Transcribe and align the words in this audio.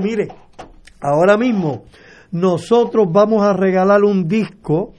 mire, 0.00 0.28
ahora 1.00 1.36
mismo 1.36 1.84
nosotros 2.30 3.06
vamos 3.10 3.44
a 3.44 3.52
regalar 3.52 4.02
un 4.02 4.26
disco 4.26 4.94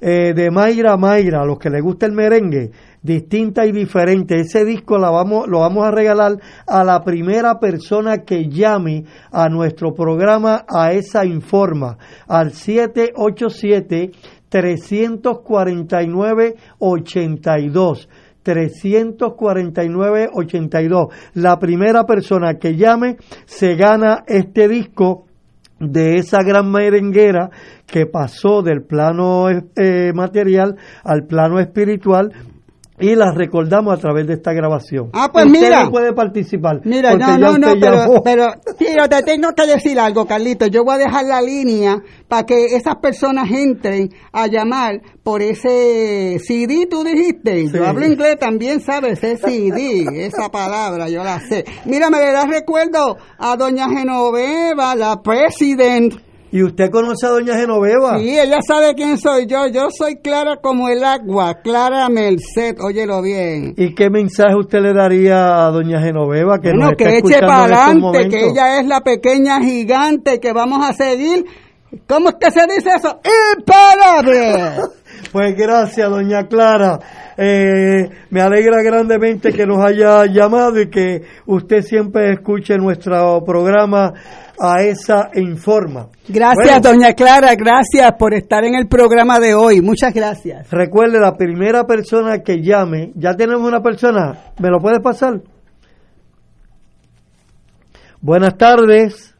eh, 0.00 0.32
de 0.34 0.50
Mayra 0.50 0.96
Mayra, 0.96 1.42
a 1.42 1.44
los 1.44 1.58
que 1.58 1.68
les 1.68 1.82
gusta 1.82 2.06
el 2.06 2.12
merengue, 2.12 2.70
distinta 3.02 3.66
y 3.66 3.72
diferente. 3.72 4.40
Ese 4.40 4.64
disco 4.64 4.96
lo 4.98 5.12
vamos 5.12 5.84
a 5.84 5.90
regalar 5.90 6.38
a 6.66 6.84
la 6.84 7.02
primera 7.02 7.60
persona 7.60 8.24
que 8.24 8.48
llame 8.48 9.04
a 9.30 9.48
nuestro 9.48 9.92
programa 9.92 10.64
a 10.68 10.92
esa 10.92 11.26
informa 11.26 11.98
al 12.26 12.52
787 12.52 14.12
349 14.48 16.56
82 16.78 18.08
349-82. 18.44 21.08
La 21.34 21.58
primera 21.58 22.04
persona 22.04 22.54
que 22.54 22.76
llame 22.76 23.16
se 23.46 23.74
gana 23.74 24.22
este 24.26 24.68
disco 24.68 25.26
de 25.80 26.16
esa 26.16 26.42
gran 26.42 26.70
merenguera 26.70 27.50
que 27.86 28.06
pasó 28.06 28.62
del 28.62 28.82
plano 28.82 29.48
eh, 29.48 30.12
material 30.14 30.76
al 31.02 31.26
plano 31.26 31.58
espiritual 31.58 32.32
y 33.00 33.14
la 33.14 33.32
recordamos 33.32 33.94
a 33.94 33.96
través 34.00 34.26
de 34.26 34.34
esta 34.34 34.52
grabación. 34.52 35.10
Ah, 35.12 35.30
pues 35.32 35.46
mira. 35.46 35.88
puede 35.90 36.12
participar. 36.12 36.80
Mira, 36.84 37.14
no, 37.14 37.38
no, 37.38 37.58
no, 37.58 37.74
pero, 38.24 38.54
pero, 38.78 39.08
te 39.08 39.22
tengo 39.22 39.52
que 39.54 39.66
decir 39.66 39.98
algo, 39.98 40.26
Carlito. 40.26 40.66
Yo 40.66 40.84
voy 40.84 40.94
a 40.94 40.98
dejar 40.98 41.24
la 41.24 41.42
línea 41.42 42.02
para 42.28 42.44
que 42.44 42.66
esas 42.76 42.96
personas 42.96 43.50
entren 43.50 44.10
a 44.32 44.46
llamar 44.46 45.00
por 45.22 45.42
ese 45.42 46.38
CD, 46.38 46.86
tú 46.90 47.04
dijiste. 47.04 47.68
Yo 47.68 47.86
hablo 47.86 48.06
inglés 48.06 48.38
también, 48.38 48.80
¿sabes? 48.80 49.22
Ese 49.22 49.36
CD, 49.36 50.26
esa 50.26 50.50
palabra, 50.50 51.08
yo 51.08 51.24
la 51.24 51.40
sé. 51.40 51.64
Mira, 51.84 52.10
me 52.10 52.20
das 52.20 52.48
recuerdo 52.48 53.16
a 53.38 53.56
doña 53.56 53.88
Genoveva, 53.88 54.94
la 54.94 55.20
presidenta 55.22 56.29
¿Y 56.52 56.64
usted 56.64 56.90
conoce 56.90 57.26
a 57.26 57.30
doña 57.30 57.54
Genoveva? 57.54 58.18
Sí, 58.18 58.36
ella 58.36 58.58
sabe 58.66 58.94
quién 58.94 59.18
soy 59.18 59.46
yo. 59.46 59.68
Yo 59.68 59.88
soy 59.96 60.16
clara 60.16 60.56
como 60.56 60.88
el 60.88 61.04
agua, 61.04 61.60
Clara 61.62 62.08
Merced, 62.08 62.76
óyelo 62.80 63.22
bien. 63.22 63.74
¿Y 63.76 63.94
qué 63.94 64.10
mensaje 64.10 64.56
usted 64.56 64.80
le 64.80 64.92
daría 64.92 65.66
a 65.66 65.70
doña 65.70 66.00
Genoveva 66.00 66.58
que 66.58 66.70
bueno, 66.70 66.90
que 66.96 67.18
eche 67.18 67.40
para 67.40 67.84
adelante, 67.84 68.28
que 68.28 68.48
ella 68.48 68.80
es 68.80 68.86
la 68.86 69.00
pequeña 69.00 69.60
gigante 69.60 70.40
que 70.40 70.52
vamos 70.52 70.84
a 70.84 70.92
seguir. 70.92 71.44
¿Cómo 72.06 72.30
es 72.30 72.34
que 72.40 72.50
se 72.50 72.66
dice 72.66 72.90
eso? 72.96 73.20
¡Imparable! 73.56 74.82
pues 75.32 75.56
gracias, 75.56 76.10
doña 76.10 76.46
Clara. 76.48 76.98
Eh, 77.36 78.08
me 78.30 78.40
alegra 78.40 78.82
grandemente 78.82 79.52
que 79.52 79.66
nos 79.66 79.84
haya 79.84 80.26
llamado 80.26 80.80
y 80.80 80.90
que 80.90 81.22
usted 81.46 81.82
siempre 81.82 82.32
escuche 82.32 82.76
nuestro 82.76 83.42
programa 83.44 84.12
a 84.60 84.82
esa 84.82 85.30
informa. 85.34 86.08
Gracias, 86.28 86.82
doña 86.82 87.14
Clara, 87.14 87.54
gracias 87.56 88.12
por 88.18 88.34
estar 88.34 88.64
en 88.64 88.74
el 88.74 88.88
programa 88.88 89.40
de 89.40 89.54
hoy. 89.54 89.80
Muchas 89.80 90.12
gracias. 90.12 90.70
Recuerde, 90.70 91.18
la 91.18 91.36
primera 91.36 91.84
persona 91.84 92.42
que 92.42 92.60
llame, 92.62 93.12
ya 93.14 93.34
tenemos 93.34 93.66
una 93.66 93.80
persona, 93.80 94.52
¿me 94.60 94.68
lo 94.68 94.78
puede 94.78 95.00
pasar? 95.00 95.40
Buenas 98.20 98.56
tardes. 98.58 99.34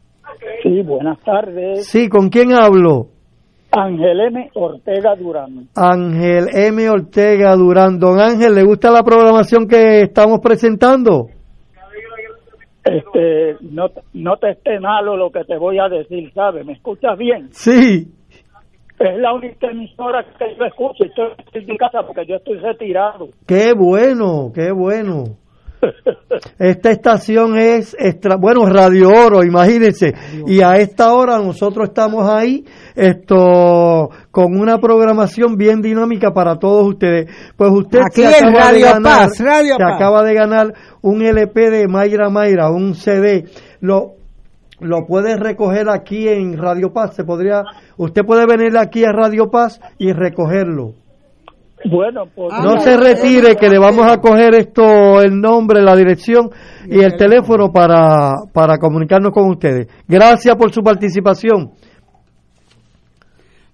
Sí, 0.62 0.82
buenas 0.82 1.18
tardes. 1.22 1.86
Sí, 1.86 2.08
¿con 2.08 2.30
quién 2.30 2.52
hablo? 2.52 3.08
Ángel 3.72 4.20
M. 4.20 4.50
Ortega 4.54 5.14
Durán. 5.16 5.68
Ángel 5.76 6.48
M. 6.52 6.88
Ortega 6.88 7.54
Durán. 7.56 7.98
Don 7.98 8.18
Ángel, 8.18 8.54
¿le 8.54 8.64
gusta 8.64 8.90
la 8.90 9.02
programación 9.02 9.68
que 9.68 10.02
estamos 10.02 10.40
presentando? 10.40 11.28
Este, 12.84 13.56
no, 13.60 13.90
no 14.14 14.36
te 14.36 14.50
esté 14.50 14.80
malo 14.80 15.16
lo 15.16 15.30
que 15.30 15.44
te 15.44 15.56
voy 15.56 15.78
a 15.78 15.88
decir, 15.88 16.32
¿sabes? 16.32 16.64
¿Me 16.64 16.72
escuchas 16.74 17.16
bien? 17.18 17.48
Sí. 17.52 18.08
Es 18.98 19.18
la 19.18 19.32
única 19.32 19.70
emisora 19.70 20.24
que 20.38 20.56
yo 20.58 20.64
escucho. 20.64 21.04
Estoy 21.04 21.62
en 21.62 21.66
mi 21.66 21.78
casa 21.78 22.02
porque 22.06 22.26
yo 22.26 22.36
estoy 22.36 22.58
retirado. 22.58 23.28
Qué 23.46 23.72
bueno, 23.74 24.52
qué 24.54 24.72
bueno. 24.72 25.24
Esta 26.58 26.90
estación 26.90 27.56
es, 27.58 27.96
extra, 27.98 28.36
bueno, 28.36 28.66
Radio 28.66 29.08
Oro, 29.08 29.42
imagínense. 29.44 30.12
Y 30.46 30.62
a 30.62 30.76
esta 30.76 31.12
hora 31.14 31.38
nosotros 31.38 31.88
estamos 31.88 32.28
ahí 32.28 32.64
esto 32.94 34.10
con 34.30 34.58
una 34.58 34.78
programación 34.78 35.56
bien 35.56 35.80
dinámica 35.80 36.32
para 36.32 36.56
todos 36.58 36.88
ustedes. 36.88 37.30
Pues 37.56 37.70
usted 37.72 38.00
Aquí 38.00 38.22
se 38.22 38.28
acaba 38.28 38.66
Radio 38.66 38.86
de 38.86 38.92
ganar, 38.92 39.02
Paz, 39.02 39.40
Radio 39.40 39.74
se 39.76 39.82
acaba 39.82 40.22
de 40.22 40.34
ganar 40.34 40.74
un 41.02 41.22
LP 41.22 41.70
de 41.70 41.88
Mayra 41.88 42.28
Mayra, 42.30 42.70
un 42.70 42.94
CD. 42.94 43.44
Lo 43.80 44.20
lo 44.80 45.04
puede 45.06 45.36
recoger 45.36 45.90
aquí 45.90 46.26
en 46.26 46.56
Radio 46.56 46.92
Paz, 46.92 47.14
se 47.14 47.24
podría 47.24 47.64
usted 47.98 48.22
puede 48.24 48.46
venir 48.46 48.78
aquí 48.78 49.04
a 49.04 49.12
Radio 49.12 49.50
Paz 49.50 49.78
y 49.98 50.12
recogerlo. 50.12 50.94
Bueno, 51.84 52.24
pues, 52.34 52.52
no 52.62 52.78
se 52.80 52.96
retire 52.96 53.56
que 53.56 53.68
le 53.68 53.78
vamos 53.78 54.10
a 54.10 54.18
coger 54.18 54.54
esto, 54.54 55.22
el 55.22 55.40
nombre, 55.40 55.80
la 55.82 55.96
dirección 55.96 56.50
y 56.86 56.98
el 57.02 57.16
teléfono 57.16 57.72
para, 57.72 58.34
para 58.52 58.78
comunicarnos 58.78 59.32
con 59.32 59.48
ustedes. 59.48 59.88
Gracias 60.06 60.56
por 60.56 60.72
su 60.72 60.82
participación. 60.82 61.70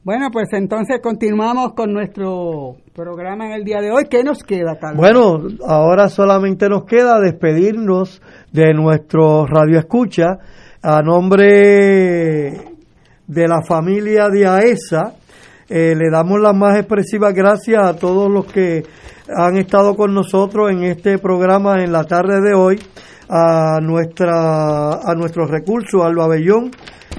Bueno, 0.05 0.29
pues 0.31 0.53
entonces 0.53 1.01
continuamos 1.03 1.73
con 1.75 1.93
nuestro 1.93 2.77
programa 2.95 3.47
en 3.47 3.53
el 3.55 3.65
día 3.65 3.81
de 3.81 3.91
hoy. 3.91 4.05
¿Qué 4.09 4.23
nos 4.23 4.45
queda, 4.45 4.79
Carlos? 4.79 4.99
Bueno, 4.99 5.43
ahora 5.67 6.09
solamente 6.09 6.69
nos 6.69 6.85
queda 6.85 7.19
despedirnos 7.19 8.23
de 8.53 8.73
nuestro 8.73 9.47
Radio 9.47 9.81
Escucha 9.81 10.39
a 10.81 11.03
nombre 11.03 12.53
de 13.27 13.49
la 13.49 13.63
familia 13.67 14.29
de 14.29 14.47
AESA 14.47 15.15
eh, 15.69 15.95
le 15.97 16.11
damos 16.11 16.41
las 16.41 16.55
más 16.55 16.77
expresivas 16.77 17.35
gracias 17.35 17.83
a 17.85 17.97
todos 17.97 18.31
los 18.31 18.47
que 18.47 18.85
han 19.35 19.57
estado 19.57 19.97
con 19.97 20.15
nosotros 20.15 20.71
en 20.71 20.85
este 20.85 21.19
programa 21.19 21.83
en 21.83 21.93
la 21.93 22.05
tarde 22.05 22.41
de 22.41 22.55
hoy, 22.55 22.81
a 23.29 23.81
nuestra 23.81 24.93
a 24.93 25.15
nuestros 25.17 25.51
recursos, 25.51 26.03
a 26.03 26.07
Abellón, 26.07 26.71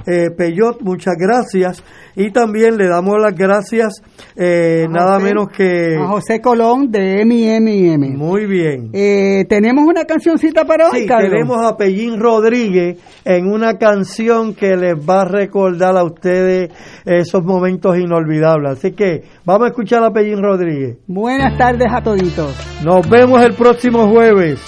eh, 0.05 0.29
Peyot, 0.35 0.81
muchas 0.81 1.15
gracias. 1.17 1.83
Y 2.15 2.31
también 2.31 2.77
le 2.77 2.87
damos 2.87 3.15
las 3.21 3.35
gracias 3.35 4.01
eh, 4.35 4.87
nada 4.89 5.19
menos 5.19 5.49
que... 5.49 5.95
A 5.97 6.07
José 6.07 6.41
Colón 6.41 6.91
de 6.91 7.21
M&M. 7.21 8.09
Muy 8.17 8.45
bien. 8.45 8.89
Eh, 8.93 9.45
¿Tenemos 9.47 9.85
una 9.85 10.05
cancioncita 10.05 10.65
para 10.65 10.89
hoy, 10.89 11.01
sí, 11.01 11.07
tenemos 11.07 11.63
a 11.63 11.77
Pellín 11.77 12.19
Rodríguez 12.19 12.99
en 13.23 13.47
una 13.47 13.77
canción 13.77 14.55
que 14.55 14.75
les 14.75 14.95
va 14.97 15.21
a 15.21 15.25
recordar 15.25 15.95
a 15.95 16.03
ustedes 16.03 16.71
esos 17.05 17.43
momentos 17.43 17.97
inolvidables. 17.97 18.79
Así 18.79 18.91
que 18.93 19.23
vamos 19.45 19.67
a 19.67 19.69
escuchar 19.69 20.03
a 20.03 20.11
Pellín 20.11 20.41
Rodríguez. 20.41 20.97
Buenas 21.07 21.57
tardes 21.57 21.87
a 21.91 22.01
toditos. 22.01 22.55
Nos 22.83 23.07
vemos 23.09 23.41
el 23.43 23.53
próximo 23.53 24.07
jueves. 24.07 24.59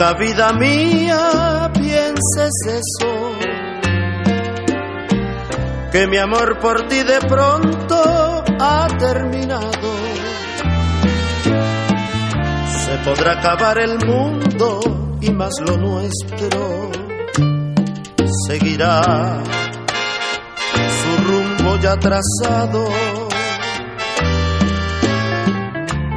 Nunca 0.00 0.14
vida 0.14 0.52
mía 0.54 1.70
pienses 1.74 2.52
eso, 2.66 3.32
que 5.92 6.06
mi 6.06 6.16
amor 6.16 6.58
por 6.58 6.88
ti 6.88 7.02
de 7.02 7.20
pronto 7.28 8.44
ha 8.60 8.86
terminado. 8.98 9.90
Se 12.64 12.96
podrá 13.04 13.32
acabar 13.32 13.78
el 13.78 13.98
mundo 14.06 14.80
y 15.20 15.30
más 15.32 15.52
lo 15.66 15.76
nuestro 15.76 16.90
seguirá 18.48 19.42
su 21.02 21.24
rumbo 21.24 21.76
ya 21.78 21.96
trazado. 21.96 22.88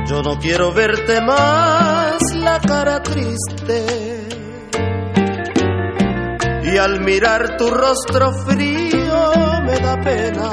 Yo 0.07 0.21
no 0.21 0.38
quiero 0.39 0.71
verte 0.74 1.21
más 1.21 2.32
la 2.44 2.60
cara 2.60 3.01
triste 3.01 4.28
y 6.63 6.78
al 6.78 7.00
mirar 7.01 7.56
tu 7.57 7.69
rostro 7.69 8.34
frío 8.45 9.31
me 9.66 9.80
da 9.80 10.00
pena. 10.01 10.50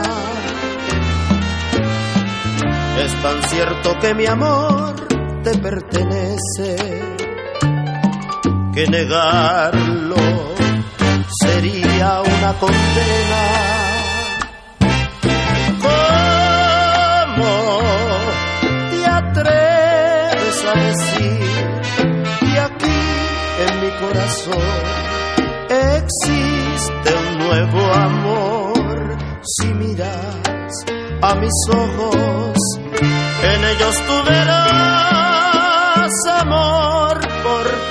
Es 3.04 3.22
tan 3.22 3.42
cierto 3.48 3.98
que 4.00 4.14
mi 4.14 4.26
amor 4.26 4.94
te 5.42 5.56
pertenece 5.58 6.76
que 8.74 8.86
negarlo 8.86 10.16
sería 11.42 12.20
una 12.20 12.52
condena. 12.58 13.44
¿Cómo 15.80 17.52
te 18.90 19.06
atreves 19.06 20.64
a 20.64 20.74
decir? 20.78 21.19
Existe 25.68 27.14
un 27.14 27.38
nuevo 27.38 27.92
amor. 27.92 29.16
Si 29.42 29.66
miras 29.66 30.70
a 31.22 31.34
mis 31.36 31.52
ojos, 31.68 32.56
en 33.42 33.64
ellos 33.64 33.96
tú 34.06 34.30
verás 34.30 34.90
amor 36.40 37.20
por 37.42 37.89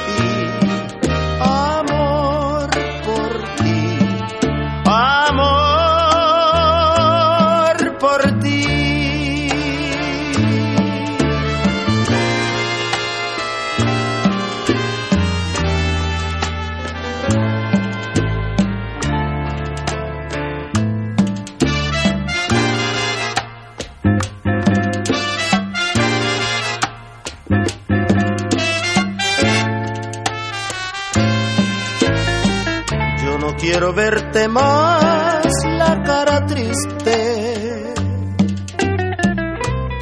más 34.47 35.45
la 35.65 36.01
cara 36.03 36.45
triste, 36.45 37.93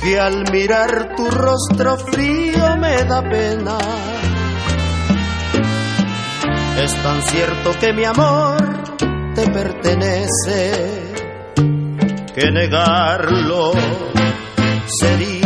que 0.01 0.19
al 0.19 0.51
mirar 0.51 1.16
tu 1.16 1.30
rostro 1.30 1.98
frío 1.98 2.78
me 2.78 3.04
da 3.04 3.22
pena. 3.22 3.78
Es 6.84 6.94
tan 7.04 7.22
cierto 7.24 7.72
que 7.80 7.94
mi 7.94 8.06
amor 8.06 8.57
te 9.34 9.50
pertenece, 9.50 11.13
que 12.36 12.51
negarlo 12.51 13.72
sería 14.86 15.37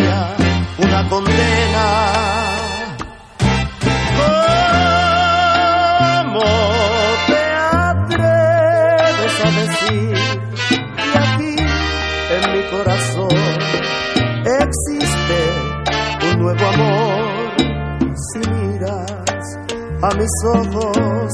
mis 20.22 20.30
ojos, 20.46 21.32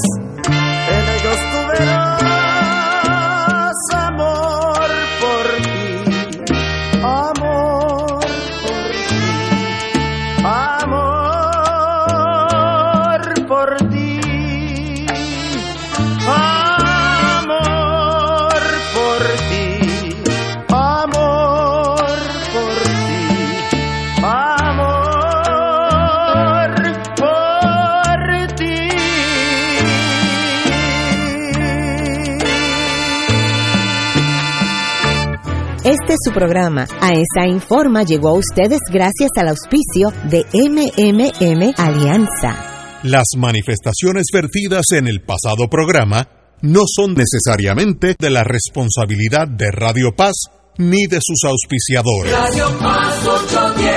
programa, 36.38 36.86
a 37.01 37.13
esa 37.13 37.48
informa, 37.48 38.04
llegó 38.04 38.30
a 38.30 38.34
ustedes 38.34 38.78
gracias 38.92 39.31
al 39.38 39.48
auspicio 39.48 40.13
de 40.30 40.45
MMM 40.54 41.74
Alianza. 41.78 43.00
Las 43.01 43.25
manifestaciones 43.36 44.28
vertidas 44.31 44.86
en 44.92 45.07
el 45.07 45.22
pasado 45.22 45.68
programa 45.68 46.28
no 46.62 46.81
son 46.86 47.16
necesariamente 47.16 48.16
de 48.19 48.30
la 48.30 48.44
responsabilidad 48.44 49.48
de 49.48 49.72
Radio 49.72 50.16
Paz 50.16 50.36
ni 50.78 51.07
de 51.07 51.18
sus 51.22 51.44
auspiciadores. 51.44 52.31
Radio 52.31 52.78
Paz 52.78 53.25
810. 53.25 53.96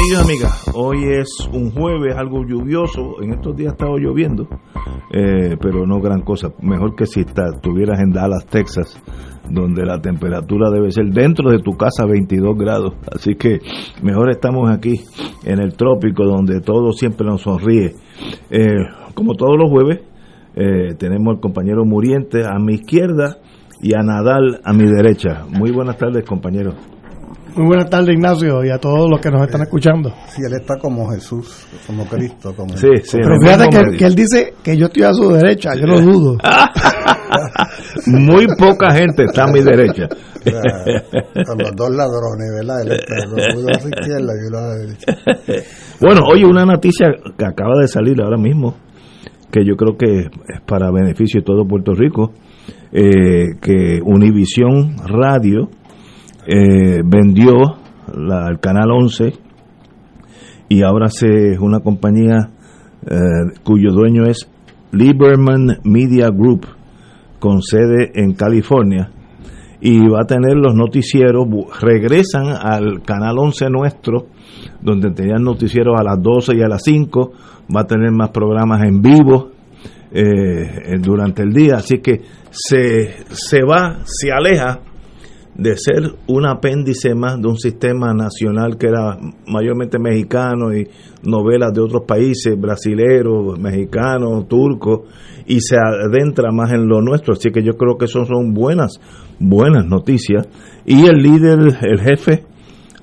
Amigas, 0.00 0.24
amigas, 0.24 0.70
hoy 0.72 1.04
es 1.12 1.28
un 1.52 1.72
jueves, 1.72 2.16
algo 2.16 2.42
lluvioso. 2.42 3.22
En 3.22 3.34
estos 3.34 3.54
días 3.54 3.72
ha 3.72 3.74
estado 3.74 3.98
lloviendo, 3.98 4.48
eh, 5.12 5.58
pero 5.60 5.86
no 5.86 6.00
gran 6.00 6.22
cosa. 6.22 6.48
Mejor 6.62 6.96
que 6.96 7.04
si 7.04 7.20
estuvieras 7.20 8.00
en 8.00 8.10
Dallas, 8.10 8.46
Texas, 8.46 8.98
donde 9.50 9.84
la 9.84 10.00
temperatura 10.00 10.70
debe 10.70 10.90
ser 10.90 11.10
dentro 11.10 11.50
de 11.50 11.58
tu 11.58 11.72
casa 11.72 12.06
22 12.06 12.56
grados. 12.56 12.94
Así 13.14 13.34
que 13.34 13.58
mejor 14.02 14.30
estamos 14.30 14.70
aquí 14.70 15.02
en 15.44 15.60
el 15.60 15.74
trópico, 15.74 16.24
donde 16.24 16.62
todo 16.62 16.92
siempre 16.92 17.26
nos 17.26 17.42
sonríe. 17.42 17.92
Eh, 18.50 18.86
como 19.12 19.34
todos 19.34 19.58
los 19.58 19.70
jueves, 19.70 20.00
eh, 20.54 20.94
tenemos 20.98 21.34
al 21.34 21.40
compañero 21.40 21.84
Muriente 21.84 22.46
a 22.46 22.58
mi 22.58 22.76
izquierda 22.76 23.36
y 23.82 23.94
a 23.94 24.02
Nadal 24.02 24.62
a 24.64 24.72
mi 24.72 24.86
derecha. 24.90 25.44
Muy 25.50 25.72
buenas 25.72 25.98
tardes, 25.98 26.24
compañeros. 26.24 26.74
Muy 27.56 27.66
buenas 27.66 27.90
tardes, 27.90 28.14
Ignacio, 28.14 28.64
y 28.64 28.70
a 28.70 28.78
todos 28.78 29.08
los 29.10 29.20
que 29.20 29.30
nos 29.30 29.42
están 29.42 29.62
escuchando. 29.62 30.12
Sí, 30.28 30.42
él 30.46 30.52
está 30.52 30.76
como 30.78 31.10
Jesús, 31.10 31.66
como 31.86 32.04
Cristo. 32.06 32.54
Como 32.54 32.76
sí, 32.76 32.88
sí. 33.02 33.18
Pero 33.20 33.36
fíjate 33.40 33.68
que, 33.68 33.96
que, 33.96 34.04
él 34.04 34.14
dice 34.14 34.54
que 34.62 34.76
yo 34.76 34.86
estoy 34.86 35.02
a 35.02 35.12
su 35.12 35.32
derecha, 35.32 35.74
yo 35.74 35.86
lo 35.86 36.00
dudo. 36.00 36.36
Muy 38.06 38.46
poca 38.58 38.92
gente 38.92 39.24
está 39.24 39.44
a 39.44 39.52
mi 39.52 39.60
derecha. 39.60 40.08
con 41.46 41.58
los 41.58 41.76
dos 41.76 41.90
ladrones, 41.90 42.50
¿verdad? 42.58 42.82
Él 42.82 42.92
está, 42.92 43.14
a 43.16 43.80
su 43.80 43.88
izquierda 43.88 44.32
y 44.32 44.50
yo 44.50 44.58
a 44.58 44.60
la 44.60 44.74
derecha. 44.76 45.64
Bueno, 46.00 46.20
oye, 46.32 46.44
una 46.46 46.64
noticia 46.64 47.08
que 47.36 47.44
acaba 47.44 47.74
de 47.80 47.88
salir 47.88 48.20
ahora 48.22 48.38
mismo, 48.38 48.76
que 49.50 49.64
yo 49.64 49.74
creo 49.76 49.96
que 49.96 50.20
es 50.20 50.60
para 50.66 50.90
beneficio 50.90 51.40
de 51.40 51.44
todo 51.44 51.66
Puerto 51.66 51.94
Rico, 51.94 52.32
eh, 52.92 53.56
que 53.60 54.00
Univisión 54.04 54.96
Radio 55.06 55.68
eh, 56.52 57.02
vendió 57.04 57.76
la, 58.12 58.48
el 58.48 58.58
canal 58.58 58.90
11 58.90 59.34
y 60.68 60.82
ahora 60.82 61.06
es 61.06 61.22
una 61.60 61.78
compañía 61.78 62.50
eh, 63.06 63.16
cuyo 63.62 63.92
dueño 63.92 64.24
es 64.24 64.50
Lieberman 64.90 65.78
Media 65.84 66.28
Group 66.30 66.66
con 67.38 67.62
sede 67.62 68.10
en 68.14 68.34
California 68.34 69.10
y 69.80 70.00
va 70.08 70.22
a 70.22 70.26
tener 70.26 70.56
los 70.56 70.74
noticieros, 70.74 71.46
regresan 71.80 72.48
al 72.48 73.02
canal 73.02 73.38
11 73.38 73.70
nuestro, 73.70 74.26
donde 74.82 75.12
tenían 75.12 75.44
noticieros 75.44 75.98
a 75.98 76.02
las 76.02 76.20
12 76.20 76.56
y 76.56 76.62
a 76.62 76.68
las 76.68 76.82
5, 76.82 77.32
va 77.74 77.82
a 77.82 77.86
tener 77.86 78.10
más 78.10 78.30
programas 78.30 78.82
en 78.82 79.00
vivo 79.00 79.52
eh, 80.10 80.98
durante 81.00 81.42
el 81.42 81.52
día, 81.52 81.76
así 81.76 81.98
que 81.98 82.20
se, 82.50 83.24
se 83.30 83.62
va, 83.62 84.00
se 84.04 84.32
aleja 84.32 84.80
de 85.54 85.76
ser 85.76 86.14
un 86.26 86.46
apéndice 86.46 87.14
más 87.14 87.40
de 87.40 87.48
un 87.48 87.58
sistema 87.58 88.14
nacional 88.14 88.78
que 88.78 88.86
era 88.86 89.18
mayormente 89.46 89.98
mexicano 89.98 90.74
y 90.74 90.88
novelas 91.22 91.72
de 91.74 91.80
otros 91.80 92.04
países, 92.06 92.58
brasileros, 92.58 93.58
mexicanos, 93.58 94.48
turcos, 94.48 95.00
y 95.46 95.60
se 95.60 95.76
adentra 95.76 96.50
más 96.52 96.72
en 96.72 96.86
lo 96.86 97.02
nuestro. 97.02 97.34
Así 97.34 97.50
que 97.50 97.62
yo 97.62 97.72
creo 97.72 97.98
que 97.98 98.04
eso 98.04 98.24
son 98.24 98.54
buenas, 98.54 99.00
buenas 99.38 99.84
noticias. 99.86 100.48
Y 100.86 101.06
el 101.06 101.16
líder, 101.16 101.58
el 101.82 102.00
jefe 102.00 102.44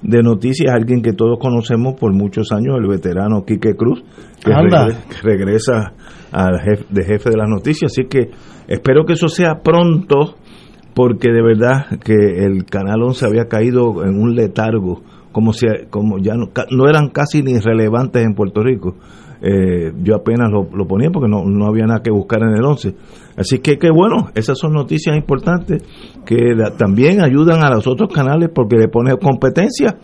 de 0.01 0.23
noticias, 0.23 0.73
alguien 0.73 1.01
que 1.01 1.13
todos 1.13 1.37
conocemos 1.39 1.95
por 1.99 2.13
muchos 2.13 2.51
años, 2.51 2.77
el 2.79 2.87
veterano 2.87 3.43
Quique 3.45 3.75
Cruz, 3.75 4.03
que, 4.43 4.51
regresa 5.21 5.93
al 6.31 6.59
jefe, 6.61 6.85
de 6.89 7.03
jefe 7.03 7.29
de 7.29 7.37
las 7.37 7.49
noticias. 7.49 7.91
Así 7.91 8.07
que 8.07 8.31
espero 8.67 9.05
que 9.05 9.13
eso 9.13 9.27
sea 9.27 9.55
pronto 9.61 10.35
porque 10.97 11.31
de 11.31 11.43
verdad 11.43 11.99
que 12.03 12.43
el 12.43 12.65
Canal 12.65 13.03
11 13.03 13.27
había 13.27 13.45
caído 13.45 14.03
en 14.03 14.19
un 14.19 14.33
letargo, 14.33 15.03
como 15.31 15.53
si 15.53 15.67
como 15.91 16.17
ya 16.17 16.33
no, 16.33 16.47
no 16.71 16.89
eran 16.89 17.09
casi 17.09 17.43
ni 17.43 17.59
relevantes 17.59 18.25
en 18.25 18.33
Puerto 18.33 18.63
Rico. 18.63 18.95
Eh, 19.39 19.93
yo 20.01 20.15
apenas 20.15 20.49
lo, 20.51 20.87
ponía 20.87 21.11
porque 21.11 21.29
no, 21.29 21.45
no, 21.45 21.67
había 21.67 21.85
nada 21.85 22.01
que 22.01 22.09
buscar 22.09 22.41
en 22.41 22.55
el 22.57 22.65
11. 22.65 22.95
Así 23.37 23.59
que, 23.59 23.77
que 23.77 23.91
bueno, 23.91 24.29
esas 24.33 24.57
son 24.57 24.73
noticias 24.73 25.15
importantes 25.15 25.83
que 26.25 26.55
también 26.79 27.21
ayudan 27.21 27.61
a 27.63 27.69
los 27.69 27.85
otros 27.85 28.11
canales 28.11 28.49
porque 28.51 28.77
le 28.77 28.87
pone 28.87 29.15
competencia 29.17 29.99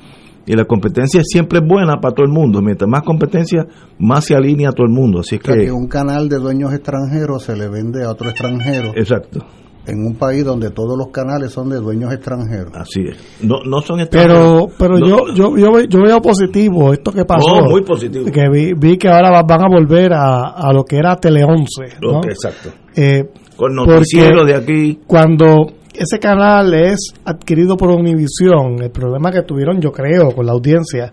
y 0.46 0.54
la 0.54 0.66
competencia 0.66 1.22
siempre 1.24 1.58
es 1.58 1.68
buena 1.68 2.00
para 2.00 2.14
todo 2.14 2.28
el 2.28 2.32
mundo. 2.32 2.62
Mientras 2.62 2.88
más 2.88 3.02
competencia, 3.02 3.66
más 3.98 4.26
se 4.26 4.36
alinea 4.36 4.70
a 4.70 4.74
todo 4.74 4.86
el 4.86 4.94
mundo. 4.94 5.22
Así 5.22 5.40
que, 5.40 5.54
que 5.54 5.72
un 5.72 5.88
canal 5.88 6.30
de 6.30 6.38
dueños 6.38 6.72
extranjeros 6.72 7.42
se 7.42 7.58
le 7.58 7.68
vende 7.68 8.04
a 8.04 8.12
otro 8.12 8.30
extranjero. 8.30 8.92
Exacto 8.96 9.44
en 9.86 10.06
un 10.06 10.16
país 10.16 10.46
donde 10.46 10.70
todos 10.70 10.98
los 10.98 11.08
canales 11.08 11.52
son 11.52 11.70
de 11.70 11.78
dueños 11.78 12.13
extranjeros. 12.13 12.72
Así 12.74 13.02
es. 13.02 13.18
No, 13.42 13.58
no 13.66 13.82
son 13.82 14.00
extranjeros. 14.00 14.72
Pero, 14.78 14.98
pero 14.98 15.00
yo, 15.00 15.34
yo, 15.36 15.58
yo, 15.58 15.80
yo, 15.82 16.02
veo 16.02 16.22
positivo 16.22 16.94
esto 16.94 17.12
que 17.12 17.25
pasó. 17.25 17.63
muy 17.70 17.82
positivo. 17.82 18.25
Que 18.32 18.50
vi, 18.50 18.74
vi 18.74 18.98
que 18.98 19.10
ahora 19.10 19.42
van 19.44 19.62
a 19.62 19.68
volver 19.70 20.13
a, 20.13 20.52
a 20.52 20.72
lo 20.74 20.84
que 20.84 20.98
era 20.98 21.16
Tele 21.18 21.44
11. 21.44 21.98
¿no? 22.02 22.22
exacto. 22.24 22.70
Eh, 22.96 23.24
Con 23.56 23.75
noticiero 23.75 24.46
de 24.46 24.56
aquí. 24.56 25.00
Cuando 25.06 25.68
ese 25.94 26.20
canal 26.20 26.74
es 26.74 27.13
adquirido 27.25 27.75
por 27.75 27.90
Univision, 27.90 28.82
el 28.82 28.92
problema 28.92 29.32
que 29.32 29.42
tuvieron, 29.42 29.82
yo 29.82 29.92
creo, 29.92 30.32
con 30.34 30.46
la 30.46 30.54
audiencia, 30.54 31.12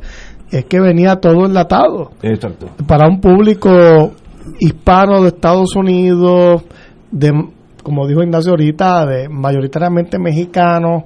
es 0.50 0.64
que 0.66 0.80
venía 0.80 1.16
todo 1.16 1.46
enlatado. 1.46 2.10
Exacto. 2.22 2.66
Para 2.86 3.08
un 3.08 3.20
público 3.20 4.12
hispano 4.58 5.22
de 5.22 5.28
Estados 5.28 5.74
Unidos, 5.76 6.62
de 7.10 7.32
como 7.82 8.06
dijo 8.06 8.22
Ignacio 8.22 8.52
ahorita, 8.52 9.06
de 9.06 9.28
mayoritariamente 9.28 10.18
mexicanos, 10.18 11.04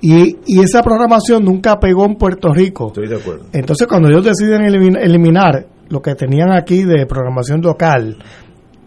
y, 0.00 0.36
y, 0.46 0.60
esa 0.60 0.82
programación 0.82 1.44
nunca 1.44 1.78
pegó 1.78 2.04
en 2.04 2.16
Puerto 2.16 2.52
Rico. 2.52 2.88
Estoy 2.88 3.08
de 3.08 3.16
acuerdo. 3.16 3.46
Entonces, 3.52 3.86
cuando 3.86 4.08
ellos 4.08 4.24
deciden 4.24 4.62
eliminar 4.64 5.66
lo 5.88 6.02
que 6.02 6.14
tenían 6.14 6.52
aquí 6.52 6.84
de 6.84 7.06
programación 7.06 7.60
local, 7.60 8.16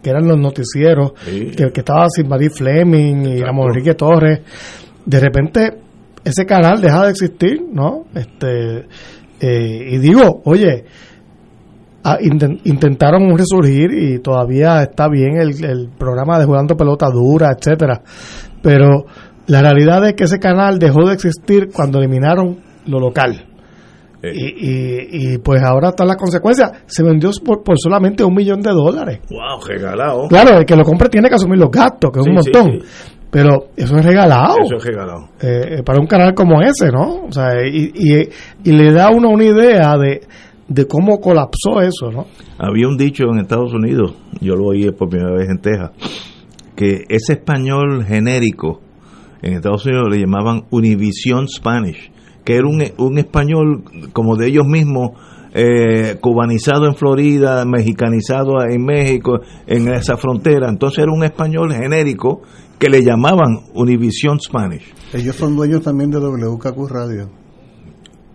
que 0.02 0.10
eran 0.10 0.26
los 0.26 0.38
noticieros, 0.38 1.12
que, 1.24 1.70
que, 1.72 1.80
estaba 1.80 2.06
sin 2.08 2.28
Marie 2.28 2.50
Fleming 2.50 3.26
y 3.26 3.40
Ramón 3.40 3.68
Enrique 3.68 3.94
Torres, 3.94 4.40
de 5.04 5.20
repente 5.20 5.78
ese 6.24 6.46
canal 6.46 6.80
deja 6.80 7.04
de 7.04 7.10
existir, 7.10 7.62
¿no? 7.72 8.04
Este, 8.14 8.86
eh, 9.40 9.86
y 9.90 9.98
digo, 9.98 10.42
oye, 10.44 10.84
Ah, 12.02 12.16
intentaron 12.20 13.36
resurgir 13.36 13.90
y 13.92 14.20
todavía 14.20 14.82
está 14.82 15.06
bien 15.08 15.36
el, 15.36 15.90
programa 15.98 16.38
de 16.38 16.46
jugando 16.46 16.74
pelota 16.74 17.10
dura, 17.10 17.50
etcétera, 17.54 18.00
pero 18.62 19.04
la 19.46 19.60
realidad 19.60 20.06
es 20.08 20.14
que 20.14 20.24
ese 20.24 20.38
canal 20.38 20.78
dejó 20.78 21.06
de 21.06 21.12
existir 21.12 21.68
cuando 21.70 21.98
eliminaron 21.98 22.58
lo 22.86 23.00
local. 23.00 23.44
Eh. 24.22 24.32
Y, 24.34 25.34
y, 25.34 25.38
pues 25.38 25.62
ahora 25.62 25.90
está 25.90 26.04
la 26.04 26.16
consecuencia. 26.16 26.70
Se 26.86 27.02
vendió 27.02 27.30
por, 27.44 27.62
por 27.62 27.78
solamente 27.78 28.22
un 28.24 28.34
millón 28.34 28.60
de 28.60 28.70
dólares. 28.70 29.20
¡Wow! 29.30 29.60
Regalado. 29.66 30.28
Claro, 30.28 30.58
el 30.58 30.64
que 30.64 30.76
lo 30.76 30.84
compre 30.84 31.08
tiene 31.08 31.28
que 31.28 31.34
asumir 31.34 31.58
los 31.58 31.70
gastos, 31.70 32.10
que 32.12 32.20
es 32.20 32.26
un 32.26 32.34
montón. 32.34 32.82
Pero 33.30 33.68
eso 33.76 33.96
es 33.96 34.04
regalado. 34.04 34.56
Eso 34.62 34.76
es 34.76 34.84
regalado. 34.84 35.28
Eh, 35.40 35.78
eh, 35.78 35.82
para 35.84 36.00
un 36.00 36.06
canal 36.06 36.34
como 36.34 36.60
ese, 36.60 36.90
¿no? 36.90 37.26
O 37.28 37.32
sea, 37.32 37.54
y, 37.64 37.92
y, 37.94 38.28
y 38.64 38.72
le 38.72 38.92
da 38.92 39.08
uno 39.10 39.30
una 39.30 39.44
idea 39.44 39.96
de, 39.96 40.20
de 40.70 40.86
cómo 40.86 41.20
colapsó 41.20 41.80
eso, 41.82 42.12
¿no? 42.12 42.26
Había 42.56 42.86
un 42.86 42.96
dicho 42.96 43.24
en 43.24 43.40
Estados 43.40 43.74
Unidos, 43.74 44.14
yo 44.40 44.54
lo 44.54 44.66
oí 44.66 44.88
por 44.92 45.08
primera 45.08 45.32
vez 45.32 45.50
en 45.50 45.58
Texas, 45.58 45.90
que 46.76 47.04
ese 47.08 47.32
español 47.34 48.04
genérico 48.04 48.80
en 49.42 49.54
Estados 49.54 49.84
Unidos 49.84 50.06
le 50.10 50.20
llamaban 50.20 50.62
Univision 50.70 51.48
Spanish, 51.48 52.12
que 52.44 52.54
era 52.54 52.68
un, 52.68 52.84
un 52.98 53.18
español 53.18 53.82
como 54.12 54.36
de 54.36 54.46
ellos 54.46 54.64
mismos, 54.64 55.10
eh, 55.52 56.18
cubanizado 56.20 56.86
en 56.86 56.94
Florida, 56.94 57.64
mexicanizado 57.64 58.62
en 58.62 58.84
México, 58.84 59.40
en 59.66 59.88
esa 59.88 60.16
frontera. 60.16 60.68
Entonces 60.68 61.00
era 61.00 61.12
un 61.12 61.24
español 61.24 61.72
genérico 61.72 62.42
que 62.78 62.88
le 62.88 63.02
llamaban 63.02 63.58
Univision 63.74 64.38
Spanish. 64.38 64.84
Ellos 65.12 65.34
son 65.34 65.56
dueños 65.56 65.82
también 65.82 66.12
de 66.12 66.18
WKQ 66.18 66.88
Radio. 66.88 67.39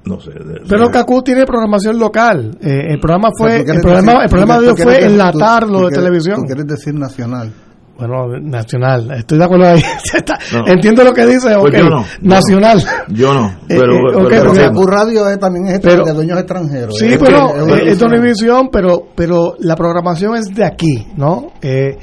No 0.05 0.19
sé. 0.19 0.31
Pero 0.69 0.89
Kaku 0.89 1.23
tiene 1.23 1.45
programación 1.45 1.97
local. 1.97 2.57
Eh, 2.61 2.93
el 2.93 2.99
programa 2.99 3.29
fue, 3.37 3.61
el, 3.61 3.81
programa, 3.81 4.23
el 4.23 4.29
programa 4.29 4.59
de 4.59 4.65
ellos 4.65 4.83
fue 4.83 5.05
enlatarlo 5.05 5.89
de 5.89 5.95
televisión. 5.95 6.37
Tú 6.37 6.43
quieres 6.43 6.67
decir 6.67 6.93
nacional. 6.93 7.51
Bueno, 7.97 8.27
nacional, 8.41 9.09
estoy 9.11 9.37
de 9.37 9.45
acuerdo 9.45 9.67
ahí. 9.67 9.81
Entiendo 10.67 11.03
lo 11.05 11.13
que 11.13 11.25
dice, 11.25 11.55
pues 11.57 11.73
yo 11.77 11.89
no, 11.89 12.05
nacional. 12.21 12.83
Yo 13.07 13.33
no, 13.33 13.47
eh, 13.47 13.53
pero, 13.69 13.95
eh, 13.95 14.27
pero, 14.29 14.51
pero, 14.53 14.85
Radio 14.85 15.29
es, 15.29 15.39
también 15.39 15.67
es 15.67 15.81
de 15.81 16.13
dueños 16.13 16.37
extranjeros. 16.37 16.93
Sí, 16.97 17.15
pero 17.17 17.55
es, 17.77 18.01
una 18.01 18.17
división, 18.17 18.67
pero, 18.69 19.07
pero 19.15 19.55
la 19.59 19.77
programación 19.77 20.35
es 20.35 20.53
de 20.53 20.65
aquí, 20.65 21.07
¿no? 21.15 21.53
Eh, 21.61 21.97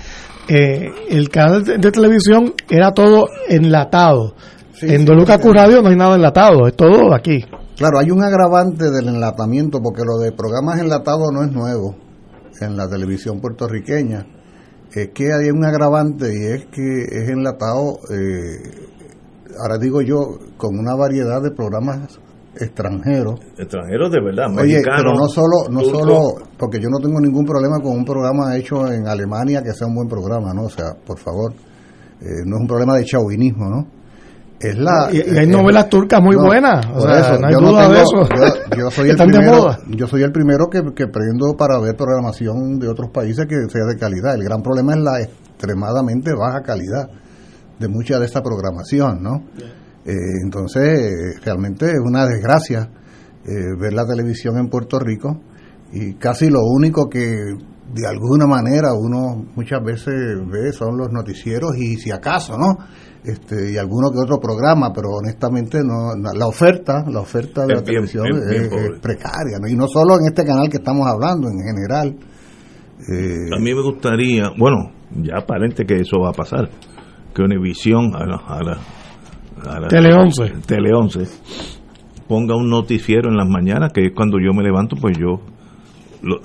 eh, 0.49 0.91
el 1.11 1.29
canal 1.29 1.63
de, 1.63 1.79
televisión 1.91 2.55
era 2.71 2.93
todo 2.93 3.27
enlatado. 3.49 4.35
en 4.81 5.05
Doluca 5.05 5.39
Q 5.39 5.53
Radio 5.53 5.83
no 5.83 5.91
hay 5.91 5.97
nada 5.97 6.17
enlatado, 6.17 6.67
es 6.69 6.75
todo 6.75 7.15
aquí. 7.15 7.45
Claro, 7.83 7.99
hay 7.99 8.13
un 8.13 8.23
agravante 8.23 8.93
del 8.93 9.09
enlatamiento, 9.09 9.83
porque 9.83 10.03
lo 10.07 10.17
de 10.19 10.31
programas 10.31 10.79
enlatados 10.79 11.33
no 11.33 11.43
es 11.43 11.51
nuevo 11.51 11.97
en 12.61 12.77
la 12.77 12.89
televisión 12.89 13.41
puertorriqueña 13.41 14.25
es 14.93 15.09
que 15.09 15.33
hay 15.33 15.51
un 15.51 15.65
agravante 15.65 16.33
y 16.33 16.45
es 16.53 16.67
que 16.67 17.03
es 17.11 17.29
enlatado, 17.29 17.99
eh, 18.09 18.87
ahora 19.61 19.79
digo 19.79 20.01
yo, 20.01 20.39
con 20.57 20.79
una 20.79 20.95
variedad 20.95 21.43
de 21.43 21.51
programas 21.51 22.21
extranjeros. 22.55 23.41
Extranjeros 23.59 24.13
de 24.13 24.21
verdad, 24.23 24.47
Oye, 24.61 24.81
pero 24.85 25.15
no 25.15 25.27
solo, 25.27 25.69
no 25.69 25.81
solo, 25.81 26.35
porque 26.57 26.79
yo 26.79 26.89
no 26.89 27.01
tengo 27.01 27.21
ningún 27.21 27.45
problema 27.45 27.81
con 27.81 27.97
un 27.97 28.05
programa 28.05 28.57
hecho 28.57 28.87
en 28.93 29.09
Alemania 29.09 29.61
que 29.61 29.73
sea 29.73 29.89
un 29.89 29.97
buen 29.97 30.09
programa, 30.09 30.55
¿no? 30.55 30.67
O 30.67 30.71
sea, 30.71 30.95
por 31.05 31.19
favor, 31.19 31.53
eh, 32.21 32.45
no 32.47 32.59
es 32.59 32.61
un 32.61 32.69
problema 32.69 32.95
de 32.95 33.07
chauvinismo, 33.07 33.69
¿no? 33.69 34.02
Y, 35.13 35.39
hay 35.39 35.47
novelas 35.47 35.89
turcas 35.89 36.21
muy 36.23 36.37
buenas 36.37 36.87
o 36.95 37.01
sea, 37.01 37.39
no 37.39 37.47
hay 37.49 37.55
duda 37.55 37.89
de 37.89 38.03
eso 38.03 38.29
yo, 38.77 38.91
soy 38.91 39.11
el 39.11 39.17
primero 39.17 39.77
yo 39.89 40.07
soy 40.07 40.23
el 40.23 40.33
primero 40.33 40.67
que, 40.71 40.83
que 40.95 41.07
prendo 41.09 41.57
para 41.57 41.81
ver 41.81 41.97
programación 41.97 42.79
de 42.79 42.89
otros 42.89 43.11
países 43.11 43.47
que 43.47 43.57
sea 43.69 43.85
de 43.87 43.97
calidad. 43.97 44.35
El 44.35 44.45
gran 44.45 44.63
problema 44.63 44.93
es 44.95 45.01
la 45.01 45.21
extremadamente 45.21 46.33
baja 46.35 46.63
calidad 46.63 47.09
de 47.79 47.89
mucha 47.89 48.19
de 48.19 48.27
esta 48.27 48.43
programación 48.43 49.23
no 49.23 49.43
eh, 50.05 50.15
entonces 50.45 51.41
realmente 51.45 51.87
es 51.87 52.01
una 52.05 52.27
desgracia 52.27 52.89
eh, 53.45 53.51
ver 53.79 53.93
la 53.93 54.07
televisión 54.07 54.59
en 54.59 54.69
Puerto 54.69 54.99
Rico 54.99 55.41
y 55.93 56.15
casi 56.15 56.49
lo 56.49 56.61
único 56.65 57.09
que 57.09 57.37
de 57.93 58.07
alguna 58.07 58.47
manera 58.47 58.95
uno 58.95 59.45
muchas 59.55 59.83
veces 59.85 60.15
ve 60.49 60.73
son 60.73 60.97
los 60.97 61.11
noticieros 61.11 61.77
y 61.77 61.97
si 61.97 62.11
acaso 62.11 62.57
no 62.57 62.79
este, 63.25 63.73
y 63.73 63.77
alguno 63.77 64.11
que 64.11 64.19
otro 64.19 64.41
programa, 64.41 64.93
pero 64.93 65.11
honestamente 65.11 65.79
no, 65.85 66.13
la 66.17 66.47
oferta, 66.47 67.05
la 67.09 67.21
oferta 67.21 67.65
de 67.67 67.75
la 67.75 67.83
televisión 67.83 68.27
es, 68.27 69.01
precaria, 69.01 69.59
y 69.69 69.75
no 69.77 69.87
solo 69.87 70.17
en 70.19 70.27
este 70.27 70.45
canal 70.45 70.69
que 70.69 70.79
estamos 70.79 71.07
hablando, 71.07 71.49
en 71.49 71.59
general. 71.63 72.17
Eh, 73.09 73.57
a 73.57 73.61
mí 73.61 73.75
me 73.75 73.83
gustaría, 73.83 74.51
bueno, 74.59 74.91
ya 75.23 75.39
aparente 75.39 75.85
que 75.85 75.95
eso 75.97 76.19
va 76.21 76.31
a 76.31 76.33
pasar, 76.33 76.69
que 77.33 77.43
Univisión 77.43 78.15
a 78.15 78.27
la, 78.27 78.37
a 78.37 79.89
Tele 79.89 80.13
11. 80.15 80.53
Tele 80.67 80.91
11 80.93 81.21
ponga 82.27 82.57
un 82.57 82.71
noticiero 82.71 83.29
en 83.29 83.37
las 83.37 83.49
mañanas, 83.49 83.93
que 83.93 84.07
es 84.07 84.13
cuando 84.15 84.39
yo 84.39 84.53
me 84.53 84.63
levanto, 84.63 84.97
pues 85.01 85.17
yo 85.19 85.41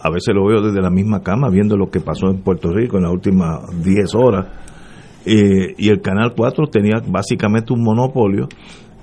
a 0.02 0.10
veces 0.10 0.36
lo 0.36 0.46
veo 0.46 0.62
desde 0.62 0.82
la 0.82 0.90
misma 0.90 1.22
cama, 1.22 1.50
viendo 1.50 1.78
lo 1.78 1.90
que 1.90 2.02
pasó 2.02 2.28
en 2.28 2.42
Puerto 2.42 2.72
Rico 2.72 2.98
en 2.98 3.04
las 3.04 3.14
últimas 3.14 3.62
10 3.84 4.16
horas 4.16 4.67
eh, 5.28 5.76
y 5.78 5.90
el 5.90 6.02
Canal 6.02 6.34
4 6.36 6.68
tenía 6.68 7.02
básicamente 7.06 7.74
un 7.74 7.84
monopolio 7.84 8.48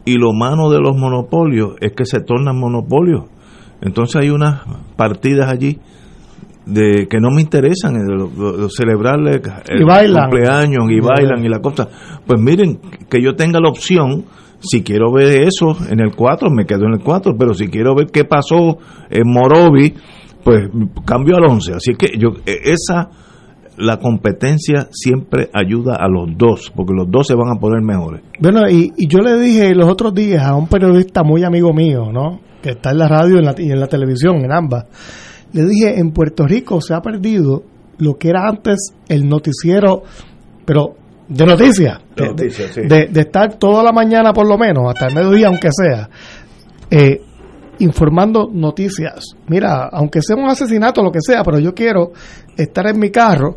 y 0.06 0.16
lo 0.16 0.32
malo 0.32 0.70
de 0.70 0.80
los 0.80 0.96
monopolios 0.96 1.74
es 1.80 1.92
que 1.92 2.06
se 2.06 2.20
tornan 2.20 2.58
monopolios. 2.58 3.24
Entonces 3.82 4.16
hay 4.16 4.30
unas 4.30 4.62
partidas 4.96 5.50
allí 5.50 5.78
de 6.64 7.06
que 7.10 7.20
no 7.20 7.30
me 7.30 7.42
interesan, 7.42 7.96
eh, 7.96 8.68
celebrarle 8.74 9.42
el 9.68 9.84
cumpleaños 9.84 10.84
y 10.90 11.00
bailan 11.00 11.44
y 11.44 11.48
la 11.48 11.60
cosa. 11.60 11.88
Pues 12.26 12.40
miren, 12.40 12.80
que 13.10 13.20
yo 13.22 13.34
tenga 13.34 13.60
la 13.60 13.68
opción, 13.68 14.24
si 14.60 14.82
quiero 14.82 15.12
ver 15.12 15.42
eso 15.42 15.76
en 15.90 16.00
el 16.00 16.14
4, 16.14 16.50
me 16.50 16.64
quedo 16.64 16.86
en 16.86 16.94
el 16.94 17.00
4, 17.00 17.34
pero 17.38 17.52
si 17.52 17.68
quiero 17.68 17.94
ver 17.94 18.06
qué 18.06 18.24
pasó 18.24 18.78
en 19.10 19.30
Morovi, 19.30 19.92
pues 20.42 20.70
cambio 21.04 21.36
al 21.36 21.44
11. 21.50 21.72
Así 21.74 21.94
que 21.96 22.18
yo 22.18 22.30
e, 22.46 22.72
esa 22.72 23.10
la 23.76 23.98
competencia 23.98 24.88
siempre 24.90 25.50
ayuda 25.52 25.96
a 25.96 26.08
los 26.08 26.36
dos, 26.36 26.72
porque 26.74 26.92
los 26.94 27.10
dos 27.10 27.26
se 27.26 27.34
van 27.34 27.56
a 27.56 27.60
poner 27.60 27.82
mejores. 27.82 28.22
Bueno, 28.38 28.68
y, 28.68 28.92
yo 29.08 29.18
le 29.18 29.38
dije 29.38 29.74
los 29.74 29.88
otros 29.88 30.14
días 30.14 30.42
a 30.44 30.54
un 30.54 30.68
periodista 30.68 31.22
muy 31.22 31.44
amigo 31.44 31.72
mío, 31.72 32.12
¿no? 32.12 32.40
Que 32.62 32.70
está 32.70 32.90
en 32.90 32.98
la 32.98 33.08
radio 33.08 33.36
y 33.36 33.70
en 33.70 33.80
la, 33.80 33.86
televisión, 33.86 34.44
en 34.44 34.52
ambas. 34.52 34.86
Le 35.52 35.64
dije, 35.66 35.98
en 35.98 36.12
Puerto 36.12 36.46
Rico 36.46 36.80
se 36.80 36.94
ha 36.94 37.00
perdido 37.00 37.62
lo 37.98 38.14
que 38.14 38.28
era 38.28 38.48
antes 38.48 38.94
el 39.08 39.28
noticiero, 39.28 40.02
pero 40.64 40.94
de 41.28 41.46
noticias. 41.46 42.00
De, 42.16 43.08
de, 43.10 43.20
estar 43.20 43.58
toda 43.58 43.82
la 43.82 43.92
mañana 43.92 44.32
por 44.32 44.48
lo 44.48 44.56
menos, 44.56 44.84
hasta 44.88 45.06
el 45.06 45.14
mediodía 45.14 45.48
aunque 45.48 45.68
sea. 45.72 46.08
Eh, 46.90 47.20
informando 47.78 48.48
noticias. 48.52 49.36
Mira, 49.48 49.88
aunque 49.92 50.22
sea 50.22 50.36
un 50.36 50.48
asesinato 50.48 51.00
o 51.00 51.04
lo 51.04 51.12
que 51.12 51.20
sea, 51.20 51.42
pero 51.42 51.58
yo 51.58 51.74
quiero 51.74 52.12
estar 52.56 52.86
en 52.86 52.98
mi 52.98 53.10
carro 53.10 53.56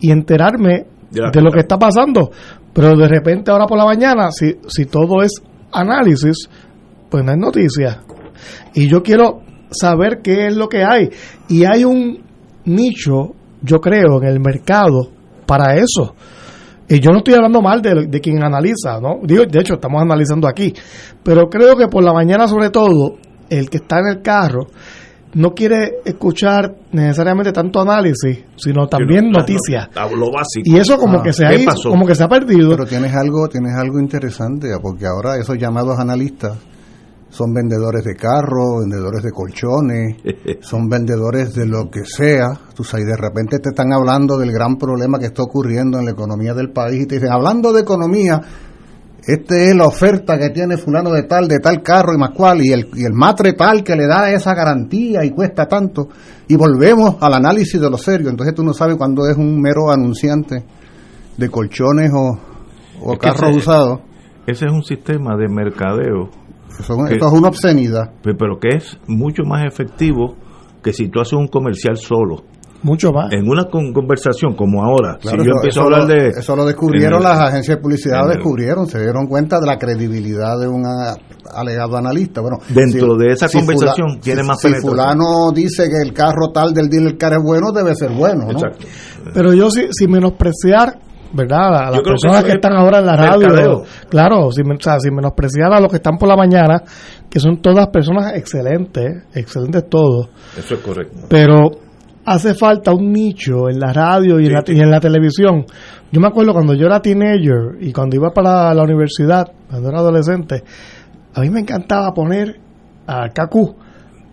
y 0.00 0.10
enterarme 0.10 0.86
de, 1.10 1.42
lo 1.42 1.50
que 1.50 1.60
está 1.60 1.78
pasando. 1.78 2.30
Pero 2.72 2.96
de 2.96 3.08
repente 3.08 3.50
ahora 3.50 3.66
por 3.66 3.78
la 3.78 3.84
mañana, 3.84 4.30
si, 4.30 4.56
si 4.68 4.86
todo 4.86 5.22
es 5.22 5.32
análisis, 5.72 6.48
pues 7.08 7.24
no 7.24 7.32
hay 7.32 7.38
noticias. 7.38 7.98
Y 8.74 8.88
yo 8.88 9.02
quiero 9.02 9.42
saber 9.70 10.20
qué 10.22 10.46
es 10.46 10.56
lo 10.56 10.68
que 10.68 10.84
hay. 10.84 11.10
Y 11.48 11.64
hay 11.64 11.84
un 11.84 12.22
nicho, 12.64 13.34
yo 13.62 13.80
creo, 13.80 14.22
en 14.22 14.28
el 14.28 14.40
mercado 14.40 15.10
para 15.46 15.74
eso. 15.74 16.14
Y 16.88 16.98
yo 16.98 17.12
no 17.12 17.18
estoy 17.18 17.34
hablando 17.34 17.62
mal 17.62 17.80
de, 17.82 18.06
de 18.08 18.20
quien 18.20 18.42
analiza, 18.42 19.00
¿no? 19.00 19.20
Digo, 19.22 19.44
de 19.44 19.60
hecho, 19.60 19.74
estamos 19.74 20.02
analizando 20.02 20.48
aquí. 20.48 20.74
Pero 21.22 21.48
creo 21.48 21.76
que 21.76 21.86
por 21.86 22.02
la 22.02 22.12
mañana, 22.12 22.48
sobre 22.48 22.70
todo, 22.70 23.16
el 23.50 23.68
que 23.68 23.78
está 23.78 23.98
en 23.98 24.06
el 24.06 24.22
carro 24.22 24.68
no 25.34 25.52
quiere 25.54 25.98
escuchar 26.04 26.74
necesariamente 26.92 27.52
tanto 27.52 27.80
análisis, 27.80 28.44
sino 28.56 28.86
también 28.88 29.30
noticias. 29.30 29.88
Y 30.64 30.76
eso 30.76 30.98
como 30.98 31.18
ah, 31.18 31.22
que 31.22 31.32
se 31.32 31.46
ha 31.46 31.50
como 31.84 32.06
que 32.06 32.14
se 32.14 32.24
ha 32.24 32.28
perdido. 32.28 32.70
Pero 32.70 32.86
tienes 32.86 33.14
algo, 33.14 33.48
tienes 33.48 33.74
algo 33.76 34.00
interesante, 34.00 34.68
porque 34.82 35.06
ahora 35.06 35.36
esos 35.36 35.56
llamados 35.56 35.98
analistas 35.98 36.58
son 37.28 37.52
vendedores 37.52 38.02
de 38.02 38.16
carros, 38.16 38.80
vendedores 38.80 39.22
de 39.22 39.30
colchones, 39.30 40.16
son 40.62 40.88
vendedores 40.88 41.54
de 41.54 41.66
lo 41.66 41.88
que 41.88 42.04
sea. 42.04 42.48
Tú 42.74 42.82
sabes, 42.82 43.06
de 43.06 43.16
repente 43.16 43.60
te 43.60 43.70
están 43.70 43.92
hablando 43.92 44.36
del 44.36 44.50
gran 44.50 44.76
problema 44.76 45.18
que 45.18 45.26
está 45.26 45.42
ocurriendo 45.42 45.98
en 45.98 46.06
la 46.06 46.10
economía 46.10 46.54
del 46.54 46.72
país 46.72 47.02
y 47.02 47.06
te 47.06 47.16
dicen, 47.16 47.30
hablando 47.30 47.72
de 47.72 47.82
economía, 47.82 48.40
esta 49.26 49.56
es 49.56 49.74
la 49.74 49.86
oferta 49.86 50.38
que 50.38 50.50
tiene 50.50 50.76
fulano 50.76 51.10
de 51.10 51.24
tal, 51.24 51.46
de 51.46 51.58
tal 51.58 51.82
carro 51.82 52.14
y 52.14 52.18
más 52.18 52.30
cual, 52.30 52.64
y 52.64 52.72
el, 52.72 52.88
y 52.94 53.04
el 53.04 53.12
matre 53.12 53.52
tal 53.52 53.84
que 53.84 53.94
le 53.94 54.06
da 54.06 54.30
esa 54.30 54.54
garantía 54.54 55.24
y 55.24 55.30
cuesta 55.30 55.66
tanto, 55.66 56.08
y 56.48 56.56
volvemos 56.56 57.16
al 57.20 57.34
análisis 57.34 57.80
de 57.80 57.90
lo 57.90 57.98
serio, 57.98 58.30
entonces 58.30 58.54
tú 58.54 58.62
no 58.62 58.72
sabes 58.72 58.96
cuándo 58.96 59.28
es 59.28 59.36
un 59.36 59.60
mero 59.60 59.90
anunciante 59.90 60.64
de 61.36 61.48
colchones 61.48 62.10
o, 62.14 62.38
o 63.02 63.18
carros 63.18 63.56
usados. 63.56 64.00
Ese 64.46 64.66
es 64.66 64.72
un 64.72 64.82
sistema 64.82 65.36
de 65.36 65.48
mercadeo. 65.48 66.30
Eso, 66.78 67.06
esto 67.06 67.26
es 67.26 67.32
una 67.32 67.48
obscenidad. 67.48 68.12
Pero 68.22 68.58
que 68.58 68.76
es 68.76 68.98
mucho 69.06 69.42
más 69.44 69.64
efectivo 69.64 70.36
que 70.82 70.92
si 70.92 71.08
tú 71.08 71.20
haces 71.20 71.34
un 71.34 71.48
comercial 71.48 71.96
solo. 71.96 72.44
Mucho 72.82 73.12
más. 73.12 73.32
En 73.32 73.48
una 73.48 73.66
conversación 73.66 74.54
como 74.54 74.82
ahora, 74.82 75.18
si 75.20 75.28
yo 75.28 75.52
empiezo 75.54 75.80
a 75.80 75.84
hablar 75.84 76.06
de... 76.06 76.28
Eso 76.28 76.56
lo 76.56 76.64
descubrieron 76.64 77.22
las 77.22 77.38
agencias 77.38 77.76
de 77.76 77.82
publicidad, 77.82 78.28
descubrieron, 78.28 78.86
se 78.86 78.98
dieron 79.00 79.26
cuenta 79.26 79.60
de 79.60 79.66
la 79.66 79.76
credibilidad 79.76 80.58
de 80.58 80.68
un 80.68 80.84
alegado 81.54 81.96
analista. 81.96 82.40
Bueno, 82.40 82.58
Dentro 82.68 83.16
de 83.16 83.32
esa 83.32 83.48
conversación 83.48 84.20
tiene 84.20 84.42
más 84.42 84.60
Si 84.60 84.72
fulano 84.74 85.50
dice 85.54 85.88
que 85.88 86.08
el 86.08 86.14
carro 86.14 86.52
tal 86.52 86.72
del 86.72 86.88
dealer 86.88 87.16
car 87.18 87.34
es 87.34 87.42
bueno, 87.42 87.72
debe 87.72 87.94
ser 87.94 88.10
bueno, 88.10 88.50
Exacto. 88.50 88.86
Pero 89.34 89.52
yo, 89.52 89.70
si, 89.70 89.88
si 89.90 90.08
menospreciar 90.08 90.98
¿verdad? 91.32 91.86
A 91.86 91.90
las 91.90 92.02
personas 92.02 92.44
que, 92.44 92.52
están 92.52 92.72
ahora 92.72 92.98
en 92.98 93.06
la 93.06 93.16
radio. 93.16 93.82
Claro, 94.08 94.50
si, 94.50 94.62
o 94.62 94.80
sea, 94.80 94.98
si 94.98 95.10
menospreciar 95.10 95.72
a 95.72 95.80
los 95.80 95.90
que 95.90 95.96
están 95.96 96.18
por 96.18 96.28
la 96.28 96.36
mañana, 96.36 96.82
que 97.28 97.38
son 97.38 97.60
todas 97.62 97.86
personas 97.88 98.34
excelentes, 98.34 99.24
excelentes 99.34 99.88
todos. 99.88 100.28
Eso 100.58 100.74
es 100.74 100.80
correcto. 100.80 101.26
Pero 101.28 101.70
hace 102.30 102.54
falta 102.54 102.94
un 102.94 103.12
nicho 103.12 103.68
en 103.68 103.80
la 103.80 103.92
radio 103.92 104.38
y, 104.38 104.46
en, 104.46 104.52
la, 104.52 104.62
en 104.64 104.90
la 104.90 105.00
televisión. 105.00 105.66
Yo 106.12 106.20
me 106.20 106.28
acuerdo 106.28 106.52
cuando 106.52 106.74
yo 106.74 106.86
era 106.86 107.02
teenager 107.02 107.76
y 107.80 107.92
cuando 107.92 108.14
iba 108.14 108.30
para 108.30 108.72
la 108.72 108.82
universidad, 108.84 109.50
cuando 109.68 109.88
era 109.88 109.98
adolescente, 109.98 110.62
a 111.34 111.40
mí 111.40 111.50
me 111.50 111.60
encantaba 111.60 112.12
poner 112.14 112.60
a 113.06 113.28
Kaku 113.30 113.74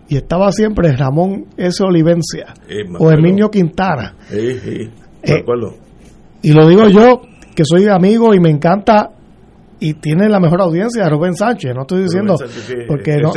y 0.08 0.16
estaba 0.16 0.52
siempre 0.52 0.96
Ramón 0.96 1.46
S. 1.56 1.82
Olivencia 1.82 2.54
o 3.00 3.10
Emilio 3.10 3.50
Quintana. 3.50 4.14
Eh, 4.30 4.90
y 6.42 6.52
lo 6.52 6.68
digo 6.68 6.88
yo, 6.88 7.22
que 7.56 7.64
soy 7.64 7.88
amigo 7.88 8.32
y 8.32 8.38
me 8.38 8.50
encanta 8.50 9.10
y 9.80 9.94
tiene 9.94 10.28
la 10.28 10.40
mejor 10.40 10.60
audiencia 10.60 11.08
Rubén 11.08 11.34
Sánchez. 11.34 11.74
No 11.74 11.82
estoy 11.82 12.02
diciendo 12.02 12.36
porque 12.86 13.16
no, 13.18 13.32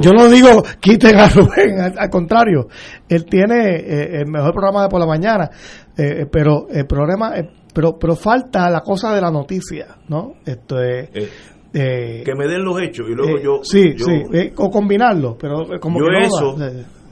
yo 0.00 0.12
no 0.12 0.28
digo 0.28 0.62
quiten 0.80 1.18
a 1.18 1.28
Rubén 1.34 1.80
al, 1.98 2.10
contrario. 2.10 2.68
Él 3.08 3.24
tiene 3.24 3.76
eh, 3.76 4.20
el 4.20 4.30
mejor 4.30 4.52
programa 4.52 4.82
de 4.82 4.88
por 4.88 5.00
la 5.00 5.06
mañana 5.06 5.50
eh, 5.96 6.26
pero 6.30 6.68
el 6.70 6.86
problema 6.86 7.32
pero 7.72 7.98
pero 7.98 8.16
falta 8.16 8.70
la 8.70 8.80
cosa 8.80 9.14
de 9.14 9.20
la 9.20 9.30
noticia, 9.30 9.98
¿no? 10.08 10.34
Esto 10.44 10.82
es 10.82 11.08
eh, 11.14 11.28
eh, 11.72 12.22
que 12.24 12.34
me 12.34 12.46
den 12.46 12.64
los 12.64 12.80
hechos 12.80 13.06
y 13.08 13.14
luego 13.14 13.38
eh, 13.38 13.42
yo 13.44 13.60
sí 13.62 13.94
sí 13.96 14.52
o 14.56 14.70
combinarlo 14.70 15.36
pero 15.38 15.66
como 15.80 16.00
yo 16.00 16.06
que 16.06 16.24
eso 16.24 16.56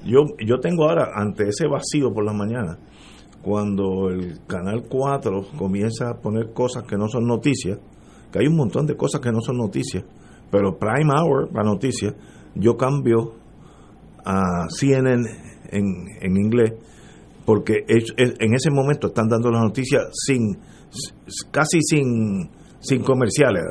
yo 0.05 0.25
yo 0.45 0.59
tengo 0.59 0.88
ahora 0.88 1.12
ante 1.14 1.49
ese 1.49 1.69
vacío 1.69 2.12
por 2.12 2.25
la 2.25 2.33
mañana 2.33 2.77
cuando 3.41 4.09
el 4.09 4.41
canal 4.49 4.85
4 4.88 5.47
comienza 5.57 6.11
a 6.11 6.14
poner 6.14 6.53
cosas 6.53 6.85
que 6.85 6.97
no 6.97 7.09
son 7.09 7.27
noticias 7.27 7.79
hay 8.38 8.46
un 8.46 8.57
montón 8.57 8.87
de 8.87 8.96
cosas 8.96 9.20
que 9.20 9.31
no 9.31 9.40
son 9.40 9.57
noticias 9.59 10.05
pero 10.51 10.79
prime 10.79 11.12
hour 11.12 11.51
para 11.51 11.68
noticias 11.68 12.14
yo 12.55 12.77
cambio 12.77 13.35
a 14.24 14.66
CNN 14.68 15.22
en, 15.70 16.37
inglés 16.37 16.72
porque 17.44 17.85
en 17.87 18.55
ese 18.55 18.70
momento 18.70 19.09
están 19.09 19.29
dando 19.29 19.51
las 19.51 19.62
noticias 19.62 20.03
sin 20.12 20.59
casi 21.51 21.81
sin 21.81 22.51
sin 22.81 23.03
comerciales, 23.03 23.62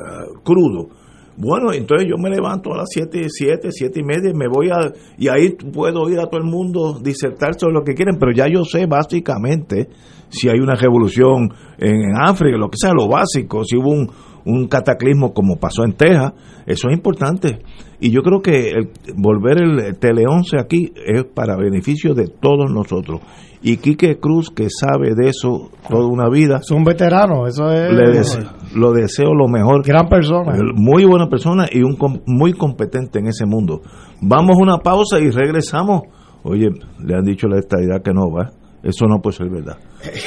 crudo. 0.44 0.88
Bueno, 1.36 1.72
entonces 1.72 2.08
yo 2.10 2.16
me 2.18 2.30
levanto 2.30 2.74
a 2.74 2.78
las 2.78 2.88
7, 2.90 3.26
7, 3.28 3.68
7 3.70 4.00
y 4.00 4.02
media 4.02 4.32
me 4.34 4.48
voy 4.48 4.70
a... 4.70 4.92
Y 5.18 5.28
ahí 5.28 5.50
puedo 5.72 6.10
ir 6.10 6.18
a 6.18 6.26
todo 6.26 6.40
el 6.40 6.48
mundo 6.48 6.98
disertar 7.00 7.54
sobre 7.56 7.74
lo 7.74 7.84
que 7.84 7.94
quieren, 7.94 8.16
pero 8.18 8.32
ya 8.32 8.48
yo 8.48 8.64
sé 8.64 8.86
básicamente 8.86 9.88
si 10.30 10.48
hay 10.48 10.58
una 10.58 10.74
revolución 10.74 11.48
en 11.78 12.16
África, 12.20 12.58
lo 12.58 12.68
que 12.68 12.76
sea, 12.76 12.92
lo 12.92 13.06
básico, 13.06 13.64
si 13.64 13.76
hubo 13.76 13.90
un, 13.90 14.10
un 14.48 14.66
cataclismo 14.66 15.32
como 15.32 15.56
pasó 15.56 15.84
en 15.84 15.92
Texas, 15.92 16.32
eso 16.66 16.88
es 16.88 16.96
importante. 16.96 17.60
Y 18.00 18.10
yo 18.10 18.22
creo 18.22 18.40
que 18.40 18.70
el, 18.70 18.90
volver 19.16 19.60
el 19.62 19.98
Tele 19.98 20.24
11 20.28 20.58
aquí 20.58 20.92
es 20.94 21.24
para 21.24 21.56
beneficio 21.56 22.14
de 22.14 22.28
todos 22.28 22.70
nosotros. 22.70 23.20
Y 23.60 23.78
Quique 23.78 24.18
Cruz, 24.20 24.50
que 24.50 24.68
sabe 24.70 25.14
de 25.16 25.30
eso 25.30 25.70
toda 25.88 26.06
una 26.06 26.28
vida. 26.28 26.60
Es 26.62 26.70
un 26.70 26.84
veterano, 26.84 27.46
eso 27.46 27.70
es. 27.72 27.92
Le 27.92 28.78
lo 28.78 28.92
deseo 28.92 29.34
lo 29.34 29.48
mejor. 29.48 29.84
Gran 29.84 30.08
persona. 30.08 30.54
Muy 30.74 31.04
buena 31.04 31.28
persona 31.28 31.66
y 31.70 31.82
un 31.82 31.96
muy 32.26 32.52
competente 32.52 33.18
en 33.18 33.26
ese 33.26 33.46
mundo. 33.46 33.82
Vamos 34.22 34.56
a 34.58 34.62
una 34.62 34.78
pausa 34.78 35.18
y 35.18 35.30
regresamos. 35.30 36.02
Oye, 36.44 36.68
le 37.04 37.14
han 37.16 37.24
dicho 37.24 37.48
la 37.48 37.58
estadidad 37.58 38.00
que 38.00 38.12
no 38.12 38.30
va. 38.30 38.52
Eso 38.82 39.06
no 39.06 39.20
puede 39.20 39.36
ser 39.36 39.50
verdad. 39.50 39.76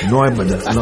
No 0.10 0.26
es 0.26 0.38
verdad. 0.38 0.60
No. 0.76 0.82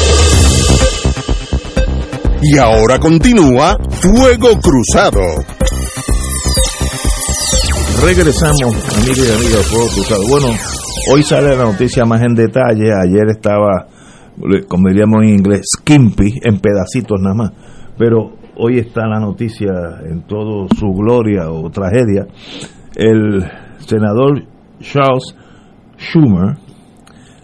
Y 2.43 2.57
ahora 2.57 2.97
continúa 2.97 3.77
Fuego 3.89 4.59
Cruzado. 4.59 5.21
Regresamos, 8.03 8.73
amigos 8.97 9.27
y 9.27 9.31
amigas, 9.31 9.67
Fuego 9.67 9.87
Cruzado. 9.93 10.21
Bueno, 10.27 10.47
hoy 11.13 11.21
sale 11.21 11.55
la 11.55 11.65
noticia 11.65 12.03
más 12.03 12.23
en 12.23 12.33
detalle. 12.33 12.91
Ayer 12.93 13.29
estaba, 13.29 13.85
como 14.67 14.89
diríamos 14.89 15.21
en 15.21 15.29
inglés, 15.29 15.61
skimpy, 15.77 16.39
en 16.43 16.59
pedacitos 16.59 17.21
nada 17.21 17.35
más. 17.35 17.51
Pero 17.99 18.31
hoy 18.57 18.79
está 18.79 19.05
la 19.05 19.19
noticia 19.19 20.01
en 20.09 20.23
todo 20.23 20.67
su 20.75 20.87
gloria 20.93 21.51
o 21.51 21.69
tragedia. 21.69 22.25
El 22.95 23.43
senador 23.85 24.45
Charles 24.79 25.35
Schumer, 25.99 26.57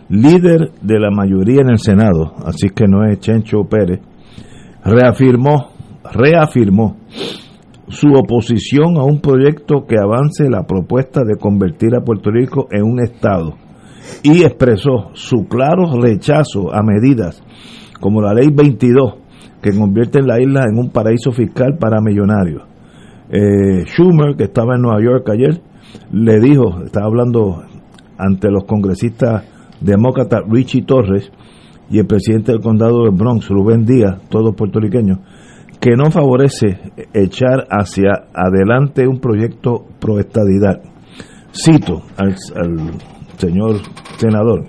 líder 0.10 0.72
de 0.82 1.00
la 1.00 1.12
mayoría 1.12 1.62
en 1.62 1.70
el 1.70 1.78
Senado, 1.78 2.34
así 2.44 2.70
que 2.70 2.88
no 2.88 3.06
es 3.06 3.20
Chencho 3.20 3.64
Pérez, 3.70 4.00
reafirmó, 4.88 5.72
reafirmó 6.14 6.98
su 7.90 8.08
oposición 8.14 8.98
a 8.98 9.04
un 9.04 9.20
proyecto 9.20 9.86
que 9.88 9.98
avance 9.98 10.50
la 10.50 10.66
propuesta 10.66 11.24
de 11.24 11.38
convertir 11.38 11.96
a 11.96 12.04
Puerto 12.04 12.32
Rico 12.32 12.68
en 12.72 12.84
un 12.84 13.02
Estado 13.02 13.56
y 14.24 14.44
expresó 14.44 15.10
su 15.14 15.48
claro 15.48 16.00
rechazo 16.02 16.74
a 16.74 16.82
medidas 16.84 17.44
como 18.00 18.22
la 18.22 18.34
Ley 18.34 18.50
22 18.52 19.16
que 19.62 19.78
convierte 19.78 20.22
la 20.22 20.40
isla 20.40 20.66
en 20.70 20.78
un 20.78 20.92
paraíso 20.92 21.32
fiscal 21.32 21.78
para 21.80 22.02
millonarios. 22.02 22.64
Eh, 23.30 23.84
Schumer, 23.86 24.36
que 24.38 24.46
estaba 24.46 24.76
en 24.76 24.84
Nueva 24.84 25.02
York 25.02 25.30
ayer, 25.30 25.62
le 26.12 26.40
dijo, 26.40 26.84
estaba 26.86 27.08
hablando 27.08 27.64
ante 28.18 28.50
los 28.50 28.66
congresistas 28.66 29.44
demócratas 29.82 30.44
Richie 30.50 30.84
Torres, 30.84 31.32
y 31.90 32.00
el 32.00 32.06
presidente 32.06 32.52
del 32.52 32.62
condado 32.62 33.04
de 33.04 33.12
Bronx, 33.12 33.48
Rubén 33.50 33.86
Díaz, 33.86 34.20
todos 34.30 34.56
puertorriqueños, 34.56 35.20
que 35.80 35.96
no 35.96 36.12
favorece 36.12 36.80
echar 37.14 37.68
hacia 37.70 38.28
adelante 38.34 39.08
un 39.08 39.20
proyecto 39.20 39.86
pro 40.00 40.20
estadidad. 40.20 40.82
Cito 41.52 42.04
al, 42.18 42.36
señor 43.38 43.78
senador, 44.18 44.66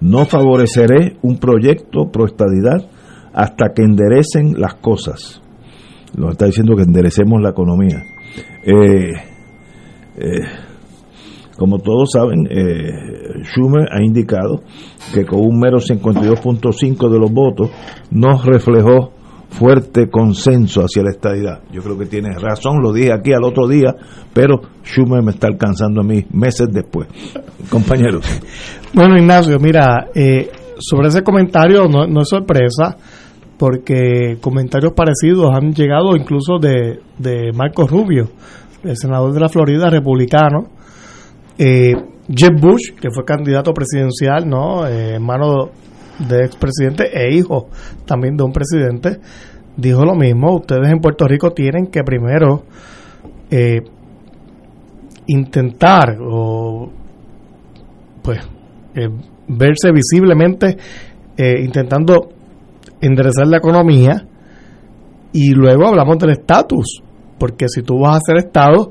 no 0.00 0.24
favoreceré 0.26 1.16
un 1.22 1.38
proyecto 1.38 2.10
pro 2.12 2.26
estadidad 2.26 2.88
hasta 3.32 3.72
que 3.72 3.82
enderecen 3.82 4.60
las 4.60 4.74
cosas. 4.74 5.42
Nos 6.16 6.32
está 6.32 6.46
diciendo 6.46 6.74
que 6.76 6.82
enderecemos 6.82 7.40
la 7.40 7.50
economía. 7.50 8.02
Eh, 8.64 9.12
eh, 10.16 10.40
como 11.56 11.78
todos 11.78 12.10
saben, 12.12 12.46
eh, 12.50 13.27
Schumer 13.42 13.88
ha 13.90 14.02
indicado 14.02 14.62
que 15.12 15.24
con 15.24 15.40
un 15.40 15.58
mero 15.58 15.78
52.5 15.78 17.10
de 17.10 17.18
los 17.18 17.32
votos 17.32 17.70
no 18.10 18.40
reflejó 18.42 19.12
fuerte 19.50 20.10
consenso 20.10 20.82
hacia 20.82 21.02
la 21.02 21.10
estadidad. 21.10 21.62
Yo 21.72 21.82
creo 21.82 21.98
que 21.98 22.06
tiene 22.06 22.30
razón, 22.38 22.82
lo 22.82 22.92
dije 22.92 23.12
aquí 23.12 23.32
al 23.32 23.44
otro 23.44 23.66
día, 23.66 23.94
pero 24.32 24.60
Schumer 24.84 25.22
me 25.22 25.32
está 25.32 25.48
alcanzando 25.48 26.00
a 26.02 26.04
mí 26.04 26.24
meses 26.30 26.68
después. 26.70 27.08
Compañeros. 27.70 28.24
Bueno, 28.92 29.16
Ignacio, 29.16 29.58
mira, 29.58 30.08
eh, 30.14 30.50
sobre 30.78 31.08
ese 31.08 31.22
comentario 31.22 31.88
no, 31.88 32.20
es 32.20 32.28
sorpresa, 32.28 32.96
porque 33.58 34.38
comentarios 34.40 34.92
parecidos 34.92 35.50
han 35.52 35.72
llegado 35.72 36.14
incluso 36.14 36.58
de, 36.58 37.00
de 37.18 37.52
Marco 37.52 37.86
Rubio, 37.86 38.28
el 38.84 38.96
senador 38.96 39.32
de 39.32 39.40
la 39.40 39.48
Florida, 39.48 39.90
republicano. 39.90 40.68
Eh, 41.58 41.92
Jeb 42.28 42.60
Bush, 42.60 42.92
que 43.00 43.08
fue 43.10 43.24
candidato 43.24 43.72
presidencial, 43.72 44.48
¿no? 44.48 44.86
Eh, 44.86 45.14
hermano 45.14 45.70
de 46.18 46.44
expresidente 46.44 47.04
e 47.12 47.34
hijo 47.34 47.68
también 48.04 48.36
de 48.36 48.44
un 48.44 48.52
presidente, 48.52 49.20
dijo 49.76 50.04
lo 50.04 50.14
mismo. 50.14 50.56
Ustedes 50.56 50.90
en 50.90 51.00
Puerto 51.00 51.26
Rico 51.26 51.52
tienen 51.52 51.86
que 51.86 52.02
primero 52.02 52.64
eh, 53.50 53.80
intentar 55.26 56.18
o 56.20 56.90
pues 58.22 58.38
eh, 58.94 59.08
verse 59.46 59.92
visiblemente 59.92 60.76
eh, 61.36 61.62
intentando 61.62 62.30
enderezar 63.00 63.46
la 63.46 63.58
economía 63.58 64.26
y 65.32 65.50
luego 65.52 65.86
hablamos 65.86 66.18
del 66.18 66.30
estatus 66.30 67.02
porque 67.38 67.68
si 67.68 67.82
tú 67.82 68.00
vas 68.00 68.16
a 68.16 68.20
ser 68.20 68.36
estado 68.38 68.90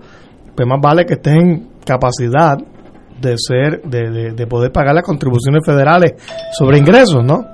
pues 0.56 0.68
más 0.68 0.80
vale 0.82 1.06
que 1.06 1.16
estés 1.16 1.34
en 1.34 1.70
capacidad 1.86 2.58
de 3.22 3.36
ser 3.38 3.82
de, 3.84 4.34
de, 4.34 4.48
poder 4.48 4.72
pagar 4.72 4.96
las 4.96 5.04
contribuciones 5.04 5.62
federales 5.66 6.14
sobre 6.58 6.78
ingresos 6.78 7.24
no 7.24 7.46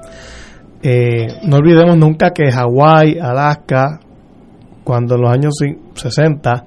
eh, 0.81 1.27
no 1.43 1.57
olvidemos 1.57 1.97
nunca 1.97 2.31
que 2.31 2.51
Hawái 2.51 3.17
Alaska 3.19 3.99
cuando 4.83 5.15
en 5.15 5.21
los 5.21 5.31
años 5.31 5.53
60 5.95 6.65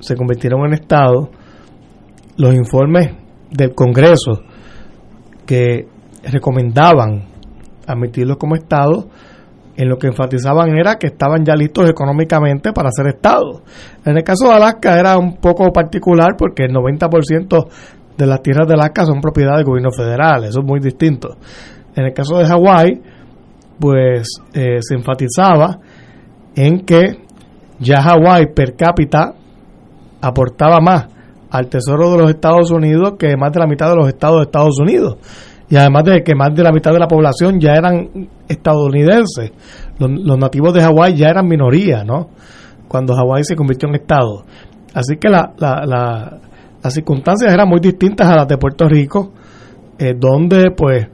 se 0.00 0.16
convirtieron 0.16 0.66
en 0.66 0.74
estado 0.74 1.30
los 2.36 2.54
informes 2.54 3.10
del 3.50 3.74
Congreso 3.74 4.42
que 5.46 5.86
recomendaban 6.30 7.24
admitirlos 7.86 8.36
como 8.36 8.54
Estado, 8.54 9.08
en 9.76 9.88
lo 9.88 9.96
que 9.96 10.08
enfatizaban 10.08 10.76
era 10.78 10.96
que 10.96 11.08
estaban 11.08 11.44
ya 11.44 11.54
listos 11.54 11.88
económicamente 11.88 12.72
para 12.72 12.90
ser 12.90 13.06
Estado. 13.08 13.62
En 14.04 14.16
el 14.16 14.22
caso 14.22 14.48
de 14.48 14.54
Alaska 14.54 14.98
era 14.98 15.18
un 15.18 15.36
poco 15.36 15.72
particular 15.72 16.36
porque 16.36 16.64
el 16.64 16.72
90% 16.72 17.66
de 18.16 18.26
las 18.26 18.42
tierras 18.42 18.68
de 18.68 18.74
Alaska 18.74 19.06
son 19.06 19.20
propiedad 19.20 19.56
del 19.56 19.64
gobierno 19.64 19.90
federal, 19.90 20.44
eso 20.44 20.60
es 20.60 20.66
muy 20.66 20.80
distinto. 20.80 21.36
En 21.94 22.04
el 22.04 22.12
caso 22.12 22.38
de 22.38 22.46
Hawái, 22.46 23.02
pues 23.78 24.28
eh, 24.54 24.78
se 24.80 24.94
enfatizaba 24.94 25.78
en 26.54 26.84
que 26.84 27.22
ya 27.78 28.02
Hawái 28.02 28.54
per 28.54 28.76
cápita 28.76 29.34
aportaba 30.20 30.78
más 30.80 31.06
al 31.50 31.68
Tesoro 31.68 32.12
de 32.12 32.18
los 32.18 32.30
Estados 32.30 32.70
Unidos 32.70 33.14
que 33.18 33.36
más 33.36 33.52
de 33.52 33.60
la 33.60 33.66
mitad 33.66 33.90
de 33.90 33.96
los 33.96 34.08
estados 34.08 34.38
de 34.38 34.42
Estados 34.44 34.78
Unidos. 34.80 35.18
Y 35.68 35.76
además 35.76 36.04
de 36.04 36.22
que 36.22 36.34
más 36.34 36.54
de 36.54 36.62
la 36.62 36.70
mitad 36.70 36.92
de 36.92 36.98
la 36.98 37.08
población 37.08 37.58
ya 37.58 37.72
eran 37.72 38.28
estadounidenses. 38.48 39.52
Los, 39.98 40.38
nativos 40.38 40.74
de 40.74 40.82
Hawái 40.82 41.16
ya 41.16 41.28
eran 41.28 41.46
minoría, 41.46 42.04
¿no? 42.04 42.28
Cuando 42.88 43.14
Hawái 43.14 43.44
se 43.44 43.56
convirtió 43.56 43.88
en 43.88 43.94
estado. 43.94 44.44
Así 44.94 45.16
que 45.16 45.28
la, 45.28 45.52
la, 45.58 46.38
las 46.82 46.94
circunstancias 46.94 47.52
eran 47.52 47.68
muy 47.68 47.80
distintas 47.80 48.28
a 48.28 48.36
las 48.36 48.48
de 48.48 48.58
Puerto 48.58 48.88
Rico, 48.88 49.32
eh, 49.98 50.14
donde 50.16 50.70
pues, 50.76 51.06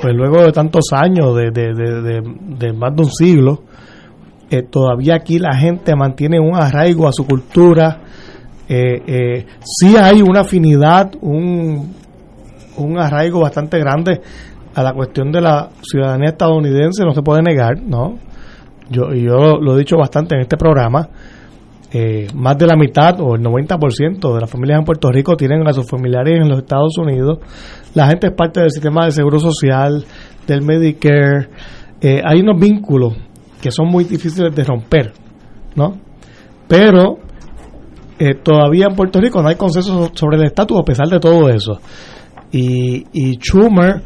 pues 0.00 0.14
luego 0.14 0.42
de 0.42 0.52
tantos 0.52 0.84
años, 0.92 1.36
de, 1.36 1.50
de, 1.50 1.74
de, 1.74 2.20
de 2.58 2.72
más 2.72 2.94
de 2.94 3.02
un 3.02 3.10
siglo, 3.10 3.62
eh, 4.50 4.62
todavía 4.62 5.14
aquí 5.14 5.38
la 5.38 5.56
gente 5.56 5.94
mantiene 5.94 6.40
un 6.40 6.56
arraigo 6.56 7.06
a 7.06 7.12
su 7.12 7.24
cultura, 7.24 8.00
eh, 8.68 9.02
eh, 9.06 9.46
sí 9.62 9.96
hay 9.96 10.22
una 10.22 10.40
afinidad, 10.40 11.12
un, 11.20 11.94
un 12.76 12.98
arraigo 12.98 13.40
bastante 13.40 13.78
grande 13.78 14.20
a 14.74 14.82
la 14.82 14.92
cuestión 14.92 15.30
de 15.30 15.40
la 15.40 15.70
ciudadanía 15.82 16.30
estadounidense, 16.30 17.04
no 17.04 17.12
se 17.12 17.22
puede 17.22 17.42
negar, 17.42 17.80
¿no? 17.80 18.18
Yo, 18.88 19.12
yo 19.12 19.58
lo 19.60 19.76
he 19.76 19.78
dicho 19.78 19.96
bastante 19.96 20.34
en 20.34 20.40
este 20.40 20.56
programa, 20.56 21.08
eh, 21.92 22.28
más 22.34 22.56
de 22.56 22.66
la 22.66 22.76
mitad 22.76 23.20
o 23.20 23.34
el 23.34 23.42
90% 23.42 24.34
de 24.34 24.40
las 24.40 24.48
familias 24.48 24.78
en 24.78 24.84
Puerto 24.84 25.10
Rico 25.10 25.36
tienen 25.36 25.66
a 25.66 25.72
sus 25.72 25.88
familiares 25.88 26.38
en 26.40 26.48
los 26.48 26.58
Estados 26.58 26.96
Unidos. 26.98 27.38
La 27.94 28.06
gente 28.06 28.28
es 28.28 28.32
parte 28.34 28.60
del 28.60 28.70
sistema 28.70 29.06
de 29.06 29.10
seguro 29.10 29.40
social, 29.40 30.04
del 30.46 30.62
Medicare. 30.62 31.48
Eh, 32.00 32.22
hay 32.24 32.40
unos 32.40 32.60
vínculos 32.60 33.14
que 33.60 33.72
son 33.72 33.88
muy 33.88 34.04
difíciles 34.04 34.54
de 34.54 34.64
romper, 34.64 35.12
¿no? 35.74 35.98
Pero 36.68 37.18
eh, 38.18 38.34
todavía 38.34 38.86
en 38.88 38.94
Puerto 38.94 39.20
Rico 39.20 39.42
no 39.42 39.48
hay 39.48 39.56
consenso 39.56 40.10
sobre 40.14 40.36
el 40.36 40.44
estatus 40.44 40.78
a 40.78 40.84
pesar 40.84 41.08
de 41.08 41.18
todo 41.18 41.48
eso. 41.48 41.80
Y, 42.52 43.04
y 43.12 43.36
Schumer, 43.36 44.02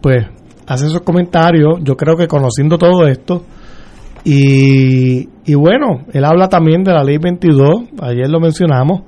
pues, 0.00 0.26
hace 0.66 0.86
esos 0.86 1.02
comentarios, 1.02 1.78
yo 1.82 1.96
creo 1.96 2.16
que 2.16 2.26
conociendo 2.26 2.78
todo 2.78 3.06
esto, 3.06 3.44
y, 4.24 5.28
y 5.44 5.54
bueno, 5.54 6.04
él 6.12 6.24
habla 6.24 6.48
también 6.48 6.84
de 6.84 6.92
la 6.92 7.02
ley 7.02 7.18
22, 7.18 7.82
ayer 8.00 8.28
lo 8.28 8.40
mencionamos, 8.40 9.02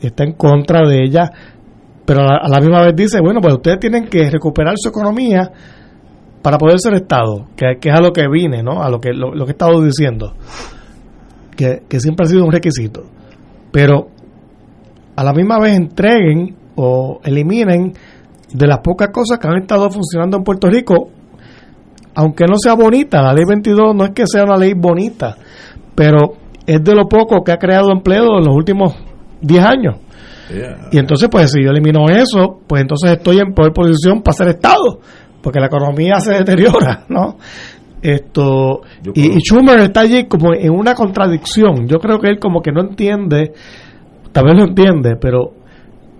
está 0.00 0.24
en 0.24 0.32
contra 0.32 0.86
de 0.86 1.04
ella, 1.04 1.30
pero 2.04 2.20
a 2.22 2.48
la, 2.48 2.60
misma 2.60 2.84
vez 2.84 2.94
dice, 2.96 3.20
bueno, 3.20 3.40
pues 3.40 3.54
ustedes 3.54 3.78
tienen 3.78 4.06
que 4.06 4.28
recuperar 4.30 4.74
su 4.76 4.88
economía 4.88 5.50
para 6.42 6.58
poder 6.58 6.78
ser 6.80 6.94
Estado, 6.94 7.46
que, 7.56 7.78
es 7.80 7.94
a 7.94 8.00
lo 8.00 8.12
que 8.12 8.26
vine, 8.28 8.62
¿no? 8.62 8.82
A 8.82 8.90
lo 8.90 8.98
que, 9.00 9.12
lo, 9.12 9.32
que 9.32 9.50
he 9.50 9.52
estado 9.52 9.80
diciendo, 9.80 10.34
que, 11.56 11.82
que 11.88 12.00
siempre 12.00 12.24
ha 12.24 12.28
sido 12.28 12.44
un 12.44 12.52
requisito 12.52 13.04
pero 13.72 14.10
a 15.16 15.24
la 15.24 15.32
misma 15.32 15.58
vez 15.58 15.74
entreguen 15.74 16.54
o 16.76 17.20
eliminen 17.24 17.94
de 18.52 18.66
las 18.66 18.78
pocas 18.78 19.08
cosas 19.08 19.38
que 19.38 19.48
han 19.48 19.62
estado 19.62 19.90
funcionando 19.90 20.36
en 20.36 20.44
Puerto 20.44 20.68
Rico, 20.68 21.08
aunque 22.14 22.44
no 22.46 22.56
sea 22.56 22.74
bonita, 22.74 23.22
la 23.22 23.32
ley 23.32 23.44
22 23.46 23.94
no 23.94 24.04
es 24.04 24.10
que 24.10 24.26
sea 24.26 24.44
una 24.44 24.56
ley 24.56 24.74
bonita, 24.74 25.36
pero 25.94 26.34
es 26.66 26.82
de 26.82 26.94
lo 26.94 27.08
poco 27.08 27.42
que 27.42 27.52
ha 27.52 27.58
creado 27.58 27.90
empleo 27.92 28.38
en 28.38 28.44
los 28.44 28.54
últimos 28.54 28.94
10 29.40 29.64
años. 29.64 29.96
Y 30.90 30.98
entonces, 30.98 31.28
pues 31.30 31.50
si 31.50 31.62
yo 31.62 31.70
elimino 31.70 32.04
eso, 32.10 32.60
pues 32.66 32.82
entonces 32.82 33.12
estoy 33.12 33.38
en 33.38 33.54
peor 33.54 33.72
posición 33.72 34.22
para 34.22 34.36
ser 34.36 34.48
Estado, 34.48 35.00
porque 35.42 35.58
la 35.58 35.66
economía 35.66 36.20
se 36.20 36.34
deteriora, 36.34 37.04
¿no? 37.08 37.36
Esto 38.02 38.80
y, 39.14 39.38
Schumer 39.38 39.78
está 39.80 40.00
allí 40.00 40.24
como 40.26 40.52
en 40.52 40.72
una 40.72 40.94
contradicción. 40.94 41.86
Yo 41.86 41.98
creo 41.98 42.18
que 42.18 42.28
él 42.28 42.38
como 42.40 42.60
que 42.60 42.72
no 42.72 42.82
entiende, 42.82 43.52
tal 44.32 44.44
vez 44.44 44.56
lo 44.56 44.64
entiende, 44.64 45.16
pero 45.20 45.52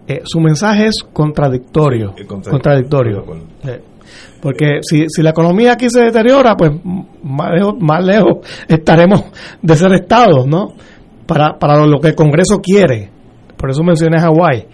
eh, 0.07 0.20
su 0.24 0.40
mensaje 0.40 0.87
es 0.87 1.02
contradictorio. 1.12 2.14
contradictorio. 2.26 3.24
Porque 4.40 4.81
si, 4.83 5.07
si 5.09 5.22
la 5.22 5.31
economía 5.31 5.72
aquí 5.72 5.88
se 5.88 6.03
deteriora, 6.03 6.57
pues 6.57 6.70
más 7.22 7.51
lejos, 7.53 7.75
más 7.81 8.05
lejos 8.05 8.38
estaremos 8.68 9.25
de 9.61 9.77
ser 9.77 9.92
estados, 9.94 10.46
¿no? 10.46 10.75
Para, 11.27 11.59
para 11.59 11.87
lo 11.87 12.01
que 12.01 12.09
el 12.09 12.14
Congreso 12.14 12.61
quiere. 12.61 13.11
Por 13.57 13.70
eso 13.70 13.83
mencioné 13.85 14.18
Hawái. 14.18 14.66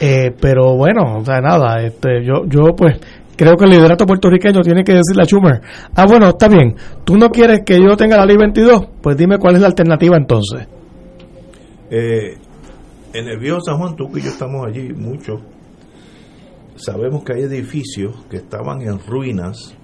Eh, 0.00 0.32
pero 0.40 0.76
bueno, 0.76 1.18
o 1.18 1.24
sea, 1.24 1.40
nada, 1.40 1.80
este, 1.82 2.24
yo, 2.24 2.44
yo 2.46 2.74
pues 2.76 2.98
creo 3.36 3.56
que 3.56 3.64
el 3.64 3.70
liderato 3.70 4.04
puertorriqueño 4.04 4.60
tiene 4.62 4.84
que 4.84 4.94
decirle 4.94 5.22
a 5.22 5.26
Schumer, 5.26 5.60
ah, 5.94 6.06
bueno, 6.08 6.28
está 6.28 6.48
bien, 6.48 6.74
tú 7.04 7.16
no 7.16 7.30
quieres 7.30 7.60
que 7.64 7.78
yo 7.80 7.96
tenga 7.96 8.16
la 8.16 8.26
ley 8.26 8.36
22, 8.36 8.86
pues 9.00 9.16
dime 9.16 9.38
cuál 9.38 9.54
es 9.54 9.60
la 9.60 9.68
alternativa 9.68 10.16
entonces. 10.16 10.66
Eh, 11.90 12.36
en 13.12 13.28
el 13.28 13.38
viejo 13.38 13.60
San 13.60 13.78
Juan, 13.78 13.94
tú 13.94 14.10
y 14.16 14.22
yo 14.22 14.28
estamos 14.28 14.66
allí 14.66 14.92
mucho, 14.92 15.40
sabemos 16.76 17.24
que 17.24 17.34
hay 17.34 17.42
edificios 17.42 18.24
que 18.30 18.38
estaban 18.38 18.82
en 18.82 18.98
ruinas, 18.98 19.76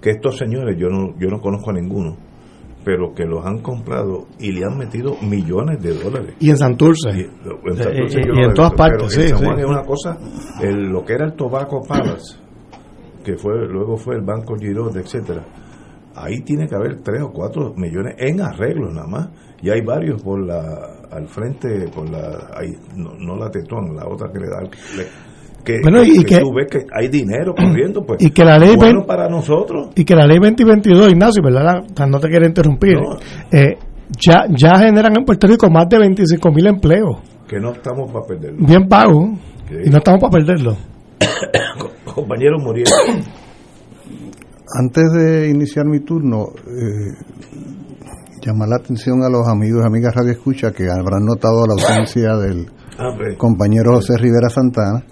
que 0.00 0.10
estos 0.10 0.38
señores, 0.38 0.76
yo 0.78 0.88
no, 0.88 1.18
yo 1.18 1.28
no 1.28 1.40
conozco 1.40 1.70
a 1.70 1.74
ninguno, 1.74 2.16
pero 2.84 3.12
que 3.14 3.24
los 3.24 3.44
han 3.44 3.58
comprado 3.58 4.26
y 4.38 4.52
le 4.52 4.64
han 4.64 4.78
metido 4.78 5.16
millones 5.22 5.82
de 5.82 5.94
dólares. 5.94 6.34
Y 6.40 6.50
en 6.50 6.56
Santurce. 6.56 7.10
Y 7.10 8.42
en, 8.42 8.54
todas 8.54 8.72
partes, 8.72 9.12
sí. 9.12 9.28
San 9.28 9.44
Juan 9.44 9.58
es 9.58 9.66
una 9.66 9.84
cosa, 9.84 10.18
lo 10.62 11.04
que 11.04 11.12
era 11.12 11.26
el 11.26 11.34
Tobacco 11.34 11.82
Palace, 11.86 12.38
que 13.24 13.36
fue 13.36 13.66
luego 13.68 13.96
fue 13.96 14.16
el 14.16 14.22
Banco 14.22 14.56
Girón, 14.56 14.96
etcétera. 14.96 15.44
Ahí 16.14 16.40
tiene 16.40 16.66
que 16.66 16.74
haber 16.74 17.02
3 17.02 17.22
o 17.22 17.32
4 17.32 17.74
millones 17.76 18.14
en 18.18 18.40
arreglos 18.40 18.92
nada 18.92 19.06
más. 19.06 19.28
Y 19.62 19.70
hay 19.70 19.82
varios 19.82 20.22
por 20.22 20.44
la 20.44 21.00
al 21.10 21.28
frente, 21.28 21.88
por 21.94 22.08
la 22.08 22.50
no, 22.96 23.36
la 23.36 23.50
Tetón, 23.50 23.94
la 23.94 24.06
otra 24.06 24.30
que 24.32 24.38
le 24.38 24.48
da 24.48 24.62
que, 25.64 25.74
y 25.74 26.24
que, 26.24 26.40
tú 26.40 26.52
ves 26.54 26.66
que 26.70 26.78
hay 26.92 27.08
dinero 27.08 27.54
corriendo, 27.54 28.02
pues 28.04 28.22
y 28.22 28.30
que 28.30 28.44
la 28.44 28.58
ley 28.58 28.76
bueno 28.76 29.04
para 29.06 29.28
nosotros. 29.28 29.88
Y 29.94 30.04
que 30.04 30.14
la 30.14 30.26
ley 30.26 30.38
2022, 30.38 31.10
Ignacio, 31.10 31.42
¿verdad? 31.42 31.82
No 32.08 32.18
te 32.18 32.28
quiero 32.28 32.46
interrumpir. 32.46 32.96
Eh, 33.52 33.76
ya, 34.18 34.44
ya 34.48 34.78
generan 34.78 35.12
en 35.18 35.24
Puerto 35.24 35.46
Rico 35.46 35.70
más 35.70 35.88
de 35.88 35.98
25 35.98 36.50
mil 36.50 36.66
empleos. 36.66 37.18
Que 37.46 37.58
no 37.58 37.72
estamos 37.72 38.10
para 38.10 38.26
perderlo. 38.26 38.66
Bien 38.66 38.88
pago. 38.88 39.32
Y 39.70 39.90
no 39.90 39.98
estamos 39.98 40.20
para 40.20 40.32
perderlo. 40.32 40.76
compañeros 42.14 42.62
murieron. 42.62 42.92
Antes 44.78 45.12
de 45.12 45.48
iniciar 45.48 45.84
mi 45.86 46.00
turno, 46.00 46.46
eh, 46.66 47.12
llamar 48.40 48.68
la 48.68 48.76
atención 48.76 49.22
a 49.22 49.28
los 49.28 49.46
amigos 49.48 49.82
y 49.82 49.86
amigas 49.86 50.14
Radio 50.14 50.32
Escucha 50.32 50.72
que 50.72 50.84
habrán 50.84 51.24
notado 51.24 51.66
la 51.66 51.74
ausencia 51.74 52.36
del 52.36 52.66
ah, 52.98 53.12
pues. 53.16 53.36
compañero 53.36 53.94
José 53.94 54.16
Rivera 54.16 54.48
Santana 54.48 55.04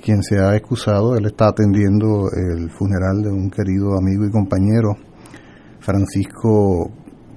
quien 0.00 0.22
se 0.22 0.38
ha 0.38 0.56
excusado. 0.56 1.16
Él 1.16 1.26
está 1.26 1.48
atendiendo 1.48 2.28
el 2.32 2.70
funeral 2.70 3.22
de 3.22 3.30
un 3.30 3.50
querido 3.50 3.96
amigo 3.96 4.26
y 4.26 4.30
compañero, 4.30 4.96
Francisco 5.80 6.90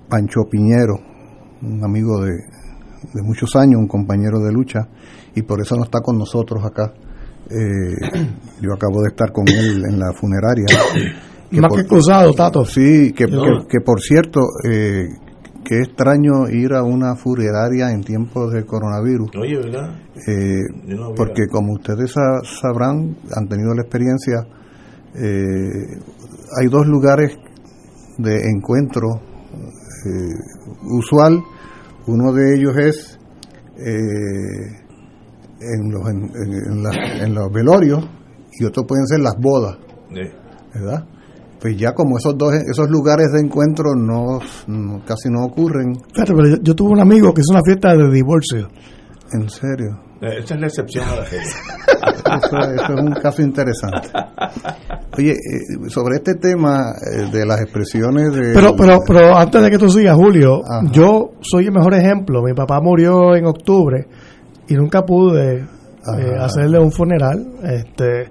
Pancho 0.10 0.42
Piñero, 0.50 0.96
un 1.62 1.84
amigo 1.84 2.22
de, 2.22 2.32
de 3.14 3.22
muchos 3.22 3.56
años, 3.56 3.80
un 3.80 3.88
compañero 3.88 4.40
de 4.40 4.52
lucha, 4.52 4.88
y 5.36 5.42
por 5.42 5.62
eso 5.62 5.76
no 5.76 5.84
está 5.84 6.02
con 6.02 6.18
nosotros 6.18 6.64
acá. 6.64 6.94
Eh, 7.50 8.24
yo 8.62 8.74
acabo 8.74 9.02
de 9.02 9.10
estar 9.10 9.32
con 9.32 9.48
él 9.48 9.84
en 9.90 10.00
la 10.00 10.14
funeraria. 10.14 10.66
Más 11.52 11.72
que 11.76 11.86
cruzado, 11.86 12.34
Tato. 12.34 12.66
Sí, 12.66 13.14
que, 13.14 13.26
que, 13.26 13.82
por 13.82 14.02
cierto, 14.02 14.40
eh, 14.68 15.08
qué 15.64 15.80
extraño 15.80 16.50
ir 16.50 16.74
a 16.74 16.84
una 16.84 17.16
funeraria 17.16 17.92
en 17.92 18.04
tiempos 18.04 18.52
de 18.54 18.66
coronavirus. 18.66 19.32
Oye, 19.40 19.58
¿verdad? 19.58 19.96
Eh, 20.28 20.62
porque 21.16 21.48
como 21.48 21.74
ustedes 21.74 22.14
sabrán, 22.62 23.18
han 23.36 23.48
tenido 23.48 23.74
la 23.74 23.82
experiencia, 23.82 24.46
eh, 25.16 26.00
hay 26.60 26.68
dos 26.68 26.88
lugares 26.88 27.38
de 28.18 28.50
encuentro 28.50 29.22
usual. 30.92 31.42
Uno 32.08 32.34
de 32.34 32.56
ellos 32.56 32.78
es 32.78 33.20
en 35.64 35.92
los, 35.92 36.10
en, 36.10 36.32
en, 37.22 37.34
los 37.34 37.52
velorios 37.52 38.04
y 38.60 38.66
otro 38.66 38.86
pueden 38.86 39.08
ser 39.08 39.22
las 39.22 39.36
bodas, 39.40 39.78
¿verdad? 40.74 41.08
Pues 41.64 41.78
ya 41.78 41.94
como 41.94 42.18
esos 42.18 42.38
dos 42.38 42.52
esos 42.70 42.90
lugares 42.90 43.32
de 43.32 43.40
encuentro 43.40 43.96
no, 43.96 44.38
casi 45.08 45.30
no 45.30 45.46
ocurren. 45.46 45.94
pero 46.14 46.58
yo, 46.62 46.76
tuve 46.76 46.92
un 46.92 47.00
amigo 47.00 47.34
que 47.34 47.40
hizo 47.40 47.54
una 47.54 47.62
fiesta 47.64 47.96
de 47.96 48.12
divorcio. 48.12 48.68
¿En 49.32 49.48
serio? 49.48 49.98
Eh, 50.22 50.40
esa 50.44 50.56
es 50.56 50.60
la 50.60 50.68
excepción 50.68 51.06
a 51.08 51.16
la 51.16 51.24
eso, 52.76 52.94
es 52.94 53.02
un 53.02 53.14
caso 53.14 53.42
interesante. 53.42 54.10
Oye, 55.18 55.32
eh, 55.32 55.88
sobre 55.88 56.18
este 56.18 56.36
tema 56.36 56.96
eh, 57.00 57.30
de 57.32 57.46
las 57.46 57.62
expresiones 57.62 58.34
de... 58.34 58.54
Pero, 58.54 58.76
pero, 58.76 59.00
pero 59.08 59.38
antes 59.38 59.62
de 59.62 59.72
que 59.72 59.78
tú 59.78 59.88
sigas, 59.88 60.18
Julio, 60.18 60.60
yo 60.92 61.32
soy 61.40 61.68
el 61.68 61.72
mejor 61.72 61.94
ejemplo. 61.94 62.42
Mi 62.44 62.54
papá 62.54 62.82
murió 62.82 63.38
en 63.38 63.46
octubre 63.46 64.06
y 64.68 64.74
nunca 64.74 65.04
pude 65.04 65.60
eh, 65.60 66.36
hacerle 66.38 66.78
un 66.78 66.92
funeral 66.92 67.54
este 67.64 68.30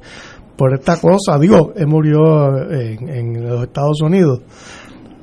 por 0.56 0.74
esta 0.74 0.96
cosa. 1.00 1.38
Digo, 1.38 1.72
él 1.76 1.86
murió 1.86 2.70
en, 2.70 3.08
en, 3.08 3.42
los 3.48 3.62
Estados 3.62 4.00
Unidos, 4.02 4.40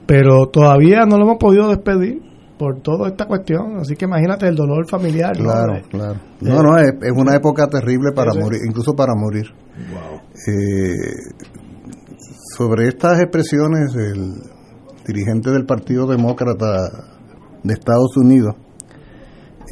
pero 0.05 0.47
todavía 0.47 1.05
no 1.05 1.17
lo 1.17 1.23
hemos 1.25 1.37
podido 1.37 1.69
despedir 1.69 2.21
por 2.59 2.81
toda 2.81 3.07
esta 3.07 3.25
cuestión. 3.25 3.77
Así 3.79 3.95
que 3.95 4.05
imagínate 4.05 4.47
el 4.47 4.55
dolor 4.55 4.87
familiar. 4.87 5.31
Claro, 5.35 5.81
claro. 5.89 6.19
No, 6.41 6.61
no, 6.61 6.77
es, 6.77 6.93
una 7.15 7.35
época 7.35 7.67
terrible 7.67 8.11
para 8.13 8.33
morir, 8.33 8.59
incluso 8.67 8.93
para 8.93 9.13
morir. 9.15 9.45
Eh, 10.47 10.93
sobre 12.57 12.89
estas 12.89 13.19
expresiones, 13.21 13.95
el 13.95 14.33
dirigente 15.07 15.51
del 15.51 15.65
Partido 15.65 16.05
Demócrata 16.05 16.89
de 17.63 17.73
Estados 17.73 18.15
Unidos, 18.17 18.55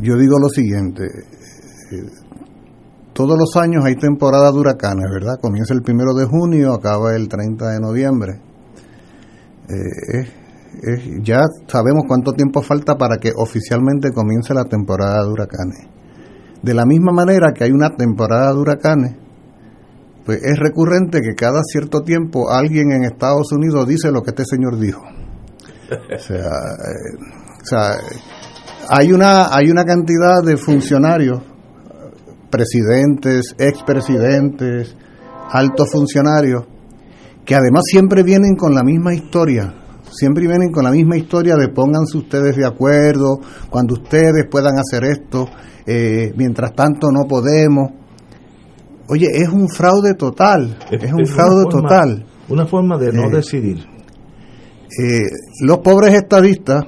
yo 0.01 0.15
digo 0.15 0.37
lo 0.39 0.47
siguiente, 0.49 1.03
eh, 1.03 2.26
todos 3.17 3.35
los 3.35 3.55
años 3.59 3.83
hay 3.83 3.95
temporada 3.95 4.51
de 4.51 4.59
huracanes, 4.59 5.07
¿verdad? 5.11 5.39
Comienza 5.41 5.73
el 5.73 5.81
primero 5.81 6.13
de 6.13 6.27
junio, 6.27 6.71
acaba 6.71 7.15
el 7.15 7.27
30 7.27 7.67
de 7.67 7.79
noviembre. 7.79 8.39
Eh, 9.67 11.23
ya 11.23 11.41
sabemos 11.65 12.03
cuánto 12.07 12.33
tiempo 12.33 12.61
falta 12.61 12.95
para 12.95 13.17
que 13.17 13.31
oficialmente 13.35 14.11
comience 14.11 14.53
la 14.53 14.65
temporada 14.65 15.23
de 15.23 15.31
huracanes. 15.31 15.87
De 16.61 16.75
la 16.75 16.85
misma 16.85 17.11
manera 17.11 17.53
que 17.53 17.63
hay 17.63 17.71
una 17.71 17.95
temporada 17.95 18.53
de 18.53 18.59
huracanes, 18.59 19.15
pues 20.23 20.37
es 20.43 20.59
recurrente 20.59 21.19
que 21.21 21.33
cada 21.33 21.63
cierto 21.63 22.01
tiempo 22.01 22.51
alguien 22.51 22.91
en 22.91 23.03
Estados 23.03 23.51
Unidos 23.51 23.87
dice 23.87 24.11
lo 24.11 24.21
que 24.21 24.29
este 24.29 24.45
señor 24.45 24.77
dijo. 24.77 25.01
O 25.01 26.19
sea, 26.19 26.35
eh, 26.37 27.17
o 27.61 27.65
sea 27.65 27.97
hay 28.89 29.11
una, 29.11 29.47
hay 29.51 29.71
una 29.71 29.85
cantidad 29.85 30.43
de 30.45 30.55
funcionarios, 30.55 31.41
presidentes, 32.49 33.55
expresidentes, 33.57 34.95
altos 35.51 35.91
funcionarios, 35.91 36.63
que 37.45 37.55
además 37.55 37.83
siempre 37.85 38.23
vienen 38.23 38.55
con 38.55 38.73
la 38.73 38.83
misma 38.83 39.13
historia, 39.13 39.73
siempre 40.11 40.47
vienen 40.47 40.71
con 40.71 40.83
la 40.83 40.91
misma 40.91 41.17
historia 41.17 41.55
de 41.55 41.69
pónganse 41.69 42.17
ustedes 42.17 42.55
de 42.55 42.65
acuerdo, 42.65 43.39
cuando 43.69 43.95
ustedes 43.95 44.45
puedan 44.49 44.75
hacer 44.77 45.03
esto, 45.05 45.47
eh, 45.85 46.33
mientras 46.35 46.73
tanto 46.73 47.07
no 47.11 47.25
podemos. 47.27 47.91
Oye, 49.09 49.27
es 49.31 49.47
un 49.47 49.69
fraude 49.69 50.15
total, 50.15 50.77
es, 50.91 51.13
un 51.13 51.25
fraude 51.25 51.65
total. 51.69 52.25
Una 52.49 52.65
forma 52.65 52.97
de 52.97 53.13
no 53.13 53.27
eh, 53.27 53.31
decidir. 53.31 53.77
Eh, 53.77 55.21
los 55.61 55.79
pobres 55.79 56.13
estadistas 56.13 56.83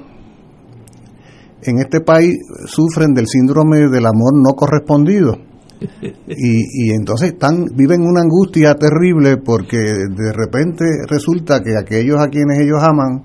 en 1.62 1.78
este 1.78 2.00
país 2.00 2.34
sufren 2.66 3.12
del 3.14 3.26
síndrome 3.26 3.88
del 3.88 4.06
amor 4.06 4.34
no 4.34 4.54
correspondido. 4.54 5.49
Y, 5.80 6.88
y, 6.88 6.90
entonces 6.92 7.32
están 7.32 7.64
viven 7.74 8.02
una 8.02 8.20
angustia 8.20 8.74
terrible 8.74 9.38
porque 9.38 9.78
de 9.78 10.32
repente 10.32 10.84
resulta 11.08 11.60
que 11.62 11.76
aquellos 11.78 12.20
a 12.20 12.28
quienes 12.28 12.58
ellos 12.58 12.82
aman 12.82 13.24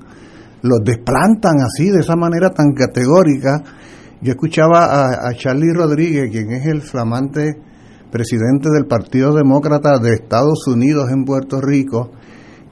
los 0.62 0.80
desplantan 0.84 1.56
así 1.60 1.90
de 1.90 2.00
esa 2.00 2.16
manera 2.16 2.52
tan 2.52 2.72
categórica 2.74 3.62
yo 4.22 4.32
escuchaba 4.32 4.86
a, 4.86 5.28
a 5.28 5.34
Charlie 5.34 5.74
Rodríguez 5.74 6.32
quien 6.32 6.54
es 6.54 6.66
el 6.66 6.82
flamante 6.82 7.58
presidente 8.10 8.70
del 8.70 8.86
Partido 8.86 9.34
Demócrata 9.36 10.00
de 10.00 10.14
Estados 10.14 10.66
Unidos 10.68 11.12
en 11.12 11.26
Puerto 11.26 11.60
Rico 11.60 12.12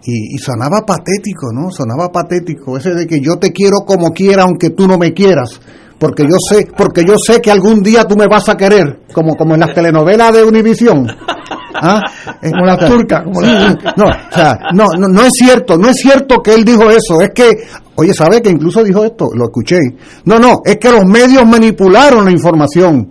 y, 0.06 0.38
sonaba 0.38 0.86
patético, 0.86 1.52
¿no? 1.54 1.72
Sonaba 1.72 2.12
patético 2.12 2.78
ese 2.78 2.94
de 2.94 3.08
que 3.08 3.20
yo 3.22 3.38
te 3.38 3.52
quiero 3.52 3.86
como 3.86 4.12
quiera 4.12 4.44
aunque 4.44 4.70
tú 4.70 4.88
no 4.88 4.98
me 4.98 5.14
quieras, 5.14 5.62
porque 6.04 6.24
yo 6.24 6.36
sé, 6.38 6.68
porque 6.76 7.06
yo 7.08 7.16
sé 7.18 7.40
que 7.40 7.50
algún 7.50 7.82
día 7.82 8.04
tú 8.04 8.18
me 8.18 8.28
vas 8.28 8.50
a 8.50 8.58
querer, 8.58 9.04
como 9.14 9.38
como 9.38 9.54
en 9.54 9.62
las 9.62 9.74
telenovelas 9.74 10.34
de 10.34 10.44
Univisión. 10.44 11.08
¿Ah? 11.76 12.02
Como 12.42 12.66
la 12.66 12.78
turca, 12.78 13.24
como 13.24 13.40
No, 13.40 14.06
o 14.08 14.34
sea, 14.34 14.60
no, 14.74 14.88
no, 15.00 15.08
no 15.08 15.22
es 15.22 15.32
cierto, 15.32 15.78
no 15.78 15.88
es 15.88 15.96
cierto 15.96 16.42
que 16.44 16.56
él 16.56 16.66
dijo 16.66 16.90
eso, 16.92 17.22
es 17.22 17.32
que, 17.34 17.52
oye, 17.96 18.14
¿sabe 18.14 18.42
que 18.42 18.50
incluso 18.50 18.84
dijo 18.84 19.06
esto? 19.06 19.30
Lo 19.34 19.46
escuché. 19.46 19.80
No, 20.26 20.40
no, 20.40 20.60
es 20.66 20.76
que 20.76 20.92
los 20.92 21.06
medios 21.06 21.46
manipularon 21.46 22.26
la 22.26 22.32
información. 22.32 23.10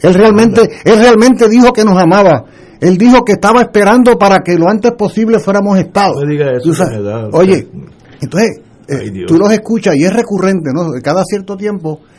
Él 0.00 0.14
realmente, 0.14 0.62
él 0.84 1.00
realmente 1.00 1.48
dijo 1.48 1.72
que 1.72 1.84
nos 1.84 2.00
amaba. 2.00 2.44
Él 2.80 2.96
dijo 2.96 3.24
que 3.24 3.32
estaba 3.32 3.62
esperando 3.62 4.16
para 4.16 4.44
que 4.44 4.54
lo 4.54 4.68
antes 4.68 4.92
posible 4.92 5.40
fuéramos 5.40 5.76
Estado. 5.76 6.22
oye, 7.32 7.66
entonces 8.20 8.60
eh, 8.86 9.24
tú 9.26 9.36
los 9.36 9.52
escuchas 9.52 9.96
y 9.96 10.04
es 10.04 10.12
recurrente, 10.12 10.70
¿no? 10.72 10.86
Cada 11.02 11.24
cierto 11.24 11.56
tiempo 11.56 12.00
eh, 12.00 12.17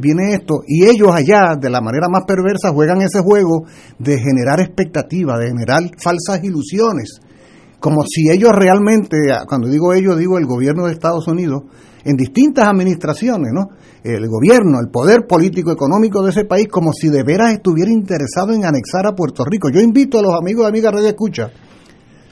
viene 0.00 0.34
esto 0.34 0.62
y 0.66 0.84
ellos 0.84 1.10
allá, 1.14 1.56
de 1.60 1.70
la 1.70 1.80
manera 1.80 2.08
más 2.10 2.24
perversa, 2.26 2.72
juegan 2.72 3.02
ese 3.02 3.20
juego 3.20 3.64
de 3.98 4.18
generar 4.18 4.60
expectativas, 4.60 5.38
de 5.38 5.48
generar 5.48 5.82
falsas 5.98 6.42
ilusiones. 6.42 7.20
Como 7.80 8.02
si 8.02 8.30
ellos 8.30 8.50
realmente, 8.52 9.16
cuando 9.46 9.68
digo 9.68 9.92
ellos, 9.92 10.18
digo 10.18 10.38
el 10.38 10.46
gobierno 10.46 10.86
de 10.86 10.92
Estados 10.92 11.28
Unidos, 11.28 11.64
en 12.04 12.16
distintas 12.16 12.68
administraciones, 12.68 13.50
¿no? 13.52 13.68
el 14.02 14.28
gobierno, 14.28 14.78
el 14.80 14.90
poder 14.90 15.26
político 15.26 15.72
económico 15.72 16.22
de 16.22 16.30
ese 16.30 16.44
país 16.44 16.68
como 16.68 16.92
si 16.92 17.08
de 17.08 17.22
veras 17.22 17.54
estuviera 17.54 17.90
interesado 17.90 18.52
en 18.52 18.64
anexar 18.64 19.06
a 19.06 19.14
Puerto 19.14 19.44
Rico. 19.44 19.70
Yo 19.70 19.80
invito 19.80 20.18
a 20.18 20.22
los 20.22 20.34
amigos 20.34 20.64
y 20.64 20.68
amigas 20.68 20.92
de 20.94 21.08
Escucha, 21.08 21.50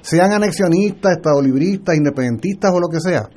sean 0.02 0.32
anexionistas, 0.32 1.12
estadolibristas, 1.16 1.96
independentistas 1.96 2.72
o 2.74 2.80
lo 2.80 2.88
que 2.88 3.00
sea, 3.00 3.28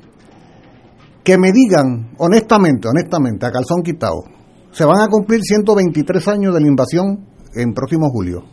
que 1.26 1.36
me 1.38 1.50
digan 1.50 2.12
honestamente, 2.18 2.86
honestamente, 2.86 3.46
a 3.46 3.50
calzón 3.50 3.82
quitado, 3.82 4.22
se 4.70 4.84
van 4.84 5.00
a 5.00 5.08
cumplir 5.08 5.40
123 5.42 6.28
años 6.28 6.54
de 6.54 6.60
la 6.60 6.68
invasión 6.68 7.26
en 7.52 7.74
próximo 7.74 8.08
julio, 8.10 8.44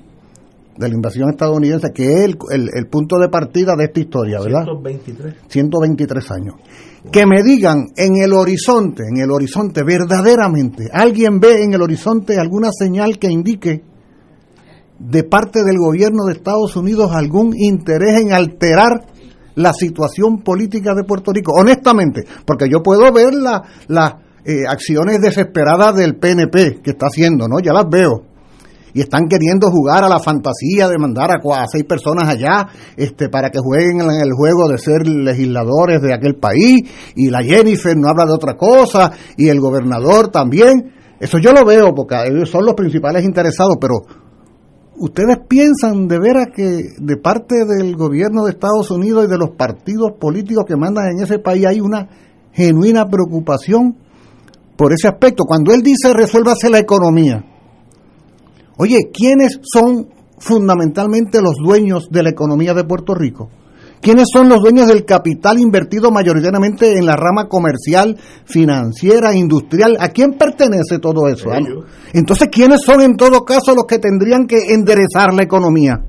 de 0.76 0.90
la 0.90 0.96
invasión 0.96 1.30
estadounidense, 1.30 1.92
que 1.94 2.12
es 2.12 2.20
el, 2.22 2.38
el, 2.50 2.70
el 2.74 2.88
punto 2.88 3.20
de 3.20 3.30
partida 3.30 3.76
de 3.78 3.84
esta 3.84 4.00
historia, 4.00 4.40
¿verdad? 4.40 4.64
123. 4.64 5.36
123 5.48 6.32
años 6.32 6.56
que 7.12 7.26
me 7.28 7.44
digan 7.44 7.90
en 7.96 8.16
el 8.16 8.34
horizonte, 8.34 9.04
en 9.08 9.22
el 9.22 9.30
horizonte 9.30 9.84
verdaderamente, 9.84 10.90
alguien 10.92 11.40
ve 11.40 11.62
en 11.62 11.74
el 11.74 11.82
horizonte 11.82 12.40
alguna 12.40 12.70
señal 12.72 13.20
que 13.20 13.28
indique 13.28 13.84
de 14.98 15.24
parte 15.24 15.64
del 15.64 15.78
gobierno 15.78 16.26
de 16.26 16.34
Estados 16.34 16.76
Unidos 16.76 17.12
algún 17.14 17.54
interés 17.56 18.22
en 18.22 18.32
alterar 18.32 19.13
la 19.56 19.74
situación 19.74 20.42
política 20.42 20.94
de 20.96 21.04
Puerto 21.04 21.32
Rico, 21.32 21.54
honestamente, 21.54 22.24
porque 22.46 22.70
yo 22.70 22.82
puedo 22.82 23.12
ver 23.12 23.34
las 23.88 24.14
eh, 24.46 24.64
acciones 24.68 25.22
desesperadas 25.22 25.96
del 25.96 26.16
PNP 26.16 26.82
que 26.84 26.92
está 26.92 27.08
haciendo, 27.08 27.48
¿no? 27.48 27.60
Ya 27.60 27.74
las 27.74 27.90
veo 27.90 28.34
y 28.94 29.02
están 29.02 29.28
queriendo 29.28 29.70
jugar 29.70 30.04
a 30.04 30.10
la 30.10 30.20
fantasía 30.20 30.88
de 30.88 30.98
mandar 30.98 31.32
a, 31.32 31.68
seis 31.68 31.84
personas 31.84 32.30
allá 32.30 32.68
este, 32.96 33.30
para 33.30 33.50
que 33.50 33.60
jueguen 33.60 34.02
en 34.02 34.22
el 34.22 34.32
juego 34.34 34.70
de 34.70 34.78
ser 34.78 35.08
legisladores 35.08 36.02
de 36.02 36.14
aquel 36.14 36.36
país 36.36 36.84
y 37.16 37.30
la 37.30 37.42
Jennifer 37.42 37.98
no 37.98 38.10
habla 38.10 38.26
de 38.26 38.34
otra 38.34 38.56
cosa 38.56 39.12
y 39.36 39.50
el 39.50 39.60
gobernador 39.60 40.30
también. 40.30 40.94
Eso 41.20 41.38
yo 41.40 41.54
lo 41.54 41.66
veo 41.66 41.94
porque 41.96 42.16
ellos 42.28 42.50
son 42.50 42.66
los 42.66 42.76
principales 42.76 43.24
interesados, 43.24 43.78
pero 43.80 44.02
¿Ustedes 44.96 45.38
piensan 45.48 46.08
de 46.08 46.20
veras 46.20 46.48
que 46.56 46.84
de 47.00 47.18
parte 47.18 47.66
del 47.66 47.96
gobierno 47.96 48.46
de 48.46 48.52
Estados 48.52 48.92
Unidos 48.92 49.26
y 49.26 49.32
de 49.32 49.38
los 49.38 49.52
partidos 49.52 50.12
políticos 50.20 50.66
que 50.68 50.76
mandan 50.76 51.06
en 51.12 51.24
ese 51.24 51.40
país 51.40 51.66
hay 51.66 51.82
una 51.82 52.10
genuina 52.52 53.10
preocupación 53.10 53.98
por 54.78 54.94
ese 54.94 55.08
aspecto? 55.08 55.46
Cuando 55.46 55.74
él 55.74 55.82
dice 55.82 56.14
resuélvase 56.14 56.70
la 56.70 56.80
economía, 56.80 57.44
oye, 58.78 59.10
¿quiénes 59.12 59.60
son 59.64 60.10
fundamentalmente 60.38 61.42
los 61.42 61.56
dueños 61.56 62.10
de 62.12 62.24
la 62.24 62.30
economía 62.30 62.74
de 62.76 62.84
Puerto 62.84 63.16
Rico? 63.16 63.50
¿Quiénes 64.04 64.26
son 64.34 64.50
los 64.50 64.60
dueños 64.60 64.90
del 64.90 65.06
capital 65.06 65.62
invertido 65.62 66.12
mayoritariamente 66.12 66.98
en 66.98 67.06
la 67.06 67.16
rama 67.16 67.48
comercial, 67.48 68.18
financiera, 68.44 69.34
industrial? 69.34 69.96
¿A 69.98 70.10
quién 70.10 70.34
pertenece 70.34 71.00
todo 71.00 71.30
eso? 71.30 71.50
Entonces, 72.12 72.50
¿quiénes 72.52 72.82
son 72.82 73.00
en 73.00 73.16
todo 73.16 73.46
caso 73.46 73.74
los 73.74 73.86
que 73.86 74.00
tendrían 74.00 74.46
que 74.46 74.74
enderezar 74.74 75.34
la 75.34 75.44
economía? 75.44 76.02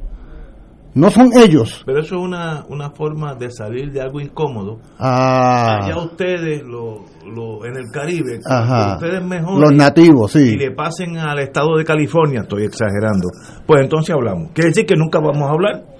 No 0.94 1.10
son 1.10 1.30
ellos. 1.36 1.82
Pero 1.86 2.00
eso 2.00 2.16
es 2.16 2.20
una, 2.20 2.64
una 2.68 2.90
forma 2.90 3.34
de 3.34 3.50
salir 3.50 3.92
de 3.92 4.00
algo 4.00 4.20
incómodo. 4.20 4.78
Ah. 4.98 5.80
Allá 5.82 5.96
ustedes, 5.98 6.62
lo, 6.64 7.04
lo, 7.26 7.64
en 7.64 7.76
el 7.76 7.90
Caribe, 7.92 8.40
Ajá. 8.44 8.94
ustedes 8.94 9.24
mejor. 9.24 9.60
Los 9.60 9.72
nativos, 9.72 10.32
sí. 10.32 10.50
Y 10.54 10.56
le 10.56 10.72
pasen 10.72 11.16
al 11.16 11.38
estado 11.40 11.76
de 11.76 11.84
California, 11.84 12.42
estoy 12.42 12.64
exagerando. 12.64 13.28
Pues 13.66 13.82
entonces 13.82 14.14
hablamos. 14.14 14.50
Quiere 14.52 14.70
decir 14.70 14.86
que 14.86 14.94
nunca 14.96 15.18
vamos 15.20 15.48
a 15.48 15.52
hablar. 15.52 15.93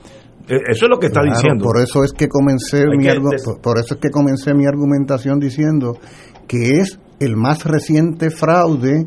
Eh, 0.49 0.57
Eso 0.69 0.85
es 0.87 0.91
lo 0.91 0.99
que 0.99 1.07
está 1.07 1.21
Claro, 1.21 1.37
diciendo. 1.37 1.65
Por 1.65 1.81
eso 1.81 2.05
es 2.05 2.13
que 2.13 2.29
comencé 2.29 2.83
Hay 2.83 2.97
mi 2.99 3.05
que 3.05 3.21
por- 3.45 3.61
por 3.61 3.79
eso 3.79 3.95
es 3.95 4.01
que 4.01 4.11
comencé 4.11 4.53
mi 4.55 4.67
argumentación 4.67 5.39
diciendo 5.41 5.97
que 6.47 6.81
es 6.81 6.99
el 7.21 7.37
más 7.37 7.65
reciente 7.65 8.31
fraude 8.31 9.07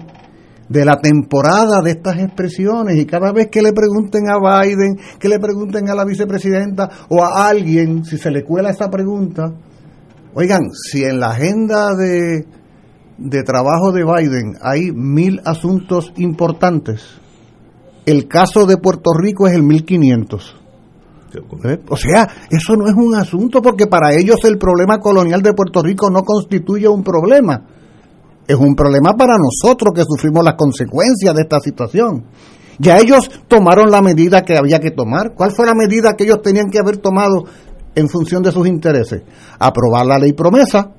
de 0.70 0.84
la 0.86 0.98
temporada 1.00 1.82
de 1.84 1.92
estas 1.92 2.18
expresiones 2.20 2.98
y 2.98 3.06
cada 3.06 3.32
vez 3.32 3.48
que 3.52 3.62
le 3.62 3.72
pregunten 3.72 4.24
a 4.30 4.38
Biden, 4.64 4.98
que 5.20 5.30
le 5.30 5.40
pregunten 5.40 5.90
a 5.90 5.96
la 5.96 6.04
vicepresidenta 6.06 6.90
o 7.10 7.24
a 7.24 7.48
alguien 7.48 8.04
si 8.04 8.18
se 8.18 8.32
le 8.32 8.44
cuela 8.44 8.72
esa 8.72 8.90
pregunta, 8.90 9.54
oigan, 10.34 10.62
si 10.74 11.04
en 11.04 11.20
la 11.20 11.30
agenda 11.30 11.96
de 11.96 12.46
de 13.20 13.42
trabajo 13.44 13.92
de 13.92 14.04
Biden 14.04 14.54
hay 14.62 14.92
mil 14.92 15.42
asuntos 15.46 16.14
importantes, 16.18 17.02
el 18.06 18.28
caso 18.28 18.66
de 18.68 18.78
Puerto 18.78 19.10
Rico 19.20 19.48
es 19.48 19.54
el 19.54 19.64
1500. 19.64 20.56
O 21.90 21.98
sea, 21.98 22.28
eso 22.50 22.76
no 22.76 22.88
es 22.88 22.94
un 22.96 23.16
asunto 23.16 23.62
porque 23.62 23.88
para 23.88 24.14
ellos 24.14 24.38
el 24.44 24.58
problema 24.58 25.00
colonial 25.00 25.42
de 25.42 25.54
Puerto 25.54 25.82
Rico 25.82 26.10
no 26.10 26.24
constituye 26.24 26.88
un 26.88 27.04
problema. 27.04 27.66
Es 28.48 28.56
un 28.56 28.76
problema 28.76 29.14
para 29.14 29.36
nosotros 29.38 29.94
que 29.94 30.04
sufrimos 30.04 30.44
las 30.44 30.56
consecuencias 30.56 31.36
de 31.36 31.42
esta 31.42 31.60
situación. 31.60 32.26
Ya 32.80 32.98
ellos 32.98 33.30
tomaron 33.48 33.92
la 33.92 34.02
medida 34.02 34.44
que 34.44 34.58
había 34.58 34.80
que 34.80 34.92
tomar. 34.92 35.34
¿Cuál 35.36 35.52
fue 35.52 35.66
la 35.66 35.74
medida 35.74 36.14
que 36.16 36.24
ellos 36.24 36.42
tenían 36.42 36.70
que 36.70 36.80
haber 36.80 36.98
tomado 36.98 37.44
en 37.96 38.08
función 38.08 38.44
de 38.44 38.52
sus 38.52 38.68
intereses? 38.68 39.24
Aprobar 39.60 40.06
la 40.06 40.20
ley 40.20 40.34
promesa 40.34 40.92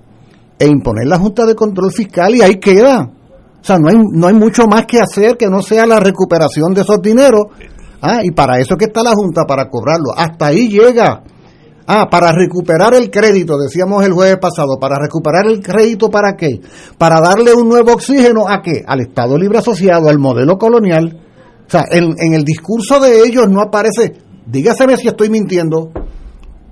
e 0.59 0.67
imponer 0.67 1.07
la 1.07 1.19
Junta 1.19 1.47
de 1.47 1.55
Control 1.55 1.93
Fiscal 1.93 2.35
y 2.35 2.43
ahí 2.43 2.57
queda. 2.57 3.11
O 3.61 3.65
sea, 3.65 3.79
no 3.79 3.89
hay, 3.89 3.97
no 4.13 4.27
hay 4.27 4.35
mucho 4.35 4.67
más 4.67 4.87
que 4.87 5.01
hacer 5.01 5.37
que 5.37 5.49
no 5.49 5.63
sea 5.63 5.87
la 5.87 6.01
recuperación 6.01 6.75
de 6.75 6.83
esos 6.83 7.01
dineros. 7.01 7.47
Ah, 8.01 8.21
y 8.23 8.31
para 8.31 8.59
eso 8.59 8.75
es 8.75 8.79
que 8.79 8.85
está 8.87 9.03
la 9.03 9.13
Junta, 9.15 9.45
para 9.47 9.69
cobrarlo. 9.69 10.13
Hasta 10.17 10.47
ahí 10.47 10.69
llega. 10.69 11.23
Ah, 11.87 12.07
para 12.11 12.33
recuperar 12.33 12.95
el 12.95 13.11
crédito, 13.11 13.57
decíamos 13.57 14.05
el 14.05 14.13
jueves 14.13 14.37
pasado, 14.37 14.79
para 14.79 14.99
recuperar 14.99 15.47
el 15.47 15.63
crédito 15.63 16.11
para 16.11 16.37
qué? 16.37 16.61
Para 16.99 17.19
darle 17.21 17.55
un 17.55 17.67
nuevo 17.67 17.93
oxígeno 17.93 18.47
a 18.47 18.61
qué? 18.63 18.85
Al 18.87 19.01
Estado 19.01 19.39
Libre 19.39 19.59
Asociado, 19.59 20.09
al 20.09 20.19
modelo 20.19 20.59
colonial. 20.59 21.19
O 21.67 21.71
sea, 21.71 21.85
en, 21.91 22.15
en 22.19 22.35
el 22.35 22.45
discurso 22.45 23.01
de 23.01 23.23
ellos 23.27 23.49
no 23.49 23.63
aparece, 23.63 24.13
dígaseme 24.47 24.99
si 24.99 25.09
estoy 25.09 25.31
mintiendo, 25.31 25.91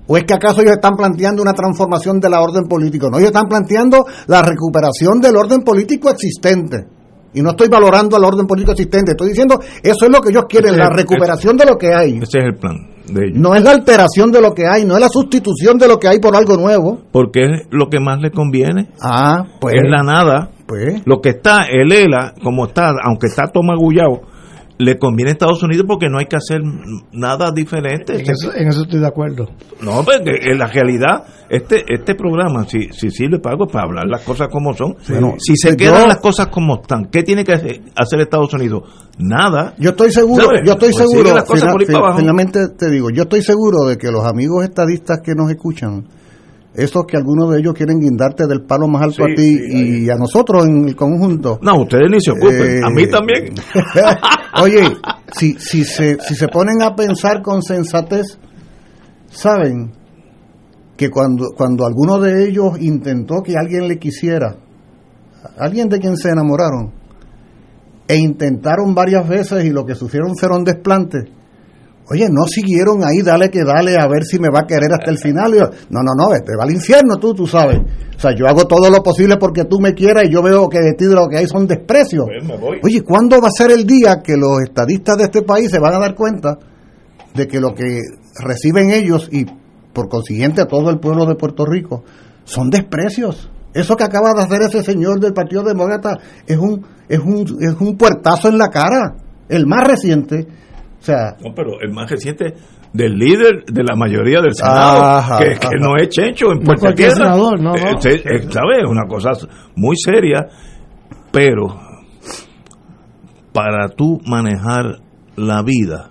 ¿O 0.07 0.15
es 0.15 0.23
que 0.23 0.33
acaso 0.33 0.61
ellos 0.61 0.75
están 0.75 0.95
planteando 0.95 1.41
una 1.41 1.53
transformación 1.53 2.19
de 2.19 2.29
la 2.29 2.41
orden 2.41 2.65
política? 2.65 3.09
No, 3.09 3.17
ellos 3.17 3.27
están 3.27 3.49
planteando 3.49 4.05
la 4.27 4.41
recuperación 4.41 5.19
del 5.19 5.35
orden 5.35 5.61
político 5.61 6.09
existente. 6.09 6.96
Y 7.37 7.41
no 7.43 7.51
estoy 7.51 7.67
valorando 7.69 8.17
el 8.17 8.23
orden 8.23 8.47
político 8.47 8.71
existente, 8.71 9.11
estoy 9.11 9.29
diciendo, 9.29 9.59
eso 9.83 10.05
es 10.05 10.11
lo 10.11 10.19
que 10.21 10.31
ellos 10.31 10.45
quieren, 10.49 10.75
la 10.75 10.89
recuperación 10.89 11.55
de 11.55 11.65
lo 11.65 11.77
que 11.77 11.93
hay. 11.93 12.17
Ese 12.17 12.39
es 12.39 12.45
el 12.45 12.55
plan 12.55 12.77
de 13.07 13.27
ellos. 13.27 13.37
No 13.37 13.53
es 13.53 13.63
la 13.63 13.71
alteración 13.71 14.31
de 14.31 14.41
lo 14.41 14.55
que 14.55 14.63
hay, 14.65 14.85
no 14.85 14.95
es 14.95 15.01
la 15.01 15.09
sustitución 15.09 15.77
de 15.77 15.87
lo 15.87 15.99
que 15.99 16.07
hay 16.07 16.19
por 16.19 16.35
algo 16.35 16.57
nuevo. 16.57 16.99
Porque 17.11 17.45
es 17.45 17.67
lo 17.69 17.89
que 17.89 17.99
más 17.99 18.19
le 18.21 18.31
conviene. 18.31 18.89
Ah, 18.99 19.43
pues. 19.61 19.75
Es 19.75 19.83
la 19.87 20.01
nada. 20.01 20.49
Pues. 20.65 21.03
Lo 21.05 21.21
que 21.21 21.29
está, 21.29 21.65
el 21.65 21.91
ELA, 21.91 22.33
como 22.43 22.65
está, 22.65 22.89
aunque 23.03 23.27
está 23.27 23.47
tomagullado, 23.47 24.21
le 24.79 24.97
conviene 24.99 25.31
a 25.31 25.33
Estados 25.33 25.63
Unidos 25.63 25.85
porque 25.87 26.07
no 26.07 26.19
hay 26.19 26.25
que 26.25 26.35
hacer 26.35 26.61
nada 27.11 27.51
diferente. 27.51 28.13
En 28.19 28.29
eso, 28.29 28.53
en 28.55 28.67
eso 28.67 28.83
estoy 28.83 28.99
de 28.99 29.07
acuerdo. 29.07 29.49
No, 29.81 30.03
porque 30.03 30.37
en 30.51 30.57
la 30.59 30.67
realidad, 30.67 31.23
este 31.49 31.83
este 31.91 32.13
programa, 32.15 32.65
si, 32.67 32.89
si 32.91 33.09
sirve 33.09 33.39
para 33.39 33.53
algo, 33.53 33.67
para 33.67 33.85
hablar 33.85 34.05
las 34.07 34.21
cosas 34.23 34.49
como 34.51 34.73
son. 34.73 34.95
Bueno, 35.09 35.35
si 35.39 35.55
se 35.55 35.71
yo- 35.71 35.77
quedan 35.77 36.07
las 36.07 36.17
cosas 36.19 36.47
como 36.47 36.81
están, 36.81 37.05
¿qué 37.11 37.23
tiene 37.23 37.43
que 37.43 37.53
hacer, 37.53 37.81
hacer 37.95 38.19
Estados 38.21 38.53
Unidos? 38.53 38.83
Nada. 39.17 39.73
Yo 39.79 39.91
estoy 39.91 40.11
seguro, 40.11 40.45
¿Sabes? 40.45 40.61
yo 40.65 40.73
estoy 40.73 40.91
Pues 40.91 41.09
seguro, 41.09 41.33
las 41.33 41.43
cosas 41.43 41.61
fina- 41.61 41.71
por 41.71 41.81
ahí 41.81 41.87
fin- 41.87 41.93
para 41.93 42.05
abajo. 42.05 42.19
finalmente 42.19 42.67
te 42.77 42.89
digo, 42.91 43.09
yo 43.09 43.23
estoy 43.23 43.41
seguro 43.41 43.85
de 43.85 43.97
que 43.97 44.11
los 44.11 44.25
amigos 44.25 44.63
estadistas 44.63 45.21
que 45.23 45.33
nos 45.33 45.49
escuchan, 45.49 46.05
esos 46.77 47.05
que 47.07 47.17
algunos 47.17 47.51
de 47.51 47.59
ellos 47.59 47.73
quieren 47.73 47.99
guindarte 47.99 48.45
del 48.45 48.61
palo 48.61 48.87
más 48.87 49.01
alto 49.01 49.23
Sí, 49.25 49.31
a 49.31 49.35
ti 49.35 50.03
y 50.05 50.09
a 50.11 50.15
nosotros 50.15 50.63
en 50.67 50.87
el 50.87 50.95
conjunto. 50.95 51.57
No, 51.63 51.81
ustedes 51.81 52.09
ni 52.11 52.21
se 52.21 52.31
ocupen, 52.31 52.77
Eh, 52.77 52.81
a 52.85 52.89
mí 52.91 53.07
también. 53.07 53.55
Oye, 54.61 54.83
si, 55.35 55.53
si, 55.53 55.83
se, 55.83 56.19
si 56.19 56.35
se 56.35 56.47
ponen 56.47 56.83
a 56.83 56.95
pensar 56.95 57.41
con 57.41 57.63
sensatez, 57.63 58.37
saben 59.27 59.91
que 60.95 61.09
cuando, 61.09 61.47
cuando 61.57 61.83
alguno 61.85 62.19
de 62.19 62.47
ellos 62.47 62.79
intentó 62.79 63.41
que 63.41 63.55
alguien 63.57 63.87
le 63.87 63.97
quisiera, 63.97 64.57
alguien 65.57 65.89
de 65.89 65.99
quien 65.99 66.15
se 66.15 66.29
enamoraron, 66.29 66.93
e 68.07 68.17
intentaron 68.17 68.93
varias 68.93 69.27
veces 69.27 69.65
y 69.65 69.71
lo 69.71 69.83
que 69.83 69.95
sufrieron 69.95 70.37
fueron 70.37 70.63
desplantes, 70.63 71.25
oye, 72.09 72.27
no 72.29 72.45
siguieron 72.47 73.03
ahí, 73.03 73.21
dale 73.21 73.49
que 73.49 73.63
dale, 73.63 73.97
a 73.97 74.07
ver 74.07 74.23
si 74.23 74.39
me 74.39 74.49
va 74.49 74.61
a 74.61 74.67
querer 74.67 74.91
hasta 74.91 75.11
el 75.11 75.17
final. 75.17 75.53
Yo, 75.53 75.65
no, 75.89 76.01
no, 76.03 76.13
no, 76.15 76.29
te 76.45 76.55
va 76.57 76.63
al 76.63 76.71
infierno 76.71 77.17
tú, 77.17 77.33
tú 77.33 77.47
sabes. 77.47 77.79
O 78.15 78.19
sea, 78.19 78.31
yo 78.35 78.47
hago 78.47 78.65
todo 78.65 78.89
lo 78.89 79.03
posible 79.03 79.37
porque 79.37 79.65
tú 79.65 79.79
me 79.79 79.93
quieras 79.93 80.23
y 80.25 80.31
yo 80.31 80.41
veo 80.41 80.69
que 80.69 80.79
de 80.79 80.93
ti 80.93 81.05
de 81.05 81.15
lo 81.15 81.27
que 81.27 81.37
hay 81.37 81.47
son 81.47 81.67
desprecios. 81.67 82.25
Oye, 82.83 83.01
¿cuándo 83.01 83.39
va 83.41 83.49
a 83.49 83.51
ser 83.51 83.71
el 83.71 83.85
día 83.85 84.21
que 84.23 84.35
los 84.37 84.61
estadistas 84.61 85.17
de 85.17 85.25
este 85.25 85.41
país 85.41 85.69
se 85.69 85.79
van 85.79 85.93
a 85.93 85.99
dar 85.99 86.15
cuenta 86.15 86.57
de 87.33 87.47
que 87.47 87.59
lo 87.59 87.73
que 87.75 88.01
reciben 88.43 88.91
ellos 88.91 89.29
y 89.31 89.45
por 89.93 90.09
consiguiente 90.09 90.61
a 90.61 90.65
todo 90.65 90.89
el 90.89 90.99
pueblo 90.99 91.25
de 91.25 91.35
Puerto 91.35 91.65
Rico 91.65 92.03
son 92.45 92.69
desprecios? 92.69 93.49
Eso 93.73 93.95
que 93.95 94.03
acaba 94.03 94.33
de 94.33 94.41
hacer 94.41 94.61
ese 94.63 94.81
señor 94.81 95.19
del 95.19 95.33
Partido 95.33 95.61
Demócrata 95.61 96.17
es 96.47 96.57
un, 96.57 96.83
es 97.07 97.19
un, 97.19 97.41
es 97.61 97.75
un 97.79 97.95
puertazo 97.95 98.49
en 98.49 98.57
la 98.57 98.69
cara, 98.69 99.15
el 99.49 99.67
más 99.67 99.87
reciente. 99.87 100.47
Sea, 101.07 101.37
No, 101.43 101.53
pero 101.55 101.79
el 101.81 101.93
más 101.93 102.09
reciente 102.11 102.53
del 102.91 103.13
líder 103.17 103.63
de 103.65 103.83
la 103.83 103.95
mayoría 103.95 104.41
del 104.41 104.53
Senado, 104.53 105.03
Ajá, 105.05 105.37
que, 105.39 105.45
que 105.59 105.67
ajá. 105.67 105.75
no 105.79 105.95
es 105.97 106.09
Chencho 106.09 106.51
en 106.51 106.59
No 106.59 106.65
Puerto 106.65 106.93
Tierra. 106.93 107.13
senador, 107.15 107.59
no, 107.61 107.71
no. 107.71 107.75
Eh, 107.77 107.95
se- 107.99 108.15
eh, 108.15 108.41
¿sabe? 108.49 108.79
Es 108.83 108.89
una 108.89 109.05
cosa 109.07 109.31
muy 109.75 109.95
seria, 109.97 110.47
pero 111.31 111.79
para 113.53 113.89
tú 113.89 114.19
manejar 114.25 114.99
la 115.35 115.61
vida, 115.63 116.09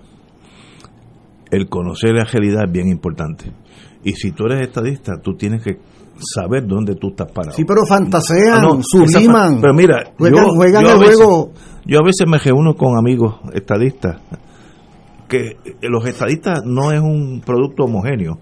el 1.51 1.69
conocer 1.69 2.13
la 2.13 2.25
realidad 2.25 2.63
es 2.65 2.71
bien 2.71 2.87
importante. 2.89 3.51
Y 4.03 4.13
si 4.13 4.31
tú 4.31 4.45
eres 4.45 4.67
estadista, 4.67 5.13
tú 5.21 5.35
tienes 5.35 5.63
que 5.63 5.77
saber 6.35 6.65
dónde 6.65 6.95
tú 6.95 7.09
estás 7.09 7.31
parado. 7.31 7.55
sí, 7.55 7.63
pero 7.65 7.85
fantasean, 7.87 8.57
Ah, 8.57 8.61
no, 8.61 8.79
subliman, 8.81 9.61
Pero 9.61 9.73
mira, 9.73 10.11
juegan, 10.17 10.43
yo, 10.45 10.49
juegan 10.55 10.83
yo 10.83 10.89
a 10.89 10.93
el 10.93 10.99
veces- 10.99 11.15
juego. 11.17 11.51
Yo 11.85 11.99
a 11.99 12.03
veces 12.03 12.25
me 12.27 12.37
reúno 12.37 12.73
con 12.73 12.97
amigos 12.97 13.35
estadistas, 13.53 14.17
que 15.27 15.57
los 15.81 16.05
estadistas 16.05 16.61
no 16.65 16.91
es 16.91 16.99
un 16.99 17.41
producto 17.45 17.83
homogéneo. 17.85 18.39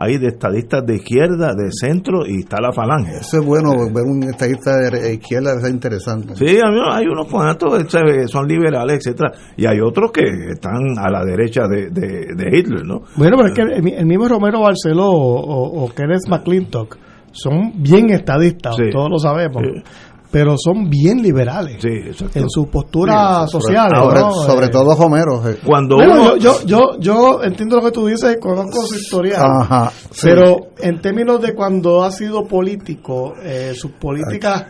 Hay 0.00 0.16
de 0.18 0.28
estadistas 0.28 0.86
de 0.86 0.94
izquierda, 0.94 1.54
de 1.56 1.70
centro 1.72 2.24
y 2.24 2.38
está 2.42 2.60
la 2.60 2.70
falange. 2.72 3.16
Eso 3.20 3.40
es 3.40 3.44
bueno, 3.44 3.72
ver 3.92 4.04
un 4.04 4.22
estadista 4.22 4.76
de 4.76 5.14
izquierda 5.14 5.54
es 5.60 5.68
interesante. 5.68 6.36
Sí, 6.36 6.46
hay 6.46 6.60
unos- 6.60 6.94
hay 6.94 7.06
unos 7.06 7.26
cuantos 7.26 7.82
¿sabe? 7.90 8.28
son 8.28 8.46
liberales, 8.46 8.98
etcétera, 9.04 9.32
y 9.56 9.66
hay 9.66 9.80
otros 9.80 10.12
que 10.12 10.22
están 10.52 10.96
a 10.98 11.10
la 11.10 11.24
derecha 11.24 11.62
de, 11.66 11.90
de- 11.90 12.32
de 12.36 12.56
Hitler, 12.58 12.84
¿no? 12.86 13.00
Bueno, 13.16 13.36
pero 13.38 13.48
es 13.48 13.54
que 13.54 13.62
el, 13.62 13.92
el 13.92 14.06
mismo 14.06 14.28
Romero 14.28 14.60
Barceló 14.60 15.06
o, 15.10 15.40
o- 15.40 15.84
o 15.84 15.88
Kenneth 15.88 16.28
McClintock 16.28 16.96
son 17.32 17.72
bien 17.82 18.10
estadistas, 18.10 18.76
Sí. 18.76 18.90
todos 18.92 19.10
lo 19.10 19.18
sabemos, 19.18 19.62
Sí. 19.64 19.82
Pero 20.30 20.56
son 20.58 20.90
bien 20.90 21.22
liberales 21.22 21.78
Sí, 21.80 21.88
en 22.34 22.50
sus 22.50 22.66
posturas 22.68 23.50
sociales. 23.50 23.98
Sobre, 23.98 24.20
¿no? 24.20 24.30
sobre 24.32 24.66
Eh, 24.66 24.70
todo 24.70 24.90
Homero. 24.90 25.48
eh. 25.48 25.56
Cuando 25.64 25.96
bueno, 25.96 26.14
uno- 26.22 26.36
yo, 26.36 26.60
yo, 26.66 26.66
yo, 26.66 26.80
yo 27.00 27.42
entiendo 27.42 27.76
lo 27.76 27.82
que 27.82 27.90
tú 27.92 28.06
dices, 28.06 28.36
conozco 28.40 28.82
su 28.86 28.96
historial. 28.96 29.42
Ajá, 29.62 29.90
sí. 30.10 30.20
Pero 30.24 30.56
en 30.78 31.00
términos 31.00 31.40
de 31.40 31.54
cuando 31.54 32.02
ha 32.04 32.10
sido 32.10 32.44
político, 32.44 33.32
eh, 33.42 33.72
sus 33.74 33.92
políticas 33.92 34.66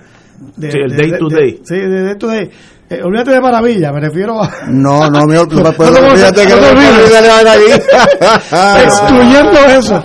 de, 0.57 0.71
Sí, 0.71 0.79
el 0.79 0.97
day 0.97 1.19
to 1.19 1.29
day. 1.29 1.61
sí, 1.65 1.75
de 1.77 2.03
day 2.05 2.17
to 2.19 2.27
day. 2.29 2.51
Eh, 2.91 3.01
olvídate 3.03 3.33
de 3.33 3.41
maravilla, 3.41 3.93
me 3.93 4.01
refiero 4.01 4.43
a... 4.43 4.51
No, 4.69 5.11
no, 5.11 5.25
me 5.27 5.37
olvido. 5.39 5.63
no, 5.63 5.73
que 5.75 5.87
no 5.87 6.69
olvides. 6.71 7.87
excluyendo 8.85 9.59
eso. 9.79 10.03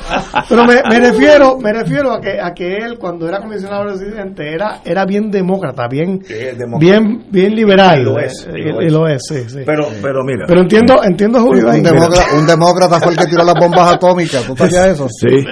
Pero 0.49 0.65
me, 0.65 0.81
me 0.89 0.99
refiero, 0.99 1.57
me 1.59 1.71
refiero 1.73 2.11
a 2.13 2.19
que 2.21 2.41
a 2.41 2.53
que 2.53 2.75
él 2.77 2.97
cuando 2.99 3.27
era 3.27 3.39
comisionado 3.39 3.85
residente 3.85 4.53
era 4.53 4.81
era 4.83 5.05
bien 5.05 5.31
demócrata, 5.31 5.87
bien 5.87 6.19
demócrata. 6.19 6.79
bien 6.79 7.25
bien 7.29 7.55
liberal. 7.55 8.01
Y 8.01 8.03
lo 8.03 8.19
es, 8.19 8.47
y 8.53 8.59
Eh, 8.61 8.71
lo 8.73 8.81
y 8.81 8.85
es. 8.87 8.91
lo 8.93 9.07
es, 9.07 9.21
sí, 9.27 9.43
sí. 9.47 9.59
Pero, 9.65 9.87
pero 10.01 10.23
mira. 10.25 10.45
Pero 10.47 10.61
entiendo, 10.61 11.01
entiendo 11.03 11.39
Julio. 11.41 11.69
un, 11.69 11.83
demócrata, 11.83 12.25
un 12.37 12.45
demócrata 12.45 12.99
fue 12.99 13.13
el 13.13 13.17
que 13.17 13.25
tiró 13.27 13.43
las 13.43 13.55
bombas 13.55 13.93
atómicas. 13.93 14.43
¿Tú 14.45 14.55
sabías 14.57 14.87
eso? 14.87 15.07
Sí. 15.09 15.45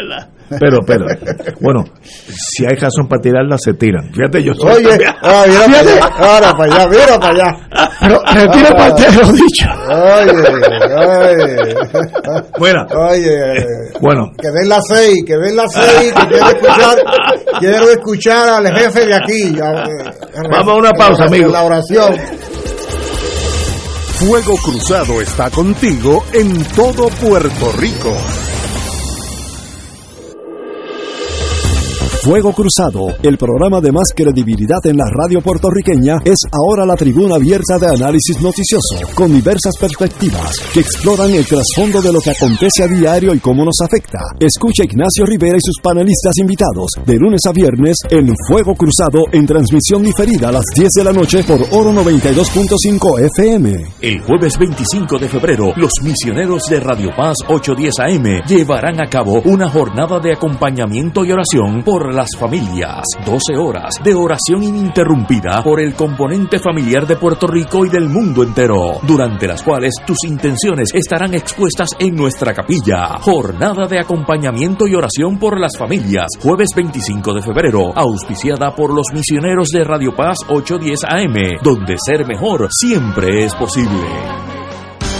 Pero, 0.59 0.79
pero, 0.85 1.05
bueno, 1.61 1.83
si 2.01 2.65
hay 2.65 2.75
razón 2.75 3.07
para 3.07 3.21
tirarlas, 3.21 3.59
se 3.63 3.73
tiran. 3.73 4.11
Fíjate, 4.13 4.43
yo 4.43 4.53
soy. 4.53 4.85
Oye, 4.85 4.97
ah, 5.21 5.45
mira 5.47 5.65
para 5.65 5.79
allá, 5.79 6.05
ahora 6.17 6.51
para 6.57 6.75
allá, 6.75 6.87
mira 6.89 7.19
para 7.19 7.33
allá. 7.33 7.57
Pero 8.01 8.21
retiro 8.33 8.75
parte 8.75 9.03
de 9.03 9.17
lo 9.17 9.31
dicho. 9.31 9.67
Oye, 9.89 10.31
oye. 11.07 11.75
Bueno. 12.59 12.85
Oye, 13.09 13.65
Bueno, 14.01 14.31
que 14.37 14.47
den 14.49 14.69
las 14.69 14.83
seis, 14.87 15.23
que 15.25 15.37
den 15.37 15.55
las 15.55 15.71
seis, 15.73 16.13
que 16.13 16.27
quiero 16.27 16.47
escuchar, 16.49 16.97
quiero 17.59 17.89
escuchar 17.91 18.49
al 18.49 18.77
jefe 18.77 19.05
de 19.05 19.15
aquí. 19.15 19.59
a- 19.59 19.85
Vamos 20.51 20.73
a 20.73 20.77
una 20.77 20.91
pausa, 20.91 21.25
amigo. 21.25 21.49
La 21.49 21.63
oración. 21.63 22.15
Fuego 24.19 24.55
Cruzado 24.63 25.19
está 25.21 25.49
contigo 25.49 26.23
en 26.33 26.63
todo 26.75 27.07
Puerto 27.09 27.71
Rico. 27.79 28.15
Fuego 32.23 32.53
Cruzado, 32.53 33.07
el 33.23 33.35
programa 33.35 33.81
de 33.81 33.91
más 33.91 34.13
credibilidad 34.15 34.85
en 34.85 34.95
la 34.95 35.05
radio 35.09 35.41
puertorriqueña, 35.41 36.17
es 36.23 36.37
ahora 36.51 36.85
la 36.85 36.95
tribuna 36.95 37.33
abierta 37.33 37.79
de 37.79 37.87
análisis 37.87 38.39
noticioso, 38.39 39.09
con 39.15 39.33
diversas 39.33 39.75
perspectivas 39.79 40.55
que 40.71 40.81
exploran 40.81 41.31
el 41.31 41.43
trasfondo 41.43 41.99
de 41.99 42.13
lo 42.13 42.19
que 42.19 42.29
acontece 42.29 42.83
a 42.83 42.87
diario 42.87 43.33
y 43.33 43.39
cómo 43.39 43.65
nos 43.65 43.81
afecta. 43.83 44.19
Escucha 44.39 44.83
Ignacio 44.83 45.25
Rivera 45.25 45.57
y 45.57 45.65
sus 45.65 45.81
panelistas 45.81 46.37
invitados 46.37 46.91
de 47.03 47.17
lunes 47.17 47.41
a 47.47 47.53
viernes 47.53 47.97
en 48.11 48.31
Fuego 48.47 48.75
Cruzado 48.75 49.23
en 49.31 49.47
transmisión 49.47 50.03
diferida 50.03 50.49
a 50.49 50.51
las 50.51 50.65
10 50.75 50.89
de 50.97 51.03
la 51.03 51.13
noche 51.13 51.43
por 51.43 51.59
Oro 51.71 51.91
92.5 51.91 53.19
FM. 53.35 53.85
El 53.99 54.21
jueves 54.21 54.59
25 54.59 55.17
de 55.17 55.27
febrero, 55.27 55.73
los 55.75 55.93
misioneros 56.03 56.61
de 56.69 56.81
Radio 56.81 57.09
Paz 57.17 57.37
810 57.47 57.99
AM 57.99 58.45
llevarán 58.47 59.01
a 59.01 59.09
cabo 59.09 59.41
una 59.45 59.67
jornada 59.71 60.19
de 60.19 60.33
acompañamiento 60.33 61.25
y 61.25 61.31
oración 61.31 61.81
por 61.83 62.10
las 62.11 62.29
familias. 62.37 63.03
12 63.25 63.57
horas 63.57 63.95
de 64.03 64.13
oración 64.13 64.63
ininterrumpida 64.63 65.63
por 65.63 65.79
el 65.79 65.93
componente 65.95 66.59
familiar 66.59 67.07
de 67.07 67.15
Puerto 67.15 67.47
Rico 67.47 67.85
y 67.85 67.89
del 67.89 68.09
mundo 68.09 68.43
entero, 68.43 68.99
durante 69.03 69.47
las 69.47 69.63
cuales 69.63 69.93
tus 70.05 70.17
intenciones 70.25 70.89
estarán 70.93 71.33
expuestas 71.33 71.89
en 71.99 72.15
nuestra 72.15 72.53
capilla. 72.53 73.19
Jornada 73.21 73.87
de 73.87 73.99
acompañamiento 73.99 74.87
y 74.87 74.95
oración 74.95 75.37
por 75.37 75.59
las 75.59 75.77
familias, 75.77 76.27
jueves 76.41 76.69
25 76.75 77.33
de 77.33 77.41
febrero, 77.41 77.91
auspiciada 77.95 78.75
por 78.75 78.93
los 78.93 79.07
misioneros 79.13 79.67
de 79.69 79.83
Radio 79.83 80.15
Paz 80.15 80.37
810 80.47 81.03
AM, 81.05 81.63
donde 81.63 81.95
ser 81.97 82.25
mejor 82.27 82.67
siempre 82.71 83.45
es 83.45 83.55
posible. 83.55 84.50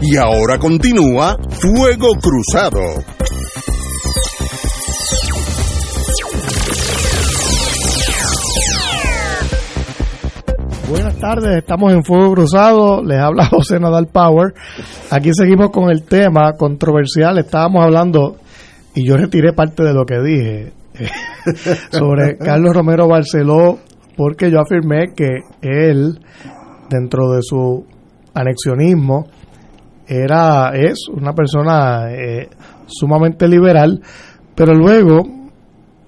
Y 0.00 0.16
ahora 0.16 0.58
continúa 0.58 1.36
Fuego 1.60 2.08
Cruzado. 2.22 2.80
Buenas 10.88 11.18
tardes, 11.18 11.58
estamos 11.58 11.92
en 11.92 12.04
Fuego 12.04 12.32
Cruzado, 12.32 13.02
les 13.02 13.18
habla 13.18 13.46
José 13.50 13.80
Nadal 13.80 14.06
Power. 14.06 14.54
Aquí 15.10 15.30
seguimos 15.32 15.70
con 15.70 15.90
el 15.90 16.04
tema 16.04 16.52
controversial, 16.52 17.36
estábamos 17.38 17.84
hablando, 17.84 18.36
y 18.94 19.04
yo 19.04 19.16
retiré 19.16 19.52
parte 19.52 19.82
de 19.82 19.94
lo 19.94 20.06
que 20.06 20.20
dije, 20.20 20.72
sobre 21.90 22.38
Carlos 22.38 22.72
Romero 22.72 23.08
Barceló, 23.08 23.80
porque 24.16 24.48
yo 24.48 24.60
afirmé 24.60 25.12
que 25.16 25.40
él, 25.60 26.20
dentro 26.88 27.32
de 27.32 27.40
su 27.42 27.84
anexionismo, 28.32 29.26
era, 30.08 30.70
es 30.74 31.08
una 31.12 31.34
persona 31.34 32.10
eh, 32.10 32.48
sumamente 32.86 33.46
liberal, 33.46 34.00
pero 34.54 34.74
luego 34.74 35.22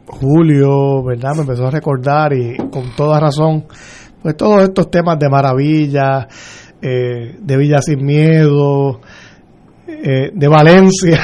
Julio, 0.07 1.05
¿verdad? 1.05 1.35
Me 1.37 1.43
empezó 1.43 1.67
a 1.67 1.71
recordar 1.71 2.33
y 2.33 2.57
con 2.57 2.95
toda 2.97 3.21
razón, 3.21 3.65
pues 4.23 4.37
todos 4.37 4.63
estos 4.65 4.91
temas 4.91 5.19
de 5.19 5.29
maravilla, 5.29 6.27
eh, 6.83 7.37
de 7.39 7.57
Villa 7.57 7.81
Sin 7.81 8.05
Miedo, 8.05 9.01
eh, 9.87 10.31
de 10.33 10.49
Valencia. 10.49 11.21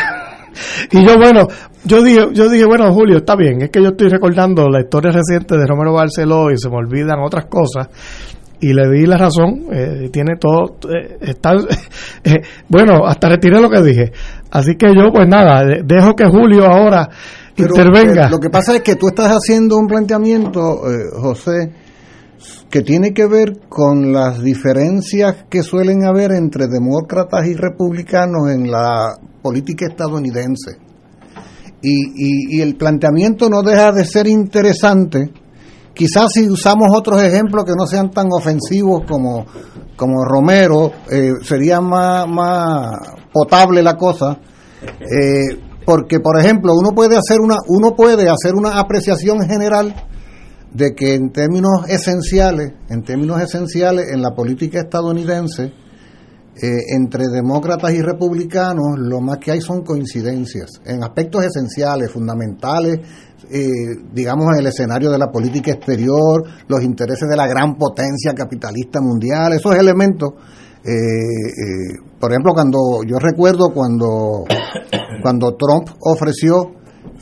y 0.93 1.05
yo, 1.05 1.17
bueno, 1.19 1.49
yo 1.85 2.03
dije, 2.03 2.29
yo 2.33 2.49
dije, 2.49 2.65
bueno, 2.67 2.93
Julio, 2.93 3.19
está 3.19 3.37
bien, 3.37 3.63
es 3.63 3.71
que 3.71 3.83
yo 3.83 3.89
estoy 3.89 4.09
recordando 4.09 4.69
la 4.69 4.81
historia 4.81 5.11
reciente 5.11 5.57
de 5.57 5.67
Romero 5.67 5.93
Barceló 5.93 6.51
y 6.51 6.59
se 6.59 6.69
me 6.69 6.77
olvidan 6.77 7.21
otras 7.21 7.47
cosas. 7.47 7.89
Y 8.61 8.73
le 8.73 8.89
di 8.91 9.05
la 9.07 9.19
razón, 9.19 9.65
eh, 9.71 10.09
tiene 10.11 10.37
todo, 10.41 10.77
eh, 10.89 11.19
está, 11.21 11.51
eh, 12.25 12.41
bueno, 12.69 13.07
hasta 13.07 13.29
retiré 13.29 13.61
lo 13.61 13.69
que 13.69 13.83
dije. 13.83 14.13
Así 14.51 14.77
que 14.77 14.87
yo, 14.95 15.13
pues 15.13 15.29
nada, 15.29 15.63
de- 15.65 15.83
dejo 15.85 16.15
que 16.15 16.25
Julio 16.27 16.65
ahora 16.65 17.09
Pero, 17.55 17.69
intervenga. 17.77 18.27
eh, 18.27 18.31
lo 18.31 18.39
que 18.39 18.49
pasa 18.51 18.75
es 18.77 18.83
que 18.83 18.97
tú 18.97 19.09
estás 19.09 19.31
haciendo 19.31 19.77
un 19.77 19.87
planteamiento, 19.87 20.61
eh, 20.91 21.11
José, 21.21 21.73
que 22.71 22.81
tiene 22.81 23.13
que 23.13 23.27
ver 23.27 23.61
con 23.69 24.13
las 24.13 24.43
diferencias 24.43 25.45
que 25.51 25.63
suelen 25.63 26.05
haber 26.07 26.33
entre 26.33 26.67
demócratas 26.67 27.47
y 27.47 27.55
republicanos 27.55 28.51
en 28.51 28.71
la 28.71 29.17
política 29.43 29.87
estadounidense. 29.87 30.79
Y, 31.83 31.93
y- 31.93 32.59
y 32.59 32.61
el 32.63 32.77
planteamiento 32.77 33.51
no 33.51 33.63
deja 33.63 33.93
de 33.93 34.05
ser 34.05 34.27
interesante. 34.27 35.31
Quizás 35.97 36.27
si 36.35 36.47
usamos 36.47 36.89
otros 36.95 37.23
ejemplos 37.23 37.65
que 37.65 37.73
no 37.75 37.87
sean 37.87 38.11
tan 38.11 38.27
ofensivos 38.31 39.05
como, 39.09 39.47
como 39.97 40.27
Romero, 40.27 40.93
eh, 41.11 41.33
sería 41.43 41.81
más, 41.81 42.29
más 42.29 42.91
potable 43.33 43.83
la 43.83 43.97
cosa. 43.97 44.39
Eh, 44.83 45.59
porque, 45.87 46.21
por 46.21 46.39
ejemplo, 46.39 46.75
uno 46.79 46.91
puede 46.91 47.17
hacer 47.17 47.41
una, 47.41 47.57
uno 47.69 47.97
puede 47.97 48.29
hacer 48.29 48.55
una 48.55 48.79
apreciación 48.79 49.41
general 49.49 49.95
de 50.71 50.95
que 50.95 51.15
en 51.15 51.33
términos 51.33 51.89
esenciales, 51.89 52.73
en 52.91 53.03
términos 53.03 53.41
esenciales 53.41 54.11
en 54.13 54.21
la 54.21 54.35
política 54.35 54.81
estadounidense, 54.81 55.73
eh, 56.59 56.95
entre 56.97 57.25
demócratas 57.29 57.93
y 57.93 58.01
republicanos, 58.01 58.99
lo 58.99 59.21
más 59.21 59.37
que 59.37 59.51
hay 59.51 59.61
son 59.61 59.83
coincidencias 59.83 60.81
en 60.87 61.05
aspectos 61.05 61.45
esenciales, 61.45 62.11
fundamentales, 62.11 62.99
eh, 63.51 63.61
digamos 64.11 64.47
en 64.55 64.61
el 64.61 64.67
escenario 64.67 65.11
de 65.11 65.19
la 65.19 65.31
política 65.31 65.73
exterior, 65.73 66.45
los 66.67 66.83
intereses 66.83 67.29
de 67.29 67.37
la 67.37 67.47
gran 67.47 67.75
potencia 67.75 68.33
capitalista 68.35 69.03
mundial, 69.03 69.53
esos 69.53 69.77
elementos. 69.77 70.31
eh, 70.83 71.99
por 72.19 72.31
ejemplo, 72.33 72.55
cuando 72.55 73.03
yo 73.07 73.19
recuerdo 73.19 73.75
cuando 73.75 74.45
cuando 75.23 75.57
Trump 75.57 75.91
ofreció 76.01 76.73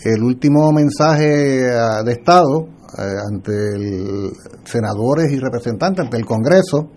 el 0.05 0.23
último 0.23 0.71
mensaje 0.71 1.27
de 1.27 2.13
Estado 2.13 2.69
ante 2.97 3.53
el, 3.75 4.31
senadores 4.63 5.33
y 5.33 5.41
representantes, 5.41 6.05
ante 6.05 6.19
el 6.19 6.25
Congreso, 6.25 6.91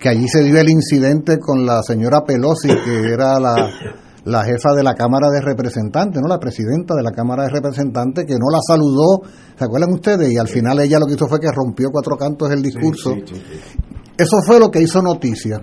que 0.00 0.08
allí 0.08 0.26
se 0.28 0.42
dio 0.42 0.58
el 0.58 0.70
incidente 0.70 1.38
con 1.38 1.66
la 1.66 1.82
señora 1.82 2.22
Pelosi, 2.24 2.68
que 2.68 3.12
era 3.12 3.38
la, 3.38 3.68
la 4.24 4.44
jefa 4.44 4.72
de 4.74 4.82
la 4.82 4.94
Cámara 4.94 5.28
de 5.30 5.42
Representantes, 5.42 6.20
no 6.22 6.26
la 6.26 6.38
presidenta 6.38 6.94
de 6.94 7.02
la 7.02 7.10
Cámara 7.10 7.44
de 7.44 7.50
Representantes, 7.50 8.24
que 8.24 8.34
no 8.34 8.48
la 8.50 8.60
saludó, 8.66 9.20
¿se 9.56 9.62
acuerdan 9.62 9.92
ustedes? 9.92 10.32
Y 10.32 10.38
al 10.38 10.48
final 10.48 10.80
ella 10.80 10.98
lo 10.98 11.06
que 11.06 11.14
hizo 11.14 11.28
fue 11.28 11.38
que 11.38 11.52
rompió 11.52 11.90
cuatro 11.92 12.16
cantos 12.16 12.50
el 12.50 12.62
discurso. 12.62 13.14
Eso 14.16 14.36
fue 14.46 14.58
lo 14.58 14.70
que 14.70 14.80
hizo 14.80 15.02
noticia. 15.02 15.60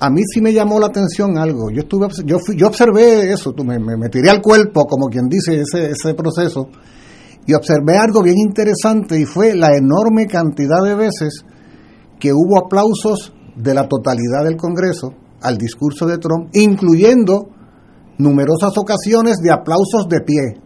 A 0.00 0.08
mí 0.10 0.22
sí 0.32 0.40
me 0.40 0.52
llamó 0.52 0.78
la 0.78 0.86
atención 0.86 1.36
algo. 1.36 1.70
Yo 1.72 1.80
estuve, 1.80 2.06
yo 2.24 2.38
fui, 2.38 2.56
yo 2.56 2.68
observé 2.68 3.32
eso, 3.32 3.52
me, 3.64 3.80
me, 3.80 4.08
tiré 4.08 4.30
al 4.30 4.40
cuerpo, 4.40 4.86
como 4.86 5.08
quien 5.08 5.26
dice, 5.28 5.60
ese, 5.60 5.90
ese 5.90 6.14
proceso, 6.14 6.68
y 7.44 7.54
observé 7.54 7.96
algo 7.96 8.22
bien 8.22 8.36
interesante 8.38 9.18
y 9.18 9.24
fue 9.24 9.56
la 9.56 9.76
enorme 9.76 10.26
cantidad 10.28 10.80
de 10.84 10.94
veces 10.94 11.44
que 12.20 12.32
hubo 12.32 12.64
aplausos 12.64 13.32
de 13.58 13.74
la 13.74 13.88
totalidad 13.88 14.44
del 14.44 14.56
Congreso 14.56 15.12
al 15.42 15.56
discurso 15.56 16.06
de 16.06 16.18
Trump, 16.18 16.50
incluyendo 16.54 17.48
numerosas 18.18 18.76
ocasiones 18.76 19.38
de 19.42 19.52
aplausos 19.52 20.08
de 20.08 20.20
pie, 20.20 20.60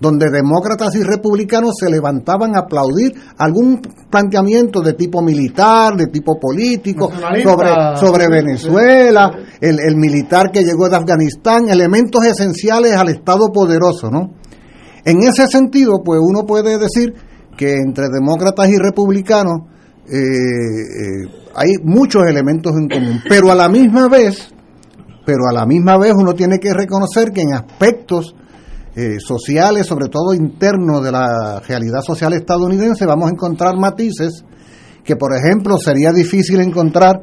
donde 0.00 0.30
demócratas 0.30 0.94
y 0.96 1.02
republicanos 1.02 1.74
se 1.78 1.88
levantaban 1.88 2.54
a 2.54 2.60
aplaudir 2.60 3.14
algún 3.38 3.80
planteamiento 4.10 4.80
de 4.80 4.92
tipo 4.92 5.22
militar, 5.22 5.96
de 5.96 6.08
tipo 6.08 6.38
político, 6.38 7.10
sobre, 7.42 7.96
sobre 7.96 8.28
Venezuela, 8.28 9.30
el, 9.60 9.78
el, 9.80 9.96
militar 9.96 10.50
que 10.52 10.62
llegó 10.62 10.88
de 10.88 10.96
Afganistán, 10.96 11.68
elementos 11.68 12.24
esenciales 12.24 12.92
al 12.94 13.08
Estado 13.08 13.46
poderoso, 13.52 14.10
¿no? 14.10 14.34
En 15.04 15.22
ese 15.22 15.46
sentido, 15.46 16.02
pues 16.04 16.20
uno 16.20 16.44
puede 16.44 16.78
decir 16.78 17.14
que 17.56 17.74
entre 17.74 18.08
demócratas 18.12 18.68
y 18.68 18.76
republicanos 18.76 19.75
eh, 20.08 21.24
eh, 21.24 21.50
hay 21.54 21.76
muchos 21.82 22.24
elementos 22.26 22.72
en 22.76 22.88
común, 22.88 23.22
pero 23.28 23.50
a 23.50 23.54
la 23.54 23.68
misma 23.68 24.08
vez, 24.08 24.52
pero 25.24 25.48
a 25.50 25.52
la 25.52 25.66
misma 25.66 25.98
vez 25.98 26.12
uno 26.14 26.34
tiene 26.34 26.58
que 26.58 26.72
reconocer 26.72 27.32
que 27.32 27.42
en 27.42 27.54
aspectos 27.54 28.34
eh, 28.94 29.18
sociales, 29.18 29.86
sobre 29.86 30.08
todo 30.08 30.32
internos 30.32 31.02
de 31.04 31.12
la 31.12 31.60
realidad 31.60 32.00
social 32.00 32.32
estadounidense, 32.32 33.04
vamos 33.04 33.28
a 33.28 33.32
encontrar 33.32 33.76
matices 33.76 34.44
que, 35.04 35.16
por 35.16 35.34
ejemplo, 35.34 35.76
sería 35.76 36.12
difícil 36.12 36.60
encontrar 36.60 37.20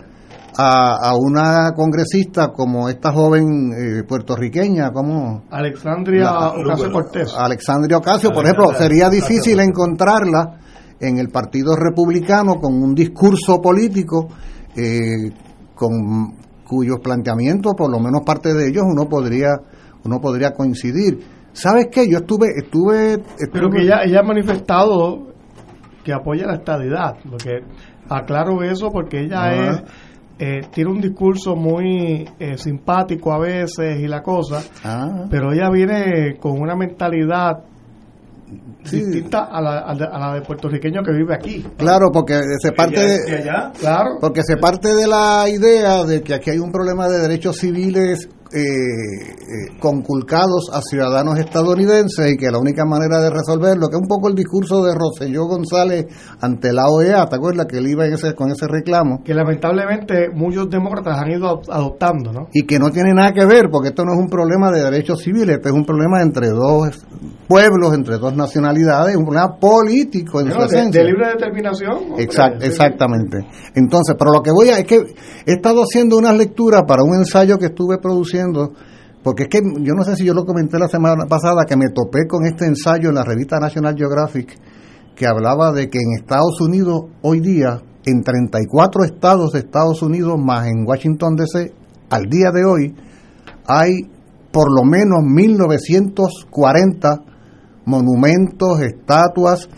a, 0.56 1.16
una 1.18 1.72
congresista 1.76 2.50
como 2.50 2.90
esta 2.90 3.12
joven 3.12 3.72
eh, 3.74 4.04
puertorriqueña, 4.04 4.92
como 4.92 5.46
Alexandria 5.50 6.32
Ocasio 6.50 6.92
Cortés. 6.92 7.34
Alexandria 7.36 7.98
Ocasio, 7.98 8.30
por 8.32 8.46
ejemplo, 8.46 8.74
sería 8.78 9.10
difícil 9.10 9.60
encontrarla 9.60 10.60
en 11.04 11.18
el 11.18 11.30
Partido 11.30 11.76
Republicano 11.76 12.56
con 12.56 12.82
un 12.82 12.96
discurso 12.96 13.62
político 13.62 14.28
eh, 14.76 15.32
con 15.76 16.36
cuyos 16.66 17.00
planteamientos, 17.04 17.74
por 17.78 17.92
lo 17.92 18.00
menos 18.00 18.22
parte 18.26 18.54
de 18.54 18.70
ellos, 18.70 18.84
uno 18.86 19.08
podría 19.08 19.50
uno 20.06 20.20
podría 20.20 20.52
coincidir. 20.52 21.20
¿Sabes 21.54 21.88
qué? 21.92 22.10
Yo 22.10 22.20
estuve, 22.20 22.48
estuve, 22.58 23.20
Pero 23.52 23.70
que 23.70 23.84
ella, 23.84 24.04
ella 24.04 24.20
ha 24.20 24.24
manifestado 24.24 25.34
que 26.04 26.12
apoya 26.12 26.46
la 26.46 26.56
estadidad, 26.56 27.16
porque 27.30 27.62
aclaro 28.10 28.64
eso 28.64 28.90
porque 28.92 29.22
ella 29.22 29.54
es 29.54 29.84
eh, 30.40 30.62
tiene 30.74 30.90
un 30.90 31.00
discurso 31.00 31.56
muy 31.56 32.28
eh, 32.40 32.58
simpático 32.58 33.32
a 33.32 33.40
veces 33.40 34.00
y 34.00 34.08
la 34.08 34.22
cosa, 34.24 34.62
ah. 34.84 35.26
pero 35.30 35.54
ella 35.54 35.70
viene 35.70 36.38
con 36.40 36.60
una 36.60 36.76
mentalidad 36.76 37.64
distinta 38.84 39.46
a 39.46 39.62
la, 39.62 39.80
a 39.80 40.20
la, 40.20 40.34
de 40.36 40.42
puertorriqueño 40.42 41.02
que 41.04 41.12
vive 41.12 41.36
aquí. 41.36 41.66
Claro, 41.78 42.12
porque 42.12 42.42
se 42.60 42.72
parte 42.72 43.00
de, 43.00 43.44
claro. 43.80 44.18
porque 44.20 44.42
se 44.44 44.58
parte 44.58 44.94
de 44.94 45.08
la 45.08 45.46
idea 45.50 46.04
de 46.04 46.22
que 46.22 46.34
aquí 46.34 46.52
hay 46.52 46.60
un 46.60 46.72
problema 46.72 47.08
de 47.08 47.20
derechos 47.20 47.58
civiles 47.58 48.30
eh, 48.54 48.60
eh, 48.60 49.78
conculcados 49.80 50.70
a 50.72 50.82
ciudadanos 50.82 51.40
estadounidenses 51.40 52.34
y 52.34 52.38
que 52.38 52.52
la 52.52 52.60
única 52.60 52.86
manera 52.86 53.20
de 53.20 53.30
resolverlo, 53.30 53.88
que 53.88 53.96
es 53.96 54.02
un 54.02 54.08
poco 54.08 54.30
el 54.30 54.36
discurso 54.36 54.84
de 54.84 54.94
Roselló 54.94 55.46
González 55.46 56.06
ante 56.40 56.72
la 56.72 56.86
OEA, 56.88 57.26
¿te 57.26 57.36
acuerdas 57.36 57.66
que 57.66 57.78
él 57.80 57.88
iba 57.88 58.06
ese, 58.06 58.36
con 58.36 58.52
ese 58.52 58.68
reclamo? 58.68 59.24
Que 59.24 59.34
lamentablemente 59.34 60.30
muchos 60.34 60.70
demócratas 60.70 61.18
han 61.18 61.32
ido 61.32 61.62
adoptando, 61.70 62.32
¿no? 62.32 62.48
Y 62.54 62.66
que 62.66 62.78
no 62.78 62.92
tiene 62.92 63.14
nada 63.14 63.34
que 63.34 63.46
ver, 63.46 63.70
porque 63.72 63.90
esto 63.90 64.06
no 64.06 64.14
es 64.14 64.20
un 64.20 64.30
problema 64.30 64.72
de 64.72 64.84
derechos 64.84 65.22
civiles, 65.22 65.58
esto 65.58 65.70
es 65.70 65.76
un 65.76 65.86
problema 65.86 66.22
entre 66.22 66.50
dos 66.50 67.06
pueblos, 67.48 67.94
entre 67.94 68.18
dos 68.18 68.36
nacionalidades, 68.36 69.16
un 69.16 69.26
problema 69.26 69.58
político 69.60 70.42
en 70.42 70.52
su 70.52 70.60
esencia. 70.62 71.02
De, 71.02 71.08
libre 71.08 71.28
determinación. 71.28 72.14
exactamente. 72.18 73.46
Entonces, 73.76 74.16
pero 74.18 74.32
lo 74.32 74.42
que 74.42 74.52
voy 74.52 74.70
a 74.70 74.80
es 74.80 74.86
que 74.86 74.96
he 75.46 75.54
estado 75.54 75.82
haciendo 75.82 76.18
unas 76.18 76.38
lecturas 76.38 76.84
para 76.88 77.04
un 77.04 77.16
ensayo 77.16 77.58
que 77.58 77.68
estuve 77.68 77.98
produciendo, 77.98 78.43
porque 79.24 79.44
es 79.44 79.50
que 79.50 79.60
yo 79.62 79.94
no 79.94 80.04
sé 80.04 80.16
si 80.18 80.26
yo 80.26 80.34
lo 80.34 80.46
comenté 80.46 80.78
la 80.78 80.90
semana 80.90 81.26
pasada, 81.28 81.64
que 81.66 81.78
me 81.78 81.90
topé 81.94 82.28
con 82.28 82.46
este 82.46 82.66
ensayo 82.66 83.10
en 83.10 83.16
la 83.16 83.24
revista 83.24 83.58
National 83.60 83.96
Geographic, 83.96 84.60
que 85.16 85.26
hablaba 85.26 85.72
de 85.72 85.90
que 85.90 86.00
en 86.00 86.20
Estados 86.20 86.60
Unidos 86.60 87.04
hoy 87.22 87.40
día, 87.40 87.82
en 88.06 88.22
34 88.22 89.06
estados 89.06 89.54
de 89.54 89.60
Estados 89.60 90.02
Unidos, 90.02 90.38
más 90.38 90.68
en 90.68 90.86
Washington 90.86 91.36
DC, 91.36 91.74
al 92.10 92.24
día 92.24 92.52
de 92.52 92.66
hoy, 92.66 92.94
hay 93.66 93.94
por 94.52 94.70
lo 94.70 94.84
menos 94.84 95.24
1940 95.24 97.20
monumentos, 97.86 98.82
estatuas, 98.82 99.70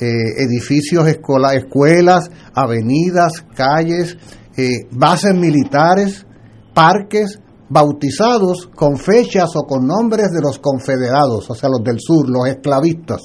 eh, 0.00 0.06
edificios, 0.38 1.06
escuelas, 1.08 2.30
avenidas, 2.54 3.44
calles, 3.54 4.16
eh, 4.56 4.86
bases 4.90 5.34
militares, 5.34 6.26
parques 6.72 7.40
bautizados 7.72 8.68
con 8.74 8.98
fechas 8.98 9.50
o 9.56 9.62
con 9.62 9.86
nombres 9.86 10.28
de 10.30 10.42
los 10.42 10.58
confederados, 10.58 11.48
o 11.48 11.54
sea, 11.54 11.70
los 11.70 11.82
del 11.82 11.98
sur, 11.98 12.28
los 12.28 12.46
esclavistas. 12.46 13.20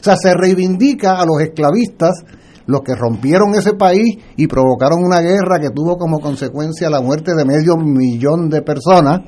O 0.00 0.02
sea, 0.04 0.16
se 0.16 0.34
reivindica 0.34 1.20
a 1.20 1.24
los 1.24 1.40
esclavistas, 1.40 2.24
los 2.66 2.80
que 2.80 2.94
rompieron 2.94 3.54
ese 3.54 3.74
país 3.74 4.18
y 4.36 4.46
provocaron 4.48 5.04
una 5.04 5.20
guerra 5.20 5.60
que 5.60 5.70
tuvo 5.70 5.96
como 5.96 6.18
consecuencia 6.18 6.90
la 6.90 7.00
muerte 7.00 7.34
de 7.36 7.44
medio 7.44 7.76
millón 7.76 8.48
de 8.48 8.62
personas. 8.62 9.20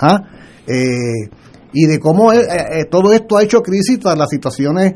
¿ah? 0.00 0.20
Eh, 0.66 1.30
y 1.72 1.86
de 1.86 2.00
cómo 2.00 2.32
eh, 2.32 2.40
eh, 2.40 2.84
todo 2.90 3.12
esto 3.12 3.36
ha 3.36 3.42
hecho 3.42 3.60
crisis 3.60 4.04
a 4.06 4.16
las 4.16 4.30
situaciones 4.30 4.94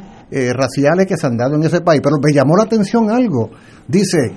raciales 0.54 1.06
que 1.06 1.18
se 1.18 1.26
han 1.26 1.36
dado 1.36 1.56
en 1.56 1.62
ese 1.62 1.82
país. 1.82 2.00
Pero 2.02 2.16
me 2.22 2.32
llamó 2.32 2.56
la 2.56 2.64
atención 2.64 3.10
algo. 3.10 3.50
Dice, 3.86 4.32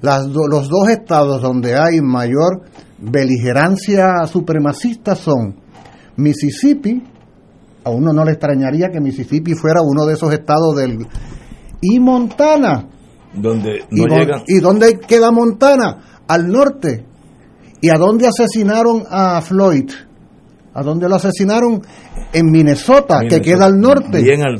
las 0.00 0.26
los 0.26 0.68
dos 0.68 0.88
estados 0.88 1.42
donde 1.42 1.74
hay 1.74 2.00
mayor 2.00 2.62
beligerancia 3.02 4.26
supremacista 4.26 5.14
son 5.14 5.56
Mississippi, 6.16 7.02
a 7.84 7.90
uno 7.90 8.12
no 8.12 8.24
le 8.24 8.32
extrañaría 8.32 8.90
que 8.90 9.00
Mississippi 9.00 9.54
fuera 9.54 9.80
uno 9.82 10.06
de 10.06 10.14
esos 10.14 10.32
estados 10.32 10.76
del... 10.76 11.06
y 11.80 11.98
Montana. 11.98 12.88
Donde 13.34 13.84
¿Y 14.46 14.60
dónde 14.60 15.00
queda 15.00 15.30
Montana? 15.32 16.20
Al 16.28 16.48
norte. 16.48 17.06
¿Y 17.80 17.88
a 17.88 17.94
dónde 17.94 18.28
asesinaron 18.28 19.04
a 19.10 19.40
Floyd? 19.40 19.90
¿A 20.74 20.82
dónde 20.82 21.08
lo 21.08 21.16
asesinaron? 21.16 21.82
En 22.32 22.50
Minnesota, 22.50 23.20
que 23.28 23.42
queda 23.42 23.66
al 23.66 23.78
norte. 23.78 24.22
Bien 24.22 24.42
al, 24.42 24.56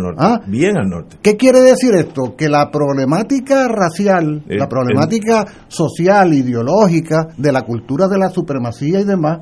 norte. 0.00 0.18
¿Ah? 0.18 0.40
Bien 0.46 0.76
al 0.76 0.88
norte. 0.88 1.16
¿Qué 1.20 1.36
quiere 1.36 1.60
decir 1.60 1.92
esto? 1.94 2.36
Que 2.36 2.48
la 2.48 2.70
problemática 2.70 3.66
racial, 3.66 4.44
la 4.46 4.68
problemática 4.68 5.44
social, 5.66 6.32
ideológica, 6.34 7.28
de 7.36 7.50
la 7.50 7.62
cultura 7.62 8.06
de 8.06 8.18
la 8.18 8.30
supremacía 8.30 9.00
y 9.00 9.04
demás, 9.04 9.40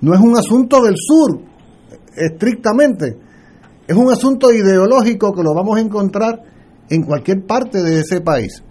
no 0.00 0.14
es 0.14 0.20
un 0.20 0.36
asunto 0.38 0.82
del 0.82 0.94
sur, 0.96 1.42
estrictamente. 2.16 3.18
Es 3.86 3.96
un 3.96 4.10
asunto 4.10 4.52
ideológico 4.52 5.34
que 5.34 5.42
lo 5.42 5.54
vamos 5.54 5.76
a 5.76 5.80
encontrar 5.80 6.40
en 6.88 7.02
cualquier 7.02 7.44
parte 7.44 7.82
de 7.82 8.00
ese 8.00 8.22
país. 8.22 8.62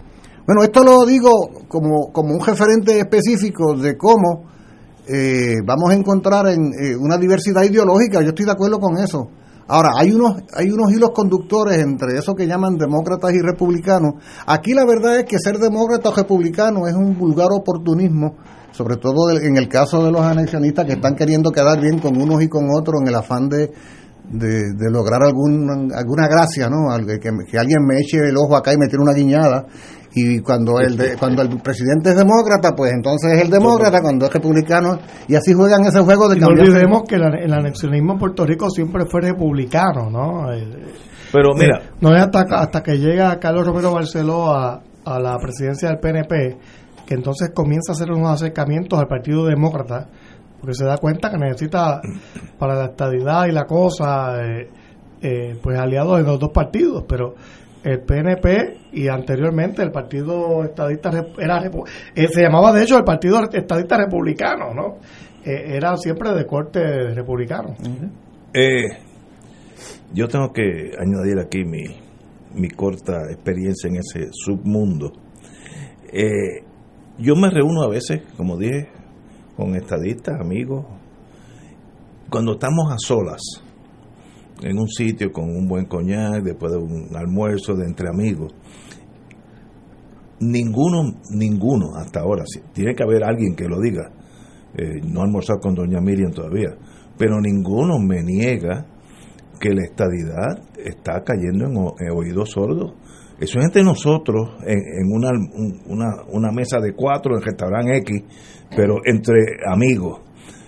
Bueno, 0.47 0.63
esto 0.63 0.83
lo 0.83 1.05
digo 1.05 1.31
como, 1.67 2.11
como 2.11 2.33
un 2.33 2.43
referente 2.43 2.99
específico 2.99 3.75
de 3.75 3.95
cómo 3.95 4.54
eh, 5.07 5.61
vamos 5.65 5.91
a 5.91 5.93
encontrar 5.93 6.47
en 6.47 6.73
eh, 6.73 6.95
una 6.97 7.17
diversidad 7.17 7.63
ideológica, 7.63 8.21
yo 8.21 8.29
estoy 8.29 8.45
de 8.45 8.51
acuerdo 8.51 8.79
con 8.79 8.97
eso. 8.97 9.29
Ahora, 9.67 9.89
hay 9.97 10.11
unos, 10.11 10.43
hay 10.53 10.69
unos 10.69 10.91
hilos 10.91 11.09
conductores 11.11 11.79
entre 11.79 12.17
eso 12.19 12.35
que 12.35 12.45
llaman 12.45 12.77
demócratas 12.77 13.33
y 13.33 13.39
republicanos. 13.39 14.15
Aquí 14.45 14.73
la 14.73 14.85
verdad 14.85 15.19
es 15.19 15.25
que 15.25 15.39
ser 15.39 15.57
demócrata 15.57 16.09
o 16.09 16.15
republicano 16.15 16.87
es 16.87 16.93
un 16.93 17.17
vulgar 17.17 17.47
oportunismo, 17.51 18.35
sobre 18.71 18.97
todo 18.97 19.31
en 19.31 19.57
el 19.57 19.67
caso 19.67 20.03
de 20.03 20.11
los 20.11 20.21
anexionistas 20.21 20.85
que 20.85 20.93
están 20.93 21.15
queriendo 21.15 21.51
quedar 21.51 21.81
bien 21.81 21.97
con 21.97 22.15
unos 22.21 22.43
y 22.43 22.47
con 22.47 22.65
otros 22.69 23.01
en 23.01 23.07
el 23.07 23.15
afán 23.15 23.49
de, 23.49 23.71
de, 24.31 24.91
lograr 24.91 25.23
algún, 25.23 25.91
alguna 25.93 26.27
gracia, 26.27 26.69
¿no? 26.69 26.95
Que, 27.05 27.19
que, 27.19 27.57
alguien 27.57 27.85
me 27.87 27.99
eche 27.99 28.17
el 28.17 28.37
ojo 28.37 28.55
acá 28.55 28.73
y 28.73 28.77
me 28.77 28.87
tire 28.87 29.01
una 29.01 29.13
guiñada 29.13 29.65
y 30.15 30.39
cuando 30.39 30.79
el 30.79 30.97
cuando 31.19 31.41
el 31.41 31.49
presidente 31.61 32.09
es 32.09 32.15
demócrata 32.15 32.73
pues 32.75 32.93
entonces 32.93 33.33
es 33.33 33.43
el 33.43 33.49
demócrata 33.49 34.01
cuando 34.01 34.25
es 34.25 34.33
republicano 34.33 34.97
y 35.27 35.35
así 35.35 35.53
juegan 35.53 35.85
ese 35.85 35.99
juego 35.99 36.29
de 36.29 36.39
cambiar 36.39 36.67
no 36.67 36.73
olvidemos 36.73 37.03
que 37.03 37.15
el, 37.15 37.53
anexionismo 37.53 38.13
en 38.13 38.19
Puerto 38.19 38.45
Rico 38.45 38.69
siempre 38.69 39.05
fue 39.05 39.21
republicano 39.21 40.09
no 40.09 40.53
eh, 40.53 40.65
Pero 41.31 41.53
mira. 41.53 41.81
no 41.99 42.15
es 42.15 42.21
hasta, 42.21 42.45
hasta 42.49 42.81
que 42.81 42.97
llega 42.97 43.37
Carlos 43.39 43.67
Romero 43.67 43.91
Barceló 43.91 44.51
a, 44.55 44.81
a 45.03 45.19
la 45.19 45.37
presidencia 45.37 45.89
del 45.89 45.99
PNP 45.99 46.57
que 47.05 47.13
entonces 47.13 47.51
comienza 47.53 47.91
a 47.91 47.93
hacer 47.93 48.11
unos 48.11 48.31
acercamientos 48.31 48.99
al 48.99 49.07
Partido 49.07 49.45
Demócrata, 49.45 50.07
porque 50.59 50.73
se 50.73 50.85
da 50.85 50.97
cuenta 50.97 51.29
que 51.29 51.37
necesita 51.37 52.01
para 52.57 52.75
la 52.75 52.85
estabilidad 52.85 53.45
y 53.47 53.51
la 53.51 53.65
cosa, 53.65 54.43
eh, 54.43 54.69
eh, 55.21 55.57
pues 55.61 55.77
aliados 55.77 56.17
de 56.17 56.23
los 56.23 56.39
dos 56.39 56.49
partidos, 56.51 57.05
pero 57.07 57.35
el 57.85 58.01
PNP 58.01 58.77
y 58.93 59.07
anteriormente 59.07 59.83
el 59.83 59.91
Partido 59.91 60.63
Estadista 60.63 61.11
era 61.37 61.63
eh, 62.15 62.27
se 62.27 62.41
llamaba 62.41 62.73
de 62.73 62.83
hecho 62.83 62.97
el 62.97 63.03
Partido 63.03 63.39
Estadista 63.51 63.97
Republicano, 63.97 64.73
¿no? 64.73 64.97
era 65.45 65.95
siempre 65.97 66.33
de 66.33 66.43
corte 66.47 67.13
republicano. 67.13 67.75
yo 70.11 70.27
tengo 70.27 70.51
que 70.51 70.91
añadir 70.97 71.37
aquí 71.39 71.63
mi, 71.63 71.83
mi 72.55 72.69
corta 72.69 73.29
experiencia 73.29 73.87
en 73.89 73.97
ese 73.97 74.29
submundo. 74.31 75.11
Eh, 76.11 76.63
yo 77.19 77.35
me 77.35 77.49
reúno 77.49 77.83
a 77.83 77.89
veces, 77.89 78.21
como 78.35 78.57
dije, 78.57 78.89
con 79.55 79.75
estadistas, 79.75 80.39
amigos, 80.39 80.85
cuando 82.29 82.53
estamos 82.53 82.91
a 82.91 82.95
solas, 82.97 83.41
en 84.61 84.77
un 84.77 84.87
sitio 84.87 85.31
con 85.31 85.45
un 85.45 85.67
buen 85.67 85.85
coñac, 85.85 86.43
después 86.43 86.71
de 86.71 86.77
un 86.77 87.15
almuerzo 87.15 87.75
de 87.75 87.85
entre 87.85 88.09
amigos. 88.09 88.53
Ninguno, 90.39 91.21
ninguno 91.31 91.95
hasta 91.95 92.21
ahora, 92.21 92.43
tiene 92.73 92.93
que 92.93 93.03
haber 93.03 93.23
alguien 93.23 93.55
que 93.55 93.67
lo 93.67 93.79
diga. 93.79 94.11
Eh, 94.77 95.01
no 95.03 95.21
he 95.21 95.23
almorzado 95.23 95.59
con 95.59 95.75
doña 95.75 96.01
Miriam 96.01 96.31
todavía, 96.31 96.75
pero 97.17 97.39
ninguno 97.39 97.97
me 97.99 98.21
niega 98.21 98.85
que 99.59 99.69
la 99.69 99.83
estadidad 99.83 100.61
está 100.77 101.23
cayendo 101.23 101.65
en 101.99 102.11
oídos 102.11 102.51
sordos 102.51 102.93
eso 103.39 103.59
es 103.59 103.65
entre 103.65 103.83
nosotros, 103.83 104.51
en, 104.65 105.11
una, 105.11 105.29
una, 105.87 106.23
una, 106.29 106.51
mesa 106.53 106.79
de 106.79 106.93
cuatro 106.93 107.35
en 107.35 107.43
restaurante 107.43 107.97
X, 107.97 108.23
pero 108.73 108.99
entre 109.03 109.57
amigos. 109.67 110.21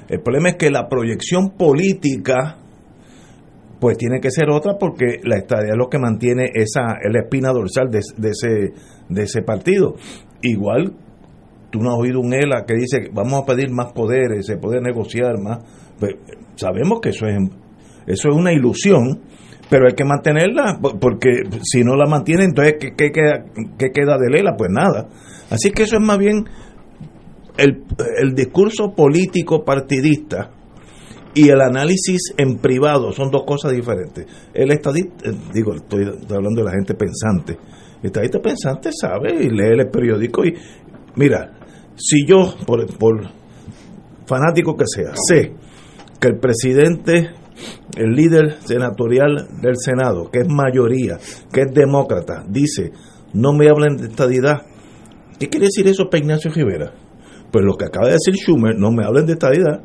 El 0.09 0.21
problema 0.21 0.49
es 0.49 0.55
que 0.55 0.69
la 0.69 0.89
proyección 0.89 1.51
política, 1.51 2.57
pues 3.79 3.97
tiene 3.97 4.19
que 4.19 4.31
ser 4.31 4.49
otra 4.49 4.77
porque 4.79 5.19
la 5.23 5.37
estadía 5.37 5.71
es 5.71 5.77
lo 5.77 5.89
que 5.89 5.99
mantiene 5.99 6.49
esa 6.53 6.97
la 7.09 7.19
espina 7.21 7.51
dorsal 7.51 7.89
de, 7.89 7.99
ese, 7.99 8.73
de 9.09 9.23
ese 9.23 9.41
partido. 9.41 9.95
Igual, 10.41 10.93
tú 11.71 11.79
no 11.79 11.91
has 11.91 11.99
oído 11.99 12.19
un 12.19 12.33
ELA 12.33 12.65
que 12.65 12.75
dice 12.75 13.09
vamos 13.13 13.41
a 13.41 13.45
pedir 13.45 13.71
más 13.71 13.93
poderes, 13.93 14.45
se 14.45 14.57
puede 14.57 14.81
negociar 14.81 15.39
más. 15.41 15.59
Pues, 15.99 16.15
sabemos 16.55 16.99
que 17.01 17.09
eso 17.09 17.27
es, 17.27 17.37
eso 18.07 18.29
es 18.29 18.35
una 18.35 18.51
ilusión 18.51 19.21
pero 19.69 19.87
hay 19.87 19.95
que 19.95 20.05
mantenerla, 20.05 20.79
porque 20.81 21.43
si 21.61 21.83
no 21.83 21.95
la 21.95 22.05
mantiene, 22.05 22.45
entonces 22.45 22.75
¿qué, 22.79 23.11
queda, 23.11 23.43
qué 23.77 23.91
queda 23.91 24.17
de 24.17 24.29
Lela? 24.29 24.55
Pues 24.57 24.69
nada. 24.71 25.09
Así 25.49 25.71
que 25.71 25.83
eso 25.83 25.97
es 25.97 26.01
más 26.01 26.17
bien 26.17 26.45
el, 27.57 27.83
el 28.21 28.33
discurso 28.33 28.93
político 28.95 29.65
partidista 29.65 30.51
y 31.33 31.49
el 31.49 31.61
análisis 31.61 32.33
en 32.37 32.57
privado 32.57 33.11
son 33.11 33.29
dos 33.29 33.43
cosas 33.45 33.71
diferentes. 33.73 34.25
El 34.53 34.71
estadista, 34.71 35.29
eh, 35.29 35.33
digo, 35.53 35.73
estoy 35.73 36.03
hablando 36.03 36.61
de 36.61 36.63
la 36.63 36.71
gente 36.71 36.93
pensante. 36.95 37.57
El 38.01 38.07
estadista 38.07 38.39
pensante 38.39 38.89
sabe 38.91 39.33
y 39.33 39.49
lee 39.49 39.79
el 39.79 39.89
periódico 39.89 40.45
y 40.45 40.53
mira, 41.15 41.51
si 41.95 42.25
yo, 42.25 42.55
por, 42.65 42.85
por 42.97 43.21
fanático 44.25 44.75
que 44.75 44.85
sea, 44.87 45.13
sé 45.15 45.53
que 46.19 46.27
el 46.27 46.39
presidente 46.39 47.31
el 47.97 48.11
líder 48.11 48.57
senatorial 48.63 49.47
del 49.61 49.75
Senado, 49.77 50.29
que 50.31 50.39
es 50.39 50.47
mayoría, 50.47 51.17
que 51.51 51.61
es 51.61 51.73
demócrata, 51.73 52.43
dice, 52.47 52.91
no 53.33 53.53
me 53.53 53.67
hablen 53.69 53.97
de 53.97 54.07
estadidad. 54.07 54.63
¿Qué 55.39 55.49
quiere 55.49 55.67
decir 55.67 55.87
eso 55.87 56.09
para 56.09 56.23
Rivera? 56.23 56.93
Pues 57.51 57.63
lo 57.63 57.75
que 57.75 57.85
acaba 57.85 58.07
de 58.07 58.13
decir 58.13 58.35
Schumer, 58.35 58.75
no 58.77 58.91
me 58.91 59.05
hablen 59.05 59.25
de 59.25 59.33
estadidad. 59.33 59.81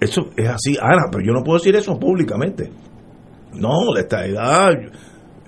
Eso 0.00 0.30
es 0.36 0.48
así, 0.48 0.76
Ana, 0.80 1.04
pero 1.10 1.24
yo 1.24 1.32
no 1.32 1.42
puedo 1.42 1.58
decir 1.58 1.74
eso 1.76 1.98
públicamente. 1.98 2.70
No, 3.54 3.92
la 3.94 4.00
estadidad, 4.00 4.70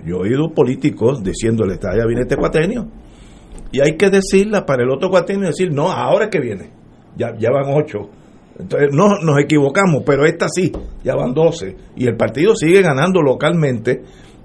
yo 0.05 0.16
he 0.16 0.28
oído 0.28 0.55
políticos 0.55 1.22
diciendo 1.22 1.64
la 1.64 1.74
estadidad 1.74 2.07
viene 2.07 2.22
este 2.22 2.36
cuatrenio. 2.36 2.88
Y 3.72 3.80
hay 3.80 3.97
que 3.97 4.09
decirla 4.11 4.64
para 4.64 4.84
el 4.84 4.90
otro 4.90 5.11
cuatrenio, 5.11 5.49
decir, 5.49 5.72
no, 5.72 5.90
ahora 5.90 6.26
es 6.26 6.30
que 6.30 6.40
viene. 6.40 6.70
Ya, 7.16 7.36
ya 7.38 7.51
van 7.51 7.74
ocho 7.74 8.11
entonces, 8.59 8.88
no 8.92 9.18
nos 9.22 9.38
equivocamos, 9.38 10.03
pero 10.05 10.24
esta 10.24 10.47
sí, 10.49 10.72
ya 11.05 11.14
van 11.14 11.34
12. 11.34 11.76
Y 11.97 12.07
el 12.07 12.16
partido 12.16 12.55
sigue 12.55 12.80
ganando 12.80 13.20
localmente 13.20 14.03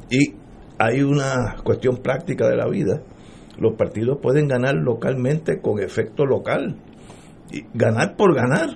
y 0.10 0.34
hay 0.78 1.02
una 1.02 1.56
cuestión 1.64 1.98
práctica 1.98 2.48
de 2.48 2.58
la 2.58 2.68
vida. 2.68 3.02
Los 3.58 3.76
partidos 3.76 4.18
pueden 4.22 4.48
ganar 4.48 4.76
localmente 4.76 5.62
con 5.62 5.82
efecto 5.82 6.26
local. 6.26 6.76
Y 7.52 7.66
ganar 7.74 8.16
por 8.16 8.36
ganar. 8.36 8.70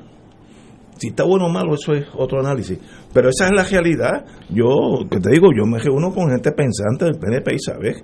Si 0.97 1.09
está 1.09 1.23
bueno 1.23 1.47
o 1.47 1.49
malo, 1.49 1.75
eso 1.75 1.93
es 1.93 2.07
otro 2.13 2.39
análisis. 2.39 2.79
Pero 3.13 3.29
esa 3.29 3.45
es 3.47 3.51
la 3.51 3.63
realidad. 3.63 4.25
Yo, 4.49 5.07
que 5.09 5.19
te 5.19 5.31
digo, 5.31 5.49
yo 5.55 5.65
me 5.65 5.79
reúno 5.79 6.13
con 6.13 6.29
gente 6.29 6.51
pensante 6.51 7.05
del 7.05 7.19
PNP 7.19 7.53
y 7.53 7.59
sabes 7.59 8.03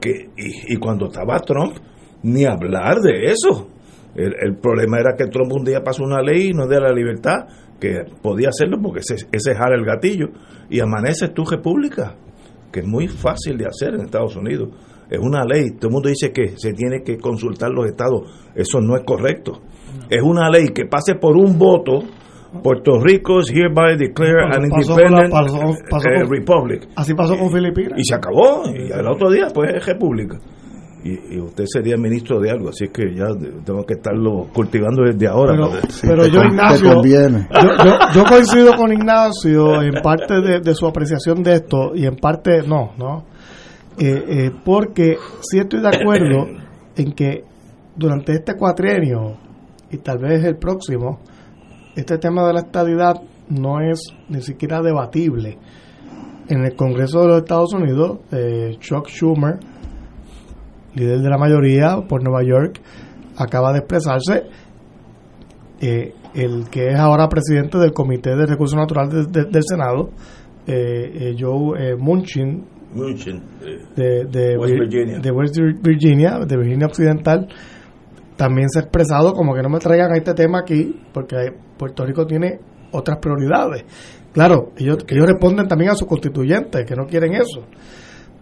que, 0.00 0.30
y 0.36 0.76
cuando 0.76 1.06
estaba 1.06 1.38
Trump, 1.40 1.76
ni 2.22 2.44
hablar 2.44 3.00
de 3.00 3.30
eso 3.30 3.68
el, 4.14 4.56
problema 4.56 4.98
era 4.98 5.14
que 5.16 5.26
Trump 5.26 5.52
un 5.52 5.64
día 5.64 5.82
pasó 5.82 6.02
una 6.02 6.20
ley 6.20 6.48
y 6.48 6.52
nos 6.52 6.68
dio 6.68 6.80
la 6.80 6.92
libertad, 6.92 7.46
que 7.78 8.04
podía 8.20 8.48
hacerlo 8.48 8.78
porque 8.82 9.00
ese, 9.00 9.26
ese 9.30 9.54
jala 9.54 9.76
el 9.76 9.84
gatillo, 9.84 10.28
y 10.68 10.80
amanece 10.80 11.28
tu 11.28 11.44
república, 11.44 12.16
que 12.72 12.80
es 12.80 12.86
muy 12.86 13.08
fácil 13.08 13.56
de 13.56 13.66
hacer 13.66 13.94
en 13.94 14.02
Estados 14.02 14.36
Unidos. 14.36 14.70
Es 15.08 15.18
una 15.18 15.44
ley, 15.44 15.72
todo 15.72 15.88
el 15.88 15.92
mundo 15.92 16.08
dice 16.08 16.32
que 16.32 16.56
se 16.56 16.72
tiene 16.72 17.02
que 17.02 17.18
consultar 17.18 17.70
los 17.70 17.86
estados, 17.86 18.50
eso 18.54 18.80
no 18.80 18.96
es 18.96 19.04
correcto. 19.04 19.60
Es 20.08 20.22
una 20.22 20.48
ley 20.50 20.68
que 20.68 20.86
pase 20.86 21.14
por 21.14 21.36
un 21.36 21.58
voto, 21.58 22.00
Puerto 22.62 23.00
Rico 23.00 23.40
es 23.40 23.50
hereby 23.50 23.96
declare 23.96 24.44
an 24.52 24.64
independent 24.64 25.32
eh, 25.32 26.24
republic. 26.28 26.88
Así 26.96 27.14
pasó 27.14 27.36
con 27.36 27.50
Filipinas. 27.50 27.98
Y 27.98 28.04
se 28.04 28.14
acabó, 28.14 28.64
y 28.66 28.90
el 28.90 29.06
otro 29.06 29.30
día 29.30 29.48
pues 29.54 29.74
es 29.74 29.86
república 29.86 30.38
y, 31.02 31.38
usted 31.38 31.64
sería 31.66 31.96
ministro 31.96 32.40
de 32.40 32.50
algo, 32.50 32.68
así 32.68 32.84
es 32.84 32.90
que 32.90 33.14
ya 33.14 33.26
tengo 33.64 33.84
que 33.84 33.94
estarlo 33.94 34.48
cultivando 34.52 35.02
desde 35.04 35.26
ahora. 35.26 35.54
Pero, 36.02 36.26
yo, 36.26 36.42
Ignacio, 36.42 37.02
yo, 38.14 38.24
coincido 38.24 38.74
con 38.76 38.92
Ignacio 38.92 39.82
en 39.82 40.02
parte 40.02 40.40
de, 40.60 40.74
su 40.74 40.86
apreciación 40.86 41.42
de 41.42 41.54
esto 41.54 41.92
y 41.94 42.06
en 42.06 42.16
parte 42.16 42.62
no, 42.66 42.92
¿no? 42.98 43.24
Eh, 43.98 44.24
eh, 44.28 44.50
porque 44.64 45.16
sí 45.40 45.58
estoy 45.58 45.80
de 45.80 45.88
acuerdo 45.88 46.46
en 46.96 47.12
que 47.12 47.44
durante 47.96 48.32
este 48.32 48.54
cuatrienio 48.54 49.36
y 49.90 49.98
tal 49.98 50.18
vez 50.18 50.44
el 50.44 50.56
próximo, 50.56 51.20
este 52.00 52.18
tema 52.18 52.46
de 52.46 52.52
la 52.52 52.60
estabilidad 52.60 53.22
no 53.48 53.80
es 53.80 54.00
ni 54.28 54.42
siquiera 54.42 54.82
debatible. 54.82 55.58
En 56.48 56.64
el 56.64 56.74
Congreso 56.74 57.20
de 57.20 57.28
los 57.28 57.38
Estados 57.38 57.72
Unidos, 57.72 58.18
eh, 58.32 58.76
Chuck 58.80 59.08
Schumer 59.08 59.60
líder 60.94 61.20
de 61.20 61.28
la 61.28 61.38
mayoría 61.38 62.02
por 62.08 62.22
Nueva 62.22 62.42
York, 62.42 62.80
acaba 63.36 63.72
de 63.72 63.78
expresarse. 63.78 64.44
Eh, 65.80 66.14
el 66.34 66.68
que 66.70 66.88
es 66.88 66.96
ahora 66.96 67.28
presidente 67.28 67.78
del 67.78 67.92
Comité 67.92 68.36
de 68.36 68.46
Recursos 68.46 68.78
Naturales 68.78 69.32
del 69.32 69.62
Senado, 69.62 70.10
eh, 70.66 71.32
eh 71.32 71.36
Joe 71.38 71.92
eh, 71.92 71.96
Munchin, 71.96 72.64
de, 73.96 74.24
de, 74.26 74.58
West 74.58 74.74
Virginia. 74.74 75.18
de 75.18 75.30
West 75.30 75.56
Virginia, 75.82 76.38
de 76.46 76.56
Virginia 76.56 76.86
Occidental, 76.86 77.48
también 78.40 78.70
se 78.70 78.78
ha 78.78 78.82
expresado 78.84 79.34
como 79.34 79.54
que 79.54 79.60
no 79.60 79.68
me 79.68 79.78
traigan 79.80 80.12
a 80.12 80.16
este 80.16 80.32
tema 80.32 80.60
aquí, 80.60 80.98
porque 81.12 81.52
Puerto 81.76 82.06
Rico 82.06 82.26
tiene 82.26 82.58
otras 82.90 83.18
prioridades. 83.18 83.84
Claro, 84.32 84.72
ellos, 84.78 85.04
ellos 85.08 85.26
responden 85.26 85.68
también 85.68 85.90
a 85.90 85.94
sus 85.94 86.08
constituyentes, 86.08 86.86
que 86.86 86.96
no 86.96 87.04
quieren 87.04 87.34
eso. 87.34 87.66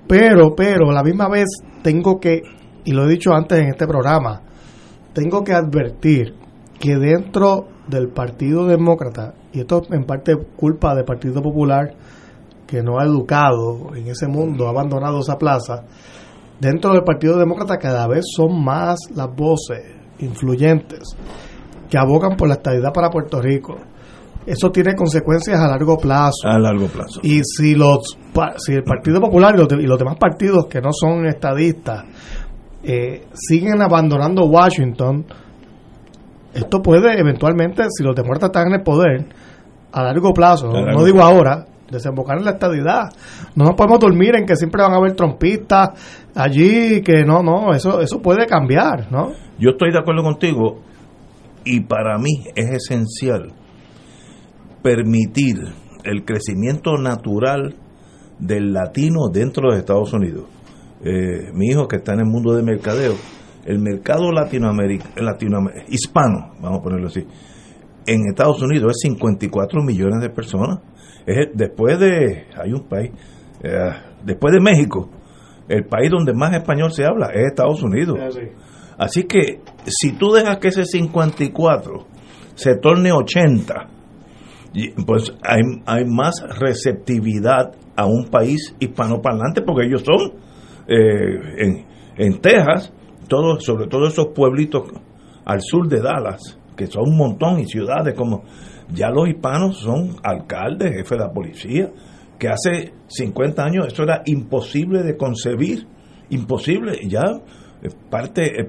Pero, 0.06 0.54
pero, 0.54 0.90
a 0.90 0.92
la 0.92 1.02
misma 1.02 1.28
vez 1.28 1.46
tengo 1.82 2.20
que, 2.20 2.42
y 2.84 2.92
lo 2.92 3.06
he 3.06 3.08
dicho 3.10 3.32
antes 3.34 3.58
en 3.58 3.70
este 3.70 3.88
programa, 3.88 4.40
tengo 5.14 5.42
que 5.42 5.52
advertir 5.52 6.32
que 6.78 6.94
dentro 6.94 7.66
del 7.88 8.06
Partido 8.10 8.68
Demócrata, 8.68 9.34
y 9.52 9.58
esto 9.58 9.82
en 9.90 10.04
parte 10.04 10.36
culpa 10.56 10.94
del 10.94 11.06
Partido 11.06 11.42
Popular, 11.42 11.92
que 12.68 12.84
no 12.84 13.00
ha 13.00 13.04
educado 13.04 13.96
en 13.96 14.06
ese 14.06 14.28
mundo, 14.28 14.68
ha 14.68 14.70
abandonado 14.70 15.18
esa 15.18 15.38
plaza, 15.38 15.86
dentro 16.60 16.92
del 16.92 17.04
Partido 17.04 17.38
Demócrata 17.38 17.78
cada 17.78 18.06
vez 18.06 18.24
son 18.34 18.62
más 18.62 18.98
las 19.14 19.34
voces 19.34 19.82
influyentes 20.18 21.16
que 21.88 21.98
abogan 21.98 22.36
por 22.36 22.48
la 22.48 22.54
estabilidad 22.54 22.92
para 22.92 23.10
Puerto 23.10 23.40
Rico 23.40 23.76
eso 24.48 24.70
tiene 24.70 24.94
consecuencias 24.94 25.60
a 25.60 25.68
largo 25.68 25.98
plazo. 25.98 26.48
A 26.48 26.58
largo 26.58 26.86
plazo. 26.86 27.20
Y 27.22 27.42
si 27.44 27.74
los 27.74 28.16
si 28.56 28.72
el 28.72 28.82
Partido 28.82 29.20
Popular 29.20 29.54
y 29.54 29.86
los, 29.86 29.98
demás 29.98 30.16
partidos 30.16 30.66
que 30.66 30.80
no 30.80 30.90
son 30.90 31.26
estadistas 31.26 32.04
eh, 32.82 33.26
siguen 33.34 33.82
abandonando 33.82 34.46
Washington, 34.46 35.26
esto 36.54 36.80
puede 36.80 37.20
eventualmente, 37.20 37.84
si 37.90 38.02
los 38.02 38.16
demócratas 38.16 38.48
están 38.48 38.68
en 38.68 38.74
el 38.74 38.82
poder, 38.82 39.26
a 39.92 40.02
largo 40.02 40.32
plazo, 40.32 40.68
no, 40.68 41.04
digo 41.04 41.22
ahora, 41.22 41.66
desembocar 41.90 42.38
en 42.38 42.44
la 42.44 42.52
estadidad. 42.52 43.10
No 43.54 43.64
nos 43.64 43.74
podemos 43.74 43.98
dormir 43.98 44.34
en 44.36 44.46
que 44.46 44.56
siempre 44.56 44.82
van 44.82 44.92
a 44.92 44.96
haber 44.96 45.14
trompistas 45.14 45.90
allí, 46.34 47.02
que 47.02 47.24
no, 47.24 47.42
no, 47.42 47.72
eso, 47.72 48.00
eso 48.00 48.20
puede 48.20 48.46
cambiar, 48.46 49.10
¿no? 49.10 49.32
Yo 49.58 49.70
estoy 49.70 49.90
de 49.92 49.98
acuerdo 49.98 50.22
contigo 50.22 50.80
y 51.64 51.80
para 51.80 52.18
mí 52.18 52.44
es 52.54 52.70
esencial 52.70 53.52
permitir 54.82 55.56
el 56.04 56.24
crecimiento 56.24 56.96
natural 56.96 57.74
del 58.38 58.72
latino 58.72 59.28
dentro 59.32 59.72
de 59.72 59.78
Estados 59.78 60.12
Unidos. 60.12 60.44
Eh, 61.04 61.52
mi 61.52 61.66
hijo 61.66 61.86
que 61.86 61.96
está 61.96 62.14
en 62.14 62.20
el 62.20 62.26
mundo 62.26 62.54
de 62.54 62.62
mercadeo, 62.62 63.14
el 63.64 63.78
mercado 63.80 64.32
latinoamericano, 64.32 65.70
hispano, 65.88 66.54
vamos 66.60 66.80
a 66.80 66.82
ponerlo 66.82 67.08
así, 67.08 67.26
en 68.06 68.22
Estados 68.26 68.62
Unidos 68.62 68.92
es 68.96 69.00
54 69.02 69.82
millones 69.82 70.20
de 70.22 70.30
personas. 70.30 70.78
Es, 71.28 71.48
después 71.52 71.98
de, 71.98 72.46
hay 72.56 72.72
un 72.72 72.88
país, 72.88 73.10
eh, 73.62 73.90
después 74.24 74.54
de 74.54 74.60
México, 74.60 75.10
el 75.68 75.84
país 75.84 76.10
donde 76.10 76.32
más 76.32 76.54
español 76.54 76.90
se 76.90 77.04
habla 77.04 77.28
es 77.34 77.48
Estados 77.48 77.82
Unidos. 77.82 78.18
Así 78.96 79.24
que 79.24 79.60
si 79.84 80.12
tú 80.12 80.32
dejas 80.32 80.56
que 80.58 80.68
ese 80.68 80.86
54 80.86 82.06
se 82.54 82.76
torne 82.76 83.12
80, 83.12 83.88
pues 85.06 85.34
hay, 85.42 85.60
hay 85.84 86.04
más 86.06 86.42
receptividad 86.58 87.72
a 87.94 88.06
un 88.06 88.28
país 88.30 88.74
hispanoparlante 88.80 89.60
porque 89.60 89.86
ellos 89.86 90.02
son 90.02 90.32
eh, 90.88 91.54
en, 91.58 91.86
en 92.16 92.40
Texas, 92.40 92.90
todos, 93.28 93.62
sobre 93.62 93.86
todo 93.86 94.08
esos 94.08 94.28
pueblitos 94.28 94.84
al 95.44 95.60
sur 95.60 95.88
de 95.88 96.00
Dallas, 96.00 96.58
que 96.74 96.86
son 96.86 97.10
un 97.10 97.18
montón, 97.18 97.60
y 97.60 97.66
ciudades 97.66 98.14
como 98.14 98.44
ya 98.92 99.10
los 99.10 99.28
hispanos 99.28 99.78
son 99.78 100.16
alcaldes, 100.22 100.92
jefes 100.92 101.10
de 101.10 101.24
la 101.24 101.32
policía, 101.32 101.90
que 102.38 102.48
hace 102.48 102.92
50 103.08 103.62
años 103.62 103.86
eso 103.86 104.02
era 104.04 104.22
imposible 104.26 105.02
de 105.02 105.16
concebir, 105.16 105.86
imposible, 106.30 106.98
ya 107.06 107.22
parte, 108.10 108.60
eh, 108.60 108.68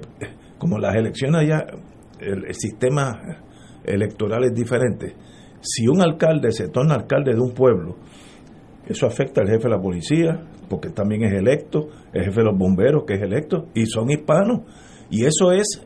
como 0.58 0.78
las 0.78 0.96
elecciones 0.96 1.42
allá, 1.42 1.66
el, 2.20 2.54
sistema 2.54 3.20
electoral 3.84 4.44
es 4.46 4.54
diferente. 4.54 5.16
Si 5.62 5.88
un 5.88 6.02
alcalde 6.02 6.52
se 6.52 6.68
torna 6.70 6.96
alcalde 6.96 7.34
de 7.34 7.40
un 7.40 7.54
pueblo, 7.54 7.98
eso 8.88 9.06
afecta 9.06 9.42
al 9.42 9.48
jefe 9.48 9.64
de 9.64 9.70
la 9.70 9.82
policía, 9.82 10.42
porque 10.70 10.90
también 10.90 11.24
es 11.24 11.34
electo, 11.34 11.90
el 12.14 12.26
jefe 12.26 12.42
de 12.42 12.46
los 12.46 12.58
bomberos, 12.58 13.04
que 13.06 13.16
es 13.16 13.22
electo, 13.22 13.68
y 13.74 13.86
son 13.86 14.10
hispanos. 14.10 14.62
Y 15.10 15.26
eso 15.26 15.52
es 15.52 15.86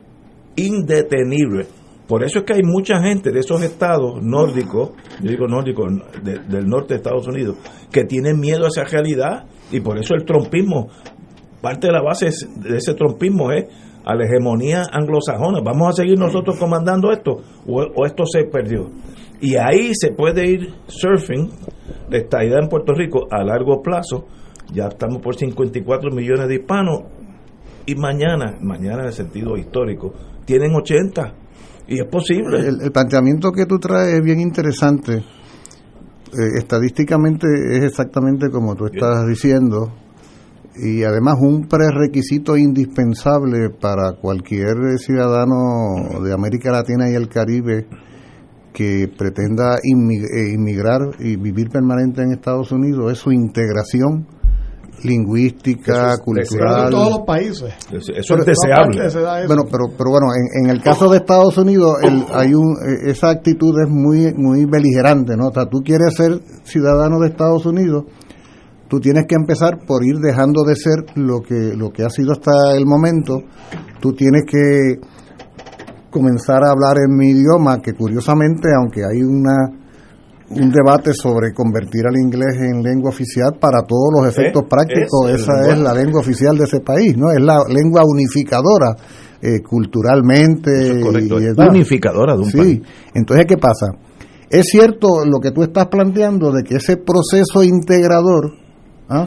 indetenible. 0.56 1.66
Por 2.06 2.22
eso 2.22 2.40
es 2.40 2.44
que 2.44 2.54
hay 2.54 2.62
mucha 2.62 3.00
gente 3.00 3.30
de 3.30 3.40
esos 3.40 3.62
estados 3.62 4.22
nórdicos, 4.22 4.90
yo 5.22 5.30
digo 5.30 5.48
nórdicos, 5.48 5.90
del 6.22 6.66
norte 6.66 6.94
de 6.94 6.96
Estados 6.96 7.26
Unidos, 7.26 7.56
que 7.90 8.04
tienen 8.04 8.38
miedo 8.38 8.66
a 8.66 8.68
esa 8.68 8.84
realidad 8.84 9.46
y 9.72 9.80
por 9.80 9.98
eso 9.98 10.14
el 10.14 10.24
trompismo, 10.24 10.88
parte 11.62 11.86
de 11.86 11.94
la 11.94 12.02
base 12.02 12.28
de 12.56 12.76
ese 12.76 12.92
trompismo 12.94 13.52
es 13.52 13.64
a 14.04 14.14
la 14.14 14.26
hegemonía 14.26 14.82
anglosajona. 14.92 15.60
¿Vamos 15.64 15.88
a 15.88 16.02
seguir 16.02 16.18
nosotros 16.18 16.58
comandando 16.58 17.10
esto 17.10 17.38
o, 17.66 18.04
esto 18.04 18.24
se 18.26 18.44
perdió? 18.44 18.90
Y 19.40 19.56
ahí 19.56 19.92
se 19.94 20.12
puede 20.12 20.46
ir 20.46 20.74
surfing 20.86 21.48
de 22.10 22.18
estadidad 22.18 22.62
en 22.62 22.68
Puerto 22.68 22.92
Rico 22.92 23.26
a 23.30 23.42
largo 23.42 23.80
plazo. 23.80 24.26
Ya 24.72 24.88
estamos 24.88 25.22
por 25.22 25.36
54 25.36 26.10
millones 26.10 26.48
de 26.48 26.54
hispanos 26.56 27.00
y 27.86 27.94
mañana, 27.94 28.58
mañana 28.60 29.00
en 29.00 29.06
el 29.06 29.12
sentido 29.12 29.56
histórico, 29.56 30.12
tienen 30.44 30.74
80 30.74 31.43
y 31.86 32.00
es 32.00 32.06
posible. 32.06 32.60
El, 32.60 32.92
planteamiento 32.92 33.52
que 33.52 33.66
tú 33.66 33.78
traes 33.78 34.14
es 34.14 34.22
bien 34.22 34.40
interesante. 34.40 35.16
Eh, 35.16 36.58
estadísticamente 36.58 37.46
es 37.72 37.84
exactamente 37.84 38.50
como 38.50 38.74
tú 38.74 38.86
estás 38.86 39.26
diciendo 39.26 39.92
y 40.76 41.04
además 41.04 41.36
un 41.40 41.68
prerequisito 41.68 42.56
indispensable 42.56 43.70
para 43.70 44.14
cualquier 44.20 44.98
ciudadano 44.98 46.20
de 46.20 46.32
América 46.32 46.72
Latina 46.72 47.08
y 47.08 47.14
el 47.14 47.28
Caribe 47.28 47.86
que 48.72 49.08
pretenda 49.16 49.76
eh, 49.76 50.52
inmigrar 50.52 51.00
y 51.20 51.36
vivir 51.36 51.68
permanente 51.68 52.22
en 52.22 52.32
Estados 52.32 52.72
Unidos 52.72 53.12
es 53.12 53.18
su 53.18 53.30
integración 53.30 54.26
lingüística, 55.04 56.16
cultural. 56.18 56.86
En 56.86 56.90
todos 56.90 57.10
los 57.10 57.26
países. 57.26 57.74
Eso, 57.92 58.36
es 58.36 58.46
deseable. 58.46 59.46
Bueno, 59.46 59.64
pero, 59.70 59.84
pero 59.96 60.10
bueno, 60.10 60.26
en, 60.62 60.70
el 60.70 60.82
caso 60.82 61.08
de 61.10 61.18
Estados 61.18 61.56
Unidos, 61.58 61.96
el, 62.02 62.24
hay 62.32 62.54
un, 62.54 62.72
eh, 62.72 63.10
esa 63.10 63.30
actitud 63.30 63.74
es 63.84 63.90
muy, 63.90 64.32
muy 64.34 64.64
beligerante, 64.64 65.36
¿no? 65.36 65.48
O 65.48 65.52
sea, 65.52 65.66
tú 65.66 65.82
quieres 65.84 66.14
ser 66.16 66.40
ciudadano 66.64 67.20
de 67.20 67.28
Estados 67.28 67.66
Unidos, 67.66 68.04
tú 68.88 69.00
tienes 69.00 69.24
que 69.28 69.34
empezar 69.34 69.78
por 69.86 70.04
ir 70.04 70.16
dejando 70.16 70.64
de 70.64 70.76
ser 70.76 71.04
lo 71.16 71.40
que, 71.40 71.74
lo 71.76 71.90
que 71.90 72.04
ha 72.04 72.10
sido 72.10 72.32
hasta 72.32 72.76
el 72.76 72.86
momento, 72.86 73.42
tú 74.00 74.12
tienes 74.12 74.44
que 74.46 75.00
comenzar 76.10 76.64
a 76.64 76.70
hablar 76.70 76.96
en 77.04 77.16
mi 77.16 77.30
idioma, 77.30 77.80
que 77.82 77.92
curiosamente, 77.92 78.68
aunque 78.78 79.00
hay 79.04 79.22
una 79.22 79.83
un 80.60 80.70
debate 80.70 81.12
sobre 81.12 81.52
convertir 81.52 82.06
al 82.06 82.16
inglés 82.16 82.56
en 82.60 82.82
lengua 82.82 83.10
oficial 83.10 83.56
para 83.60 83.82
todos 83.82 84.10
los 84.16 84.28
efectos 84.28 84.64
prácticos. 84.68 85.30
Esa 85.30 85.72
es 85.72 85.78
la 85.78 85.94
lengua 85.94 86.20
oficial 86.20 86.56
de 86.56 86.64
ese 86.64 86.80
país, 86.80 87.16
¿no? 87.16 87.30
Es 87.30 87.40
la 87.40 87.58
lengua 87.68 88.02
unificadora 88.04 88.94
eh, 89.40 89.60
culturalmente. 89.60 91.02
unificadora 91.68 92.34
de 92.34 92.40
un 92.40 92.50
sí. 92.50 92.82
Entonces, 93.14 93.46
¿qué 93.46 93.56
pasa? 93.56 93.92
Es 94.48 94.66
cierto 94.70 95.24
lo 95.24 95.40
que 95.40 95.50
tú 95.50 95.62
estás 95.62 95.86
planteando 95.88 96.52
de 96.52 96.62
que 96.62 96.76
ese 96.76 96.96
proceso 96.96 97.62
integrador, 97.62 98.52
¿ah? 99.08 99.26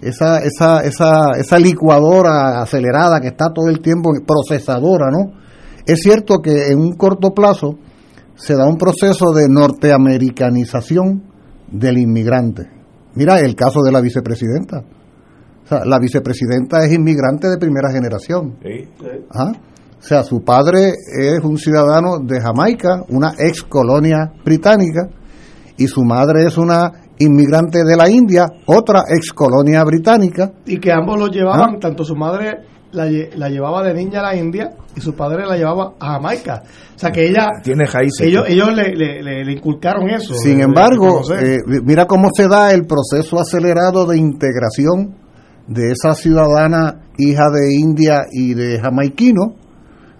esa, 0.00 0.38
esa, 0.38 0.80
esa, 0.82 1.32
esa 1.38 1.58
licuadora 1.58 2.62
acelerada 2.62 3.20
que 3.20 3.28
está 3.28 3.52
todo 3.52 3.68
el 3.68 3.80
tiempo, 3.80 4.10
procesadora, 4.26 5.10
¿no? 5.10 5.32
Es 5.86 6.00
cierto 6.00 6.38
que 6.38 6.68
en 6.68 6.78
un 6.78 6.92
corto 6.92 7.32
plazo 7.34 7.78
se 8.40 8.54
da 8.54 8.66
un 8.66 8.78
proceso 8.78 9.32
de 9.32 9.48
norteamericanización 9.48 11.22
del 11.70 11.98
inmigrante. 11.98 12.70
Mira 13.14 13.38
el 13.40 13.54
caso 13.54 13.82
de 13.82 13.92
la 13.92 14.00
vicepresidenta. 14.00 14.78
O 14.78 15.66
sea, 15.66 15.84
la 15.84 15.98
vicepresidenta 15.98 16.84
es 16.84 16.92
inmigrante 16.92 17.48
de 17.48 17.58
primera 17.58 17.92
generación. 17.92 18.56
¿Ah? 19.30 19.52
O 19.98 20.02
sea, 20.02 20.22
su 20.22 20.42
padre 20.42 20.94
es 21.18 21.44
un 21.44 21.58
ciudadano 21.58 22.18
de 22.20 22.40
Jamaica, 22.40 23.04
una 23.10 23.34
ex 23.38 23.62
colonia 23.64 24.32
británica, 24.42 25.08
y 25.76 25.86
su 25.86 26.02
madre 26.02 26.46
es 26.46 26.56
una 26.56 26.90
inmigrante 27.18 27.84
de 27.84 27.96
la 27.96 28.08
India, 28.08 28.46
otra 28.64 29.02
ex 29.14 29.32
colonia 29.34 29.84
británica. 29.84 30.50
Y 30.64 30.78
que 30.78 30.90
ambos 30.90 31.18
lo 31.18 31.26
llevaban, 31.26 31.74
¿Ah? 31.74 31.78
tanto 31.78 32.04
su 32.04 32.16
madre 32.16 32.64
la, 32.92 33.10
la, 33.36 33.48
llevaba 33.48 33.82
de 33.82 33.94
niña 33.94 34.20
a 34.20 34.22
la 34.22 34.36
India 34.36 34.70
y 34.96 35.00
su 35.00 35.14
padre 35.14 35.46
la 35.46 35.56
llevaba 35.56 35.94
a 35.98 36.12
Jamaica. 36.12 36.62
O 36.96 36.98
sea 36.98 37.10
que 37.10 37.28
ella... 37.28 37.48
Tiene 37.62 37.84
raíces. 37.84 38.26
Ellos, 38.26 38.44
ellos 38.48 38.74
le, 38.74 39.22
le, 39.22 39.52
inculcaron 39.52 40.10
eso. 40.10 40.34
Sin 40.34 40.60
embargo, 40.60 41.22
eh, 41.34 41.58
mira 41.84 42.06
cómo 42.06 42.28
se 42.34 42.48
da 42.48 42.72
el 42.72 42.86
proceso 42.86 43.38
acelerado 43.40 44.06
de 44.06 44.18
integración 44.18 45.16
de 45.66 45.92
esa 45.92 46.14
ciudadana 46.14 47.02
hija 47.16 47.44
de 47.50 47.74
India 47.74 48.22
y 48.32 48.54
de 48.54 48.80
jamaiquino 48.80 49.54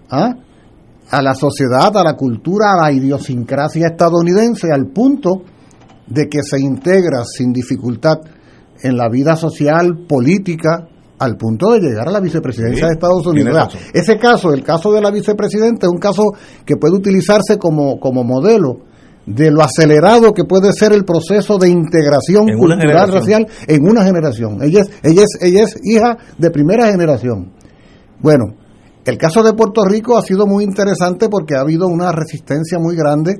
¿ah? 0.09 0.33
a 1.09 1.21
la 1.21 1.35
sociedad, 1.35 1.95
a 1.95 2.03
la 2.03 2.15
cultura, 2.15 2.73
a 2.73 2.83
la 2.83 2.91
idiosincrasia 2.91 3.87
estadounidense, 3.87 4.71
al 4.71 4.87
punto 4.87 5.43
de 6.07 6.27
que 6.29 6.41
se 6.43 6.59
integra 6.59 7.23
sin 7.25 7.51
dificultad 7.51 8.19
en 8.81 8.97
la 8.97 9.09
vida 9.09 9.35
social, 9.35 10.05
política, 10.07 10.87
al 11.21 11.37
punto 11.37 11.71
de 11.73 11.79
llegar 11.79 12.07
a 12.07 12.11
la 12.11 12.19
vicepresidencia 12.19 12.87
de 12.87 12.93
Estados 12.93 13.25
Unidos. 13.27 13.77
ese 13.93 14.17
caso, 14.17 14.51
el 14.51 14.63
caso 14.63 14.91
de 14.91 15.01
la 15.01 15.11
vicepresidenta, 15.11 15.85
es 15.85 15.91
un 15.91 15.99
caso 15.99 16.23
que 16.65 16.77
puede 16.77 16.95
utilizarse 16.95 17.59
como, 17.59 17.99
como 17.99 18.23
modelo 18.23 18.79
de 19.27 19.51
lo 19.51 19.61
acelerado 19.61 20.33
que 20.33 20.45
puede 20.45 20.73
ser 20.73 20.93
el 20.93 21.05
proceso 21.05 21.59
de 21.59 21.69
integración 21.69 22.47
cultural 22.57 23.11
racial 23.11 23.47
en 23.67 23.87
una 23.87 24.03
generación. 24.03 24.63
Ella 24.63 24.81
es, 24.81 24.89
ella 25.03 25.21
es, 25.21 25.37
ella 25.41 25.63
es 25.63 25.79
hija 25.83 26.17
de 26.39 26.49
primera 26.49 26.91
generación. 26.91 27.51
Bueno, 28.19 28.55
el 29.05 29.17
caso 29.19 29.43
de 29.43 29.53
Puerto 29.53 29.85
Rico 29.85 30.17
ha 30.17 30.23
sido 30.23 30.47
muy 30.47 30.63
interesante 30.63 31.29
porque 31.29 31.55
ha 31.55 31.61
habido 31.61 31.87
una 31.87 32.11
resistencia 32.11 32.79
muy 32.79 32.95
grande 32.95 33.35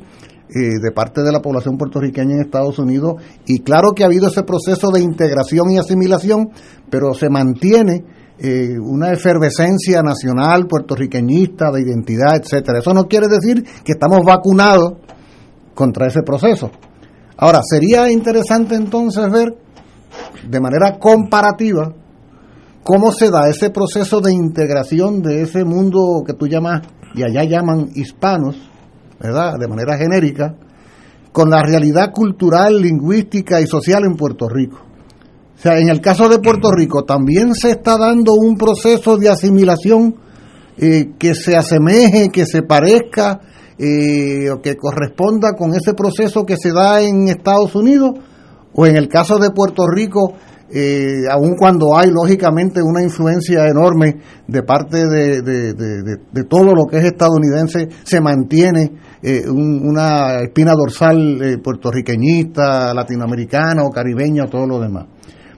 eh, 0.53 0.79
de 0.81 0.91
parte 0.91 1.21
de 1.21 1.31
la 1.31 1.41
población 1.41 1.77
puertorriqueña 1.77 2.35
en 2.35 2.41
Estados 2.41 2.77
Unidos 2.77 3.15
y 3.45 3.59
claro 3.59 3.91
que 3.95 4.03
ha 4.03 4.07
habido 4.07 4.27
ese 4.27 4.43
proceso 4.43 4.89
de 4.91 4.99
integración 4.99 5.71
y 5.71 5.77
asimilación, 5.77 6.49
pero 6.89 7.13
se 7.13 7.29
mantiene 7.29 8.03
eh, 8.37 8.77
una 8.77 9.13
efervescencia 9.13 10.01
nacional 10.01 10.67
puertorriqueñista 10.67 11.71
de 11.71 11.83
identidad, 11.83 12.35
etcétera. 12.35 12.79
Eso 12.79 12.93
no 12.93 13.05
quiere 13.07 13.27
decir 13.27 13.63
que 13.83 13.93
estamos 13.93 14.25
vacunados 14.25 14.95
contra 15.73 16.07
ese 16.07 16.21
proceso. 16.21 16.69
Ahora, 17.37 17.61
sería 17.63 18.11
interesante 18.11 18.75
entonces 18.75 19.31
ver 19.31 19.55
de 20.49 20.59
manera 20.59 20.97
comparativa 20.99 21.93
cómo 22.83 23.11
se 23.13 23.29
da 23.29 23.47
ese 23.47 23.69
proceso 23.69 24.19
de 24.19 24.33
integración 24.33 25.21
de 25.21 25.43
ese 25.43 25.63
mundo 25.63 26.23
que 26.25 26.33
tú 26.33 26.47
llamas 26.47 26.81
y 27.15 27.23
allá 27.23 27.43
llaman 27.45 27.89
hispanos 27.95 28.70
¿verdad? 29.21 29.59
De 29.59 29.67
manera 29.67 29.97
genérica, 29.97 30.55
con 31.31 31.49
la 31.49 31.61
realidad 31.61 32.11
cultural, 32.11 32.81
lingüística 32.81 33.61
y 33.61 33.67
social 33.67 34.03
en 34.05 34.15
Puerto 34.15 34.49
Rico. 34.49 34.79
O 35.55 35.61
sea, 35.61 35.77
en 35.77 35.89
el 35.89 36.01
caso 36.01 36.27
de 36.27 36.39
Puerto 36.39 36.71
Rico 36.71 37.03
también 37.03 37.53
se 37.53 37.71
está 37.71 37.97
dando 37.97 38.33
un 38.33 38.57
proceso 38.57 39.17
de 39.17 39.29
asimilación 39.29 40.15
eh, 40.77 41.11
que 41.19 41.35
se 41.35 41.55
asemeje, 41.55 42.29
que 42.29 42.45
se 42.45 42.63
parezca 42.63 43.39
eh, 43.77 44.49
o 44.49 44.59
que 44.59 44.75
corresponda 44.75 45.53
con 45.53 45.75
ese 45.75 45.93
proceso 45.93 46.45
que 46.45 46.57
se 46.57 46.71
da 46.71 47.01
en 47.01 47.27
Estados 47.27 47.75
Unidos 47.75 48.11
o 48.73 48.85
en 48.87 48.95
el 48.95 49.07
caso 49.07 49.37
de 49.37 49.51
Puerto 49.51 49.85
Rico, 49.87 50.33
eh, 50.73 51.23
aun 51.29 51.55
cuando 51.55 51.97
hay 51.97 52.09
lógicamente 52.09 52.81
una 52.81 53.03
influencia 53.03 53.67
enorme 53.67 54.17
de 54.47 54.63
parte 54.63 55.05
de, 55.07 55.41
de, 55.41 56.43
todo 56.49 56.73
lo 56.73 56.85
que 56.85 56.97
es 56.97 57.05
estadounidense, 57.05 57.89
se 58.03 58.21
mantiene 58.21 58.91
eh, 59.21 59.43
una 59.49 60.39
espina 60.41 60.73
dorsal 60.73 61.41
eh, 61.41 61.57
puertorriqueñista, 61.57 62.93
latinoamericana 62.93 63.83
o 63.83 63.89
caribeña 63.89 64.45
o 64.45 64.49
todo 64.49 64.65
lo 64.65 64.79
demás. 64.79 65.07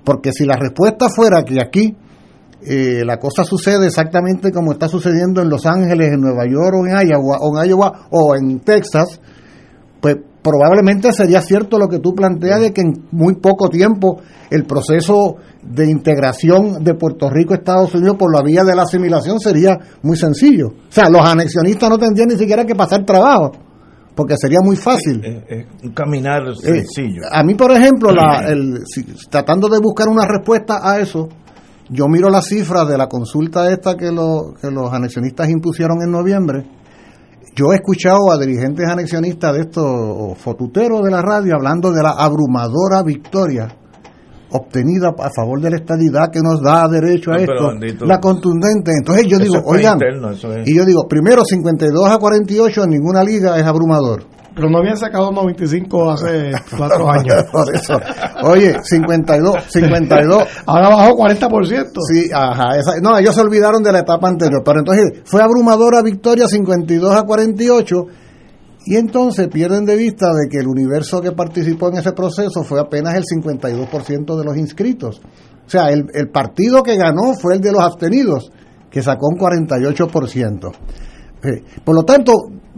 Porque 0.03 0.31
si 0.31 0.45
la 0.45 0.55
respuesta 0.55 1.07
fuera 1.09 1.43
que 1.43 1.61
aquí 1.61 1.95
eh, 2.65 3.03
la 3.05 3.17
cosa 3.17 3.43
sucede 3.43 3.87
exactamente 3.87 4.51
como 4.51 4.71
está 4.71 4.87
sucediendo 4.87 5.41
en 5.41 5.49
Los 5.49 5.65
Ángeles, 5.65 6.13
en 6.13 6.21
Nueva 6.21 6.45
York 6.45 6.75
o 6.75 6.87
en 6.87 7.07
Iowa, 7.07 7.37
o 7.39 7.61
en, 7.61 7.69
Iowa, 7.69 8.07
o 8.09 8.35
en 8.35 8.59
Texas, 8.61 9.19
pues 10.01 10.17
probablemente 10.43 11.11
sería 11.13 11.41
cierto 11.41 11.79
lo 11.79 11.87
que 11.87 11.99
tú 11.99 12.13
planteas 12.13 12.59
de 12.61 12.73
que 12.73 12.81
en 12.81 13.07
muy 13.11 13.35
poco 13.35 13.69
tiempo 13.69 14.21
el 14.51 14.65
proceso 14.65 15.37
de 15.63 15.89
integración 15.89 16.83
de 16.83 16.93
Puerto 16.93 17.29
Rico 17.29 17.53
a 17.53 17.57
Estados 17.57 17.95
Unidos 17.95 18.17
por 18.17 18.31
la 18.35 18.43
vía 18.43 18.63
de 18.63 18.75
la 18.75 18.83
asimilación 18.83 19.39
sería 19.39 19.79
muy 20.01 20.17
sencillo. 20.17 20.67
O 20.67 20.91
sea, 20.91 21.09
los 21.09 21.21
anexionistas 21.21 21.89
no 21.89 21.97
tendrían 21.97 22.27
ni 22.27 22.37
siquiera 22.37 22.65
que 22.65 22.75
pasar 22.75 23.05
trabajo, 23.05 23.53
porque 24.13 24.35
sería 24.37 24.59
muy 24.61 24.75
fácil. 24.75 25.23
un 25.81 25.91
caminar 25.91 26.43
eh, 26.49 26.55
sencillo. 26.55 27.21
a 27.31 27.43
mí, 27.43 27.55
por 27.55 27.71
ejemplo, 27.71 28.11
la, 28.11 28.45
el, 28.47 28.79
tratando 29.29 29.69
de 29.69 29.79
buscar 29.79 30.09
una 30.09 30.27
respuesta 30.27 30.81
a 30.83 30.99
eso, 30.99 31.29
yo 31.89 32.07
miro 32.07 32.29
las 32.29 32.47
cifras 32.47 32.87
de 32.87 32.97
la 32.97 33.07
consulta 33.07 33.71
esta 33.71 33.95
que, 33.95 34.09
que 34.61 34.71
los 34.71 34.93
anexionistas 34.93 35.49
impusieron 35.49 36.01
en 36.03 36.11
noviembre 36.11 36.65
yo 37.55 37.71
he 37.71 37.75
escuchado 37.75 38.31
a 38.31 38.37
dirigentes 38.37 38.87
anexionistas 38.87 39.53
de 39.53 39.61
estos 39.61 40.37
fotuteros 40.37 41.03
de 41.03 41.11
la 41.11 41.21
radio 41.21 41.55
hablando 41.55 41.91
de 41.91 42.01
la 42.01 42.11
abrumadora 42.11 43.03
victoria 43.03 43.67
obtenida 44.53 45.09
a 45.17 45.29
favor 45.35 45.59
de 45.61 45.71
la 45.71 45.77
estadidad 45.77 46.29
que 46.31 46.39
nos 46.41 46.61
da 46.61 46.87
derecho 46.87 47.31
a 47.31 47.37
esto, 47.37 47.73
la 48.05 48.19
contundente. 48.19 48.91
Entonces 48.99 49.25
yo 49.27 49.39
digo, 49.39 49.55
oigan, 49.65 49.97
y 50.65 50.75
yo 50.75 50.85
digo, 50.85 51.07
primero 51.07 51.41
52 51.43 52.09
a 52.09 52.17
48 52.17 52.83
en 52.83 52.89
ninguna 52.89 53.23
liga 53.23 53.57
es 53.57 53.63
abrumador. 53.63 54.25
Pero 54.55 54.69
no 54.69 54.77
habían 54.77 54.97
sacado 54.97 55.31
95 55.31 56.11
hace 56.11 56.51
cuatro 56.77 57.09
años. 57.09 57.43
Oye, 58.43 58.75
52, 58.83 59.63
52. 59.67 60.43
Ahora 60.65 60.89
bajó 60.89 61.17
40%. 61.17 61.91
Sí, 62.07 62.29
ajá. 62.33 62.69
no, 63.01 63.17
ellos 63.17 63.33
se 63.33 63.41
olvidaron 63.41 63.81
de 63.81 63.91
la 63.91 63.99
etapa 63.99 64.27
anterior. 64.27 64.61
Pero 64.63 64.79
entonces 64.79 65.21
fue 65.25 65.41
abrumadora 65.41 66.01
victoria 66.03 66.47
52 66.47 67.15
a 67.15 67.23
48. 67.23 68.05
Y 68.85 68.97
entonces 68.97 69.47
pierden 69.47 69.85
de 69.85 69.95
vista 69.95 70.27
de 70.27 70.49
que 70.49 70.57
el 70.57 70.67
universo 70.67 71.21
que 71.21 71.31
participó 71.31 71.87
en 71.87 71.97
ese 71.97 72.11
proceso 72.11 72.63
fue 72.63 72.81
apenas 72.81 73.15
el 73.15 73.23
52% 73.23 74.37
de 74.37 74.43
los 74.43 74.57
inscritos. 74.57 75.21
O 75.65 75.69
sea, 75.69 75.89
el, 75.89 76.05
el 76.13 76.29
partido 76.29 76.83
que 76.83 76.97
ganó 76.97 77.33
fue 77.33 77.55
el 77.55 77.61
de 77.61 77.71
los 77.71 77.81
abstenidos, 77.81 78.51
que 78.91 79.01
sacó 79.01 79.29
un 79.29 79.37
48%. 79.37 80.71
Eh, 81.43 81.63
por 81.83 81.95
lo 81.95 82.03
tanto, 82.03 82.33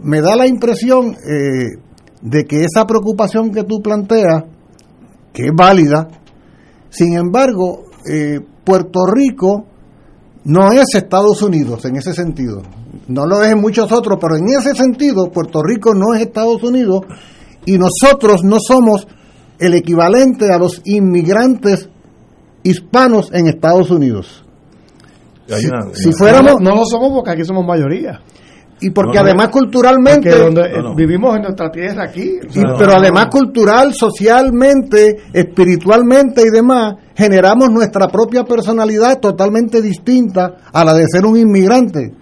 me 0.06 0.20
da 0.20 0.36
la 0.36 0.46
impresión 0.46 1.16
eh, 1.16 1.80
de 2.22 2.44
que 2.44 2.64
esa 2.64 2.86
preocupación 2.86 3.50
que 3.50 3.64
tú 3.64 3.82
planteas, 3.82 4.44
que 5.32 5.46
es 5.46 5.52
válida, 5.52 6.06
sin 6.90 7.18
embargo, 7.18 7.86
eh, 8.08 8.38
Puerto 8.64 9.00
Rico 9.04 9.66
no 10.44 10.70
es 10.70 10.94
Estados 10.94 11.42
Unidos 11.42 11.84
en 11.86 11.96
ese 11.96 12.14
sentido. 12.14 12.62
No 13.08 13.26
lo 13.26 13.42
es 13.42 13.50
en 13.50 13.60
muchos 13.60 13.90
otros, 13.90 14.18
pero 14.20 14.36
en 14.36 14.48
ese 14.48 14.76
sentido 14.76 15.28
Puerto 15.32 15.60
Rico 15.60 15.92
no 15.92 16.14
es 16.14 16.22
Estados 16.22 16.62
Unidos 16.62 17.00
y 17.64 17.76
nosotros 17.76 18.44
no 18.44 18.58
somos 18.60 19.08
el 19.58 19.74
equivalente 19.74 20.52
a 20.52 20.58
los 20.58 20.82
inmigrantes 20.84 21.88
hispanos 22.62 23.30
en 23.32 23.48
Estados 23.48 23.90
Unidos. 23.90 24.44
Si, 25.94 26.12
fuéramos... 26.12 26.60
no 26.60 26.76
lo 26.76 26.84
somos 26.84 27.10
porque 27.12 27.30
aquí 27.30 27.44
somos 27.44 27.66
mayoría 27.66 28.20
y 28.80 28.90
porque 28.90 29.18
además 29.18 29.48
culturalmente 29.48 30.30
vivimos 30.94 31.36
en 31.36 31.42
nuestra 31.42 31.70
tierra 31.70 32.04
aquí. 32.04 32.38
Pero 32.52 32.92
además 32.92 33.28
cultural 33.30 33.94
socialmente 33.94 35.16
espiritualmente 35.32 36.42
y 36.42 36.50
demás 36.50 36.94
generamos 37.14 37.70
nuestra 37.70 38.08
propia 38.08 38.44
personalidad 38.44 39.18
totalmente 39.18 39.80
distinta 39.80 40.56
a 40.72 40.84
la 40.84 40.92
de 40.92 41.06
ser 41.08 41.24
un 41.24 41.38
inmigrante. 41.38 42.12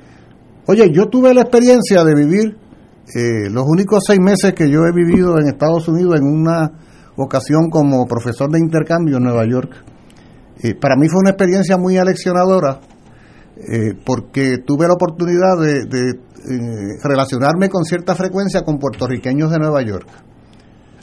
Oye 0.66 0.90
yo 0.92 1.06
tuve 1.06 1.34
la 1.34 1.42
experiencia 1.42 2.04
de 2.04 2.14
vivir 2.14 2.56
eh, 3.14 3.50
los 3.50 3.64
únicos 3.66 4.04
seis 4.06 4.20
meses 4.20 4.54
que 4.54 4.70
yo 4.70 4.80
he 4.86 4.92
vivido 4.92 5.38
en 5.38 5.48
Estados 5.48 5.88
Unidos 5.88 6.18
en 6.18 6.24
una 6.24 6.70
ocasión 7.16 7.68
como 7.68 8.06
profesor 8.06 8.50
de 8.50 8.60
intercambio 8.60 9.18
en 9.18 9.24
Nueva 9.24 9.44
York 9.46 9.74
eh, 10.62 10.74
para 10.74 10.96
mí 10.96 11.08
fue 11.08 11.20
una 11.20 11.30
experiencia 11.30 11.76
muy 11.76 11.98
aleccionadora 11.98 12.80
eh, 13.56 13.94
porque 14.04 14.58
tuve 14.66 14.86
la 14.88 14.94
oportunidad 14.94 15.58
de, 15.60 16.10
eh, 16.10 16.98
relacionarme 17.02 17.68
con 17.68 17.84
cierta 17.84 18.14
frecuencia 18.14 18.62
con 18.62 18.78
puertorriqueños 18.78 19.50
de 19.50 19.58
Nueva 19.58 19.82
York, 19.82 20.08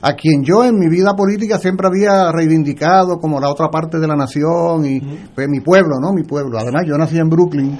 a 0.02 0.14
quien 0.16 0.44
yo 0.44 0.66
en 0.66 0.78
mi 0.78 0.90
vida 0.90 1.16
política 1.16 1.58
siempre 1.58 1.88
había 1.88 2.32
reivindicado 2.32 3.18
como 3.20 3.40
la 3.40 3.50
otra 3.50 3.70
parte 3.70 4.00
de 4.00 4.08
la 4.08 4.16
nación 4.16 4.86
y 4.86 5.00
pues, 5.34 5.48
mi 5.50 5.62
pueblo, 5.62 6.00
¿no? 6.02 6.12
Mi 6.14 6.24
pueblo. 6.24 6.58
Además, 6.60 6.84
yo 6.88 6.98
nací 6.98 7.18
en 7.18 7.30
Brooklyn 7.30 7.80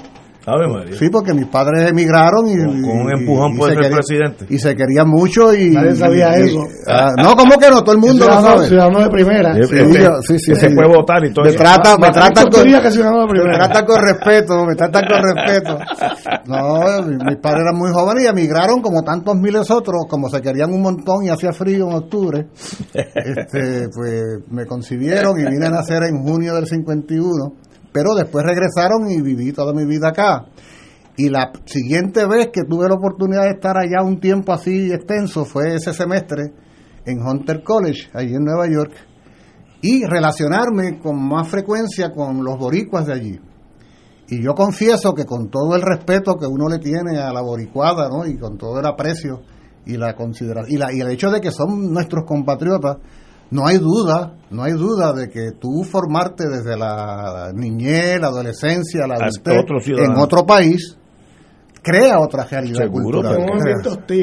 Sí, 0.98 1.08
porque 1.08 1.32
mis 1.32 1.46
padres 1.46 1.88
emigraron 1.90 2.48
y. 2.48 2.56
Con, 2.56 3.00
un 3.00 3.12
empujón 3.16 3.56
por 3.56 3.68
ser 3.68 3.92
presidente. 3.92 4.46
Y 4.48 4.58
se 4.58 4.74
querían 4.74 5.08
mucho 5.08 5.54
y. 5.54 5.70
Nadie 5.70 5.94
sabía 5.94 6.34
eso. 6.34 6.66
Ah, 6.88 7.12
no, 7.16 7.36
¿cómo 7.36 7.58
que 7.58 7.70
no? 7.70 7.82
Todo 7.82 7.94
el 7.94 8.00
mundo 8.00 8.26
lo 8.26 8.40
sabe. 8.40 8.66
Ciudadano 8.66 9.02
de 9.02 9.10
primera. 9.10 9.54
Sí, 9.54 10.38
sí, 10.38 10.54
se 10.54 10.70
puede 10.70 10.88
votar 10.88 11.24
y 11.24 11.32
todo 11.32 11.44
Me 11.44 11.52
trata, 11.52 11.96
me 11.96 12.10
trata 12.10 12.44
con. 12.46 12.68
Me 12.68 13.54
trata 13.54 13.84
con 13.84 14.02
respeto, 14.02 14.64
me 14.66 14.74
trata 14.74 15.00
con 15.06 15.22
respeto. 15.22 15.78
No, 16.46 17.02
mis 17.02 17.36
padres 17.36 17.62
eran 17.62 17.76
muy 17.76 17.92
jóvenes 17.92 18.24
y 18.24 18.26
emigraron 18.26 18.82
como 18.82 19.02
tantos 19.02 19.36
miles 19.36 19.70
otros, 19.70 20.06
como 20.08 20.28
se 20.28 20.40
querían 20.40 20.72
un 20.72 20.82
montón 20.82 21.24
y 21.24 21.28
hacía 21.28 21.52
frío 21.52 21.88
en 21.88 21.94
octubre. 21.94 22.46
Este, 23.22 23.88
pues 23.94 24.22
me 24.50 24.66
concibieron 24.66 25.38
y 25.38 25.44
vine 25.44 25.66
a 25.66 25.70
nacer 25.70 26.02
en 26.04 26.22
junio 26.22 26.54
del 26.54 26.66
51 26.66 27.52
pero 27.92 28.14
después 28.14 28.44
regresaron 28.44 29.10
y 29.10 29.20
viví 29.20 29.52
toda 29.52 29.72
mi 29.72 29.84
vida 29.84 30.08
acá. 30.08 30.46
Y 31.16 31.28
la 31.28 31.52
siguiente 31.66 32.26
vez 32.26 32.48
que 32.52 32.62
tuve 32.62 32.88
la 32.88 32.94
oportunidad 32.94 33.42
de 33.42 33.50
estar 33.50 33.76
allá 33.76 34.02
un 34.02 34.18
tiempo 34.18 34.52
así 34.52 34.90
extenso 34.90 35.44
fue 35.44 35.74
ese 35.74 35.92
semestre 35.92 36.54
en 37.04 37.20
Hunter 37.20 37.62
College, 37.62 38.08
allí 38.14 38.34
en 38.34 38.44
Nueva 38.44 38.66
York, 38.66 38.92
y 39.82 40.04
relacionarme 40.04 40.98
con 41.00 41.22
más 41.22 41.48
frecuencia 41.48 42.12
con 42.12 42.42
los 42.42 42.56
boricuas 42.58 43.06
de 43.06 43.12
allí. 43.12 43.40
Y 44.28 44.42
yo 44.42 44.54
confieso 44.54 45.12
que 45.12 45.26
con 45.26 45.50
todo 45.50 45.76
el 45.76 45.82
respeto 45.82 46.36
que 46.36 46.46
uno 46.46 46.68
le 46.68 46.78
tiene 46.78 47.18
a 47.18 47.32
la 47.32 47.42
boricuada, 47.42 48.08
¿no? 48.08 48.24
y 48.24 48.38
con 48.38 48.56
todo 48.56 48.80
el 48.80 48.86
aprecio 48.86 49.42
y 49.84 49.96
la 49.98 50.14
consideración, 50.14 50.80
y, 50.80 50.96
y 50.96 51.00
el 51.00 51.10
hecho 51.10 51.30
de 51.30 51.40
que 51.40 51.50
son 51.50 51.92
nuestros 51.92 52.24
compatriotas, 52.24 52.98
no 53.52 53.66
hay 53.66 53.76
duda, 53.78 54.34
no 54.50 54.62
hay 54.62 54.72
duda 54.72 55.12
de 55.12 55.28
que 55.28 55.52
tú 55.60 55.84
formarte 55.84 56.48
desde 56.48 56.76
la 56.76 57.52
niñez, 57.54 58.18
la 58.18 58.28
adolescencia, 58.28 59.06
la 59.06 59.16
adultez 59.16 59.64
en 59.98 60.16
otro 60.16 60.46
país 60.46 60.96
crea 61.82 62.18
otra 62.18 62.44
realidad 62.44 62.88
cultural. 62.90 63.36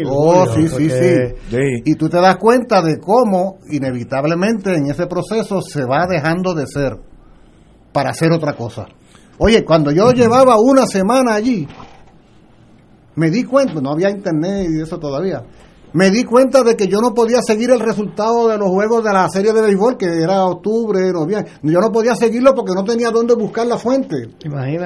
oh, 0.08 0.46
sí, 0.48 0.68
sí, 0.68 0.90
sí, 0.90 1.58
Y 1.86 1.94
tú 1.96 2.10
te 2.10 2.18
das 2.18 2.38
cuenta 2.38 2.82
de 2.82 3.00
cómo 3.00 3.60
inevitablemente 3.70 4.74
en 4.74 4.90
ese 4.90 5.06
proceso 5.06 5.62
se 5.62 5.86
va 5.86 6.08
dejando 6.08 6.56
de 6.56 6.66
ser 6.66 6.98
para 7.94 8.10
hacer 8.10 8.32
otra 8.32 8.54
cosa. 8.54 8.88
Oye, 9.38 9.64
cuando 9.64 9.92
yo 9.92 10.12
llevaba 10.12 10.56
una 10.60 10.86
semana 10.88 11.36
allí, 11.36 11.68
me 13.16 13.30
di 13.30 13.44
cuenta, 13.44 13.80
no 13.80 13.92
había 13.92 14.10
internet 14.10 14.68
y 14.70 14.82
eso 14.82 14.98
todavía, 14.98 15.44
me 15.94 16.12
di 16.12 16.24
cuenta 16.24 16.64
de 16.64 16.76
que 16.76 16.88
yo 16.88 17.00
no 17.02 17.14
podía 17.14 17.40
seguir 17.42 17.72
el 17.72 17.80
resultado 17.80 18.48
de 18.48 18.58
los 18.58 18.70
juegos 18.70 19.04
de 19.04 19.12
la 19.12 19.28
serie 19.30 19.54
de 19.54 19.62
béisbol, 19.62 19.98
que 19.98 20.06
era 20.06 20.46
octubre, 20.46 21.12
noviembre. 21.12 21.52
Yo 21.64 21.80
no 21.80 21.92
podía 21.92 22.16
seguirlo 22.16 22.54
porque 22.54 22.74
no 22.76 22.84
tenía 22.84 23.10
dónde 23.10 23.34
buscar 23.34 23.66
la 23.66 23.78
fuente. 23.78 24.16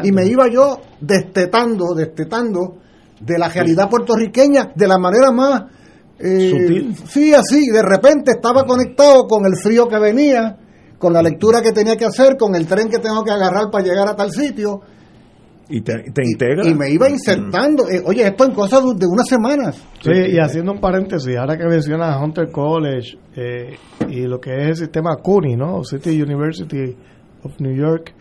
Y 0.04 0.12
me 0.12 0.26
iba 0.26 0.48
yo 0.48 0.80
destetando, 1.02 1.94
destetando 1.94 2.78
de 3.20 3.38
la 3.38 3.50
realidad 3.50 3.90
puertorriqueña 3.90 4.72
de 4.76 4.88
la 4.88 4.98
manera 4.98 5.32
más... 5.32 5.64
Eh, 6.20 6.52
Sutil. 6.52 6.96
Sí, 7.08 7.34
así. 7.34 7.68
De 7.68 7.82
repente 7.82 8.32
estaba 8.32 8.64
conectado 8.64 9.28
con 9.28 9.46
el 9.46 9.58
frío 9.62 9.88
que 9.90 10.00
venía, 10.00 10.58
con 10.98 11.12
la 11.12 11.22
lectura 11.22 11.62
que 11.62 11.74
tenía 11.74 11.98
que 11.98 12.06
hacer, 12.06 12.38
con 12.38 12.56
el 12.56 12.66
tren 12.66 12.88
que 12.88 13.00
tengo 13.00 13.24
que 13.24 13.32
agarrar 13.32 13.70
para 13.70 13.84
llegar 13.84 14.08
a 14.08 14.16
tal 14.16 14.32
sitio 14.32 14.80
Y 15.70 15.82
te, 15.82 15.94
integra. 16.24 16.68
Y, 16.68 16.76
me 16.76 16.90
iba 16.90 17.10
insertando. 17.10 17.90
Eh, 17.90 18.02
oye, 18.06 18.28
esto 18.28 18.46
en 18.46 18.54
cosas 18.54 18.84
de 18.98 19.08
unas 19.08 19.28
semanas. 19.28 19.82
Sí, 20.02 20.12
y 20.12 20.38
haciendo 20.38 20.74
un 20.74 20.82
paréntesis, 20.82 21.36
ahora 21.38 21.58
que 21.58 21.66
mencionas 21.66 22.22
Hunter 22.22 22.52
College 22.52 23.18
eh, 23.36 23.76
y 24.10 24.22
lo 24.28 24.40
que 24.40 24.54
es 24.56 24.68
el 24.68 24.76
sistema 24.76 25.16
CUNY, 25.16 25.56
¿no? 25.56 25.84
City 25.84 26.22
University 26.22 26.96
of 27.44 27.60
New 27.60 27.76
York, 27.76 28.14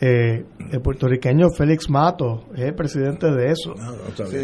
eh, 0.00 0.44
el 0.72 0.80
puertorriqueño 0.80 1.50
Félix 1.56 1.88
Mato 1.88 2.46
es 2.56 2.62
el 2.62 2.74
presidente 2.74 3.30
de 3.30 3.52
eso. 3.52 3.72
Ah, 3.80 3.92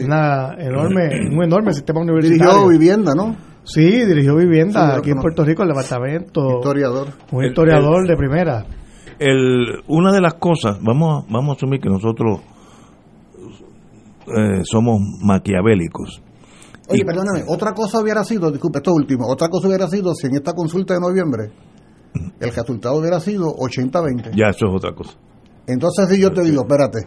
Una 0.05 0.55
enorme, 0.57 1.09
un 1.33 1.43
enorme 1.43 1.73
sistema 1.73 2.01
universitario. 2.01 2.53
Dirigió 2.53 2.69
vivienda, 2.69 3.13
¿no? 3.17 3.37
Sí, 3.65 4.05
dirigió 4.05 4.37
vivienda 4.37 4.97
aquí 4.97 5.11
en 5.11 5.19
Puerto 5.19 5.45
Rico, 5.45 5.63
el 5.65 5.71
departamento. 5.71 6.59
Historiador. 6.59 7.09
Un 7.33 7.45
historiador 7.45 8.07
de 8.07 8.17
primera. 8.17 8.65
El, 9.19 9.83
una 9.89 10.13
de 10.13 10.21
las 10.21 10.35
cosas, 10.35 10.79
vamos, 10.83 11.25
vamos 11.29 11.51
a 11.51 11.57
asumir 11.57 11.81
que 11.81 11.89
nosotros 11.89 12.41
eh, 14.27 14.63
somos 14.65 15.01
maquiavélicos. 15.23 16.23
Oye, 16.91 17.05
perdóname, 17.05 17.45
otra 17.49 17.75
cosa 17.75 18.01
hubiera 18.01 18.25
sido, 18.25 18.51
disculpe, 18.51 18.79
esto 18.79 18.93
último, 18.93 19.27
otra 19.27 19.49
cosa 19.49 19.69
hubiera 19.69 19.89
sido 19.89 20.15
si 20.15 20.27
en 20.27 20.37
esta 20.37 20.55
consulta 20.55 20.95
de 20.95 21.01
noviembre 21.01 21.51
el 22.41 22.55
resultado 22.55 22.97
hubiera 22.97 23.21
sido 23.21 23.55
80-20. 23.57 24.31
Ya, 24.35 24.49
eso 24.49 24.67
es 24.67 24.75
otra 24.75 24.95
cosa. 24.95 25.13
Entonces, 25.67 26.09
si 26.09 26.21
yo 26.21 26.33
te 26.33 26.43
digo, 26.43 26.63
espérate, 26.63 27.07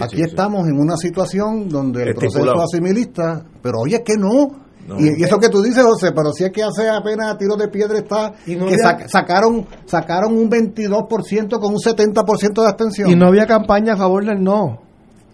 aquí 0.00 0.22
estamos 0.22 0.68
en 0.68 0.78
una 0.78 0.96
situación 0.96 1.68
donde 1.68 2.02
el 2.02 2.14
proceso 2.14 2.60
asimilista, 2.60 3.44
pero 3.62 3.78
oye, 3.80 4.02
que 4.04 4.16
no, 4.18 4.65
y, 4.98 5.22
eso 5.22 5.38
que 5.38 5.48
tú 5.48 5.62
dices, 5.62 5.84
José, 5.84 6.12
pero 6.12 6.32
si 6.32 6.44
es 6.44 6.52
que 6.52 6.62
hace 6.62 6.88
apenas 6.88 7.36
tiro 7.38 7.56
de 7.56 7.68
piedra 7.68 7.98
está 7.98 8.32
que 8.44 9.08
sacaron 9.08 9.66
sacaron 9.84 10.36
un 10.36 10.50
22% 10.50 11.58
con 11.58 11.72
un 11.72 11.78
70% 11.78 12.62
de 12.62 12.68
abstención. 12.68 13.10
Y 13.10 13.16
no 13.16 13.26
había 13.26 13.46
campaña 13.46 13.94
a 13.94 13.96
favor 13.96 14.24
del 14.24 14.42
no. 14.42 14.80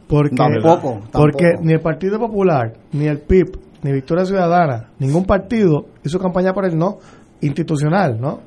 Porque, 0.08 0.36
tampoco, 0.36 1.00
Porque 1.10 1.54
ni 1.62 1.72
el 1.72 1.80
Partido 1.80 2.18
Popular, 2.18 2.74
ni 2.92 3.06
el 3.06 3.20
PIB, 3.20 3.58
ni 3.82 3.92
Victoria 3.92 4.26
Ciudadana, 4.26 4.90
ningún 4.98 5.24
partido 5.24 5.86
hizo 6.04 6.18
campaña 6.18 6.52
por 6.52 6.66
el 6.66 6.76
no 6.76 6.98
institucional, 7.40 8.20
¿no? 8.20 8.40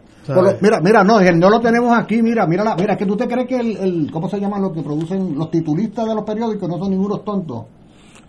mira, 0.62 0.80
mira, 0.82 1.04
no, 1.04 1.20
el 1.20 1.40
no 1.40 1.50
lo 1.50 1.60
tenemos 1.60 1.96
aquí, 1.98 2.22
mira, 2.22 2.48
mira, 2.48 2.64
la, 2.64 2.76
mira, 2.76 2.96
que 2.96 3.06
tú 3.06 3.16
te 3.16 3.28
crees 3.28 3.48
que 3.48 3.58
el, 3.58 3.78
el, 3.78 4.12
¿cómo 4.12 4.30
se 4.30 4.40
llaman 4.40 4.62
los 4.62 4.74
que 4.74 4.82
producen 4.82 5.38
los 5.38 5.52
titulistas 5.52 6.06
de 6.08 6.16
los 6.16 6.24
periódicos? 6.24 6.68
No 6.68 6.78
son 6.78 6.90
ningunos 6.92 7.24
tontos. 7.24 7.66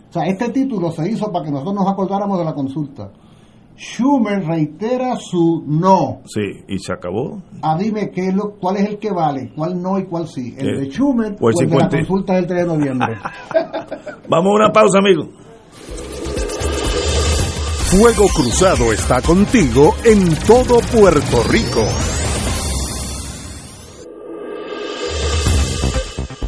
O 0.09 0.13
sea, 0.13 0.27
este 0.27 0.51
título 0.51 0.91
se 0.93 1.11
hizo 1.11 1.31
para 1.33 1.45
que 1.45 1.51
nosotros 1.51 1.75
nos 1.75 1.89
acordáramos 1.89 2.39
de 2.39 2.45
la 2.45 2.55
consulta. 2.55 3.11
Schumer 3.77 4.43
reitera 4.47 5.17
su 5.17 5.63
no. 5.67 6.23
Sí, 6.25 6.65
y 6.67 6.79
se 6.79 6.93
acabó. 6.95 7.43
Ah, 7.63 7.77
dime 7.79 8.11
qué 8.11 8.29
es 8.29 8.35
lo, 8.35 8.53
cuál 8.53 8.79
es 8.79 8.89
el 8.89 8.99
que 8.99 9.11
vale, 9.11 9.53
cuál 9.55 9.81
no 9.81 9.99
y 9.99 10.07
cuál 10.07 10.27
sí. 10.27 10.55
El 10.57 10.81
de 10.81 10.91
Schumer 10.91 11.37
o 11.39 11.51
el 11.51 11.69
de 11.69 11.77
la 11.77 11.89
consulta 11.89 12.35
del 12.35 12.47
3 12.47 12.61
de 12.63 12.67
noviembre. 12.67 13.15
Vamos 14.29 14.53
a 14.53 14.55
una 14.55 14.73
pausa, 14.73 14.99
amigo. 14.99 15.29
Fuego 17.91 18.25
Cruzado 18.35 18.93
está 18.93 19.21
contigo 19.21 19.95
en 20.05 20.35
todo 20.47 20.81
Puerto 20.93 21.43
Rico. 21.49 21.83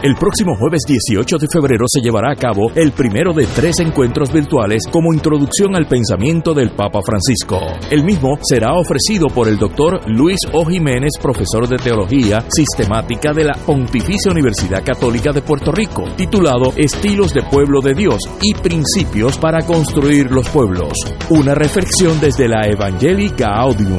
El 0.00 0.14
próximo 0.14 0.54
jueves 0.54 0.82
18 0.86 1.38
de 1.38 1.48
febrero 1.52 1.86
se 1.88 2.00
llevará 2.00 2.30
a 2.30 2.36
cabo 2.36 2.70
el 2.76 2.92
primero 2.92 3.32
de 3.32 3.46
tres 3.46 3.80
encuentros 3.80 4.32
virtuales 4.32 4.84
como 4.88 5.12
introducción 5.12 5.74
al 5.74 5.88
pensamiento 5.88 6.54
del 6.54 6.70
Papa 6.70 7.00
Francisco. 7.04 7.58
El 7.90 8.04
mismo 8.04 8.38
será 8.40 8.74
ofrecido 8.74 9.26
por 9.26 9.48
el 9.48 9.58
doctor 9.58 10.08
Luis 10.08 10.38
O. 10.52 10.64
Jiménez, 10.64 11.14
profesor 11.20 11.66
de 11.66 11.78
Teología 11.78 12.44
Sistemática 12.48 13.32
de 13.32 13.42
la 13.42 13.54
Pontificia 13.54 14.30
Universidad 14.30 14.84
Católica 14.84 15.32
de 15.32 15.42
Puerto 15.42 15.72
Rico, 15.72 16.04
titulado 16.16 16.72
Estilos 16.76 17.34
de 17.34 17.42
Pueblo 17.42 17.80
de 17.80 17.94
Dios 17.94 18.20
y 18.40 18.54
Principios 18.54 19.36
para 19.36 19.66
Construir 19.66 20.30
los 20.30 20.48
Pueblos. 20.48 20.92
Una 21.30 21.54
reflexión 21.54 22.20
desde 22.20 22.46
la 22.46 22.68
Evangelica 22.68 23.48
Audium. 23.48 23.98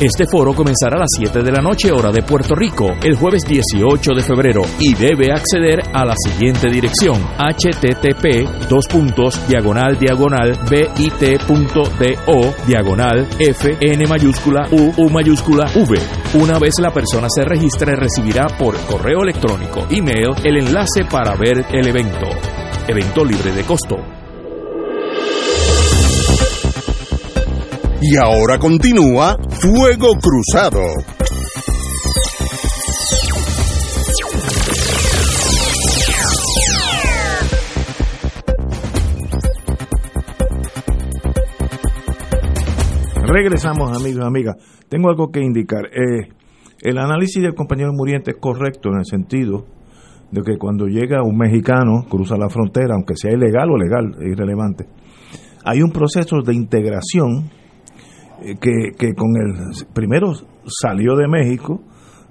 Este 0.00 0.26
foro 0.30 0.54
comenzará 0.54 0.94
a 0.94 1.00
las 1.00 1.08
7 1.16 1.42
de 1.42 1.50
la 1.50 1.60
noche 1.60 1.90
hora 1.90 2.12
de 2.12 2.22
Puerto 2.22 2.54
Rico 2.54 2.94
el 3.02 3.16
jueves 3.16 3.42
18 3.44 4.14
de 4.14 4.22
febrero 4.22 4.62
y 4.78 4.94
debe 4.94 5.32
acceder 5.32 5.80
a 5.92 6.04
la 6.04 6.14
siguiente 6.16 6.68
dirección 6.70 7.20
http 7.36 8.68
dos 8.68 8.86
puntos 8.86 9.48
diagonal 9.48 9.98
diagonal 9.98 10.56
bit.do 10.70 12.54
diagonal 12.64 13.26
f 13.40 13.76
n 13.80 14.06
mayúscula 14.06 14.68
u 14.70 14.92
u 14.96 15.10
mayúscula 15.10 15.68
v. 15.74 15.98
Una 16.34 16.60
vez 16.60 16.74
la 16.78 16.92
persona 16.92 17.26
se 17.28 17.42
registre 17.42 17.96
recibirá 17.96 18.46
por 18.56 18.76
correo 18.86 19.24
electrónico 19.24 19.84
email 19.90 20.28
el 20.44 20.58
enlace 20.58 21.06
para 21.10 21.34
ver 21.34 21.66
el 21.72 21.88
evento. 21.88 22.28
Evento 22.86 23.24
libre 23.24 23.50
de 23.50 23.64
costo. 23.64 24.17
Y 28.00 28.16
ahora 28.16 28.58
continúa 28.60 29.36
Fuego 29.60 30.12
Cruzado. 30.22 30.82
Regresamos, 43.26 44.00
amigos 44.00 44.24
amigas. 44.24 44.56
Tengo 44.88 45.08
algo 45.10 45.32
que 45.32 45.40
indicar. 45.40 45.86
Eh, 45.86 46.28
el 46.80 46.98
análisis 46.98 47.42
del 47.42 47.54
compañero 47.54 47.90
Muriente 47.92 48.30
es 48.30 48.36
correcto 48.38 48.90
en 48.90 48.98
el 48.98 49.06
sentido 49.06 49.66
de 50.30 50.42
que 50.42 50.56
cuando 50.56 50.86
llega 50.86 51.24
un 51.24 51.36
mexicano, 51.36 52.04
cruza 52.08 52.36
la 52.36 52.48
frontera, 52.48 52.94
aunque 52.94 53.16
sea 53.16 53.32
ilegal 53.32 53.70
o 53.70 53.76
legal, 53.76 54.14
irrelevante, 54.24 54.86
hay 55.64 55.82
un 55.82 55.90
proceso 55.90 56.42
de 56.46 56.54
integración 56.54 57.50
que, 58.60 58.92
que 58.96 59.14
con 59.14 59.30
el 59.36 59.86
primero 59.92 60.32
salió 60.66 61.16
de 61.16 61.28
México, 61.28 61.80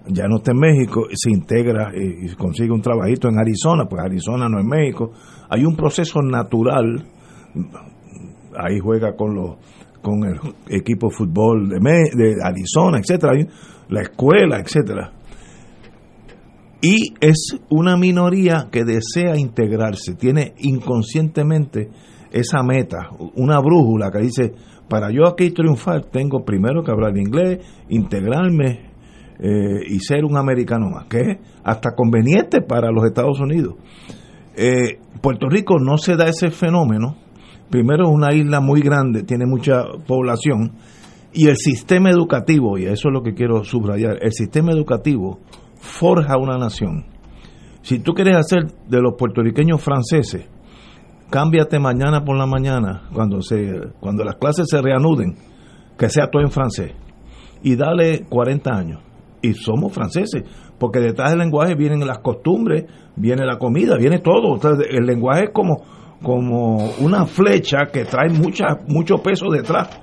ya 0.07 0.27
no 0.27 0.37
está 0.37 0.51
en 0.51 0.59
México, 0.59 1.07
se 1.13 1.31
integra 1.31 1.91
y 1.95 2.33
consigue 2.35 2.71
un 2.71 2.81
trabajito 2.81 3.27
en 3.27 3.39
Arizona, 3.39 3.85
pues 3.89 4.01
Arizona 4.01 4.47
no 4.47 4.59
es 4.59 4.65
México. 4.65 5.11
Hay 5.49 5.65
un 5.65 5.75
proceso 5.75 6.21
natural, 6.21 7.05
ahí 8.57 8.79
juega 8.79 9.15
con 9.15 9.35
los 9.35 9.57
con 10.01 10.23
el 10.23 10.39
equipo 10.69 11.09
de 11.09 11.15
fútbol 11.15 11.69
de, 11.69 11.79
de 11.79 12.35
Arizona, 12.41 12.99
etcétera, 12.99 13.33
la 13.89 14.01
escuela, 14.01 14.59
etcétera. 14.59 15.11
Y 16.81 17.13
es 17.19 17.57
una 17.69 17.97
minoría 17.97 18.67
que 18.71 18.85
desea 18.85 19.35
integrarse, 19.35 20.13
tiene 20.13 20.53
inconscientemente 20.59 21.89
esa 22.31 22.61
meta, 22.61 23.09
una 23.35 23.59
brújula 23.59 24.11
que 24.11 24.19
dice, 24.19 24.53
para 24.89 25.11
yo 25.11 25.27
aquí 25.27 25.51
triunfar 25.51 26.05
tengo 26.05 26.43
primero 26.43 26.83
que 26.83 26.91
hablar 26.91 27.17
inglés, 27.17 27.59
integrarme 27.89 28.87
eh, 29.39 29.83
y 29.87 29.99
ser 29.99 30.25
un 30.25 30.37
americano 30.37 30.89
más, 30.89 31.05
que 31.05 31.19
es 31.19 31.37
hasta 31.63 31.91
conveniente 31.95 32.61
para 32.61 32.91
los 32.91 33.05
Estados 33.05 33.39
Unidos. 33.39 33.75
Eh, 34.55 34.99
Puerto 35.21 35.47
Rico 35.49 35.77
no 35.79 35.97
se 35.97 36.15
da 36.15 36.27
ese 36.27 36.49
fenómeno, 36.49 37.15
primero 37.69 38.05
es 38.05 38.09
una 38.09 38.33
isla 38.33 38.59
muy 38.61 38.81
grande, 38.81 39.23
tiene 39.23 39.45
mucha 39.45 39.83
población, 40.07 40.73
y 41.33 41.47
el 41.47 41.57
sistema 41.57 42.09
educativo, 42.09 42.77
y 42.77 42.85
eso 42.85 43.09
es 43.09 43.13
lo 43.13 43.21
que 43.21 43.33
quiero 43.33 43.63
subrayar, 43.63 44.17
el 44.21 44.31
sistema 44.31 44.71
educativo 44.71 45.39
forja 45.75 46.37
una 46.37 46.57
nación. 46.57 47.05
Si 47.81 47.99
tú 47.99 48.13
quieres 48.13 48.35
hacer 48.37 48.65
de 48.89 49.01
los 49.01 49.13
puertorriqueños 49.17 49.81
franceses, 49.81 50.49
cámbiate 51.29 51.79
mañana 51.79 52.23
por 52.23 52.37
la 52.37 52.45
mañana, 52.45 53.03
cuando, 53.13 53.41
se, 53.41 53.91
cuando 53.99 54.23
las 54.23 54.35
clases 54.35 54.67
se 54.69 54.81
reanuden, 54.81 55.35
que 55.97 56.09
sea 56.09 56.29
todo 56.29 56.41
en 56.41 56.51
francés, 56.51 56.93
y 57.63 57.75
dale 57.75 58.25
40 58.29 58.71
años. 58.71 59.01
Y 59.41 59.53
somos 59.53 59.93
franceses, 59.93 60.43
porque 60.79 60.99
detrás 60.99 61.31
del 61.31 61.39
lenguaje 61.39 61.75
vienen 61.75 62.05
las 62.05 62.19
costumbres, 62.19 62.85
viene 63.15 63.45
la 63.45 63.57
comida, 63.57 63.97
viene 63.97 64.19
todo. 64.19 64.59
el 64.89 65.05
lenguaje 65.05 65.45
es 65.45 65.49
como, 65.51 65.83
como 66.21 66.91
una 66.99 67.25
flecha 67.25 67.85
que 67.91 68.05
trae 68.05 68.29
mucha, 68.29 68.79
mucho 68.87 69.17
peso 69.17 69.47
detrás. 69.51 69.99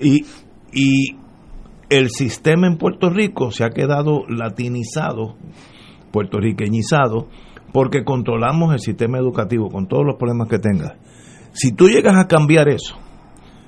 Y, 0.00 0.24
y 0.72 1.16
el 1.88 2.10
sistema 2.10 2.66
en 2.66 2.76
Puerto 2.76 3.10
Rico 3.10 3.50
se 3.50 3.64
ha 3.64 3.70
quedado 3.70 4.26
latinizado, 4.28 5.36
puertorriqueñizado, 6.12 7.28
porque 7.76 8.04
controlamos 8.04 8.72
el 8.72 8.80
sistema 8.80 9.18
educativo 9.18 9.68
con 9.68 9.86
todos 9.86 10.02
los 10.02 10.16
problemas 10.16 10.48
que 10.48 10.58
tenga. 10.58 10.96
Si 11.52 11.72
tú 11.72 11.90
llegas 11.90 12.16
a 12.16 12.26
cambiar 12.26 12.70
eso, 12.70 12.96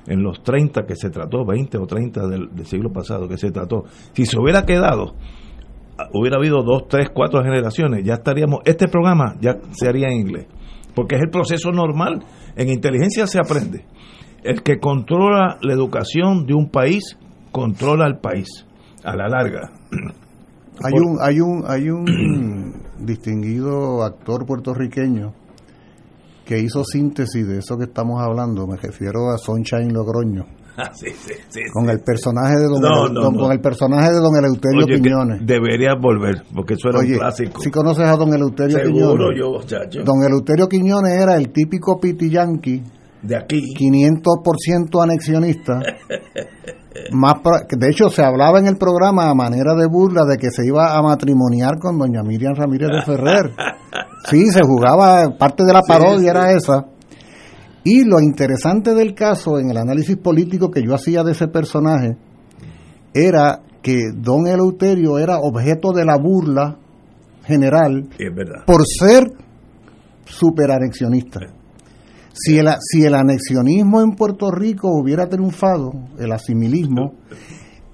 en 0.06 0.22
los 0.22 0.43
30 0.43 0.86
que 0.86 0.97
se 0.97 1.10
trató, 1.10 1.44
20 1.44 1.76
o 1.76 1.86
30 1.86 2.26
del, 2.26 2.48
siglo 2.64 2.90
pasado 2.90 3.28
que 3.28 3.36
se 3.36 3.51
trató, 3.51 3.85
si 4.14 4.24
se 4.24 4.39
hubiera 4.40 4.64
quedado, 4.64 5.14
hubiera 6.14 6.39
habido 6.39 6.62
dos, 6.62 6.89
tres, 6.89 7.10
cuatro 7.12 7.43
generaciones, 7.43 8.02
ya 8.02 8.14
estaríamos, 8.14 8.60
este 8.64 8.89
programa 8.89 9.35
ya 9.43 9.59
se 9.72 9.86
haría 9.86 10.09
en 10.09 10.20
inglés, 10.20 10.47
porque 10.94 11.16
es 11.16 11.20
el 11.20 11.28
proceso 11.28 11.70
normal, 11.70 12.24
en 12.56 12.70
inteligencia 12.70 13.26
se 13.26 13.39
aprende. 13.39 13.85
El 14.43 14.62
que 14.62 14.78
controla 14.78 15.59
la 15.60 15.74
educación 15.74 16.47
de 16.47 16.55
un 16.55 16.70
país, 16.70 17.18
controla 17.52 18.06
el 18.06 18.20
país, 18.20 18.66
a 19.05 19.14
la 19.14 19.28
larga. 19.28 19.70
Hay 20.84 20.92
un, 20.94 21.18
hay 21.20 21.40
un, 21.40 21.64
hay 21.66 21.90
un 21.90 22.74
distinguido 22.98 24.02
actor 24.02 24.46
puertorriqueño 24.46 25.32
que 26.44 26.59
hizo 26.59 26.82
síntesis 26.84 27.46
de 27.46 27.59
eso 27.59 27.76
que 27.76 27.84
estamos 27.84 28.20
hablando, 28.22 28.66
me 28.66 28.76
refiero 28.76 29.30
a 29.30 29.38
Sunshine 29.38 29.92
Logroño. 29.92 30.46
Ah, 30.80 30.92
sí, 30.94 31.10
sí, 31.10 31.34
sí, 31.48 31.60
con 31.72 31.90
el 31.90 31.98
personaje 31.98 32.55
de 32.55 32.68
don, 32.68 33.34
con 33.34 33.50
el 33.50 33.60
personaje 33.60 34.12
de 34.12 34.20
don 34.20 34.36
Eleuterio 34.36 34.86
Quiñones. 34.86 35.44
Debería 35.44 35.96
volver, 36.00 36.44
porque 36.55 36.74
eso 36.74 36.90
era 36.90 37.00
un 37.00 37.18
clásico. 37.18 37.60
Si 37.60 37.68
conoces 37.68 38.06
a 38.06 38.14
don 38.14 38.32
Eleuterio 38.32 38.78
Seguro 38.78 39.30
Quiñones. 39.34 39.90
yo, 39.90 40.05
Don 40.05 40.22
Eleuterio 40.22 40.68
Quiñones 40.68 41.20
era 41.20 41.34
el 41.34 41.50
típico 41.50 41.98
piti 41.98 42.30
yankee 42.30 42.84
de 43.22 43.36
aquí 43.36 43.60
500% 43.76 45.02
anexionista 45.02 45.80
más 47.12 47.34
de 47.68 47.88
hecho 47.88 48.08
se 48.10 48.24
hablaba 48.24 48.58
en 48.58 48.66
el 48.66 48.76
programa 48.76 49.30
a 49.30 49.34
manera 49.34 49.74
de 49.74 49.86
burla 49.86 50.24
de 50.24 50.36
que 50.36 50.50
se 50.50 50.66
iba 50.66 50.96
a 50.96 51.02
matrimoniar 51.02 51.78
con 51.78 51.98
doña 51.98 52.22
Miriam 52.22 52.54
Ramírez 52.54 52.88
de 52.88 53.02
Ferrer. 53.02 53.54
Sí 54.28 54.46
se 54.50 54.60
jugaba 54.62 55.38
parte 55.38 55.64
de 55.64 55.72
la 55.72 55.80
parodia 55.80 56.32
era 56.32 56.52
esa. 56.52 56.86
Y 57.84 58.04
lo 58.04 58.20
interesante 58.20 58.92
del 58.92 59.14
caso 59.14 59.58
en 59.58 59.70
el 59.70 59.76
análisis 59.78 60.16
político 60.16 60.70
que 60.70 60.82
yo 60.82 60.94
hacía 60.94 61.22
de 61.22 61.32
ese 61.32 61.46
personaje 61.48 62.16
era 63.14 63.62
que 63.80 64.10
don 64.14 64.46
Eleuterio 64.46 65.18
era 65.18 65.38
objeto 65.38 65.92
de 65.92 66.04
la 66.04 66.18
burla 66.18 66.76
general 67.44 68.08
por 68.66 68.82
ser 68.84 69.24
super 70.26 70.72
anexionista 70.72 71.57
si 72.39 72.59
el, 72.59 72.69
si 72.81 73.05
el 73.05 73.15
anexionismo 73.15 74.01
en 74.01 74.12
Puerto 74.12 74.51
Rico 74.51 74.89
hubiera 74.93 75.27
triunfado, 75.28 75.90
el 76.19 76.31
asimilismo, 76.32 77.15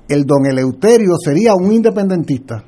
el 0.09 0.25
don 0.25 0.45
Eleuterio 0.47 1.15
sería 1.23 1.55
un 1.55 1.73
independentista. 1.73 2.63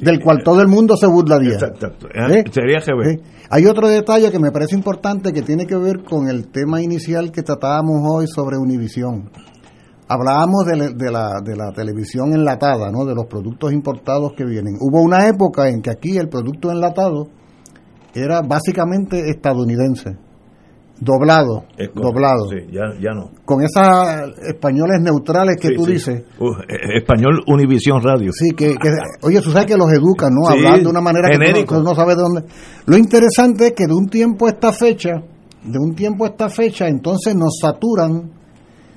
del 0.00 0.20
cual 0.20 0.42
todo 0.42 0.60
el 0.62 0.68
mundo 0.68 0.96
se 0.96 1.06
burlaría. 1.06 1.56
¿Eh? 1.56 2.44
Sería 2.50 2.78
¿Eh? 2.78 3.20
Hay 3.50 3.66
otro 3.66 3.88
detalle 3.88 4.30
que 4.30 4.38
me 4.38 4.50
parece 4.50 4.74
importante 4.74 5.32
que 5.32 5.42
tiene 5.42 5.66
que 5.66 5.76
ver 5.76 6.02
con 6.02 6.28
el 6.28 6.48
tema 6.48 6.80
inicial 6.80 7.30
que 7.30 7.42
tratábamos 7.42 8.00
hoy 8.10 8.26
sobre 8.26 8.56
Univisión. 8.56 9.30
Hablábamos 10.08 10.66
de, 10.66 10.94
de, 10.94 11.10
la, 11.10 11.40
de 11.42 11.56
la 11.56 11.72
televisión 11.72 12.34
enlatada, 12.34 12.90
¿no? 12.90 13.04
de 13.04 13.14
los 13.14 13.26
productos 13.26 13.72
importados 13.72 14.32
que 14.36 14.44
vienen. 14.44 14.76
Hubo 14.80 15.02
una 15.02 15.26
época 15.26 15.68
en 15.68 15.80
que 15.80 15.90
aquí 15.90 16.18
el 16.18 16.28
producto 16.28 16.70
enlatado 16.70 17.28
era 18.14 18.42
básicamente 18.42 19.30
estadounidense 19.30 20.18
doblado, 21.02 21.64
doblado. 21.94 22.48
Sí, 22.48 22.70
ya, 22.70 22.82
ya 23.00 23.10
no. 23.12 23.30
Con 23.44 23.62
esas 23.62 24.30
españoles 24.46 25.00
neutrales 25.00 25.56
que 25.60 25.74
tú 25.74 25.84
dices. 25.84 26.22
E, 26.38 26.98
español 26.98 27.42
Univisión 27.46 28.00
Radio. 28.02 28.30
Sí, 28.32 28.52
que, 28.52 28.76
oye, 29.22 29.40
tú 29.40 29.50
sabes 29.50 29.66
que 29.66 29.76
los 29.76 29.90
educan, 29.92 30.32
¿no? 30.32 30.48
Hablando 30.48 30.84
de 30.84 30.90
una 30.90 31.00
manera 31.00 31.28
que 31.28 31.64
tú 31.64 31.82
no, 31.82 31.94
sabes 31.94 32.16
de 32.16 32.22
dónde. 32.22 32.42
Lo 32.86 32.96
interesante 32.96 33.68
es 33.68 33.72
que 33.72 33.86
de 33.86 33.94
un 33.94 34.08
tiempo 34.08 34.46
a 34.46 34.50
esta 34.50 34.72
fecha, 34.72 35.22
de 35.64 35.78
un 35.78 35.94
tiempo 35.94 36.24
a 36.24 36.28
esta 36.28 36.48
fecha, 36.48 36.86
entonces 36.86 37.34
nos 37.34 37.58
saturan 37.60 38.30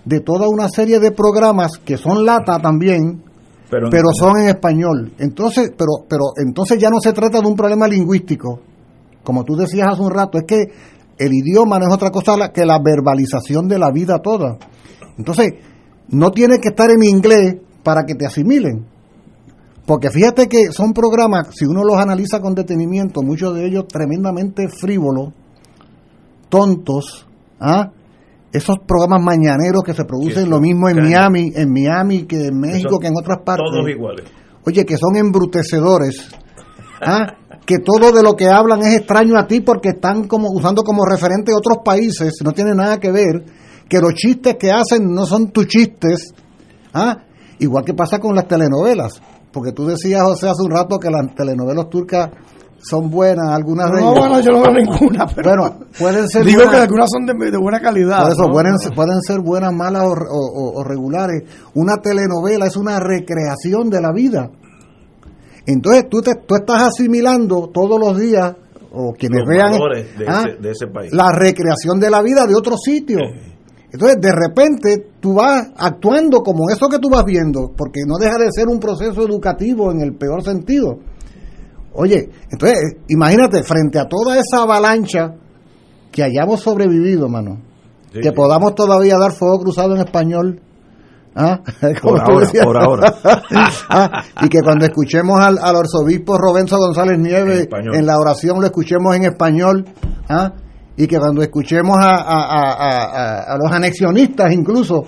de 0.03 0.19
toda 0.19 0.47
una 0.47 0.69
serie 0.69 0.99
de 0.99 1.11
programas 1.11 1.79
que 1.79 1.97
son 1.97 2.23
lata 2.23 2.59
también, 2.59 3.23
pero, 3.69 3.89
pero 3.89 4.09
son 4.13 4.37
en 4.37 4.49
español. 4.49 5.11
Entonces, 5.17 5.71
pero, 5.75 6.05
pero 6.07 6.25
entonces 6.37 6.77
ya 6.77 6.91
no 6.91 6.99
se 6.99 7.13
trata 7.13 7.41
de 7.41 7.47
un 7.47 7.55
problema 7.55 7.87
lingüístico. 7.87 8.59
Como 9.23 9.43
tú 9.43 9.55
decías 9.55 9.87
hace 9.91 10.03
un 10.03 10.11
rato, 10.11 10.37
es 10.37 10.43
que 10.45 10.65
el 11.17 11.33
idioma 11.33 11.79
no 11.79 11.87
es 11.87 11.93
otra 11.93 12.11
cosa 12.11 12.51
que 12.51 12.65
la 12.65 12.79
verbalización 12.79 13.67
de 13.67 13.79
la 13.79 13.91
vida 13.91 14.19
toda. 14.19 14.57
Entonces, 15.17 15.53
no 16.09 16.31
tiene 16.31 16.59
que 16.59 16.69
estar 16.69 16.89
en 16.89 17.03
inglés 17.03 17.57
para 17.83 18.03
que 18.03 18.15
te 18.15 18.25
asimilen. 18.25 18.85
Porque 19.85 20.09
fíjate 20.09 20.47
que 20.47 20.71
son 20.71 20.93
programas, 20.93 21.49
si 21.55 21.65
uno 21.65 21.83
los 21.83 21.97
analiza 21.97 22.41
con 22.41 22.55
detenimiento, 22.55 23.21
muchos 23.21 23.53
de 23.53 23.67
ellos 23.67 23.87
tremendamente 23.87 24.67
frívolos, 24.67 25.33
tontos, 26.49 27.27
¿ah? 27.59 27.91
esos 28.51 28.79
programas 28.79 29.21
mañaneros 29.21 29.83
que 29.83 29.93
se 29.93 30.05
producen 30.05 30.49
lo 30.49 30.59
mismo 30.59 30.89
en 30.89 31.03
Miami, 31.03 31.51
en 31.55 31.71
Miami 31.71 32.23
que 32.23 32.47
en 32.47 32.59
México, 32.59 32.97
que 32.99 33.07
en 33.07 33.13
otras 33.15 33.39
partes. 33.45 33.65
Todos 33.71 33.89
iguales. 33.89 34.25
Oye, 34.65 34.85
que 34.85 34.97
son 34.97 35.15
embrutecedores. 35.17 36.29
¿ah? 37.01 37.35
que 37.65 37.79
todo 37.79 38.11
de 38.11 38.21
lo 38.21 38.35
que 38.35 38.47
hablan 38.47 38.81
es 38.81 38.97
extraño 38.97 39.37
a 39.37 39.47
ti 39.47 39.61
porque 39.61 39.89
están 39.89 40.27
como 40.27 40.49
usando 40.51 40.83
como 40.83 41.05
referente 41.05 41.51
otros 41.53 41.79
países, 41.83 42.33
no 42.43 42.51
tiene 42.51 42.75
nada 42.75 42.99
que 42.99 43.11
ver, 43.11 43.43
que 43.89 43.99
los 43.99 44.13
chistes 44.13 44.55
que 44.59 44.71
hacen 44.71 45.13
no 45.13 45.25
son 45.25 45.51
tus 45.51 45.67
chistes, 45.67 46.33
¿ah? 46.93 47.17
igual 47.59 47.83
que 47.83 47.93
pasa 47.93 48.19
con 48.19 48.35
las 48.35 48.47
telenovelas, 48.47 49.21
porque 49.51 49.71
tú 49.71 49.85
decías, 49.85 50.21
José, 50.21 50.47
hace 50.47 50.61
un 50.63 50.71
rato 50.71 50.99
que 50.99 51.09
las 51.09 51.33
telenovelas 51.33 51.89
turcas 51.89 52.29
son 52.77 53.09
buenas, 53.09 53.49
algunas 53.49 53.89
no, 53.89 54.13
bueno, 54.13 54.39
yo 54.41 54.51
no 54.51 54.61
veo 54.61 54.73
ninguna, 54.73 55.25
pero 55.25 55.49
bueno, 55.57 55.79
pueden 55.97 56.27
ser 56.29 56.45
digo 56.45 56.69
que 56.69 56.75
algunas 56.75 57.09
son 57.09 57.25
de, 57.25 57.57
buena 57.57 57.79
calidad. 57.79 58.21
Por 58.21 58.31
eso 58.31 58.51
pueden, 58.51 58.75
pueden 58.95 59.21
ser 59.23 59.39
buenas, 59.39 59.73
malas 59.73 60.03
o 60.05 60.83
regulares. 60.83 61.43
Una 61.73 61.97
telenovela 61.97 62.67
es 62.67 62.77
una 62.77 62.99
recreación 62.99 63.89
de 63.89 64.01
la 64.01 64.11
vida. 64.13 64.51
Entonces 65.65 66.09
tú, 66.09 66.21
te, 66.21 66.35
tú 66.45 66.55
estás 66.55 66.83
asimilando 66.83 67.69
todos 67.73 67.99
los 67.99 68.19
días, 68.19 68.55
o 68.91 69.13
quienes 69.13 69.43
vean, 69.47 69.73
de, 69.73 70.25
ah, 70.27 70.45
ese, 70.47 70.61
de, 70.61 70.71
ese, 70.71 70.87
país. 70.87 71.11
la 71.11 71.31
recreación 71.31 71.99
de 71.99 72.09
la 72.09 72.21
vida 72.21 72.45
de 72.45 72.55
otro 72.55 72.77
sitio. 72.77 73.19
Entonces, 73.91 74.19
de 74.19 74.31
repente, 74.31 75.07
tú 75.21 75.35
vas 75.35 75.69
actuando 75.77 76.41
como 76.41 76.69
eso 76.69 76.89
que 76.89 76.99
tú 76.99 77.09
vas 77.09 77.23
viendo, 77.23 77.71
porque 77.75 78.01
no 78.05 78.17
deja 78.17 78.37
de 78.37 78.51
ser 78.51 78.67
un 78.67 78.79
proceso 78.79 79.25
educativo 79.25 79.91
en 79.91 80.01
el 80.01 80.15
peor 80.15 80.43
sentido. 80.43 80.99
Oye, 81.93 82.29
entonces, 82.51 82.77
imagínate, 83.07 83.63
frente 83.63 83.99
a 83.99 84.07
toda 84.07 84.37
esa 84.37 84.63
avalancha 84.63 85.35
que 86.11 86.23
hayamos 86.23 86.59
sobrevivido, 86.59 87.29
mano, 87.29 87.61
que 88.11 88.31
podamos 88.33 88.75
todavía 88.75 89.17
dar 89.17 89.31
fuego 89.31 89.59
cruzado 89.59 89.95
en 89.95 90.01
español. 90.01 90.61
¿Ah? 91.35 91.59
Por 92.01 92.19
ahora, 92.21 92.47
por 92.63 92.77
ahora. 92.81 93.13
¿Ah? 93.89 94.23
Y 94.41 94.49
que 94.49 94.59
cuando 94.61 94.85
escuchemos 94.85 95.39
al, 95.39 95.57
al 95.61 95.75
arzobispo 95.75 96.37
Robenzo 96.37 96.77
González 96.77 97.19
Nieves 97.19 97.67
En 97.93 97.99
en, 97.99 98.05
la 98.05 98.17
oración 98.19 98.59
lo 98.59 98.65
escuchemos 98.65 99.15
en 99.15 99.23
español. 99.25 99.85
¿ah? 100.29 100.53
Y 100.97 101.07
que 101.07 101.17
cuando 101.19 101.41
escuchemos 101.41 101.97
a, 101.97 102.15
a- 102.15 102.45
a- 102.45 102.73
a- 102.73 103.03
a- 103.03 103.53
a 103.53 103.57
los 103.57 103.71
anexionistas, 103.71 104.51
incluso, 104.53 105.03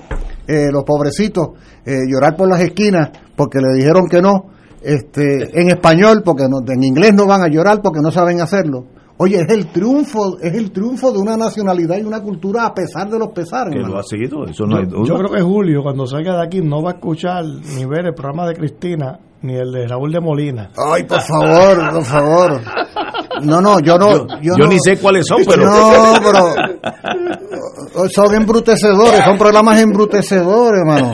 eh, 0.46 0.68
los 0.72 0.84
pobrecitos, 0.84 1.50
eh, 1.86 1.96
llorar 2.10 2.36
por 2.36 2.50
las 2.50 2.60
esquinas 2.60 3.10
porque 3.36 3.60
le 3.60 3.74
dijeron 3.78 4.08
que 4.10 4.22
no, 4.22 4.48
este, 4.82 5.60
en 5.60 5.70
español, 5.70 6.22
porque 6.26 6.44
no, 6.50 6.60
en 6.72 6.84
inglés 6.84 7.14
no 7.14 7.26
van 7.26 7.42
a 7.42 7.48
llorar 7.48 7.82
porque 7.82 8.02
no 8.02 8.12
saben 8.12 8.42
hacerlo. 8.42 8.86
Oye, 9.20 9.42
es 9.42 9.50
el 9.50 9.72
triunfo, 9.72 10.38
es 10.40 10.54
el 10.54 10.72
triunfo 10.72 11.12
de 11.12 11.18
una 11.18 11.36
nacionalidad 11.36 11.98
y 11.98 12.04
una 12.04 12.22
cultura 12.22 12.66
a 12.68 12.74
pesar 12.74 13.10
de 13.10 13.18
los 13.18 13.30
pesares. 13.30 13.74
Que 13.74 13.80
lo 13.82 13.98
ha 13.98 14.04
seguido, 14.04 14.46
eso 14.46 14.66
no 14.66 14.78
hay 14.78 14.86
duda. 14.86 15.06
Yo 15.08 15.16
creo 15.16 15.32
que 15.32 15.42
Julio, 15.42 15.82
cuando 15.82 16.06
salga 16.06 16.36
de 16.38 16.46
aquí, 16.46 16.62
no 16.62 16.84
va 16.84 16.92
a 16.92 16.94
escuchar 16.96 17.44
ni 17.44 17.86
ver 17.86 18.06
el 18.06 18.14
programa 18.14 18.48
de 18.48 18.56
Cristina 18.56 19.20
ni 19.42 19.56
el 19.56 19.72
de 19.72 19.88
Raúl 19.88 20.12
de 20.12 20.20
Molina. 20.20 20.70
Ay, 20.78 21.04
por 21.04 21.22
favor, 21.22 21.94
por 21.94 22.04
favor. 22.04 22.62
No, 23.44 23.62
no, 23.62 23.80
yo 23.80 23.98
no. 23.98 24.12
Yo, 24.14 24.26
yo 24.42 24.58
no- 24.58 24.68
ni 24.68 24.78
sé 24.80 24.98
cuáles 24.98 25.26
son, 25.28 25.38
pero- 25.48 25.66
No, 25.66 26.14
pero. 26.24 28.10
Son 28.14 28.34
embrutecedores, 28.36 29.24
son 29.26 29.38
programas 29.38 29.80
embrutecedores, 29.82 30.80
hermano. 30.82 31.12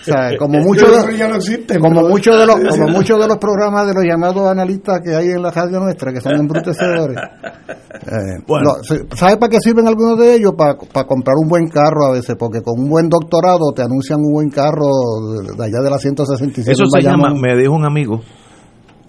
O 0.00 0.04
sea, 0.04 0.36
como 0.38 0.58
muchos 0.60 0.88
no 0.90 0.94
como 1.80 2.00
pero- 2.00 2.08
muchos 2.08 2.38
de 2.38 2.46
los, 2.46 2.56
como 2.56 2.88
muchos 2.88 3.20
de 3.20 3.28
los 3.28 3.36
programas 3.38 3.86
de 3.86 3.94
los 3.94 4.04
llamados 4.04 4.48
analistas 4.48 5.00
que 5.04 5.14
hay 5.14 5.28
en 5.28 5.42
la 5.42 5.50
radio 5.50 5.80
nuestra, 5.80 6.12
que 6.12 6.20
son 6.20 6.34
embrutecedores. 6.36 7.16
Eh, 7.16 8.42
Bueno. 8.46 8.70
lo- 8.76 9.16
¿Sabes 9.16 9.36
para 9.36 9.50
qué 9.50 9.60
sirven 9.60 9.86
algunos 9.86 10.18
de 10.18 10.34
ellos? 10.34 10.52
Para, 10.56 10.76
para 10.76 11.06
comprar 11.06 11.34
un 11.40 11.48
buen 11.48 11.68
carro 11.68 12.06
a 12.06 12.12
veces, 12.12 12.36
porque 12.38 12.60
con 12.62 12.80
un 12.80 12.88
buen 12.88 13.08
doctorado 13.08 13.72
te 13.74 13.82
anuncian 13.82 14.18
un 14.20 14.32
buen 14.32 14.50
carro 14.50 14.86
de, 15.42 15.56
de 15.56 15.64
allá 15.64 15.80
de 15.82 15.90
la 15.90 15.98
167. 15.98 16.72
Eso 16.72 16.84
se 16.86 17.02
llama, 17.02 17.34
me 17.34 17.56
dijo 17.56 17.72
un 17.72 17.84
amigo, 17.84 18.20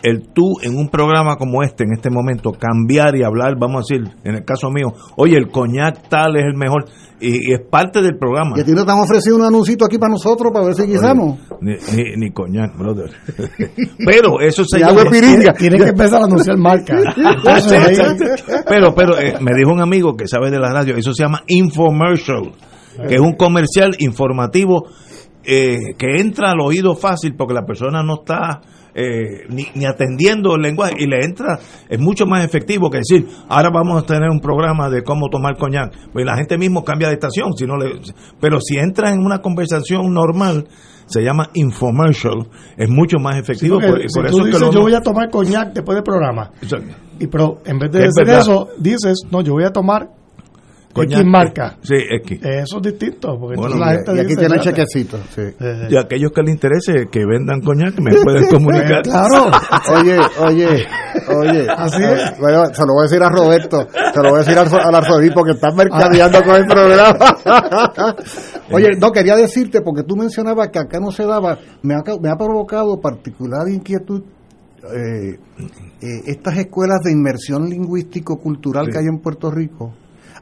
el 0.03 0.27
tú 0.33 0.59
en 0.61 0.77
un 0.77 0.89
programa 0.89 1.37
como 1.37 1.63
este, 1.63 1.83
en 1.83 1.93
este 1.93 2.09
momento, 2.09 2.51
cambiar 2.51 3.15
y 3.15 3.23
hablar, 3.23 3.55
vamos 3.59 3.77
a 3.77 3.95
decir, 3.95 4.15
en 4.23 4.35
el 4.35 4.45
caso 4.45 4.69
mío, 4.69 4.93
oye, 5.17 5.37
el 5.37 5.49
coñac 5.49 6.07
tal 6.09 6.35
es 6.35 6.43
el 6.43 6.55
mejor, 6.55 6.85
y, 7.19 7.49
y 7.49 7.53
es 7.53 7.61
parte 7.69 8.01
del 8.01 8.17
programa. 8.17 8.53
Y 8.57 8.61
a 8.61 8.65
ti 8.65 8.71
no 8.73 8.85
te 8.85 8.91
han 8.91 8.99
ofrecido 8.99 9.37
un 9.37 9.43
anuncito 9.43 9.85
aquí 9.85 9.97
para 9.97 10.11
nosotros 10.11 10.51
para 10.53 10.65
ver 10.65 10.75
si 10.75 10.83
guisamos. 10.83 11.39
Ni, 11.61 11.73
ni, 11.95 12.15
ni 12.17 12.31
coñac, 12.31 12.77
brother. 12.77 13.11
Pero 14.05 14.39
eso 14.41 14.63
se 14.65 14.79
Y 14.79 14.83
agua 14.83 15.05
de 15.05 15.09
piringa. 15.09 15.53
Tiene 15.53 15.77
que 15.77 15.89
empezar 15.89 16.21
a 16.21 16.25
anunciar 16.25 16.57
marca. 16.57 16.95
Pero 18.67 18.93
pero 18.93 19.17
eh, 19.17 19.35
me 19.41 19.51
dijo 19.55 19.71
un 19.71 19.81
amigo 19.81 20.15
que 20.15 20.27
sabe 20.27 20.51
de 20.51 20.59
la 20.59 20.71
radio, 20.71 20.95
eso 20.95 21.13
se 21.13 21.23
llama 21.23 21.43
infomercial, 21.47 22.51
que 23.07 23.15
es 23.15 23.19
un 23.19 23.33
comercial 23.33 23.95
informativo 23.99 24.87
eh, 25.43 25.93
que 25.97 26.17
entra 26.19 26.51
al 26.51 26.59
oído 26.59 26.95
fácil 26.95 27.35
porque 27.35 27.53
la 27.53 27.65
persona 27.65 28.03
no 28.03 28.15
está 28.21 28.61
eh, 28.95 29.45
ni, 29.49 29.67
ni 29.75 29.85
atendiendo 29.85 30.55
el 30.55 30.61
lenguaje 30.61 30.95
y 30.97 31.05
le 31.05 31.19
entra, 31.23 31.59
es 31.89 31.99
mucho 31.99 32.25
más 32.25 32.45
efectivo 32.45 32.89
que 32.89 32.99
decir, 32.99 33.27
ahora 33.49 33.69
vamos 33.69 34.01
a 34.01 34.05
tener 34.05 34.29
un 34.29 34.39
programa 34.39 34.89
de 34.89 35.03
cómo 35.03 35.27
tomar 35.29 35.57
coñac, 35.57 35.93
pues 36.13 36.25
la 36.25 36.37
gente 36.37 36.57
mismo 36.57 36.83
cambia 36.85 37.09
de 37.09 37.15
estación, 37.15 37.53
si 37.57 37.65
no 37.65 37.75
le, 37.75 37.99
pero 38.39 38.59
si 38.61 38.77
entra 38.77 39.11
en 39.11 39.19
una 39.19 39.39
conversación 39.39 40.13
normal, 40.13 40.67
se 41.07 41.21
llama 41.21 41.49
infomercial, 41.53 42.47
es 42.77 42.89
mucho 42.89 43.17
más 43.19 43.37
efectivo, 43.37 43.79
por, 43.79 44.01
eso 44.01 44.21
que 44.21 44.43
dices, 44.43 44.61
lo 44.61 44.71
yo 44.71 44.81
voy 44.81 44.93
a 44.93 45.01
tomar 45.01 45.29
coñac 45.29 45.73
después 45.73 45.95
del 45.95 46.03
programa. 46.03 46.51
Y 47.19 47.27
pero 47.27 47.59
en 47.65 47.77
vez 47.77 47.91
de 47.91 47.99
Que 47.99 48.05
es 48.05 48.13
decir 48.13 48.27
verdad. 48.27 48.41
eso, 48.41 48.67
dices, 48.77 49.23
no, 49.29 49.41
yo 49.41 49.53
voy 49.53 49.65
a 49.65 49.71
tomar 49.71 50.09
Coñac. 50.95 51.19
X 51.19 51.25
marca. 51.29 51.77
Sí, 51.81 51.95
X. 52.23 52.39
Eso 52.41 52.77
es 52.77 52.81
distinto, 52.83 53.37
porque 53.37 53.57
Bueno, 53.57 53.75
entonces 53.75 53.79
la 53.79 53.91
gente 53.91 54.15
y 54.15 54.19
aquí 54.25 54.35
tiene 54.35 54.59
chequecito. 54.61 55.17
Sí. 55.35 55.41
Eh, 55.59 55.87
Y 55.91 55.97
aquellos 55.97 56.31
que 56.31 56.41
les 56.41 56.53
interese 56.55 56.93
que 57.11 57.25
vendan 57.25 57.59
coñac 57.61 57.99
me 57.99 58.11
pueden 58.23 58.47
comunicar. 58.49 59.01
Claro. 59.03 59.51
Oye, 59.99 60.17
oye, 60.39 60.85
oye. 61.37 61.67
Así 61.69 62.01
Eh, 62.01 62.13
es. 62.13 62.39
bueno, 62.39 62.65
se 62.73 62.81
lo 62.81 62.93
voy 62.93 63.01
a 63.01 63.03
decir 63.09 63.21
a 63.23 63.29
Roberto, 63.29 63.87
se 64.13 64.21
lo 64.23 64.29
voy 64.29 64.39
a 64.39 64.43
decir 64.43 64.57
al, 64.57 64.67
al 64.73 64.95
arzobispo 64.95 65.43
que 65.43 65.51
está 65.51 65.67
mercadeando 65.75 66.41
con 66.43 66.55
el 66.55 66.65
programa. 66.65 67.35
oye, 68.71 68.87
no, 68.99 69.11
quería 69.11 69.35
decirte, 69.35 69.81
porque 69.81 70.03
tú 70.03 70.15
mencionabas 70.15 70.69
que 70.69 70.79
acá 70.79 70.99
no 70.99 71.11
se 71.11 71.25
daba, 71.25 71.57
me 71.83 71.93
ha, 71.95 72.03
me 72.21 72.29
ha 72.29 72.35
provocado 72.35 72.99
particular 73.01 73.67
inquietud 73.69 74.23
eh, 74.83 75.39
eh, 76.01 76.21
estas 76.27 76.57
escuelas 76.57 76.99
de 77.03 77.11
inmersión 77.11 77.67
lingüístico-cultural 77.69 78.87
que 78.89 78.97
hay 78.99 79.05
en 79.05 79.19
Puerto 79.19 79.51
Rico. 79.51 79.93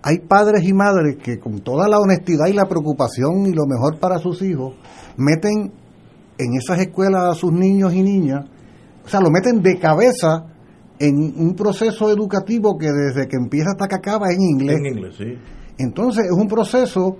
Hay 0.03 0.19
padres 0.19 0.63
y 0.63 0.73
madres 0.73 1.15
que 1.23 1.39
con 1.39 1.61
toda 1.61 1.87
la 1.87 1.97
honestidad 1.97 2.47
y 2.47 2.53
la 2.53 2.65
preocupación 2.65 3.45
y 3.45 3.53
lo 3.53 3.65
mejor 3.65 3.99
para 3.99 4.17
sus 4.17 4.41
hijos, 4.41 4.75
meten 5.15 5.71
en 6.37 6.53
esas 6.55 6.79
escuelas 6.79 7.23
a 7.23 7.33
sus 7.33 7.53
niños 7.53 7.93
y 7.93 8.01
niñas, 8.01 8.45
o 9.05 9.07
sea, 9.07 9.21
lo 9.21 9.29
meten 9.29 9.61
de 9.61 9.79
cabeza 9.79 10.45
en 10.99 11.15
un 11.37 11.55
proceso 11.55 12.09
educativo 12.09 12.77
que 12.77 12.87
desde 12.91 13.27
que 13.27 13.37
empieza 13.37 13.71
hasta 13.71 13.87
que 13.87 13.95
acaba 13.95 14.29
es 14.29 14.35
en 14.35 14.41
inglés. 14.41 14.77
En 14.77 14.85
inglés, 14.85 15.15
sí. 15.17 15.37
Entonces 15.77 16.25
es 16.25 16.37
un 16.37 16.47
proceso, 16.47 17.17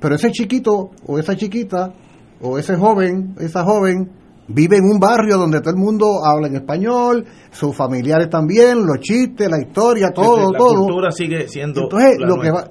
pero 0.00 0.14
ese 0.14 0.30
chiquito 0.30 0.90
o 1.06 1.18
esa 1.18 1.36
chiquita 1.36 1.92
o 2.40 2.58
ese 2.58 2.76
joven, 2.76 3.34
esa 3.38 3.64
joven, 3.64 4.10
vive 4.52 4.76
en 4.78 4.84
un 4.84 4.98
barrio 4.98 5.36
donde 5.38 5.60
todo 5.60 5.70
el 5.74 5.80
mundo 5.80 6.24
habla 6.24 6.48
en 6.48 6.56
español, 6.56 7.24
sus 7.50 7.74
familiares 7.76 8.28
también, 8.28 8.84
los 8.84 8.98
chistes, 9.00 9.48
la 9.50 9.60
historia, 9.60 10.10
todo, 10.10 10.50
la 10.52 10.58
todo. 10.58 10.84
cultura 10.86 11.10
sigue 11.10 11.46
siendo 11.48 11.82
Entonces, 11.82 12.18
la 12.18 12.26
lo 12.26 12.40
que 12.40 12.50
va, 12.50 12.64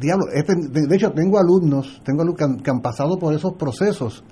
diablo, 0.00 0.24
este- 0.32 0.54
de 0.70 0.86
de 0.86 0.96
hecho 0.96 1.10
tengo 1.12 1.38
alumnos, 1.38 2.00
tengo 2.04 2.22
alumnos 2.22 2.38
que 2.38 2.44
han, 2.44 2.56
que 2.58 2.70
han 2.70 2.80
pasado 2.80 3.18
por 3.18 3.34
esos 3.34 3.54
procesos 3.54 4.22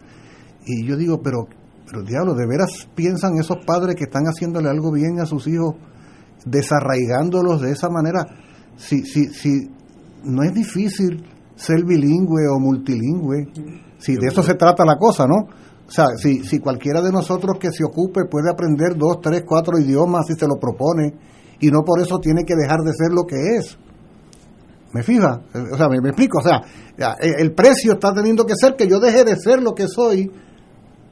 y 0.67 0.87
yo 0.87 0.97
digo, 0.97 1.21
pero, 1.23 1.47
pero 1.91 2.03
diablo, 2.03 2.35
¿de 2.35 2.47
veras 2.47 2.89
piensan 2.95 3.39
esos 3.39 3.59
padres 3.65 3.95
que 3.97 4.05
están 4.05 4.25
haciéndole 4.25 4.69
algo 4.69 4.93
bien 4.93 5.21
a 5.21 5.27
sus 5.27 5.47
hijos, 5.47 5.75
desarraigándolos 6.45 7.61
de 7.61 7.73
esa 7.73 7.89
manera? 7.89 8.25
Si, 8.77 9.03
si, 9.03 9.27
si 9.27 9.69
no 10.25 10.43
es 10.43 10.53
difícil 10.55 11.25
ser 11.57 11.85
bilingüe 11.85 12.47
o 12.55 12.59
multilingüe, 12.61 13.49
si 13.99 14.15
de 14.15 14.29
eso 14.29 14.43
se 14.43 14.55
trata 14.55 14.85
la 14.85 14.97
cosa, 14.97 15.27
¿no? 15.27 15.49
O 15.89 15.91
sea, 15.91 16.05
si, 16.19 16.45
si 16.45 16.59
cualquiera 16.59 17.01
de 17.01 17.11
nosotros 17.11 17.57
que 17.59 17.71
se 17.73 17.83
ocupe 17.83 18.27
puede 18.31 18.51
aprender 18.51 18.95
dos, 18.97 19.21
tres, 19.23 19.43
cuatro 19.47 19.79
idiomas 19.79 20.27
si 20.27 20.35
se 20.35 20.47
lo 20.47 20.57
propone, 20.61 21.15
y 21.61 21.69
no 21.71 21.81
por 21.83 22.01
eso 22.01 22.19
tiene 22.19 22.45
que 22.45 22.55
dejar 22.55 22.81
de 22.81 22.93
ser 22.93 23.11
lo 23.11 23.23
que 23.25 23.37
es. 23.57 23.79
¿Me 24.93 25.03
fija? 25.03 25.41
O 25.73 25.77
sea, 25.77 25.89
me, 25.89 26.01
me 26.01 26.11
explico. 26.11 26.39
O 26.39 26.43
sea, 26.43 26.63
eh, 27.21 27.33
el 27.39 27.53
precio 27.53 27.93
está 27.95 28.13
teniendo 28.13 28.45
que 28.45 28.55
ser 28.55 28.77
que 28.77 28.87
yo 28.87 29.01
deje 29.01 29.25
de 29.25 29.37
ser 29.37 29.63
lo 29.63 29.75
que 29.75 29.87
soy 29.89 30.31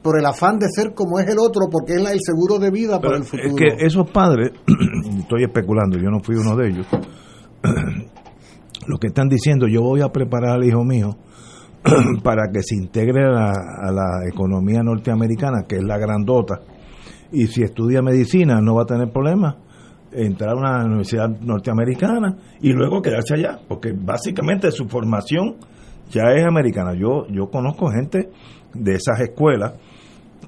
por 0.03 0.17
el 0.19 0.25
afán 0.25 0.57
de 0.59 0.67
ser 0.69 0.93
como 0.93 1.19
es 1.19 1.27
el 1.27 1.37
otro, 1.39 1.65
porque 1.71 1.95
es 1.95 2.01
la- 2.01 2.11
el 2.11 2.19
seguro 2.23 2.59
de 2.59 2.69
vida 2.71 2.99
Pero 3.01 3.09
para 3.13 3.17
el 3.17 3.23
futuro. 3.23 3.49
es 3.49 3.55
que 3.55 3.85
esos 3.85 4.09
padres, 4.11 4.51
estoy 5.19 5.43
especulando, 5.43 5.97
yo 5.97 6.09
no 6.09 6.19
fui 6.23 6.35
uno 6.35 6.55
de 6.55 6.69
ellos, 6.69 6.87
lo 8.87 8.97
que 8.99 9.07
están 9.07 9.27
diciendo, 9.27 9.67
yo 9.67 9.81
voy 9.81 10.01
a 10.01 10.09
preparar 10.09 10.55
al 10.55 10.63
hijo 10.63 10.83
mío 10.83 11.17
para 12.23 12.51
que 12.51 12.61
se 12.61 12.75
integre 12.75 13.25
a 13.25 13.29
la, 13.29 13.51
a 13.51 13.91
la 13.91 14.27
economía 14.27 14.81
norteamericana, 14.83 15.65
que 15.67 15.77
es 15.77 15.83
la 15.83 15.97
grandota, 15.97 16.59
y 17.31 17.47
si 17.47 17.63
estudia 17.63 18.01
medicina 18.01 18.61
no 18.61 18.75
va 18.75 18.83
a 18.83 18.85
tener 18.85 19.11
problemas 19.11 19.55
entrar 20.11 20.51
a 20.51 20.55
una 20.55 20.85
universidad 20.85 21.29
norteamericana 21.41 22.37
y 22.61 22.71
luego 22.71 23.01
quedarse 23.01 23.35
allá, 23.35 23.59
porque 23.67 23.93
básicamente 23.93 24.71
su 24.71 24.87
formación 24.87 25.57
ya 26.09 26.31
es 26.33 26.45
americana. 26.45 26.93
Yo, 26.93 27.27
yo 27.29 27.49
conozco 27.49 27.89
gente 27.89 28.29
de 28.73 28.93
esas 28.93 29.19
escuelas 29.19 29.73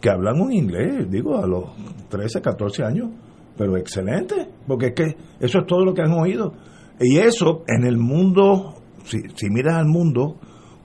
que 0.01 0.09
hablan 0.09 0.39
un 0.39 0.53
inglés, 0.53 1.09
digo, 1.09 1.37
a 1.37 1.47
los 1.47 1.65
13, 2.09 2.41
14 2.41 2.83
años, 2.83 3.09
pero 3.57 3.75
excelente, 3.75 4.47
porque 4.65 4.87
es 4.87 4.93
que 4.93 5.15
eso 5.39 5.59
es 5.59 5.65
todo 5.65 5.83
lo 5.83 5.93
que 5.93 6.01
han 6.01 6.13
oído. 6.13 6.53
Y 6.99 7.17
eso 7.17 7.63
en 7.67 7.85
el 7.85 7.97
mundo, 7.97 8.75
si, 9.03 9.17
si 9.35 9.49
miras 9.49 9.75
al 9.75 9.87
mundo 9.87 10.37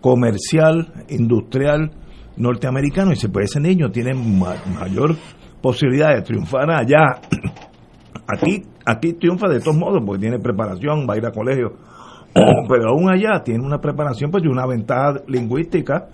comercial, 0.04 0.92
industrial, 1.08 1.90
norteamericano, 2.36 3.12
y 3.14 3.28
pues 3.28 3.50
ese 3.50 3.58
niño 3.58 3.90
tiene 3.90 4.12
ma- 4.12 4.56
mayor 4.78 5.16
posibilidad 5.62 6.14
de 6.14 6.20
triunfar 6.20 6.70
allá. 6.70 7.20
Aquí, 8.26 8.62
aquí 8.86 9.14
triunfa 9.14 9.48
de 9.48 9.60
todos 9.60 9.76
modos, 9.76 10.02
porque 10.04 10.20
tiene 10.22 10.38
preparación, 10.38 11.06
va 11.08 11.14
a 11.14 11.16
ir 11.18 11.24
a 11.26 11.30
colegio, 11.30 11.72
pero 12.68 12.90
aún 12.90 13.10
allá 13.10 13.42
tiene 13.42 13.64
una 13.64 13.78
preparación, 13.78 14.30
pues 14.30 14.44
y 14.44 14.46
una 14.48 14.66
ventaja 14.66 15.20
lingüística 15.26 16.08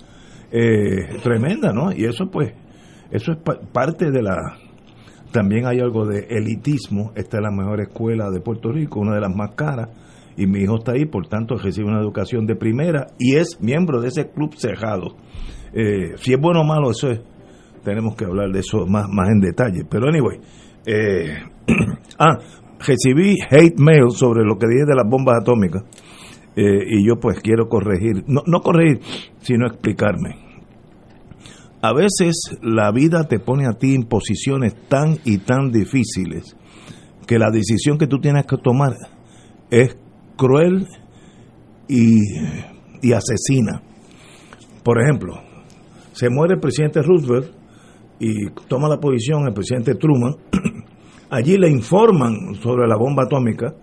eh, 0.53 1.19
tremenda, 1.23 1.73
¿no? 1.73 1.91
Y 1.93 2.05
eso 2.05 2.27
pues, 2.31 2.53
eso 3.11 3.33
es 3.33 3.39
pa- 3.39 3.59
parte 3.73 4.11
de 4.13 4.23
la... 4.23 4.37
También 5.33 5.67
hay 5.67 5.79
algo 5.81 6.05
de 6.07 6.27
elitismo, 6.31 7.13
esta 7.17 7.39
es 7.39 7.43
la 7.43 7.51
mejor 7.53 7.81
escuela 7.81 8.31
de 8.31 8.41
Puerto 8.41 8.71
Rico, 8.73 8.99
una 9.01 9.15
de 9.15 9.21
las 9.21 9.35
más 9.35 9.51
caras, 9.57 9.89
y 10.41 10.47
mi 10.47 10.61
hijo 10.61 10.79
está 10.79 10.93
ahí, 10.93 11.05
por 11.05 11.29
tanto 11.29 11.57
recibe 11.57 11.89
una 11.89 12.01
educación 12.01 12.47
de 12.47 12.57
primera 12.57 13.09
y 13.19 13.37
es 13.37 13.61
miembro 13.61 14.01
de 14.01 14.09
ese 14.09 14.31
club 14.31 14.55
cerrado. 14.57 15.17
Eh, 15.75 16.17
si 16.17 16.33
es 16.33 16.41
bueno 16.41 16.63
o 16.63 16.65
malo, 16.65 16.91
eso 16.91 17.11
es, 17.11 17.21
tenemos 17.85 18.17
que 18.17 18.25
hablar 18.25 18.51
de 18.51 18.61
eso 18.61 18.87
más, 18.87 19.07
más 19.11 19.29
en 19.29 19.41
detalle. 19.41 19.85
Pero 19.89 20.09
anyway, 20.09 20.39
eh, 20.87 21.41
ah, 22.19 22.39
recibí 22.79 23.37
hate 23.51 23.79
mail 23.79 24.13
sobre 24.13 24.43
lo 24.43 24.57
que 24.57 24.67
dije 24.67 24.87
de 24.87 24.97
las 24.97 25.07
bombas 25.07 25.43
atómicas 25.43 25.83
eh, 26.57 26.85
y 26.89 27.07
yo 27.07 27.21
pues 27.21 27.39
quiero 27.41 27.69
corregir, 27.69 28.25
no, 28.27 28.41
no 28.47 28.61
corregir, 28.61 29.01
sino 29.41 29.67
explicarme. 29.67 30.37
A 31.83 31.93
veces 31.93 32.59
la 32.63 32.91
vida 32.93 33.25
te 33.29 33.41
pone 33.41 33.67
a 33.67 33.75
ti 33.75 33.95
en 33.95 34.05
posiciones 34.05 34.75
tan 34.89 35.19
y 35.27 35.37
tan 35.37 35.71
difíciles 35.71 36.57
que 37.27 37.39
la 37.39 37.51
decisión 37.51 37.99
que 37.99 38.07
tú 38.07 38.21
tienes 38.21 38.47
que 38.47 38.57
tomar 38.57 38.97
es 39.71 39.99
cruel 40.41 40.87
y, 41.87 42.19
y 43.03 43.13
asesina. 43.13 43.83
Por 44.83 45.03
ejemplo, 45.03 45.35
se 46.13 46.31
muere 46.31 46.55
el 46.55 46.61
presidente 46.61 47.03
Roosevelt 47.03 47.53
y 48.19 48.49
toma 48.67 48.89
la 48.89 48.97
posición 48.97 49.47
el 49.47 49.53
presidente 49.53 49.95
Truman. 49.97 50.37
Allí 51.31 51.59
le 51.59 51.69
informan 51.69 52.55
sobre 52.55 52.89
la 52.89 52.97
bomba 52.97 53.25
atómica 53.25 53.75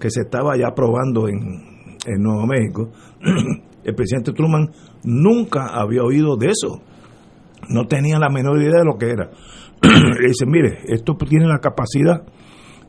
que 0.00 0.10
se 0.10 0.22
estaba 0.22 0.56
ya 0.56 0.74
probando 0.74 1.28
en, 1.28 1.96
en 2.06 2.22
Nuevo 2.22 2.46
México. 2.46 2.90
El 3.84 3.94
presidente 3.94 4.32
Truman 4.32 4.68
nunca 5.04 5.66
había 5.66 6.02
oído 6.02 6.36
de 6.36 6.48
eso. 6.48 6.82
No 7.68 7.86
tenía 7.86 8.18
la 8.18 8.28
menor 8.28 8.60
idea 8.60 8.80
de 8.80 8.84
lo 8.84 8.98
que 8.98 9.06
era. 9.06 9.30
Le 9.82 10.26
dice, 10.26 10.44
mire, 10.46 10.80
esto 10.88 11.14
tiene 11.28 11.46
la 11.46 11.58
capacidad 11.58 12.24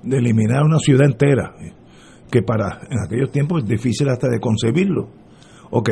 de 0.02 0.18
eliminar 0.18 0.64
una 0.64 0.80
ciudad 0.80 1.06
entera, 1.06 1.54
que 2.32 2.42
para 2.42 2.82
en 2.90 3.00
aquellos 3.06 3.32
tiempos 3.32 3.64
es 3.64 3.70
difícil 3.70 4.10
hasta 4.10 4.28
de 4.28 4.40
concebirlo. 4.40 5.10
Ok, 5.70 5.90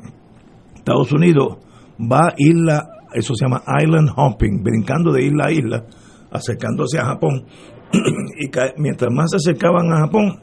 Estados 0.76 1.12
Unidos 1.12 1.58
va 2.00 2.28
a 2.28 2.34
isla, 2.36 2.88
eso 3.14 3.34
se 3.34 3.44
llama 3.44 3.62
island 3.82 4.10
hopping, 4.14 4.62
brincando 4.62 5.12
de 5.12 5.24
isla 5.24 5.46
a 5.46 5.52
isla, 5.52 5.84
acercándose 6.30 6.98
a 6.98 7.06
Japón. 7.06 7.44
y 7.92 8.50
mientras 8.80 9.12
más 9.12 9.30
se 9.30 9.36
acercaban 9.36 9.92
a 9.92 10.00
Japón, 10.00 10.40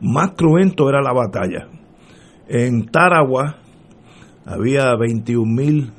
más 0.00 0.30
cruento 0.36 0.88
era 0.88 1.00
la 1.00 1.12
batalla. 1.12 1.68
En 2.48 2.86
Tarawa 2.86 3.56
había 4.44 4.94
21 4.96 5.46
mil 5.46 5.92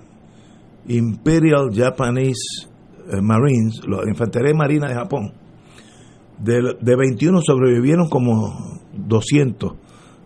Imperial 0.88 1.70
Japanese 1.74 2.68
eh, 3.10 3.22
Marines, 3.22 3.82
la 3.88 4.08
infantería 4.08 4.54
marina 4.54 4.88
de 4.88 4.96
Japón. 4.96 5.34
De, 6.40 6.76
de 6.82 6.96
21 6.96 7.42
sobrevivieron 7.42 8.10
como 8.10 8.80
200, 8.94 9.74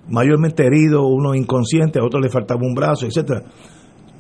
mayormente 0.10 0.66
heridos, 0.66 1.04
uno 1.06 1.36
inconsciente, 1.36 2.00
a 2.00 2.04
otro 2.04 2.20
le 2.20 2.30
faltaba 2.30 2.62
un 2.64 2.74
brazo, 2.74 3.06
etcétera. 3.06 3.44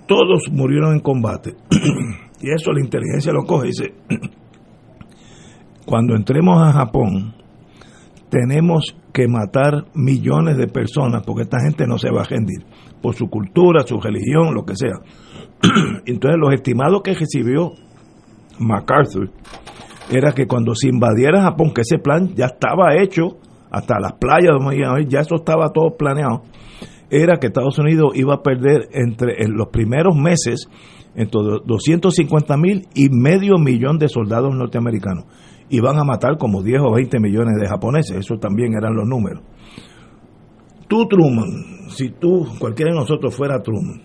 Todos 0.08 0.50
murieron 0.52 0.94
en 0.94 1.00
combate. 1.00 1.56
y 2.42 2.52
eso 2.52 2.72
la 2.72 2.82
inteligencia 2.82 3.32
lo 3.32 3.44
coge 3.44 3.68
y 3.68 3.72
dice, 3.72 3.94
cuando 5.86 6.16
entremos 6.16 6.62
a 6.62 6.72
Japón, 6.72 7.36
tenemos 8.30 8.96
que 9.14 9.28
matar 9.28 9.86
millones 9.94 10.58
de 10.58 10.68
personas 10.68 11.24
porque 11.26 11.44
esta 11.44 11.60
gente 11.62 11.88
no 11.88 11.98
se 11.98 12.12
va 12.12 12.22
a 12.22 12.26
rendir 12.26 12.66
por 13.02 13.16
su 13.16 13.30
cultura, 13.30 13.84
su 13.86 14.00
religión, 14.00 14.54
lo 14.54 14.66
que 14.66 14.76
sea. 14.76 15.00
Entonces 16.06 16.38
los 16.40 16.54
estimados 16.54 17.02
que 17.04 17.14
recibió 17.14 17.74
MacArthur 18.60 19.32
era 20.10 20.32
que 20.32 20.48
cuando 20.48 20.74
se 20.76 20.90
invadiera 20.90 21.42
Japón, 21.42 21.74
que 21.74 21.82
ese 21.82 22.00
plan 22.00 22.34
ya 22.36 22.46
estaba 22.46 22.96
hecho, 22.96 23.38
hasta 23.70 24.00
las 24.00 24.14
playas, 24.14 24.54
ya 25.08 25.20
eso 25.20 25.36
estaba 25.36 25.72
todo 25.74 25.98
planeado, 25.98 26.44
era 27.10 27.38
que 27.38 27.48
Estados 27.48 27.78
Unidos 27.80 28.12
iba 28.16 28.36
a 28.36 28.42
perder 28.42 28.90
entre 28.92 29.44
en 29.44 29.54
los 29.54 29.68
primeros 29.68 30.16
meses 30.16 30.70
entre 31.16 31.42
250 31.66 32.58
mil 32.58 32.88
y 32.94 33.10
medio 33.10 33.58
millón 33.58 33.98
de 33.98 34.08
soldados 34.08 34.56
norteamericanos. 34.56 35.26
Y 35.70 35.80
van 35.80 35.98
a 35.98 36.04
matar 36.04 36.38
como 36.38 36.62
10 36.62 36.82
o 36.82 36.94
20 36.94 37.20
millones 37.20 37.56
de 37.60 37.68
japoneses, 37.68 38.18
eso 38.18 38.38
también 38.38 38.74
eran 38.74 38.96
los 38.96 39.08
números. 39.08 39.44
Tú, 40.88 41.06
Truman, 41.08 41.90
si 41.90 42.12
tú, 42.12 42.46
cualquiera 42.60 42.92
de 42.94 43.00
nosotros 43.00 43.36
fuera 43.36 43.62
Truman, 43.62 44.02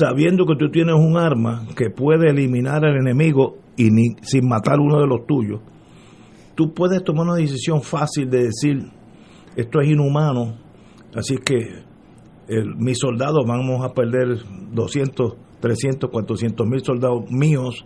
sabiendo 0.00 0.46
que 0.46 0.56
tú 0.56 0.70
tienes 0.70 0.94
un 0.94 1.18
arma 1.18 1.66
que 1.76 1.90
puede 1.90 2.30
eliminar 2.30 2.84
al 2.84 2.96
enemigo 2.96 3.58
y 3.76 3.90
sin 4.22 4.48
matar 4.48 4.80
uno 4.80 4.98
de 4.98 5.06
los 5.06 5.26
tuyos, 5.26 5.60
tú 6.54 6.72
puedes 6.72 7.04
tomar 7.04 7.26
una 7.26 7.36
decisión 7.36 7.82
fácil 7.82 8.30
de 8.30 8.44
decir, 8.44 8.78
esto 9.56 9.80
es 9.80 9.90
inhumano, 9.90 10.56
así 11.14 11.36
que 11.36 11.84
mis 12.78 12.98
soldados 12.98 13.44
vamos 13.46 13.84
a 13.84 13.92
perder 13.92 14.38
200, 14.72 15.34
300, 15.60 16.10
400 16.10 16.66
mil 16.66 16.80
soldados 16.80 17.30
míos 17.30 17.84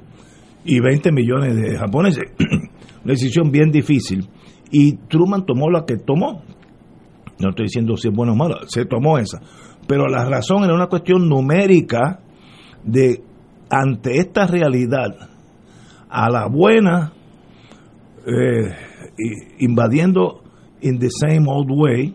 y 0.65 0.81
20 0.81 1.13
millones 1.13 1.57
de 1.57 1.77
japoneses. 1.77 2.25
una 3.05 3.13
decisión 3.13 3.51
bien 3.51 3.71
difícil. 3.71 4.29
Y 4.71 4.97
Truman 5.09 5.45
tomó 5.45 5.71
la 5.71 5.85
que 5.85 5.97
tomó. 5.97 6.43
No 7.39 7.51
estoy 7.51 7.67
diciendo 7.67 7.97
si 7.97 8.09
es 8.09 8.15
bueno 8.15 8.33
o 8.33 8.37
malo, 8.37 8.57
se 8.69 8.87
tomó 8.87 9.19
esa. 9.19 9.41
Pero 9.87 10.09
la 10.09 10.25
razón 10.25 10.65
era 10.65 10.75
una 10.75 10.87
cuestión 10.87 11.29
numérica 11.29 12.21
de 12.83 13.23
ante 13.71 14.19
esta 14.19 14.47
realidad, 14.47 15.31
a 16.09 16.31
la 16.31 16.47
buena, 16.47 17.13
eh, 18.27 18.73
invadiendo 19.59 20.43
in 20.81 20.99
the 20.99 21.09
same 21.11 21.47
old 21.49 21.71
way, 21.71 22.15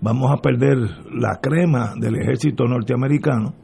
vamos 0.00 0.30
a 0.32 0.40
perder 0.40 0.78
la 1.12 1.40
crema 1.40 1.94
del 1.98 2.16
ejército 2.16 2.64
norteamericano 2.64 3.54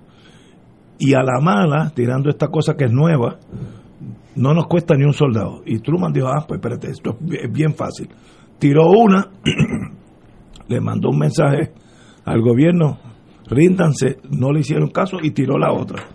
y 0.98 1.14
a 1.14 1.22
la 1.22 1.40
mala, 1.40 1.90
tirando 1.94 2.28
esta 2.28 2.48
cosa 2.48 2.76
que 2.76 2.84
es 2.84 2.92
nueva, 2.92 3.38
no 4.36 4.52
nos 4.52 4.66
cuesta 4.66 4.94
ni 4.96 5.04
un 5.04 5.14
soldado. 5.14 5.62
Y 5.64 5.78
Truman 5.78 6.12
dijo, 6.12 6.28
ah, 6.28 6.44
pues 6.46 6.58
espérate, 6.58 6.90
esto 6.90 7.16
es 7.32 7.50
bien 7.50 7.74
fácil. 7.74 8.08
Tiró 8.58 8.90
una, 8.90 9.30
le 10.68 10.80
mandó 10.80 11.08
un 11.08 11.18
mensaje 11.18 11.72
al 12.24 12.42
gobierno, 12.42 12.98
ríndanse, 13.50 14.18
no 14.30 14.52
le 14.52 14.60
hicieron 14.60 14.90
caso 14.90 15.18
y 15.22 15.32
tiró 15.32 15.58
la 15.58 15.72
otra. 15.72 16.06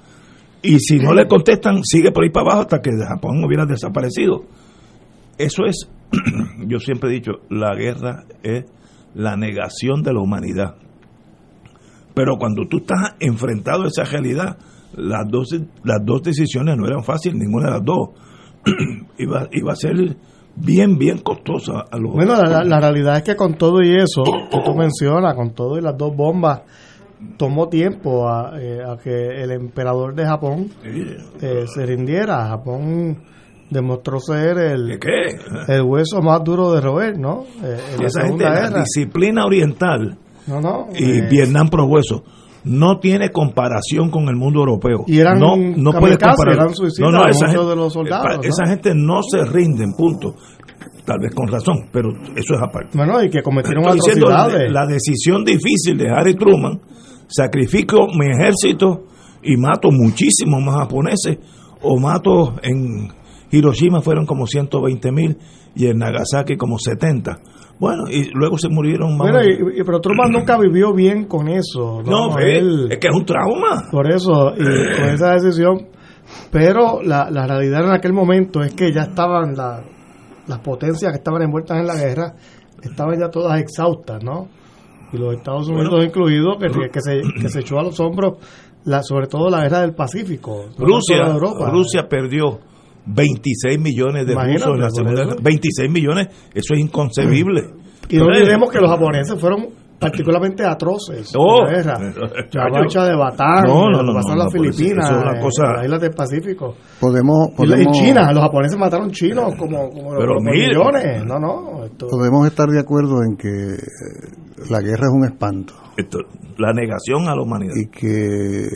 Y 0.62 0.80
si 0.80 0.98
no 0.98 1.14
le 1.14 1.28
contestan, 1.28 1.84
sigue 1.84 2.12
por 2.12 2.24
ahí 2.24 2.32
para 2.32 2.46
abajo 2.48 2.62
hasta 2.62 2.82
que 2.82 2.90
Japón 3.08 3.44
hubiera 3.46 3.66
desaparecido. 3.66 4.46
Eso 5.38 5.66
es, 5.66 5.90
yo 6.68 6.80
siempre 6.80 7.10
he 7.10 7.14
dicho, 7.14 7.34
la 7.50 7.76
guerra 7.76 8.24
es 8.42 8.66
la 9.14 9.36
negación 9.36 10.02
de 10.02 10.14
la 10.14 10.22
humanidad. 10.22 10.76
Pero 12.16 12.38
cuando 12.38 12.66
tú 12.68 12.78
estás 12.78 13.16
enfrentado 13.20 13.84
a 13.84 13.88
esa 13.88 14.06
realidad, 14.06 14.58
las 14.96 15.28
dos, 15.30 15.50
las 15.84 16.00
dos 16.04 16.24
decisiones 16.24 16.78
no 16.78 16.88
eran 16.88 17.04
fáciles, 17.04 17.38
ninguna 17.38 17.68
de 17.68 17.72
las 17.74 17.84
dos. 17.84 18.10
iba, 19.20 19.48
iba 19.52 19.74
a 19.74 19.76
ser 19.76 20.18
bien, 20.56 20.98
bien 20.98 21.20
costosa. 21.20 21.86
A 21.92 21.98
los 21.98 22.14
bueno, 22.14 22.36
la, 22.42 22.80
realidad 22.80 23.18
es 23.18 23.24
que 23.24 23.36
con 23.36 23.56
todo 23.56 23.82
y 23.82 23.96
eso 23.96 24.24
que 24.24 24.58
tú 24.64 24.74
mencionas, 24.74 25.36
con 25.36 25.54
todo 25.54 25.78
y 25.78 25.82
las 25.82 25.98
dos 25.98 26.16
bombas, 26.16 26.62
tomó 27.38 27.70
tiempo 27.70 28.28
a, 28.28 28.54
eh, 28.60 28.84
que 29.04 29.44
el 29.44 29.52
emperador 29.52 30.16
de 30.16 30.26
Japón 30.26 30.70
eh, 30.84 31.66
se 31.68 31.86
rindiera. 31.86 32.48
Japón 32.48 33.18
demostró 33.70 34.20
ser 34.20 34.58
el, 34.58 35.00
el 35.68 35.82
hueso 35.82 36.22
más 36.22 36.44
duro 36.44 36.72
de 36.74 36.82
roer, 36.82 37.18
¿no? 37.18 37.46
Eh, 37.64 37.78
la 38.40 38.70
disciplina 38.80 39.46
oriental 39.46 40.18
y 40.96 41.22
Vietnam 41.22 41.70
pro 41.70 41.86
hueso 41.86 42.24
no 42.66 43.00
tiene 43.00 43.30
comparación 43.30 44.10
con 44.10 44.28
el 44.28 44.36
mundo 44.36 44.60
europeo. 44.60 45.04
Y 45.08 45.20
eran 45.20 45.40
no, 45.40 45.56
no 45.56 45.92
puede 45.94 46.18
comparar. 46.18 46.58
no, 47.00 47.12
no, 47.12 47.28
esa 47.28 47.48
gente, 47.48 47.66
de 47.66 47.76
los 47.76 47.94
soldados, 47.94 48.44
esa 48.44 48.66
gente 48.68 48.92
no 48.96 49.22
se 49.22 49.46
rinden, 49.46 49.94
punto. 49.94 50.36
Tal 51.06 51.20
vez 51.20 51.36
con 51.36 51.48
razón, 51.48 51.88
pero 51.92 52.10
eso 52.36 52.56
es 52.56 52.62
aparte. 52.62 52.98
Bueno, 52.98 53.24
y 53.24 53.30
que 53.30 53.44
cometieron 53.44 53.86
atrocidades. 53.86 54.72
La, 54.72 54.88
decisión 54.88 55.46
difícil 55.46 55.96
de 55.98 56.10
Harry 56.10 56.34
Truman, 56.34 56.82
sacrifico 57.28 58.08
mi 58.18 58.28
ejército 58.28 59.06
y 59.42 59.58
mato 59.58 59.90
muchísimos 59.92 60.64
más 60.64 60.76
japoneses, 60.78 61.38
o 61.82 62.00
mato 62.00 62.56
en 62.62 63.10
Hiroshima 63.52 64.02
fueron 64.02 64.26
como 64.26 64.48
120 64.48 65.12
mil 65.12 65.38
y 65.76 65.88
en 65.88 65.98
Nagasaki 65.98 66.58
como 66.58 66.78
70 66.80 67.40
bueno, 67.78 68.04
y 68.10 68.30
luego 68.34 68.58
se 68.58 68.70
murieron 68.70 69.18
más. 69.18 69.32
pero 69.86 70.00
Truman 70.00 70.32
nunca 70.32 70.58
vivió 70.58 70.94
bien 70.94 71.26
con 71.26 71.50
eso. 71.50 72.02
No, 72.04 72.38
es 72.40 72.98
que 72.98 73.08
es 73.08 73.14
un 73.14 73.26
trauma. 73.26 73.84
Por 73.92 74.10
eso, 74.10 74.54
y 74.56 74.64
con 74.64 75.10
esa 75.10 75.34
decisión. 75.34 75.88
Pero 76.52 77.02
la, 77.04 77.30
la 77.30 77.46
realidad 77.46 77.86
en 77.86 77.92
aquel 77.92 78.14
momento 78.14 78.64
es 78.64 78.74
que 78.74 78.92
ya 78.94 79.04
estaban 79.04 79.56
las 79.56 80.60
potencias 80.60 81.12
que 81.12 81.18
estaban 81.18 81.42
envueltas 81.42 81.78
en 81.78 81.86
la 81.86 81.96
guerra, 81.96 82.34
estaban 82.82 83.20
ya 83.20 83.30
todas 83.30 83.60
exhaustas, 83.60 84.24
¿no? 84.24 84.48
Y 85.16 85.18
los 85.18 85.36
Estados 85.36 85.68
Unidos 85.70 86.06
incluidos, 86.06 86.58
que, 86.60 86.68
que, 86.90 87.00
se, 87.02 87.22
que 87.42 87.50
se 87.50 87.60
echó 87.62 87.80
a 87.80 87.84
los 87.84 88.00
hombros, 88.00 88.34
la, 88.84 89.02
sobre 89.02 89.28
todo 89.28 89.50
la 89.50 89.62
guerra 89.64 89.82
del 89.82 89.96
Pacífico. 89.96 90.66
Rusia, 90.78 91.18
Rusia 91.72 92.08
perdió 92.08 92.60
26 93.08 93.80
millones 93.80 94.26
de 94.26 94.34
rusos 94.36 94.74
en 94.74 94.80
la 94.80 94.90
Segunda 94.90 95.36
26 95.42 95.92
millones, 95.92 96.28
eso 96.54 96.74
es 96.74 96.80
inconcebible. 96.80 97.64
Y 98.08 98.18
no 98.18 98.26
olvidemos 98.26 98.70
que 98.70 98.78
los 98.80 98.88
japoneses 98.92 99.40
fueron 99.42 99.66
particularmente 100.00 100.64
atroces. 100.64 101.34
Oh. 101.36 101.64
la 101.64 101.72
guerra. 101.72 101.94
La 102.54 102.70
marcha 102.70 103.04
de 103.04 103.16
Batán, 103.16 103.64
No, 103.66 103.90
no, 103.90 104.04
no, 104.04 104.14
no, 104.14 104.14
las 104.14 104.26
no, 104.46 104.50
Filipinas, 104.52 105.10
eso 105.10 105.18
es 105.18 105.24
una 105.24 105.36
en 105.38 105.42
cosa- 105.42 105.74
las 105.74 105.86
islas 105.86 106.02
del 106.02 106.12
Pacífico. 106.14 106.76
Podemos, 107.00 107.50
podemos, 107.58 107.80
en 107.88 107.92
China, 107.94 108.32
los 108.32 108.44
japoneses 108.44 108.78
mataron 108.78 109.10
chinos 109.10 109.56
como, 109.58 109.90
como 109.90 110.12
Pero 110.20 110.36
millones. 110.40 111.24
No, 111.26 111.40
no. 111.40 111.86
esto- 111.86 112.08
podemos 112.10 112.46
estar 112.46 112.68
de 112.70 112.80
acuerdo 112.80 113.24
en 113.28 113.36
que 113.38 113.48
eh, 113.74 114.45
la 114.70 114.80
guerra 114.82 115.08
es 115.08 115.14
un 115.14 115.26
espanto 115.26 115.74
Esto, 115.98 116.20
la 116.58 116.74
negación 116.74 117.28
a 117.28 117.36
la 117.36 117.42
humanidad. 117.42 117.74
y 117.76 117.88
que 117.88 118.68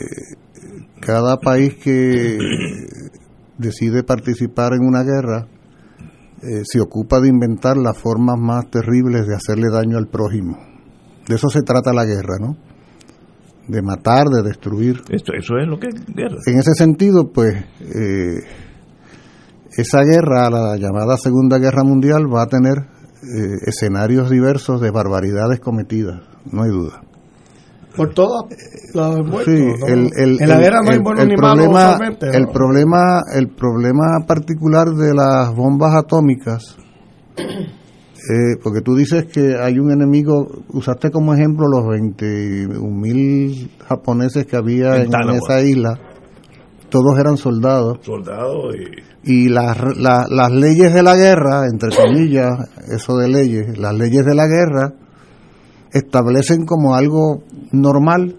cada 1.00 1.38
país 1.38 1.76
que 1.76 2.38
decide 3.58 4.02
participar 4.02 4.72
en 4.74 4.86
una 4.86 5.02
guerra 5.02 5.46
eh, 6.42 6.62
se 6.64 6.80
ocupa 6.80 7.20
de 7.20 7.28
inventar 7.28 7.76
las 7.76 7.98
formas 7.98 8.38
más 8.38 8.70
terribles 8.70 9.26
de 9.26 9.34
hacerle 9.34 9.68
daño 9.70 9.98
al 9.98 10.08
prójimo. 10.08 10.56
De 11.28 11.34
eso 11.34 11.48
se 11.48 11.60
trata 11.60 11.92
la 11.92 12.06
guerra, 12.06 12.36
¿no? 12.40 12.56
De 13.68 13.82
matar, 13.82 14.26
de 14.28 14.42
destruir. 14.42 15.02
Esto, 15.10 15.32
eso 15.38 15.58
es 15.58 15.68
lo 15.68 15.78
que 15.78 15.88
es 15.88 16.06
guerra. 16.06 16.38
En 16.46 16.58
ese 16.58 16.72
sentido, 16.74 17.30
pues, 17.30 17.54
eh, 17.54 18.40
esa 19.76 20.00
guerra, 20.02 20.48
la 20.48 20.76
llamada 20.76 21.16
Segunda 21.18 21.58
Guerra 21.58 21.84
Mundial, 21.84 22.24
va 22.34 22.42
a 22.44 22.46
tener 22.46 22.86
eh, 23.22 23.56
escenarios 23.66 24.30
diversos 24.30 24.80
de 24.80 24.90
barbaridades 24.90 25.60
cometidas, 25.60 26.20
no 26.50 26.62
hay 26.62 26.70
duda. 26.70 27.02
Por 27.96 28.14
todas 28.14 28.44
las 28.94 29.16
muertos, 29.18 29.44
Sí, 29.46 29.64
¿no? 29.80 29.86
el, 29.86 30.10
el- 30.16 30.40
en 30.40 30.48
la 30.48 30.58
guerra 30.58 30.80
no 30.82 30.90
hay 30.90 30.96
el- 30.96 31.02
buenos 31.02 31.26
ni 31.26 31.34
problema, 31.36 31.98
el 32.32 32.46
problema, 32.48 33.20
el 33.34 33.48
problema 33.48 34.04
particular 34.26 34.88
de 34.90 35.12
las 35.12 35.54
bombas 35.54 35.94
atómicas, 35.96 36.76
eh, 37.36 38.56
porque 38.62 38.80
tú 38.80 38.94
dices 38.94 39.24
que 39.26 39.56
hay 39.60 39.78
un 39.78 39.90
enemigo, 39.90 40.46
usaste 40.68 41.10
como 41.10 41.34
ejemplo 41.34 41.66
los 41.68 41.86
21 41.88 42.90
mil 42.90 43.70
japoneses 43.88 44.46
que 44.46 44.56
había 44.56 44.96
En 45.02 45.10
esa 45.30 45.60
isla, 45.62 45.98
todos 46.90 47.18
eran 47.18 47.36
soldados 47.36 47.98
Soldados 48.02 48.74
y 48.76 49.10
y 49.22 49.48
las, 49.50 49.76
la- 49.98 50.26
las 50.30 50.50
leyes 50.50 50.92
de 50.94 51.02
la 51.02 51.14
guerra, 51.14 51.66
entre 51.70 51.90
comillas, 51.94 52.52
eso 52.90 53.16
de 53.18 53.28
leyes, 53.28 53.78
las 53.78 53.94
leyes 53.94 54.24
de 54.24 54.34
la 54.34 54.46
guerra 54.46 54.94
establecen 55.92 56.64
como 56.64 56.94
algo 56.94 57.42
normal 57.72 58.36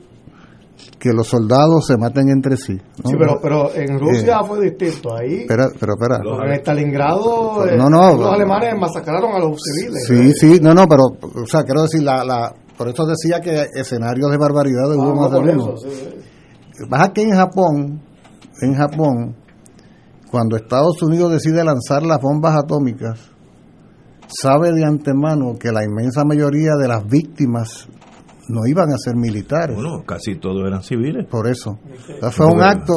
que 0.97 1.13
los 1.13 1.27
soldados 1.27 1.85
se 1.87 1.97
maten 1.97 2.29
entre 2.29 2.57
sí. 2.57 2.73
¿no? 3.03 3.09
Sí, 3.09 3.15
pero, 3.17 3.39
pero 3.41 3.73
en 3.75 3.99
Rusia 3.99 4.39
Eh, 4.41 4.47
fue 4.47 4.61
distinto. 4.69 5.15
Ahí, 5.15 5.41
espera, 5.41 5.67
pero 5.79 5.93
espera. 5.93 6.47
en 6.47 6.59
Stalingrado, 6.59 7.67
eh, 7.67 7.77
No, 7.77 7.89
no, 7.89 8.11
los 8.13 8.19
no. 8.21 8.31
alemanes 8.31 8.73
masacraron 8.79 9.33
a 9.35 9.39
los 9.39 9.57
civiles. 9.61 10.05
Sí, 10.07 10.31
sí, 10.33 10.59
no, 10.61 10.73
no, 10.73 10.87
pero, 10.87 11.03
o 11.21 11.45
sea, 11.47 11.63
quiero 11.63 11.83
decir, 11.83 12.01
la, 12.03 12.23
la, 12.23 12.53
por 12.77 12.87
eso 12.89 13.05
decía 13.05 13.39
que 13.41 13.65
escenarios 13.79 14.31
de 14.31 14.37
barbaridad 14.37 14.95
hubo 14.95 15.11
Ah, 15.11 15.15
más 15.15 15.31
de 15.31 15.37
uno. 15.39 15.51
eso, 15.51 15.77
sí, 15.77 15.89
sí. 15.91 16.85
Baja 16.89 17.13
que 17.13 17.21
en 17.23 17.31
Japón, 17.35 18.01
en 18.61 18.75
Japón, 18.75 19.35
cuando 20.29 20.55
Estados 20.55 21.01
Unidos 21.01 21.31
decide 21.31 21.63
lanzar 21.63 22.03
las 22.03 22.19
bombas 22.21 22.55
atómicas, 22.57 23.31
sabe 24.27 24.71
de 24.71 24.85
antemano 24.85 25.55
que 25.59 25.71
la 25.71 25.83
inmensa 25.83 26.23
mayoría 26.23 26.75
de 26.79 26.87
las 26.87 27.05
víctimas 27.05 27.87
no 28.47 28.65
iban 28.67 28.91
a 28.91 28.97
ser 28.97 29.15
militares. 29.15 29.75
bueno, 29.75 30.03
casi 30.05 30.35
todos 30.35 30.65
eran 30.67 30.83
civiles. 30.83 31.25
Por 31.29 31.47
eso. 31.47 31.71
O 31.71 32.19
sea, 32.19 32.31
fue 32.31 32.47
un 32.47 32.61
acto, 32.61 32.93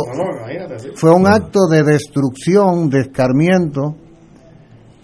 fue 0.94 1.12
un 1.12 1.26
acto 1.26 1.66
de 1.70 1.82
destrucción, 1.82 2.88
de 2.88 3.00
escarmiento, 3.02 3.96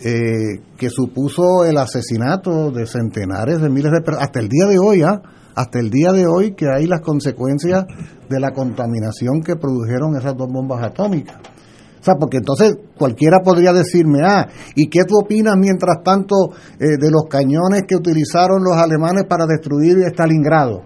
eh, 0.03 0.63
que 0.77 0.89
supuso 0.89 1.65
el 1.65 1.77
asesinato 1.77 2.71
de 2.71 2.87
centenares 2.87 3.61
de 3.61 3.69
miles 3.69 3.93
de 3.93 4.01
personas, 4.01 4.25
hasta 4.25 4.41
el 4.41 4.49
día 4.49 4.67
de 4.67 4.79
hoy, 4.79 5.03
¿ah? 5.03 5.21
Hasta 5.61 5.79
el 5.79 5.91
día 5.91 6.13
de 6.13 6.27
hoy 6.27 6.53
que 6.53 6.67
hay 6.71 6.87
las 6.87 7.01
consecuencias 7.03 7.85
de 8.29 8.41
la 8.41 8.51
contaminación 8.53 9.43
que 9.45 9.57
produjeron 9.57 10.17
esas 10.17 10.35
dos 10.37 10.49
bombas 10.51 10.83
atómicas. 10.83 11.37
O 11.37 12.03
sea, 12.03 12.15
porque 12.19 12.39
entonces 12.39 12.79
cualquiera 12.97 13.41
podría 13.45 13.75
decirme, 13.75 14.21
ah, 14.25 14.49
¿y 14.75 14.89
qué 14.89 15.05
tú 15.05 15.19
opinas 15.23 15.55
mientras 15.59 16.03
tanto 16.03 16.35
eh, 16.79 16.97
de 16.99 17.11
los 17.11 17.25
cañones 17.29 17.83
que 17.87 17.95
utilizaron 17.95 18.65
los 18.65 18.75
alemanes 18.75 19.25
para 19.29 19.45
destruir 19.45 19.99
Stalingrado? 20.07 20.81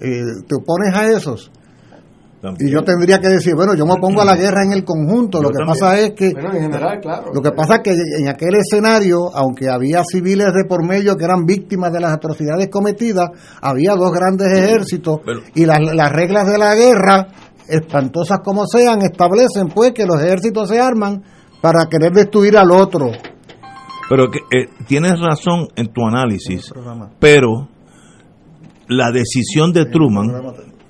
Eh, 0.00 0.22
¿Te 0.46 0.54
opones 0.54 0.94
a 0.94 1.06
esos? 1.10 1.52
Y 2.60 2.70
yo 2.70 2.84
tendría 2.84 3.18
que 3.18 3.28
decir, 3.28 3.54
bueno, 3.56 3.74
yo 3.74 3.84
me 3.84 3.94
opongo 3.94 4.20
a 4.22 4.24
la 4.24 4.36
guerra 4.36 4.62
en 4.64 4.72
el 4.72 4.84
conjunto. 4.84 5.42
Lo 5.42 5.48
que 5.48 5.56
también. 5.58 5.78
pasa 5.80 5.98
es 5.98 6.12
que 6.12 6.30
Bueno, 6.32 6.52
en 6.54 6.62
general, 6.62 7.00
claro. 7.00 7.32
lo 7.34 7.42
que 7.42 7.50
pasa 7.50 7.76
es 7.76 7.80
que 7.82 7.90
en 8.20 8.28
aquel 8.28 8.54
escenario, 8.54 9.18
aunque 9.34 9.68
había 9.68 10.02
civiles 10.04 10.52
de 10.54 10.64
por 10.68 10.86
medio 10.86 11.16
que 11.16 11.24
eran 11.24 11.44
víctimas 11.46 11.92
de 11.92 12.00
las 12.00 12.12
atrocidades 12.12 12.68
cometidas, 12.68 13.30
había 13.60 13.94
dos 13.96 14.12
grandes 14.12 14.48
ejércitos 14.56 15.18
Pero- 15.24 15.40
y 15.54 15.66
las, 15.66 15.80
las 15.80 16.12
reglas 16.12 16.46
de 16.46 16.58
la 16.58 16.74
guerra, 16.76 17.26
espantosas 17.68 18.38
como 18.44 18.66
sean, 18.66 19.02
establecen 19.02 19.68
pues 19.74 19.92
que 19.92 20.06
los 20.06 20.22
ejércitos 20.22 20.68
se 20.68 20.80
arman 20.80 21.22
para 21.60 21.86
querer 21.90 22.12
destruir 22.12 22.56
al 22.56 22.70
otro. 22.70 23.10
Pero 24.08 24.30
que, 24.30 24.38
eh, 24.56 24.68
tienes 24.86 25.18
razón 25.20 25.66
en 25.76 25.92
tu 25.92 26.06
análisis, 26.06 26.72
pero 27.18 27.68
la 28.86 29.10
decisión 29.10 29.72
de 29.72 29.84
Truman 29.86 30.28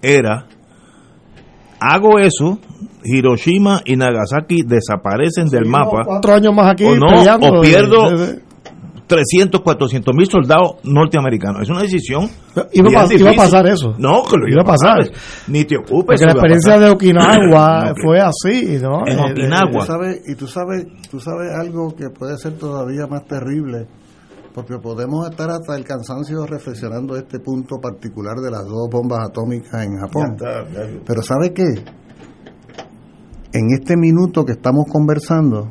era, 0.02 0.46
hago 1.80 2.18
eso, 2.18 2.58
Hiroshima 3.04 3.80
y 3.84 3.96
Nagasaki 3.96 4.62
desaparecen 4.66 5.46
del 5.48 5.66
mapa, 5.66 6.02
Cuatro 6.04 6.34
años 6.34 6.54
más 6.54 6.72
aquí 6.72 6.84
o 6.84 6.96
no, 6.96 7.06
peleando. 7.06 7.46
o 7.48 7.60
pierdo 7.62 8.16
Sí, 8.16 8.24
sí. 8.34 8.38
300, 9.06 9.62
400 9.62 10.14
mil 10.14 10.26
soldados 10.26 10.72
norteamericanos. 10.84 11.62
Es 11.62 11.70
una 11.70 11.80
decisión. 11.80 12.28
Iba 12.74 13.04
a 13.04 13.14
iba 13.14 13.32
pasar 13.32 13.66
eso. 13.66 13.94
No, 13.96 14.22
que 14.24 14.36
lo 14.36 14.46
Iba 14.46 14.60
a 14.60 14.64
pasar. 14.66 15.10
Ni 15.46 15.64
te 15.64 15.78
ocupes. 15.78 16.20
Porque 16.20 16.24
la 16.26 16.32
experiencia 16.32 16.72
pasar. 16.74 16.84
de 16.88 16.90
Okinawa 16.94 17.84
No, 17.88 17.94
fue 18.04 18.20
así, 18.20 18.78
¿no? 18.82 19.06
En 19.06 19.18
Eh, 19.18 19.30
Okinawa. 19.30 19.70
Y 19.70 19.78
tú 19.78 19.80
sabes, 19.86 20.22
y 20.28 20.34
tú 20.34 20.46
sabes, 20.46 20.86
tú 21.10 21.20
sabes 21.20 21.48
algo 21.58 21.96
que 21.96 22.10
puede 22.10 22.36
ser 22.36 22.58
todavía 22.58 23.06
más 23.06 23.24
terrible, 23.26 23.86
porque 24.58 24.76
podemos 24.82 25.30
estar 25.30 25.48
hasta 25.50 25.76
el 25.76 25.84
cansancio 25.84 26.44
reflexionando 26.44 27.16
este 27.16 27.38
punto 27.38 27.76
particular 27.80 28.38
de 28.38 28.50
las 28.50 28.64
dos 28.64 28.88
bombas 28.90 29.20
atómicas 29.28 29.84
en 29.84 29.96
Japón. 29.98 30.36
Ya 30.40 30.62
está, 30.62 30.72
ya. 30.72 31.00
Pero 31.06 31.22
¿sabe 31.22 31.52
qué? 31.54 31.62
En 33.52 33.70
este 33.70 33.96
minuto 33.96 34.44
que 34.44 34.52
estamos 34.52 34.86
conversando, 34.90 35.68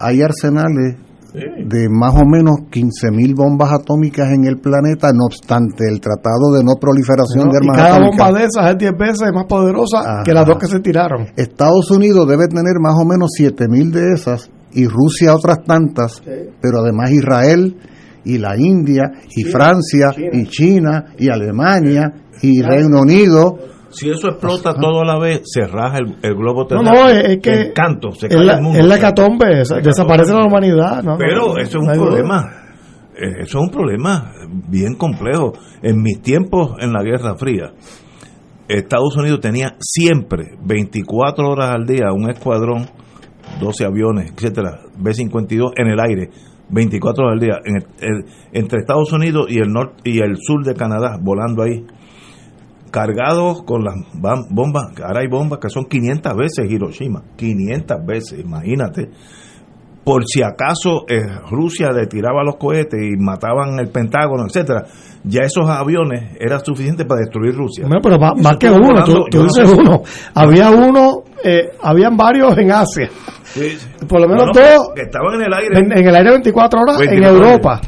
hay 0.00 0.22
arsenales 0.22 0.96
de 1.32 1.88
más 1.88 2.14
o 2.14 2.26
menos 2.26 2.56
15.000 2.68 3.34
bombas 3.36 3.72
atómicas 3.72 4.28
en 4.32 4.44
el 4.44 4.58
planeta, 4.58 5.12
no 5.12 5.24
obstante 5.26 5.88
el 5.88 6.00
Tratado 6.00 6.52
de 6.52 6.62
No 6.64 6.74
Proliferación 6.80 7.46
¿no? 7.46 7.52
de 7.52 7.58
Y 7.62 7.68
Armas 7.68 7.76
cada 7.76 7.94
Atómicas. 7.94 8.18
bomba 8.26 8.38
de 8.40 8.44
esas 8.46 8.70
es 8.72 8.78
10 8.78 8.92
veces 8.98 9.32
más 9.32 9.44
poderosa 9.46 9.98
Ajá. 10.00 10.22
que 10.24 10.34
las 10.34 10.46
dos 10.46 10.58
que 10.58 10.66
se 10.66 10.80
tiraron. 10.80 11.28
Estados 11.36 11.90
Unidos 11.92 12.26
debe 12.28 12.48
tener 12.48 12.74
más 12.80 12.94
o 13.00 13.06
menos 13.06 13.30
7.000 13.38 13.90
de 13.92 14.12
esas 14.12 14.50
y 14.74 14.86
Rusia 14.86 15.34
otras 15.34 15.62
tantas, 15.64 16.22
pero 16.60 16.78
además 16.80 17.10
Israel 17.10 17.76
y 18.24 18.38
la 18.38 18.56
India 18.56 19.02
y 19.36 19.44
Francia 19.44 20.14
y 20.32 20.46
China 20.46 21.06
y 21.18 21.28
Alemania 21.28 22.12
y 22.42 22.62
Reino 22.62 23.00
Unido. 23.02 23.58
Si 23.90 24.08
eso 24.08 24.28
explota 24.28 24.72
todo 24.74 25.02
a 25.02 25.04
la 25.04 25.18
vez, 25.18 25.42
se 25.44 25.66
raja 25.66 25.98
el, 25.98 26.16
el 26.22 26.34
globo 26.34 26.62
No, 26.62 26.66
terráqueo. 26.66 26.92
no, 27.04 27.08
es, 27.10 27.24
es 27.28 27.38
que 27.42 27.60
En 27.60 27.72
canto, 27.72 28.10
se 28.12 28.26
es 28.28 28.34
cae 28.34 28.44
la, 28.44 28.54
el 28.54 28.62
mundo. 28.62 28.78
es 28.78 28.86
la 28.86 28.96
hecatombe, 28.96 29.60
esa- 29.60 29.80
desaparece 29.80 30.32
la 30.32 30.46
humanidad. 30.46 31.02
¿no? 31.02 31.18
Pero 31.18 31.48
No, 31.48 31.58
eso 31.58 31.78
es 31.80 31.84
no 31.84 31.92
un 31.92 31.98
problema. 31.98 32.50
Eh, 33.14 33.42
Eso 33.42 33.58
es 33.58 33.64
un 33.64 33.70
problema 33.70 34.32
bien 34.70 34.94
complejo. 34.94 35.52
En 35.82 36.00
mis 36.00 36.22
tiempos 36.22 36.72
en 36.80 36.92
la 36.94 37.02
Guerra 37.02 37.34
Fría, 37.34 37.72
Estados 38.68 39.16
Unidos 39.16 39.40
tenía 39.40 39.74
siempre 39.78 40.56
24 40.64 41.46
horas 41.46 41.72
al 41.72 41.84
día 41.84 42.12
un 42.14 42.30
escuadrón, 42.30 42.88
12 43.60 43.84
aviones, 43.84 44.32
etcétera, 44.32 44.80
B-52 44.98 45.72
en 45.76 45.86
el 45.88 46.00
aire, 46.00 46.30
24 46.70 47.24
horas 47.24 47.34
al 47.34 47.40
día, 47.40 47.54
en 47.64 47.76
el- 47.76 47.86
el- 48.00 48.24
entre 48.52 48.80
Estados 48.80 49.12
Unidos 49.12 49.46
y 49.48 49.58
el 49.58 49.68
norte 49.72 50.02
y 50.04 50.18
el 50.20 50.36
sur 50.40 50.64
de 50.64 50.74
Canadá, 50.74 51.18
volando 51.20 51.62
ahí, 51.62 51.84
cargados 52.90 53.62
con 53.62 53.84
las 53.84 53.94
bombas, 54.50 54.92
ahora 55.02 55.20
hay 55.20 55.28
bombas 55.28 55.58
que 55.60 55.68
son 55.70 55.86
500 55.86 56.36
veces 56.36 56.70
Hiroshima, 56.70 57.22
500 57.36 57.96
veces, 58.06 58.40
imagínate 58.40 59.08
por 60.04 60.24
si 60.26 60.42
acaso 60.42 61.04
eh, 61.08 61.20
Rusia 61.50 61.90
le 61.92 62.06
tiraba 62.06 62.42
los 62.44 62.56
cohetes 62.56 63.00
y 63.00 63.16
mataban 63.16 63.78
el 63.78 63.88
Pentágono, 63.88 64.46
etcétera, 64.46 64.84
ya 65.24 65.42
esos 65.44 65.68
aviones 65.68 66.36
eran 66.40 66.60
suficientes 66.64 67.06
para 67.06 67.20
destruir 67.20 67.54
Rusia. 67.54 67.84
Bueno, 67.86 68.00
pero 68.02 68.18
más, 68.18 68.56
que 68.56 68.68
uno, 68.70 69.04
tú, 69.04 69.24
no 69.38 69.44
dices 69.44 69.70
sé. 69.70 69.76
uno. 69.78 70.02
Había 70.34 70.70
uno, 70.70 71.22
eh, 71.44 71.70
habían 71.82 72.16
varios 72.16 72.56
en 72.58 72.72
Asia. 72.72 73.08
Sí, 73.44 73.76
Por 74.08 74.20
lo 74.20 74.28
menos 74.28 74.46
No, 74.46 74.52
no, 74.52 74.60
dos 74.60 74.88
que 74.96 75.02
estaban 75.02 75.34
en 75.34 75.42
el 75.42 75.52
aire. 75.54 75.78
en, 75.78 75.92
en 75.98 76.06
el 76.08 76.14
aire 76.16 76.30
24 76.30 76.80
horas 76.80 77.00
en 77.00 77.06
24 77.10 77.46
horas. 77.54 77.80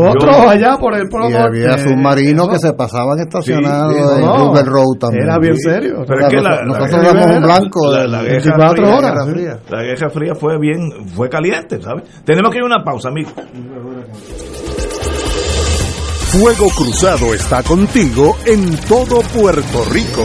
Otros 0.00 0.36
Yo- 0.36 0.48
allá 0.50 0.76
por 0.78 0.94
el 0.94 1.08
polo 1.08 1.28
Y 1.28 1.32
norte. 1.32 1.48
había 1.48 1.78
submarinos 1.78 2.48
que 2.50 2.58
se 2.58 2.72
pasaban 2.72 3.18
estacionados 3.18 3.92
Sí, 3.94 3.98
en 4.00 4.20
no, 4.24 4.46
Google 4.48 4.62
Road 4.64 4.98
también. 5.00 5.24
Era 5.24 5.38
bien 5.38 5.56
serio. 5.58 6.04
Pero 6.06 6.20
es 6.20 6.28
que 6.34 6.40
la, 6.40 6.62
Nosotros 6.64 6.90
la- 6.92 6.98
éramos 7.10 7.26
la- 7.26 7.36
un 7.36 7.42
blanco 7.42 7.90
la- 7.92 7.98
de 8.02 8.08
la 8.08 8.16
la 8.18 8.22
Guerra 8.22 8.32
24 8.32 8.70
Fría, 8.84 8.96
horas, 8.96 9.12
Guerra. 9.12 9.26
Fría. 9.32 9.58
La 9.70 9.82
Guerra 9.82 10.10
Fría 10.10 10.34
fue 10.34 10.58
bien, 10.60 11.08
fue 11.14 11.28
caliente, 11.28 11.80
¿sabes? 11.82 12.04
Tenemos 12.24 12.50
que 12.52 12.58
ir 12.58 12.62
a 12.62 12.66
una 12.66 12.84
pausa, 12.84 13.08
amigo. 13.08 13.30
Fuego 16.30 16.68
Cruzado 16.76 17.34
está 17.34 17.62
contigo 17.62 18.36
en 18.46 18.76
todo 18.86 19.20
Puerto 19.34 19.84
Rico. 19.90 20.24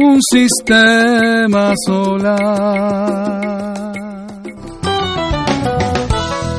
un 0.00 0.20
sistema 0.32 1.74
solar. 1.86 3.48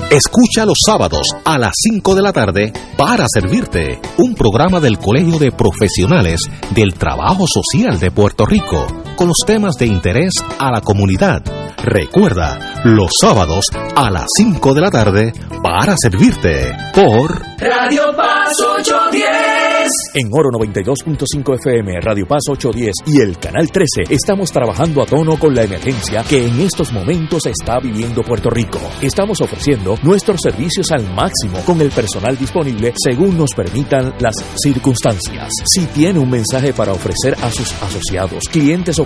Escucha 0.10 0.66
los 0.66 0.78
sábados 0.86 1.28
a 1.46 1.58
las 1.60 1.74
5 1.76 2.16
de 2.16 2.22
la 2.22 2.34
tarde 2.34 2.74
para 2.98 3.26
servirte 3.32 4.00
un 4.18 4.34
programa 4.34 4.80
del 4.80 4.98
Colegio 4.98 5.38
de 5.38 5.52
Profesionales 5.52 6.42
del 6.74 6.96
Trabajo 6.96 7.46
Social 7.48 8.00
de 8.00 8.10
Puerto 8.12 8.46
Rico 8.46 8.88
con 9.20 9.28
los 9.28 9.40
temas 9.46 9.76
de 9.76 9.86
interés 9.86 10.32
a 10.60 10.72
la 10.72 10.80
comunidad. 10.80 11.44
Recuerda, 11.84 12.82
los 12.86 13.12
sábados 13.20 13.66
a 13.94 14.10
las 14.10 14.28
5 14.38 14.74
de 14.74 14.82
la 14.82 14.90
tarde 14.90 15.34
para 15.62 15.96
servirte 15.98 16.72
por 16.94 17.42
Radio 17.60 18.16
Paz 18.16 18.54
810. 18.80 19.90
En 20.14 20.30
Oro 20.32 20.50
92.5 20.52 21.56
FM, 21.56 22.00
Radio 22.02 22.26
Paz 22.26 22.44
810 22.50 22.94
y 23.08 23.22
el 23.22 23.38
Canal 23.38 23.70
13 23.70 24.04
estamos 24.10 24.52
trabajando 24.52 25.02
a 25.02 25.06
tono 25.06 25.38
con 25.38 25.54
la 25.54 25.64
emergencia 25.64 26.24
que 26.24 26.48
en 26.48 26.62
estos 26.62 26.94
momentos 26.94 27.46
está 27.46 27.80
viviendo 27.80 28.24
Puerto 28.24 28.50
Rico. 28.50 28.80
Estamos 29.02 29.42
ofreciendo 29.42 29.98
nuestros 30.04 30.40
servicios 30.42 30.92
al 30.92 31.04
máximo 31.14 31.60
con 31.66 31.82
el 31.82 31.90
personal 31.90 32.38
disponible 32.38 32.94
según 32.96 33.38
nos 33.38 33.50
permitan 33.54 34.14
las 34.20 34.36
circunstancias. 34.64 35.52
Si 35.66 35.86
tiene 35.88 36.20
un 36.20 36.30
mensaje 36.30 36.72
para 36.72 36.94
ofrecer 36.94 37.36
a 37.42 37.52
sus 37.52 37.72
asociados, 37.82 38.44
clientes 38.50 38.98
o 39.00 39.06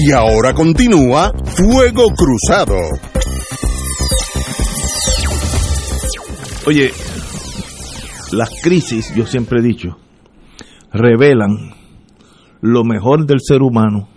Y 0.00 0.12
ahora 0.12 0.54
continúa 0.54 1.32
Fuego 1.44 2.04
Cruzado. 2.14 2.76
Oye, 6.68 6.92
las 8.32 8.48
crisis, 8.62 9.12
yo 9.16 9.26
siempre 9.26 9.58
he 9.58 9.62
dicho, 9.62 9.96
revelan 10.92 11.74
lo 12.60 12.84
mejor 12.84 13.26
del 13.26 13.40
ser 13.40 13.60
humano 13.60 14.08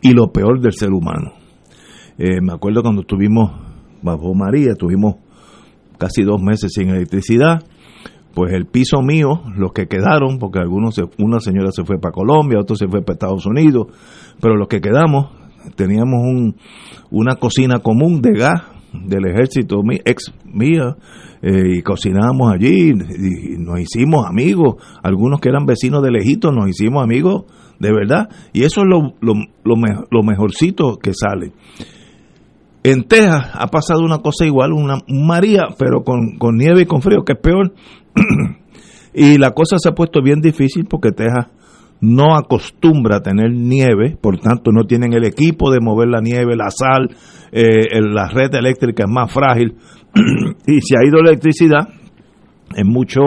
y 0.00 0.12
lo 0.12 0.32
peor 0.32 0.60
del 0.60 0.72
ser 0.72 0.92
humano. 0.92 1.32
Eh, 2.16 2.40
me 2.40 2.54
acuerdo 2.54 2.80
cuando 2.80 3.02
estuvimos 3.02 3.50
bajo 4.00 4.34
María, 4.34 4.74
tuvimos 4.78 5.16
casi 5.98 6.22
dos 6.22 6.40
meses 6.40 6.72
sin 6.72 6.88
electricidad, 6.88 7.64
pues 8.34 8.52
el 8.52 8.66
piso 8.66 9.02
mío, 9.02 9.42
los 9.56 9.72
que 9.72 9.86
quedaron, 9.86 10.38
porque 10.38 10.58
algunos, 10.60 11.00
una 11.18 11.40
señora 11.40 11.72
se 11.72 11.84
fue 11.84 11.98
para 11.98 12.12
Colombia, 12.12 12.60
otro 12.60 12.76
se 12.76 12.86
fue 12.86 13.02
para 13.02 13.14
Estados 13.14 13.46
Unidos, 13.46 13.88
pero 14.40 14.56
los 14.56 14.68
que 14.68 14.80
quedamos 14.80 15.30
teníamos 15.74 16.20
un, 16.22 16.56
una 17.10 17.36
cocina 17.36 17.80
común 17.80 18.20
de 18.22 18.32
gas 18.32 18.62
del 18.92 19.26
ejército 19.26 19.82
ex 20.04 20.32
mía 20.44 20.96
eh, 21.42 21.78
y 21.78 21.82
cocinábamos 21.82 22.52
allí 22.52 22.90
y, 22.90 23.58
nos 23.58 23.80
hicimos 23.80 24.26
amigos. 24.26 24.76
Algunos 25.02 25.40
que 25.40 25.50
eran 25.50 25.66
vecinos 25.66 26.02
de 26.02 26.10
lejito 26.10 26.52
nos 26.52 26.68
hicimos 26.68 27.02
amigos 27.02 27.44
de 27.78 27.92
verdad 27.92 28.28
y 28.52 28.64
eso 28.64 28.80
es 28.80 28.86
lo, 28.88 29.14
lo, 29.20 29.34
lo, 29.64 30.22
mejorcito 30.22 30.96
que 30.96 31.12
sale. 31.14 31.52
En 32.82 33.04
Texas 33.04 33.50
ha 33.52 33.66
pasado 33.66 34.00
una 34.00 34.18
cosa 34.18 34.46
igual 34.46 34.72
una 34.72 34.98
María 35.08 35.64
pero 35.78 36.02
con, 36.02 36.38
con 36.38 36.56
nieve 36.56 36.82
y 36.82 36.86
con 36.86 37.02
frío 37.02 37.24
que 37.24 37.34
es 37.34 37.38
peor 37.38 37.74
y 39.14 39.38
la 39.38 39.50
cosa 39.50 39.76
se 39.78 39.88
ha 39.88 39.94
puesto 39.94 40.22
bien 40.22 40.40
difícil 40.40 40.86
porque 40.88 41.12
Texas 41.12 41.48
no 42.00 42.36
acostumbra 42.36 43.16
a 43.16 43.22
tener 43.22 43.52
nieve, 43.52 44.16
por 44.20 44.38
tanto 44.38 44.70
no 44.70 44.84
tienen 44.84 45.12
el 45.14 45.24
equipo 45.24 45.70
de 45.70 45.80
mover 45.80 46.08
la 46.08 46.20
nieve, 46.20 46.54
la 46.56 46.70
sal, 46.70 47.10
eh, 47.50 48.00
la 48.00 48.28
red 48.28 48.54
eléctrica 48.54 49.04
es 49.04 49.10
más 49.10 49.32
frágil 49.32 49.76
y 50.66 50.80
se 50.80 50.96
ha 50.96 51.06
ido 51.06 51.18
electricidad 51.18 51.88
en 52.76 52.88
mucho, 52.88 53.22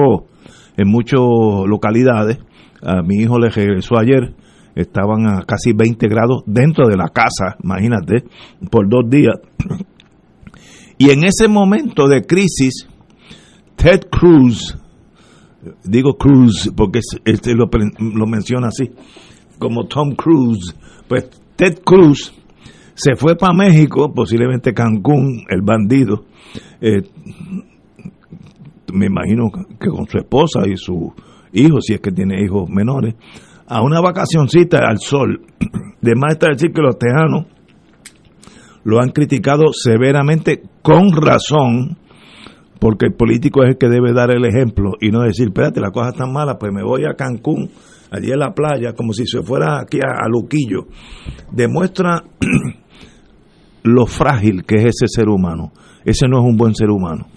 en 0.78 0.88
muchas 0.88 1.20
localidades. 1.20 2.40
A 2.84 3.02
mi 3.04 3.18
hijo 3.18 3.38
le 3.38 3.50
regresó 3.50 3.98
ayer, 3.98 4.34
estaban 4.76 5.28
a 5.28 5.44
casi 5.44 5.74
20 5.74 6.08
grados 6.08 6.44
dentro 6.46 6.88
de 6.88 6.98
la 6.98 7.10
casa, 7.10 7.58
imagínate, 7.64 8.24
por 8.70 8.90
dos 8.90 9.10
días. 9.10 9.36
Y 10.98 11.10
en 11.10 11.24
ese 11.24 11.48
momento 11.48 12.08
de 12.08 12.22
crisis, 12.22 12.88
Ted 13.76 14.02
Cruz, 14.12 14.78
digo 15.84 16.18
Cruz 16.18 16.72
porque 16.76 17.00
este 17.26 17.54
lo, 17.54 17.70
lo 18.00 18.28
menciona 18.28 18.68
así, 18.68 18.92
como 19.60 19.86
Tom 19.86 20.16
Cruise, 20.16 20.76
pues 21.08 21.30
Ted 21.56 21.80
Cruz 21.84 22.34
se 22.94 23.16
fue 23.16 23.36
para 23.36 23.54
México, 23.54 24.12
posiblemente 24.14 24.74
Cancún, 24.74 25.46
el 25.50 25.62
bandido, 25.62 26.26
eh, 26.82 27.02
me 28.94 29.06
imagino 29.06 29.50
que 29.80 29.90
con 29.90 30.06
su 30.08 30.18
esposa 30.18 30.62
y 30.68 30.76
su 30.76 31.14
hijo, 31.54 31.82
si 31.82 31.94
es 31.94 32.02
que 32.02 32.12
tiene 32.12 32.44
hijos 32.44 32.70
menores, 32.70 33.16
a 33.68 33.82
una 33.82 34.02
vacacioncita 34.02 34.80
al 34.88 35.00
sol. 35.00 35.42
De 36.02 36.16
más 36.16 36.34
está 36.34 36.48
decir 36.48 36.72
que 36.74 36.82
los 36.82 36.98
tejanos 36.98 37.46
lo 38.84 39.00
han 39.00 39.10
criticado 39.10 39.66
severamente, 39.72 40.64
con 40.82 41.12
razón, 41.12 41.98
porque 42.82 43.06
el 43.06 43.14
político 43.14 43.62
es 43.62 43.70
el 43.70 43.78
que 43.78 43.90
debe 43.90 44.12
dar 44.12 44.32
el 44.32 44.44
ejemplo 44.44 44.94
y 45.00 45.12
no 45.12 45.22
decir, 45.22 45.50
espérate, 45.50 45.80
la 45.80 45.92
cosa 45.92 46.10
está 46.10 46.26
mala, 46.26 46.58
pues 46.58 46.74
me 46.74 46.82
voy 46.82 47.06
a 47.06 47.14
Cancún, 47.14 47.70
allí 48.10 48.32
en 48.32 48.40
la 48.40 48.56
playa, 48.56 48.94
como 48.94 49.14
si 49.14 49.28
se 49.28 49.44
fuera 49.44 49.80
aquí 49.80 50.00
a, 50.00 50.28
Luquillo. 50.28 50.88
Demuestra 51.52 52.24
lo 53.84 54.08
frágil 54.08 54.64
que 54.64 54.78
es 54.78 54.86
ese 54.86 55.06
ser 55.08 55.30
humano. 55.30 55.72
Ese 56.04 56.28
no 56.28 56.40
es 56.40 56.44
un 56.44 56.58
buen 56.58 56.74
ser 56.74 56.90
humano. 56.90 57.28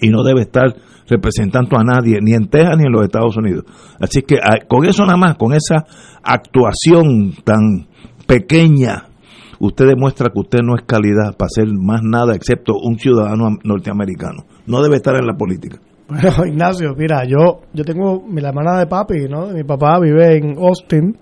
Y 0.00 0.10
no 0.10 0.22
debe 0.22 0.42
estar 0.42 0.72
representando 1.08 1.76
a 1.76 1.82
nadie, 1.82 2.20
ni 2.22 2.32
en 2.34 2.46
Texas 2.46 2.76
ni 2.78 2.84
en 2.84 2.92
los 2.92 3.02
Estados 3.02 3.36
Unidos. 3.36 3.64
Así 3.98 4.22
que 4.22 4.36
ah, 4.36 4.58
con 4.68 4.84
eso 4.84 5.04
nada 5.04 5.18
más, 5.18 5.36
con 5.38 5.54
esa 5.54 5.84
actuación 6.22 7.32
tan 7.42 7.88
pequeña, 8.28 9.08
usted 9.58 9.88
demuestra 9.88 10.30
que 10.32 10.38
usted 10.38 10.60
no 10.62 10.76
es 10.76 10.84
calidad 10.86 11.36
para 11.36 11.48
ser 11.48 11.66
más 11.66 12.02
nada 12.04 12.36
excepto 12.36 12.74
un 12.80 12.96
ciudadano 12.96 13.58
norteamericano. 13.64 14.44
No 14.66 14.82
debe 14.82 14.96
estar 14.96 15.14
en 15.16 15.26
la 15.26 15.34
política. 15.34 15.78
Bueno, 16.08 16.46
Ignacio, 16.46 16.94
mira, 16.96 17.24
yo 17.24 17.62
yo 17.72 17.84
tengo 17.84 18.22
mi 18.26 18.42
hermana 18.44 18.78
de 18.78 18.86
papi, 18.86 19.28
¿no? 19.30 19.46
Mi 19.46 19.64
papá 19.64 19.98
vive 19.98 20.36
en 20.36 20.58
Austin. 20.58 21.16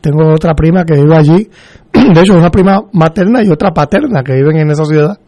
Tengo 0.00 0.32
otra 0.32 0.54
prima 0.54 0.84
que 0.84 0.94
vive 0.94 1.14
allí. 1.14 1.50
De 1.92 2.20
hecho, 2.20 2.34
una 2.34 2.50
prima 2.50 2.80
materna 2.92 3.42
y 3.42 3.50
otra 3.50 3.70
paterna 3.72 4.22
que 4.22 4.34
viven 4.34 4.56
en 4.56 4.70
esa 4.70 4.84
ciudad, 4.84 5.18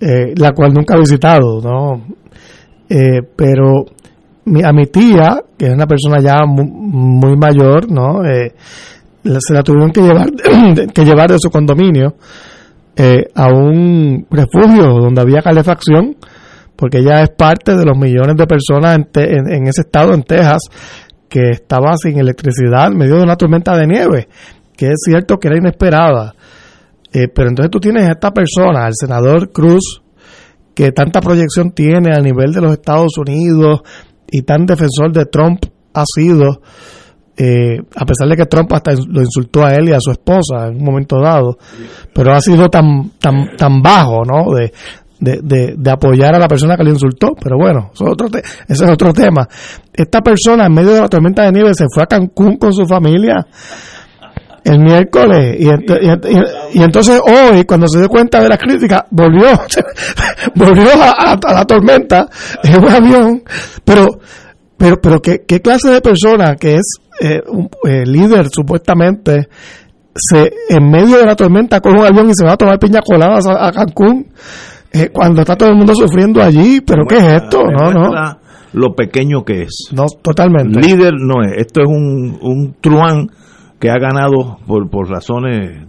eh, 0.00 0.34
la 0.36 0.52
cual 0.52 0.72
nunca 0.72 0.96
he 0.96 1.00
visitado, 1.00 1.60
¿no? 1.60 2.04
Eh, 2.88 3.22
pero 3.36 3.84
mi, 4.46 4.62
a 4.64 4.72
mi 4.72 4.86
tía, 4.86 5.42
que 5.56 5.66
es 5.66 5.72
una 5.72 5.86
persona 5.86 6.20
ya 6.20 6.46
muy, 6.46 7.36
mayor, 7.36 7.90
¿no? 7.90 8.24
Eh, 8.24 8.54
se 9.22 9.54
la 9.54 9.62
tuvieron 9.62 9.90
que 9.90 10.02
llevar, 10.02 10.30
que 10.94 11.04
llevar 11.04 11.30
de 11.30 11.38
su 11.38 11.50
condominio 11.50 12.14
a 13.34 13.46
un 13.52 14.26
refugio 14.30 15.00
donde 15.00 15.20
había 15.20 15.42
calefacción 15.42 16.16
porque 16.76 16.98
ella 16.98 17.22
es 17.22 17.30
parte 17.30 17.74
de 17.74 17.84
los 17.84 17.96
millones 17.96 18.36
de 18.36 18.46
personas 18.46 18.98
en, 19.14 19.66
ese 19.66 19.80
estado, 19.80 20.12
en 20.12 20.22
Texas, 20.22 20.62
que 21.28 21.50
estaba 21.50 21.96
sin 21.96 22.18
electricidad 22.18 22.88
en 22.88 22.98
medio 22.98 23.16
de 23.16 23.22
una 23.22 23.36
tormenta 23.36 23.76
de 23.76 23.86
nieve, 23.86 24.28
que 24.76 24.88
es 24.88 25.02
cierto 25.04 25.38
que 25.38 25.48
era 25.48 25.56
inesperada. 25.56 26.34
Eh, 27.12 27.28
pero 27.34 27.48
entonces 27.48 27.70
tú 27.70 27.80
tienes 27.80 28.04
a 28.04 28.12
esta 28.12 28.30
persona, 28.30 28.86
el 28.86 28.94
senador 28.94 29.50
Cruz, 29.50 30.02
que 30.74 30.92
tanta 30.92 31.20
proyección 31.20 31.72
tiene 31.72 32.10
a 32.14 32.20
nivel 32.20 32.52
de 32.52 32.60
los 32.60 32.72
Estados 32.72 33.16
Unidos 33.16 33.80
y 34.30 34.42
tan 34.42 34.66
defensor 34.66 35.10
de 35.12 35.24
Trump 35.24 35.64
ha 35.94 36.04
sido, 36.04 36.60
eh, 37.36 37.78
a 37.94 38.04
pesar 38.04 38.28
de 38.28 38.36
que 38.36 38.44
Trump 38.44 38.70
hasta 38.74 38.92
lo 38.92 39.22
insultó 39.22 39.64
a 39.64 39.72
él 39.72 39.88
y 39.88 39.92
a 39.92 40.00
su 40.00 40.10
esposa 40.10 40.66
en 40.68 40.76
un 40.76 40.84
momento 40.84 41.18
dado, 41.18 41.56
pero 42.12 42.34
ha 42.34 42.40
sido 42.42 42.68
tan 42.68 43.12
tan 43.18 43.56
tan 43.56 43.80
bajo, 43.80 44.22
¿no? 44.24 44.54
De, 44.54 44.72
de, 45.18 45.74
de, 45.76 45.90
apoyar 45.90 46.34
a 46.34 46.38
la 46.38 46.48
persona 46.48 46.76
que 46.76 46.84
le 46.84 46.90
insultó, 46.90 47.28
pero 47.40 47.56
bueno, 47.56 47.90
eso 47.94 48.04
es 48.04 48.12
otro 48.12 48.28
ese 48.28 48.84
es 48.84 48.90
otro 48.90 49.12
tema. 49.12 49.48
Esta 49.92 50.20
persona 50.20 50.66
en 50.66 50.74
medio 50.74 50.92
de 50.92 51.00
la 51.00 51.08
tormenta 51.08 51.44
de 51.44 51.52
nieve 51.52 51.74
se 51.74 51.86
fue 51.92 52.02
a 52.02 52.06
Cancún 52.06 52.56
con 52.56 52.72
su 52.72 52.86
familia 52.86 53.46
el 54.64 54.80
miércoles 54.80 55.56
y, 55.60 56.80
entonces 56.80 57.20
hoy 57.24 57.64
cuando 57.64 57.86
se 57.86 58.00
dio 58.00 58.08
cuenta 58.08 58.40
de 58.40 58.48
la 58.48 58.58
crítica 58.58 59.06
volvió 59.10 59.46
volvió 60.56 60.88
a, 61.00 61.38
la 61.54 61.64
tormenta 61.64 62.28
en 62.64 62.82
un 62.82 62.90
avión 62.90 63.42
pero 63.84 64.18
pero 64.76 64.96
pero 65.00 65.22
qué, 65.22 65.60
clase 65.62 65.90
de 65.90 66.00
persona 66.00 66.56
que 66.56 66.74
es 66.74 66.96
eh, 67.20 67.42
un 67.46 67.68
eh, 67.88 68.04
líder 68.04 68.48
supuestamente 68.52 69.48
se 70.16 70.52
en 70.68 70.90
medio 70.90 71.18
de 71.18 71.26
la 71.26 71.36
tormenta 71.36 71.80
coge 71.80 72.00
un 72.00 72.04
avión 72.04 72.28
y 72.28 72.34
se 72.34 72.44
va 72.44 72.54
a 72.54 72.56
tomar 72.56 72.80
piña 72.80 73.02
coladas 73.02 73.46
a 73.46 73.70
Cancún 73.70 74.32
eh, 74.96 75.10
cuando 75.12 75.42
está 75.42 75.56
todo 75.56 75.70
el 75.70 75.76
mundo 75.76 75.94
sufriendo 75.94 76.42
allí, 76.42 76.80
pero 76.80 77.04
¿qué 77.06 77.16
es 77.16 77.42
esto? 77.42 77.62
No, 77.64 77.90
no. 77.90 78.10
Lo 78.72 78.94
pequeño 78.94 79.44
que 79.44 79.62
es. 79.62 79.88
No, 79.92 80.04
totalmente. 80.22 80.80
Líder 80.80 81.14
no 81.18 81.42
es. 81.42 81.52
Esto 81.58 81.80
es 81.80 81.88
un, 81.88 82.38
un 82.42 82.76
truán 82.80 83.28
que 83.78 83.90
ha 83.90 83.98
ganado 83.98 84.58
por, 84.66 84.88
por 84.90 85.08
razones 85.08 85.86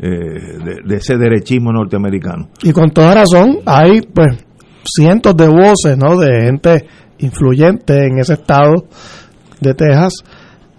eh, 0.00 0.78
de, 0.84 0.96
ese 0.96 1.16
derechismo 1.16 1.72
norteamericano. 1.72 2.48
Y 2.62 2.72
con 2.72 2.90
toda 2.90 3.14
razón, 3.14 3.58
hay 3.66 4.02
pues 4.02 4.44
cientos 4.84 5.36
de 5.36 5.48
voces, 5.48 5.96
¿no? 5.96 6.16
De 6.16 6.42
gente 6.42 6.86
influyente 7.18 8.06
en 8.06 8.18
ese 8.18 8.34
estado 8.34 8.74
de 9.60 9.74
Texas 9.74 10.14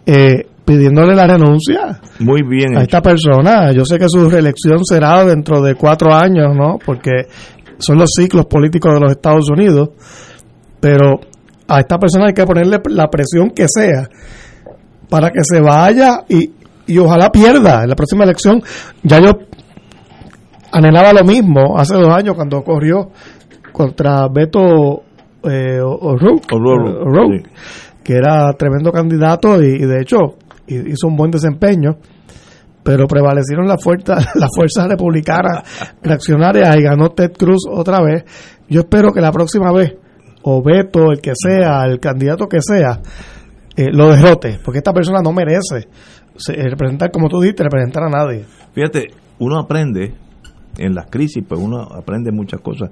eh, 0.06 0.46
pidiéndole 0.64 1.16
la 1.16 1.28
renuncia 1.28 2.00
muy 2.20 2.44
bien 2.44 2.78
a 2.78 2.84
esta 2.84 3.02
persona. 3.02 3.72
Yo 3.74 3.84
sé 3.84 3.98
que 3.98 4.08
su 4.08 4.30
reelección 4.30 4.86
será 4.86 5.26
dentro 5.26 5.62
de 5.62 5.76
cuatro 5.76 6.14
años, 6.14 6.56
¿no? 6.56 6.78
Porque 6.86 7.28
son 7.80 7.98
los 7.98 8.12
ciclos 8.16 8.46
políticos 8.46 8.94
de 8.94 9.00
los 9.00 9.12
Estados 9.12 9.50
Unidos, 9.50 9.90
pero 10.80 11.20
a 11.68 11.80
esta 11.80 11.98
persona 11.98 12.28
hay 12.28 12.34
que 12.34 12.46
ponerle 12.46 12.80
la 12.90 13.10
presión 13.10 13.52
que 13.52 13.66
sea 13.68 14.10
para 15.10 15.32
que 15.32 15.42
se 15.44 15.60
vaya 15.60 16.24
y, 16.28 16.52
y 16.88 16.98
ojalá 16.98 17.32
pierda 17.32 17.84
en 17.84 17.90
la 17.90 17.96
próxima 17.96 18.24
elección. 18.24 18.62
Ya 19.04 19.20
yo 19.20 19.32
anhelaba 20.72 21.14
lo 21.14 21.24
mismo 21.24 21.78
hace 21.78 21.96
dos 21.96 22.14
años 22.14 22.36
cuando 22.36 22.64
corrió 22.64 23.10
contra 23.72 24.28
Beto 24.28 25.04
eh, 25.44 25.80
O'Rourke, 25.82 27.44
que 28.04 28.14
era 28.14 28.54
tremendo 28.54 28.92
candidato 28.92 29.62
y, 29.62 29.86
de 29.86 30.02
hecho 30.02 30.36
hizo 30.68 31.08
un 31.08 31.16
buen 31.16 31.32
desempeño 31.32 31.98
pero 32.84 33.08
prevalecieron 33.08 33.68
las 33.68 33.84
fuerzas 33.84 34.28
las 34.36 34.50
fuerzas 34.56 34.88
republicanas 34.88 35.96
reaccionarias 36.02 36.76
y 36.78 36.84
ganó 36.84 37.10
Ted 37.10 37.34
Cruz 37.38 37.66
otra 37.70 38.02
vez. 38.02 38.24
Yo 38.70 38.82
espero 38.82 39.12
que 39.12 39.22
la 39.22 39.32
próxima 39.32 39.72
vez, 39.72 39.96
o 40.44 40.64
Beto, 40.64 41.12
el 41.12 41.22
que 41.22 41.34
sea, 41.36 41.86
el 41.86 42.00
candidato 42.00 42.48
que 42.48 42.60
sea, 42.62 43.02
eh, 43.76 43.88
lo 43.92 44.10
derrote, 44.10 44.60
porque 44.64 44.80
esta 44.80 44.94
persona 44.94 45.20
no 45.24 45.32
merece 45.34 45.88
representar, 46.48 47.12
como 47.12 47.28
tú 47.28 47.42
dijiste, 47.42 47.64
representar 47.64 48.04
a 48.04 48.10
nadie. 48.10 48.46
Fíjate, 48.74 49.08
uno 49.40 49.60
aprende 49.60 50.14
en 50.78 50.96
las 50.96 51.08
crisis, 51.10 51.44
pues 51.48 51.60
uno 51.62 51.82
aprende 51.82 52.32
muchas 52.32 52.62
cosas. 52.62 52.92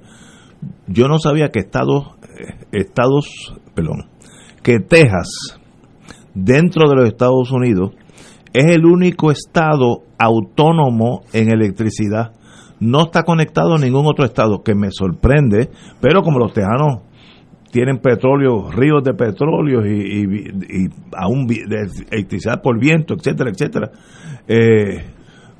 Yo 0.86 1.08
no 1.08 1.18
sabía 1.18 1.50
que 1.50 1.60
Estados, 1.60 2.16
eh, 2.38 2.54
Estados, 2.72 3.54
perdón, 3.74 4.08
que 4.62 4.80
Texas, 4.80 5.58
dentro 6.34 6.88
de 6.88 6.96
los 6.96 7.08
Estados 7.08 7.50
Unidos, 7.52 7.92
es 8.52 8.64
el 8.64 8.84
único 8.84 9.30
estado 9.30 10.02
autónomo 10.18 11.22
en 11.32 11.50
electricidad. 11.50 12.32
No 12.80 13.02
está 13.02 13.24
conectado 13.24 13.74
a 13.74 13.78
ningún 13.78 14.06
otro 14.06 14.24
estado, 14.24 14.62
que 14.62 14.74
me 14.74 14.88
sorprende, 14.90 15.70
pero 16.00 16.22
como 16.22 16.38
los 16.38 16.52
tejanos 16.52 17.02
tienen 17.70 17.98
petróleo, 17.98 18.70
ríos 18.70 19.02
de 19.04 19.14
petróleo 19.14 19.84
y, 19.84 20.22
y, 20.22 20.88
aún 21.16 21.46
de 21.46 21.88
electricidad 22.10 22.62
por 22.62 22.78
viento, 22.80 23.14
etcétera, 23.14 23.50
etcétera, 23.50 23.90
eh, 24.46 25.04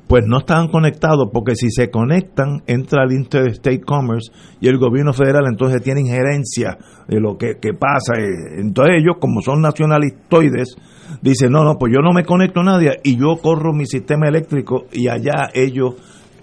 pues 0.09 0.25
no 0.25 0.39
están 0.39 0.69
conectados 0.69 1.29
porque 1.31 1.53
si 1.53 1.69
se 1.69 1.91
conectan 1.91 2.63
entra 2.65 3.03
el 3.03 3.11
Interstate 3.11 3.81
Commerce 3.81 4.31
y 4.59 4.67
el 4.67 4.79
gobierno 4.79 5.13
federal 5.13 5.43
entonces 5.47 5.83
tiene 5.83 6.01
injerencia 6.01 6.79
de 7.07 7.19
lo 7.19 7.37
que, 7.37 7.59
que 7.61 7.73
pasa. 7.73 8.15
Eh, 8.17 8.59
entonces 8.59 8.95
ellos 9.01 9.17
como 9.21 9.39
son 9.41 9.61
nacionalistoides 9.61 10.75
dicen 11.21 11.51
no, 11.51 11.63
no, 11.63 11.75
pues 11.77 11.93
yo 11.93 12.01
no 12.01 12.11
me 12.11 12.25
conecto 12.25 12.61
a 12.61 12.63
nadie 12.63 12.99
y 13.03 13.19
yo 13.19 13.35
corro 13.39 13.71
mi 13.71 13.85
sistema 13.85 14.27
eléctrico 14.27 14.85
y 14.91 15.09
allá 15.09 15.49
ellos 15.53 15.93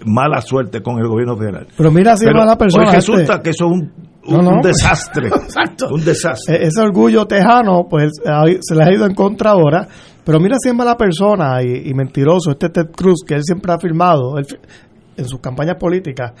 mala 0.05 0.39
suerte 0.39 0.81
con 0.81 0.99
el 0.99 1.07
gobierno 1.09 1.35
federal. 1.35 1.67
Pero 1.75 1.91
mira 1.91 2.15
si 2.15 2.23
Pero, 2.23 2.39
mala 2.39 2.57
persona. 2.57 2.89
resulta 2.89 3.33
este. 3.33 3.43
que 3.43 3.49
eso 3.49 3.65
es 3.65 3.71
un, 3.73 4.45
un, 4.45 4.61
desastre. 4.61 5.29
Un 5.91 6.05
desastre. 6.05 6.55
E-, 6.55 6.67
ese 6.67 6.79
orgullo 6.79 7.25
tejano, 7.25 7.85
pues 7.89 8.13
se 8.61 8.75
le 8.75 8.83
ha 8.83 8.93
ido 8.93 9.05
en 9.05 9.13
contra 9.13 9.51
ahora 9.51 9.89
pero 10.27 10.41
mira 10.41 10.57
si 10.61 10.67
es 10.67 10.75
mala 10.75 10.97
persona 10.97 11.63
y, 11.63 11.93
mentiroso 11.93 12.51
este 12.51 12.67
Ted 12.67 12.91
Cruz, 12.93 13.23
que 13.25 13.33
él 13.33 13.43
siempre 13.45 13.71
ha 13.71 13.75
afirmado 13.75 14.37
en 14.37 15.25
sus 15.25 15.39
campañas 15.39 15.77
políticas 15.79 16.33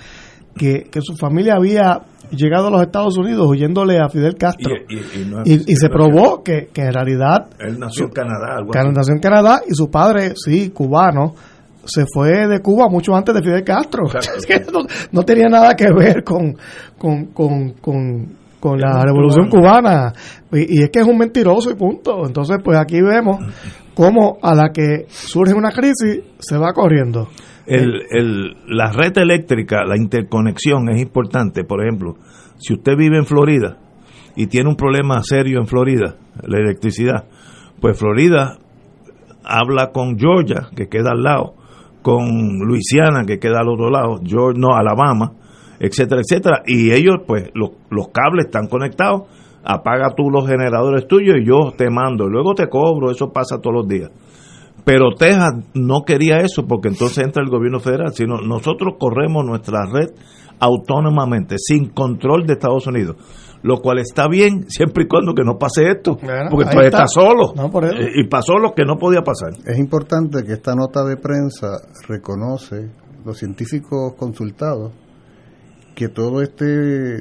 que, 0.57 0.89
su 0.99 1.15
familia 1.15 1.53
había 1.55 2.01
llegado 2.29 2.67
a 2.67 2.71
los 2.71 2.81
Estados 2.81 3.17
Unidos 3.17 3.47
huyéndole 3.49 3.97
a 3.97 4.09
Fidel 4.09 4.35
Castro. 4.35 4.73
Y, 5.45 5.73
se 5.77 5.87
probó 5.87 6.43
que, 6.43 6.69
en 6.75 6.93
realidad... 6.93 7.47
Él 7.59 7.79
nació 7.79 8.07
en 8.07 8.11
Canadá. 8.11 8.91
nació 8.91 9.13
en 9.13 9.21
Canadá 9.21 9.61
y 9.65 9.73
su 9.73 9.89
padre, 9.89 10.33
sí, 10.35 10.71
cubano, 10.71 11.33
se 11.85 12.03
fue 12.13 12.45
de 12.45 12.59
Cuba 12.59 12.89
mucho 12.89 13.15
antes 13.15 13.33
de 13.35 13.41
Fidel 13.41 13.63
Castro. 13.63 14.03
no, 15.13 15.23
tenía 15.23 15.47
nada 15.47 15.77
que 15.77 15.87
ver 15.93 16.25
con, 16.25 16.57
con 16.97 17.27
con 17.27 18.35
la 18.75 19.03
revolución 19.03 19.49
cubana. 19.49 20.13
Y, 20.51 20.81
es 20.81 20.89
que 20.89 20.99
es 20.99 21.07
un 21.07 21.17
mentiroso 21.17 21.71
y 21.71 21.75
punto. 21.75 22.25
Entonces, 22.25 22.57
pues 22.63 22.77
aquí 22.77 23.01
vemos 23.01 23.37
cómo 23.93 24.37
a 24.41 24.53
la 24.55 24.69
que 24.73 25.05
surge 25.09 25.53
una 25.53 25.71
crisis 25.71 26.21
se 26.39 26.57
va 26.57 26.73
corriendo. 26.73 27.27
El, 27.65 28.03
el, 28.09 28.55
la 28.67 28.91
red 28.91 29.17
eléctrica, 29.17 29.83
la 29.85 29.97
interconexión 29.97 30.89
es 30.89 31.01
importante. 31.01 31.63
Por 31.63 31.81
ejemplo, 31.81 32.15
si 32.57 32.73
usted 32.73 32.95
vive 32.97 33.17
en 33.17 33.25
Florida 33.25 33.77
y 34.35 34.47
tiene 34.47 34.69
un 34.69 34.75
problema 34.75 35.21
serio 35.21 35.59
en 35.59 35.67
Florida, 35.67 36.15
la 36.43 36.57
electricidad, 36.59 37.25
pues 37.81 37.97
Florida 37.99 38.57
habla 39.43 39.91
con 39.91 40.17
Georgia, 40.17 40.69
que 40.75 40.87
queda 40.87 41.11
al 41.11 41.23
lado, 41.23 41.53
con 42.01 42.59
Luisiana, 42.59 43.25
que 43.25 43.39
queda 43.39 43.59
al 43.59 43.69
otro 43.69 43.89
lado, 43.89 44.21
Georgia, 44.23 44.61
no, 44.61 44.75
Alabama, 44.75 45.33
etcétera, 45.79 46.21
etcétera. 46.21 46.63
Y 46.65 46.91
ellos, 46.91 47.17
pues, 47.25 47.49
los, 47.53 47.71
los 47.89 48.09
cables 48.09 48.45
están 48.45 48.67
conectados, 48.67 49.23
apaga 49.63 50.15
tú 50.15 50.29
los 50.29 50.47
generadores 50.47 51.07
tuyos 51.07 51.37
y 51.41 51.45
yo 51.45 51.73
te 51.77 51.89
mando, 51.89 52.27
luego 52.27 52.53
te 52.53 52.67
cobro, 52.69 53.11
eso 53.11 53.31
pasa 53.31 53.59
todos 53.61 53.75
los 53.75 53.87
días. 53.87 54.11
Pero 54.85 55.15
Texas 55.17 55.53
no 55.73 56.03
quería 56.05 56.37
eso 56.37 56.65
porque 56.65 56.87
entonces 56.87 57.25
entra 57.25 57.43
el 57.43 57.49
gobierno 57.49 57.81
federal, 57.81 58.13
sino 58.13 58.37
nosotros 58.37 58.95
corremos 58.97 59.43
nuestra 59.45 59.79
red 59.91 60.11
autónomamente, 60.59 61.55
sin 61.59 61.89
control 61.89 62.45
de 62.47 62.53
Estados 62.53 62.87
Unidos. 62.87 63.17
Lo 63.63 63.81
cual 63.81 63.99
está 63.99 64.29
bien 64.29 64.65
siempre 64.69 65.03
y 65.03 65.07
cuando 65.07 65.33
que 65.33 65.43
no 65.43 65.57
pase 65.57 65.89
esto, 65.89 66.17
porque 66.49 66.69
tú 66.71 66.79
está. 66.79 67.05
solo. 67.07 67.53
y 68.15 68.27
pasó 68.29 68.57
lo 68.57 68.73
que 68.73 68.85
no 68.85 68.97
podía 68.97 69.21
pasar. 69.21 69.49
Es 69.65 69.77
importante 69.77 70.43
que 70.45 70.53
esta 70.53 70.73
nota 70.73 71.03
de 71.03 71.17
prensa 71.17 71.67
reconoce, 72.07 72.89
los 73.25 73.37
científicos 73.37 74.13
consultados, 74.17 74.93
que 75.97 76.09
todo 76.09 76.43
este 76.43 77.15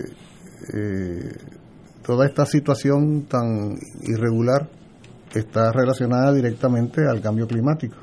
eh, 0.75 1.33
toda 2.05 2.27
esta 2.27 2.45
situación 2.45 3.23
tan 3.23 3.79
irregular 4.03 4.69
está 5.35 5.73
relacionada 5.73 6.31
directamente 6.35 7.01
al 7.09 7.23
cambio 7.23 7.47
climático. 7.47 7.97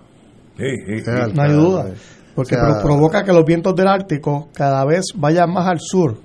no 0.57 1.41
hay 1.43 1.51
duda, 1.51 1.85
porque 2.33 2.55
provoca 2.81 3.23
que 3.23 3.31
los 3.31 3.45
vientos 3.45 3.75
del 3.75 3.87
Ártico 3.87 4.49
cada 4.51 4.83
vez 4.83 5.03
vayan 5.15 5.53
más 5.53 5.67
al 5.67 5.79
sur. 5.79 6.17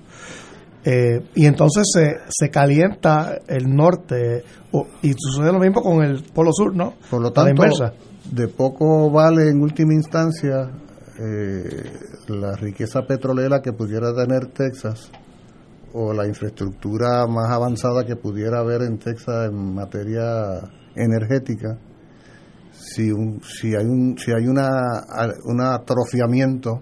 Eh, 0.83 1.21
y 1.35 1.45
entonces 1.45 1.83
se, 1.93 2.17
se 2.29 2.49
calienta 2.49 3.37
el 3.47 3.65
norte 3.67 4.43
y 5.03 5.13
sucede 5.15 5.51
lo 5.51 5.59
mismo 5.59 5.83
con 5.83 6.03
el 6.03 6.23
polo 6.23 6.51
sur, 6.53 6.75
¿no? 6.75 6.95
Por 7.11 7.21
lo 7.21 7.31
tanto, 7.31 7.63
de 8.31 8.47
poco 8.47 9.11
vale 9.11 9.49
en 9.49 9.61
última 9.61 9.93
instancia 9.93 10.71
eh, 11.19 11.91
la 12.29 12.55
riqueza 12.55 13.01
petrolera 13.01 13.61
que 13.61 13.73
pudiera 13.73 14.13
tener 14.13 14.47
Texas 14.47 15.11
o 15.93 16.13
la 16.13 16.27
infraestructura 16.27 17.27
más 17.27 17.51
avanzada 17.51 18.05
que 18.05 18.15
pudiera 18.15 18.59
haber 18.59 18.83
en 18.83 18.99
Texas 18.99 19.49
en 19.49 19.73
materia 19.73 20.61
energética 20.95 21.77
si 22.71 23.11
un, 23.11 23.41
si 23.41 23.75
hay 23.75 23.85
un 23.85 24.17
si 24.17 24.31
hay 24.31 24.47
una 24.47 24.69
un 25.45 25.61
atrofiamiento 25.61 26.81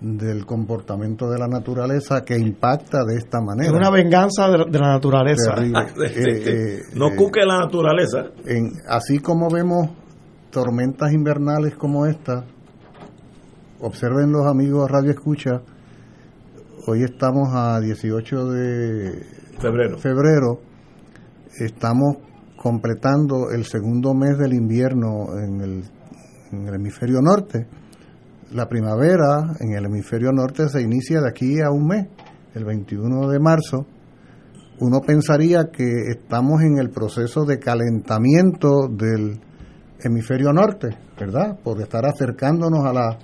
del 0.00 0.46
comportamiento 0.46 1.28
de 1.28 1.38
la 1.38 1.48
naturaleza 1.48 2.24
que 2.24 2.38
impacta 2.38 3.04
de 3.04 3.16
esta 3.16 3.40
manera. 3.40 3.68
Es 3.68 3.76
una 3.76 3.90
venganza 3.90 4.48
de, 4.48 4.78
la 4.78 4.92
naturaleza. 4.92 5.54
Eh, 5.58 6.12
eh, 6.14 6.78
no 6.94 7.10
cuque 7.16 7.40
la 7.44 7.58
naturaleza. 7.58 8.26
En, 8.46 8.70
así 8.88 9.18
como 9.18 9.48
vemos 9.50 9.90
tormentas 10.50 11.12
invernales 11.12 11.74
como 11.76 12.06
esta, 12.06 12.44
observen 13.80 14.32
los 14.32 14.46
amigos 14.46 14.90
Radio 14.90 15.12
Escucha, 15.12 15.62
hoy 16.86 17.04
estamos 17.04 17.48
a 17.52 17.78
18 17.80 18.50
de 18.50 19.22
febrero. 19.60 19.98
febrero 19.98 20.60
estamos 21.60 22.16
completando 22.56 23.50
el 23.54 23.64
segundo 23.64 24.14
mes 24.14 24.36
del 24.36 24.54
invierno 24.54 25.28
en 25.38 25.60
el, 25.60 25.84
en 26.50 26.66
el 26.66 26.74
hemisferio 26.74 27.20
norte. 27.20 27.68
La 28.52 28.68
primavera 28.68 29.54
en 29.60 29.74
el 29.76 29.84
hemisferio 29.84 30.32
norte 30.32 30.68
se 30.68 30.82
inicia 30.82 31.20
de 31.20 31.28
aquí 31.28 31.60
a 31.60 31.70
un 31.70 31.86
mes, 31.86 32.08
el 32.54 32.64
21 32.64 33.28
de 33.28 33.38
marzo. 33.38 33.86
Uno 34.80 35.00
pensaría 35.00 35.70
que 35.72 35.84
estamos 36.16 36.62
en 36.62 36.78
el 36.78 36.90
proceso 36.90 37.44
de 37.44 37.58
calentamiento 37.58 38.88
del 38.90 39.40
hemisferio 40.00 40.52
norte, 40.52 40.88
¿verdad? 41.18 41.58
Por 41.62 41.80
estar 41.80 42.06
acercándonos 42.06 42.84
a 42.84 42.92
la 42.92 43.18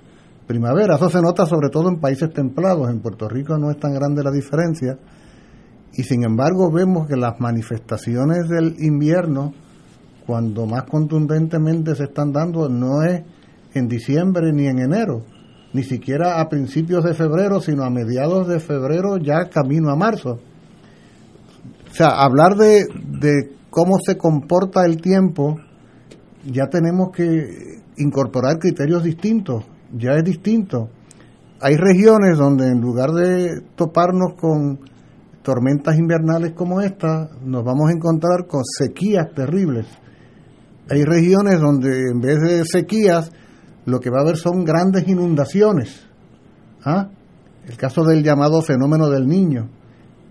primavera. 0.46 0.96
Eso 0.96 1.08
se 1.08 1.20
nota 1.20 1.46
sobre 1.46 1.68
todo 1.70 1.88
en 1.88 2.00
países 2.00 2.32
templados. 2.32 2.90
En 2.90 3.00
Puerto 3.00 3.28
Rico 3.28 3.56
no 3.58 3.70
es 3.70 3.78
tan 3.78 3.94
grande 3.94 4.22
la 4.22 4.30
diferencia 4.30 4.98
y 5.96 6.02
sin 6.02 6.24
embargo 6.24 6.70
vemos 6.70 7.06
que 7.06 7.16
las 7.16 7.38
manifestaciones 7.40 8.48
del 8.48 8.76
invierno, 8.80 9.54
cuando 10.26 10.66
más 10.66 10.84
contundentemente 10.84 11.94
se 11.94 12.04
están 12.04 12.32
dando, 12.32 12.68
no 12.68 13.02
es 13.02 13.22
en 13.74 13.88
diciembre 13.88 14.52
ni 14.52 14.66
en 14.66 14.80
enero, 14.80 15.22
ni 15.72 15.84
siquiera 15.84 16.40
a 16.40 16.48
principios 16.48 17.04
de 17.04 17.14
febrero, 17.14 17.60
sino 17.60 17.84
a 17.84 17.90
mediados 17.90 18.48
de 18.48 18.58
febrero 18.58 19.18
ya 19.18 19.48
camino 19.48 19.90
a 19.90 19.96
marzo. 19.96 20.40
O 21.90 21.94
sea, 21.94 22.08
hablar 22.08 22.56
de, 22.56 22.86
de 23.20 23.52
cómo 23.70 23.96
se 24.04 24.16
comporta 24.16 24.84
el 24.84 25.00
tiempo, 25.00 25.60
ya 26.44 26.66
tenemos 26.66 27.10
que 27.12 27.82
incorporar 27.98 28.58
criterios 28.58 29.04
distintos, 29.04 29.64
ya 29.96 30.12
es 30.12 30.24
distinto. 30.24 30.88
Hay 31.60 31.76
regiones 31.76 32.36
donde 32.36 32.66
en 32.68 32.80
lugar 32.80 33.10
de 33.12 33.62
toparnos 33.74 34.34
con 34.34 34.80
tormentas 35.42 35.96
invernales 35.96 36.52
como 36.52 36.80
esta, 36.80 37.28
nos 37.42 37.64
vamos 37.64 37.90
a 37.90 37.92
encontrar 37.92 38.46
con 38.46 38.62
sequías 38.64 39.32
terribles. 39.34 39.86
Hay 40.90 41.04
regiones 41.04 41.60
donde 41.60 42.10
en 42.10 42.20
vez 42.20 42.40
de 42.40 42.64
sequías, 42.64 43.30
lo 43.86 44.00
que 44.00 44.10
va 44.10 44.18
a 44.18 44.22
haber 44.22 44.36
son 44.36 44.64
grandes 44.64 45.06
inundaciones. 45.06 46.06
¿Ah? 46.84 47.08
El 47.66 47.76
caso 47.76 48.04
del 48.04 48.22
llamado 48.22 48.60
fenómeno 48.60 49.08
del 49.08 49.26
niño, 49.26 49.68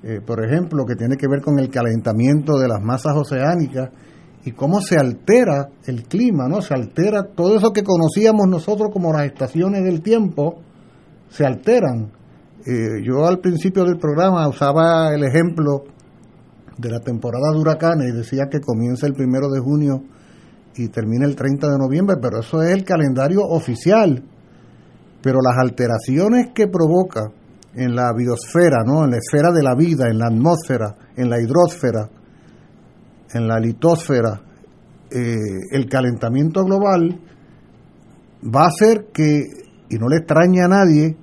eh, 0.03 0.19
por 0.23 0.43
ejemplo, 0.43 0.85
que 0.85 0.95
tiene 0.95 1.15
que 1.15 1.27
ver 1.27 1.41
con 1.41 1.57
el 1.59 1.69
calentamiento 1.69 2.59
de 2.59 2.67
las 2.67 2.81
masas 2.81 3.15
oceánicas 3.15 3.89
y 4.45 4.51
cómo 4.51 4.81
se 4.81 4.97
altera 4.97 5.69
el 5.85 6.03
clima, 6.03 6.47
¿no? 6.47 6.61
Se 6.61 6.73
altera 6.73 7.23
todo 7.23 7.55
eso 7.57 7.71
que 7.71 7.83
conocíamos 7.83 8.47
nosotros 8.47 8.89
como 8.91 9.13
las 9.13 9.25
estaciones 9.25 9.83
del 9.83 10.01
tiempo, 10.01 10.59
se 11.29 11.45
alteran 11.45 12.11
eh, 12.65 13.03
yo 13.03 13.27
al 13.27 13.39
principio 13.39 13.83
del 13.83 13.97
programa 13.97 14.47
usaba 14.47 15.13
el 15.13 15.25
ejemplo 15.25 15.83
de 16.77 16.89
la 16.89 17.01
temporada 17.01 17.51
de 17.51 17.59
huracanes 17.59 18.13
y 18.13 18.17
decía 18.17 18.47
que 18.49 18.61
comienza 18.61 19.05
el 19.05 19.13
primero 19.13 19.49
de 19.49 19.59
junio 19.59 20.01
y 20.75 20.87
termina 20.87 21.25
el 21.25 21.35
30 21.35 21.67
de 21.67 21.77
noviembre, 21.77 22.15
pero 22.21 22.39
eso 22.39 22.61
es 22.61 22.71
el 22.71 22.85
calendario 22.85 23.41
oficial. 23.41 24.23
Pero 25.21 25.39
las 25.41 25.57
alteraciones 25.57 26.51
que 26.55 26.67
provoca 26.67 27.31
en 27.75 27.95
la 27.95 28.13
biosfera, 28.15 28.83
¿no? 28.85 29.03
en 29.03 29.11
la 29.11 29.17
esfera 29.17 29.51
de 29.51 29.61
la 29.61 29.75
vida, 29.75 30.09
en 30.09 30.19
la 30.19 30.27
atmósfera, 30.27 30.95
en 31.17 31.29
la 31.29 31.41
hidrosfera, 31.41 32.09
en 33.33 33.47
la 33.47 33.59
litosfera, 33.59 34.41
eh, 35.09 35.35
el 35.71 35.87
calentamiento 35.87 36.63
global 36.63 37.19
va 38.43 38.63
a 38.63 38.67
hacer 38.67 39.07
que, 39.13 39.41
y 39.89 39.95
no 39.97 40.07
le 40.07 40.17
extraña 40.17 40.65
a 40.65 40.67
nadie, 40.67 41.15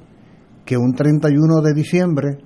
que 0.64 0.76
un 0.76 0.94
31 0.94 1.60
de 1.62 1.74
diciembre, 1.74 2.38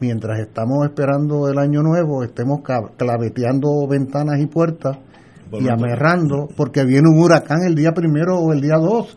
mientras 0.00 0.38
estamos 0.40 0.84
esperando 0.84 1.48
el 1.48 1.58
año 1.58 1.82
nuevo, 1.82 2.22
estemos 2.22 2.60
claveteando 2.96 3.68
ventanas 3.88 4.40
y 4.40 4.46
puertas 4.46 4.98
y 5.52 5.68
amerrando, 5.68 6.48
porque 6.56 6.84
viene 6.84 7.08
un 7.08 7.22
huracán 7.22 7.62
el 7.66 7.74
día 7.74 7.92
primero 7.92 8.38
o 8.38 8.52
el 8.52 8.60
día 8.60 8.76
dos. 8.76 9.16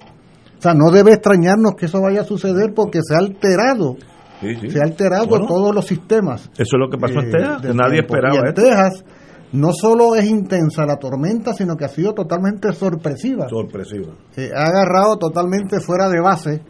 O 0.58 0.62
sea, 0.62 0.74
no 0.74 0.92
debe 0.92 1.14
extrañarnos 1.14 1.76
que 1.76 1.88
eso 1.88 2.02
vaya 2.02 2.22
a 2.22 2.24
suceder 2.24 2.74
porque 2.74 3.00
se 3.04 3.16
ha 3.16 3.20
alterado. 3.20 3.98
Se 4.40 4.80
ha 4.80 4.84
alterado 4.84 5.46
todos 5.48 5.74
los 5.74 5.86
sistemas. 5.86 6.50
Eso 6.54 6.78
es 6.78 6.80
lo 6.80 6.90
que 6.90 6.98
pasó 6.98 7.20
en 7.20 7.28
eh, 7.28 7.32
Texas. 7.32 7.76
Nadie 7.76 8.00
esperaba. 8.02 8.48
en 8.48 8.54
Texas 8.54 9.04
no 9.53 9.69
solo 9.72 10.15
es 10.15 10.26
intensa 10.26 10.86
la 10.86 10.98
tormenta, 10.98 11.53
sino 11.53 11.76
que 11.76 11.86
ha 11.86 11.90
sido 11.90 12.14
totalmente 12.14 12.72
sorpresiva. 12.74 13.48
Sorpresiva. 13.49 14.14
Eh, 14.36 14.49
ha 14.53 14.65
agarrado 14.68 15.18
totalmente 15.18 15.80
fuera 15.80 16.10
de 16.10 16.19
base 16.19 16.61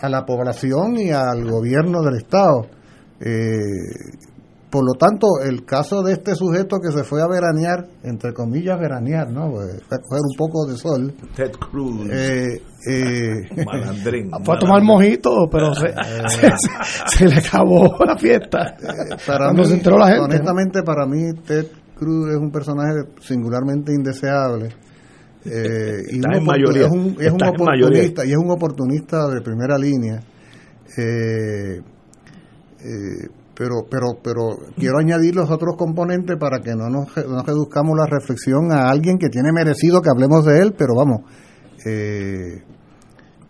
a 0.00 0.08
la 0.08 0.24
población 0.24 0.98
y 0.98 1.10
al 1.10 1.48
gobierno 1.48 2.02
del 2.02 2.16
Estado. 2.16 2.66
Eh, 3.20 4.20
por 4.68 4.84
lo 4.84 4.94
tanto, 4.94 5.26
el 5.42 5.64
caso 5.64 6.02
de 6.02 6.12
este 6.12 6.34
sujeto 6.34 6.78
que 6.80 6.90
se 6.92 7.04
fue 7.04 7.22
a 7.22 7.28
veranear, 7.28 7.86
entre 8.02 8.34
comillas, 8.34 8.78
veranear, 8.78 9.30
¿no? 9.30 9.52
Pues, 9.52 9.82
fue 9.88 9.96
a 9.96 10.00
coger 10.00 10.20
un 10.22 10.36
poco 10.36 10.66
de 10.66 10.76
sol. 10.76 11.14
Ted 11.34 11.52
Cruz. 11.52 12.10
Eh, 12.10 12.60
eh, 12.90 13.48
fue 14.44 14.54
a 14.54 14.58
tomar 14.58 14.82
mojito, 14.82 15.48
pero 15.50 15.72
se, 15.74 15.94
se, 17.06 17.26
le 17.26 17.36
acabó 17.36 17.96
la 18.04 18.18
fiesta. 18.18 18.76
para 19.26 19.52
mí, 19.52 19.64
se 19.64 19.74
enteró 19.74 19.98
la 19.98 20.08
gente. 20.08 20.24
Honestamente, 20.24 20.82
para 20.82 21.06
mí, 21.06 21.32
Ted 21.46 21.66
Cruz 21.96 22.30
es 22.30 22.36
un 22.36 22.50
personaje 22.50 23.08
singularmente 23.20 23.92
indeseable 23.92 24.68
eh, 25.44 26.02
y 26.10 26.16
en 26.16 26.44
mayoría. 26.44 26.86
Es 26.86 26.92
un, 26.92 27.16
es 27.18 27.32
un 27.32 27.42
oportunista 27.42 28.24
y 28.24 28.32
es 28.32 28.36
un 28.36 28.50
oportunista 28.50 29.28
de 29.28 29.40
primera 29.40 29.78
línea. 29.78 30.20
Eh, 30.96 31.80
eh, 32.80 33.28
pero 33.54 33.86
pero 33.90 34.18
pero 34.22 34.58
quiero 34.76 34.98
añadir 34.98 35.34
los 35.34 35.50
otros 35.50 35.76
componentes 35.76 36.36
para 36.38 36.60
que 36.60 36.74
no 36.74 36.90
nos, 36.90 37.16
no 37.16 37.42
reduzcamos 37.42 37.96
la 37.96 38.06
reflexión 38.06 38.70
a 38.70 38.90
alguien 38.90 39.16
que 39.18 39.28
tiene 39.28 39.50
merecido 39.50 40.02
que 40.02 40.10
hablemos 40.10 40.44
de 40.44 40.60
él, 40.60 40.74
pero 40.76 40.94
vamos, 40.94 41.22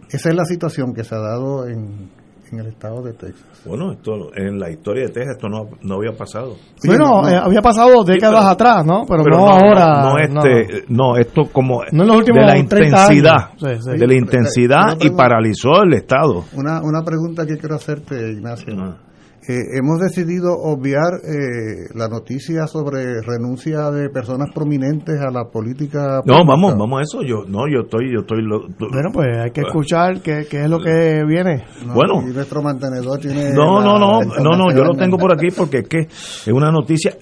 esa 0.09 0.28
es 0.28 0.35
la 0.35 0.44
situación 0.44 0.94
que 0.94 1.02
se 1.02 1.14
ha 1.14 1.18
dado 1.18 1.66
en, 1.66 2.10
en 2.52 2.60
el 2.60 2.66
estado 2.68 3.02
de 3.02 3.12
Texas. 3.12 3.44
Bueno, 3.64 3.93
esto 3.93 4.31
en 4.35 4.59
la 4.59 4.70
historia 4.70 5.05
de 5.05 5.09
Texas 5.10 5.36
esto 5.36 5.48
no, 5.48 5.68
no 5.82 5.97
había 5.97 6.16
pasado. 6.16 6.56
Bueno, 6.85 7.28
eh, 7.28 7.36
había 7.36 7.62
pasado 7.62 8.05
décadas 8.05 8.44
atrás, 8.44 8.85
¿no? 8.85 9.05
Pero, 9.06 9.24
no, 9.24 9.48
ahora. 9.48 10.02
No, 10.02 10.18
este, 10.18 10.85
no. 10.89 11.16
esto 11.16 11.48
como 11.52 11.82
de 11.82 12.47
la 12.47 12.59
intensidad, 12.59 13.52
de 13.59 14.06
la 14.06 14.14
intensidad 14.14 14.98
y 15.01 15.10
paralizó 15.10 15.82
el 15.82 15.94
estado. 15.94 16.44
Una, 16.55 16.81
una 16.82 17.02
pregunta 17.05 17.47
que 17.47 17.56
quiero 17.56 17.77
hacerte, 17.77 18.32
Ignacio. 18.32 19.06
Eh, 19.48 19.78
hemos 19.78 20.01
decidido 20.01 20.55
obviar 20.59 21.20
eh, 21.23 21.89
la 21.94 22.09
noticia 22.09 22.66
sobre 22.66 23.20
renuncia 23.23 23.90
de 23.93 24.10
personas 24.10 24.51
prominentes 24.52 25.20
a 25.20 25.31
la 25.31 25.44
política. 25.44 26.20
No, 26.24 26.44
vamos, 26.44 26.77
vamos 26.77 26.98
a 26.98 27.02
eso. 27.02 27.23
Yo, 27.23 27.44
no, 27.47 27.68
yo 27.68 27.82
estoy, 27.85 28.12
yo 28.12 28.20
estoy. 28.20 28.40
bueno, 28.44 29.10
pues 29.12 29.28
hay 29.36 29.51
que 29.52 29.60
escuchar 29.60 30.20
qué, 30.20 30.40
es 30.51 30.70
lo 30.70 30.81
que 30.81 31.23
viene. 31.27 31.64
bueno, 31.94 32.23
y 32.28 32.35
nuestro 32.35 32.60
mantenedor 32.60 33.20
tiene. 33.20 33.52
No, 33.52 33.81
no, 33.81 33.98
no, 33.98 34.20
no, 34.20 34.56
no, 34.56 34.74
yo 34.74 34.82
lo 34.82 34.94
tengo 34.94 35.16
por 35.16 35.32
aquí 35.32 35.48
porque 35.56 35.78
es 35.78 35.89
que 35.89 35.98
es 36.01 36.52
una 36.52 36.73
noticia 36.73 37.16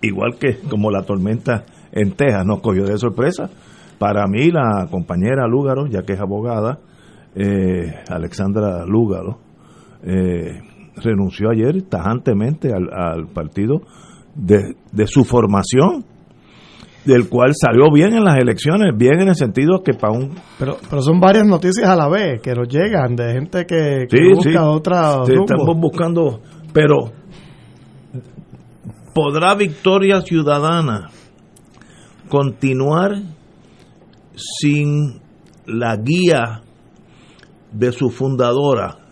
igual 0.00 0.36
que 0.38 0.58
como 0.70 0.92
la 0.92 1.02
tormenta 1.02 1.64
en 1.90 2.12
Texas 2.12 2.44
nos 2.46 2.60
cogió 2.60 2.84
de 2.84 2.98
sorpresa. 2.98 3.50
Para 3.98 4.28
mí, 4.28 4.52
la 4.52 4.86
compañera 4.88 5.48
Lúgaro, 5.48 5.86
ya 5.86 6.02
que 6.02 6.12
es 6.12 6.20
abogada, 6.20 6.78
eh, 7.34 7.94
Alexandra 8.08 8.86
Lúgaro, 8.86 9.38
eh, 10.04 10.60
renunció 11.02 11.50
ayer 11.50 11.82
tajantemente 11.82 12.72
al, 12.72 13.28
partido 13.28 13.80
de, 14.34 15.06
su 15.06 15.24
formación, 15.24 16.04
del 17.04 17.28
cual 17.28 17.52
salió 17.54 17.90
bien 17.92 18.14
en 18.14 18.24
las 18.24 18.36
elecciones, 18.36 18.96
bien 18.96 19.20
en 19.20 19.28
el 19.28 19.34
sentido 19.34 19.82
que 19.82 19.94
para 19.94 20.12
un... 20.12 20.34
Pero, 20.58 20.76
pero 20.88 21.02
son 21.02 21.20
varias 21.20 21.46
noticias 21.46 21.88
a 21.88 21.96
la 21.96 22.08
vez 22.08 22.40
que 22.42 22.52
nos 22.52 22.68
llegan 22.68 23.16
de 23.16 23.32
gente 23.32 23.66
que, 23.66 24.06
busca 24.34 24.68
otra... 24.68 25.24
Sí, 25.24 25.32
estamos 25.32 25.76
buscando, 25.78 26.40
pero 26.72 27.10
¿podrá 29.14 29.54
Victoria 29.54 30.20
Ciudadana 30.20 31.10
continuar 32.28 33.22
sin 34.34 35.20
la 35.66 35.96
guía 35.96 36.62
de 37.72 37.92
su 37.92 38.10
fundadora 38.10 39.07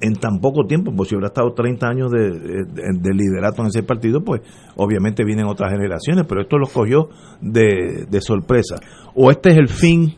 en 0.00 0.14
tan 0.16 0.38
poco 0.40 0.66
tiempo, 0.66 0.92
pues 0.94 1.08
si 1.08 1.14
hubiera 1.14 1.28
estado 1.28 1.52
30 1.52 1.86
años 1.86 2.10
de, 2.10 2.30
de, 2.30 3.14
liderato 3.14 3.62
en 3.62 3.68
ese 3.68 3.82
partido, 3.82 4.22
pues 4.22 4.42
obviamente 4.76 5.24
vienen 5.24 5.46
otras 5.46 5.72
generaciones, 5.72 6.24
pero 6.28 6.42
esto 6.42 6.58
lo 6.58 6.66
cogió 6.66 7.08
de, 7.40 8.06
sorpresa. 8.20 8.76
O 9.14 9.30
este 9.30 9.50
es 9.50 9.56
el 9.56 9.68
fin 9.68 10.14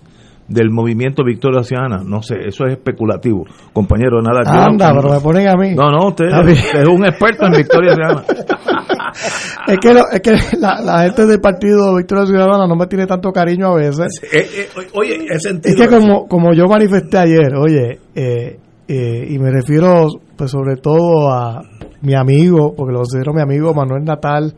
del 0.48 0.70
movimiento 0.70 1.24
Victoria 1.24 1.62
Ciudadana, 1.62 2.02
no 2.04 2.22
sé, 2.22 2.36
eso 2.46 2.64
es 2.66 2.72
especulativo. 2.72 3.44
Compañero, 3.72 4.22
nada 4.22 4.42
que 4.42 4.56
Anda, 4.56 4.92
pero 4.94 5.12
me 5.12 5.20
ponen 5.20 5.48
a 5.48 5.56
mí. 5.56 5.74
No, 5.74 5.90
no, 5.90 6.08
usted 6.08 6.26
es 6.26 6.88
un 6.88 7.04
experto 7.04 7.46
en 7.46 7.52
Victoria 7.52 7.94
Ciudadana. 7.94 8.24
es 9.66 9.78
que, 9.78 9.90
es 10.12 10.20
que 10.20 10.56
la, 10.58 11.02
gente 11.04 11.26
del 11.26 11.40
partido 11.40 11.96
Victoria 11.96 12.26
Ciudadana 12.26 12.66
no 12.66 12.76
me 12.76 12.86
tiene 12.86 13.06
tanto 13.06 13.32
cariño 13.32 13.72
a 13.72 13.76
veces. 13.76 14.20
Eh, 14.32 14.46
eh, 14.56 14.68
oye, 14.94 15.26
es, 15.28 15.44
es 15.46 15.76
que 15.76 15.88
como, 15.88 16.26
como 16.28 16.54
yo 16.54 16.66
manifesté 16.66 17.18
ayer, 17.18 17.54
oye, 17.56 17.98
eh, 18.14 18.58
eh, 18.88 19.26
y 19.30 19.38
me 19.38 19.50
refiero 19.50 20.08
pues 20.36 20.50
sobre 20.50 20.76
todo 20.76 21.32
a 21.32 21.62
mi 22.02 22.14
amigo, 22.14 22.74
porque 22.76 22.92
lo 22.92 23.00
considero 23.00 23.32
mi 23.32 23.42
amigo 23.42 23.74
Manuel 23.74 24.04
Natal, 24.04 24.54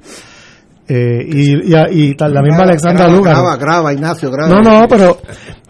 eh, 0.91 1.23
y, 1.23 2.09
y, 2.11 2.15
tal, 2.15 2.33
la 2.33 2.41
misma 2.41 2.63
Alexandra 2.63 3.09
Lucas. 3.09 3.35
Graba, 3.35 3.57
graba, 3.57 3.93
Ignacio, 3.93 4.31
graba. 4.31 4.49
No, 4.49 4.63
no, 4.63 4.89
pero 4.89 5.19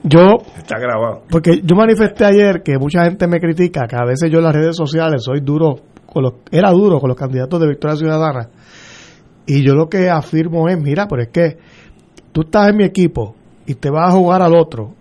yo... 0.04 0.20
Está 0.56 0.78
grabado. 0.78 1.24
Porque 1.28 1.60
yo 1.64 1.74
manifesté 1.74 2.24
ayer 2.24 2.62
que 2.62 2.78
mucha 2.78 3.04
gente 3.04 3.26
me 3.26 3.40
critica, 3.40 3.86
que 3.88 3.96
a 3.96 4.04
veces 4.04 4.30
yo 4.30 4.38
en 4.38 4.44
las 4.44 4.54
redes 4.54 4.76
sociales 4.76 5.24
soy 5.24 5.40
duro, 5.40 5.74
con 6.06 6.22
los, 6.22 6.34
era 6.52 6.70
duro 6.70 7.00
con 7.00 7.08
los 7.08 7.18
candidatos 7.18 7.60
de 7.60 7.66
Victoria 7.66 7.96
Ciudadana. 7.96 8.48
Y 9.44 9.66
yo 9.66 9.74
lo 9.74 9.88
que 9.88 10.08
afirmo 10.08 10.68
es, 10.68 10.80
mira, 10.80 11.08
pero 11.08 11.22
es 11.22 11.28
que 11.30 11.58
tú 12.30 12.42
estás 12.42 12.68
en 12.68 12.76
mi 12.76 12.84
equipo 12.84 13.34
y 13.66 13.74
te 13.74 13.90
vas 13.90 14.12
a 14.12 14.16
jugar 14.16 14.40
al 14.40 14.56
otro. 14.56 14.94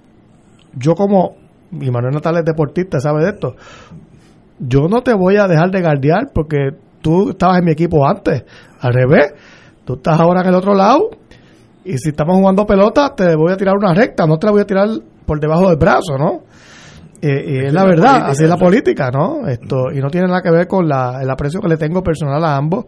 Yo 0.74 0.96
como 0.96 1.36
y 1.72 1.92
Manuel 1.92 2.14
Natal 2.14 2.38
es 2.38 2.46
deportista, 2.46 3.00
sabe 3.00 3.24
de 3.24 3.30
esto. 3.32 3.56
Yo 4.60 4.88
no 4.88 5.02
te 5.02 5.14
voy 5.14 5.38
a 5.38 5.48
dejar 5.48 5.70
de 5.72 5.82
guardiar 5.82 6.32
porque 6.34 6.70
tú 7.02 7.32
estabas 7.32 7.60
en 7.60 7.66
mi 7.66 7.72
equipo 7.72 8.08
antes. 8.08 8.44
Al 8.80 8.94
revés, 8.94 9.34
tú 9.86 9.96
estás 9.96 10.20
ahora 10.20 10.42
en 10.42 10.48
el 10.48 10.56
otro 10.56 10.74
lado 10.74 11.10
y 11.84 11.98
si 11.98 12.10
estamos 12.10 12.38
jugando 12.38 12.66
pelota 12.66 13.14
te 13.16 13.36
voy 13.36 13.52
a 13.52 13.58
tirar 13.58 13.76
una 13.78 13.94
recta, 13.94 14.26
no 14.26 14.38
te 14.38 14.48
la 14.48 14.52
voy 14.52 14.62
a 14.62 14.66
tirar 14.66 14.88
por 15.26 15.40
debajo 15.40 15.70
del 15.70 15.78
brazo, 15.78 16.18
¿no? 16.18 16.44
y 17.20 17.66
es 17.66 17.74
la 17.74 17.84
verdad, 17.84 18.30
así 18.30 18.44
es 18.44 18.50
la 18.50 18.58
política, 18.58 19.10
¿no? 19.12 19.48
Esto 19.48 19.92
y 19.92 20.00
no 20.00 20.10
tiene 20.10 20.28
nada 20.28 20.42
que 20.42 20.52
ver 20.52 20.68
con 20.68 20.88
la, 20.88 21.20
el 21.22 21.30
aprecio 21.30 21.60
que 21.60 21.68
le 21.68 21.78
tengo 21.78 22.04
personal 22.04 22.44
a 22.44 22.56
ambos. 22.56 22.86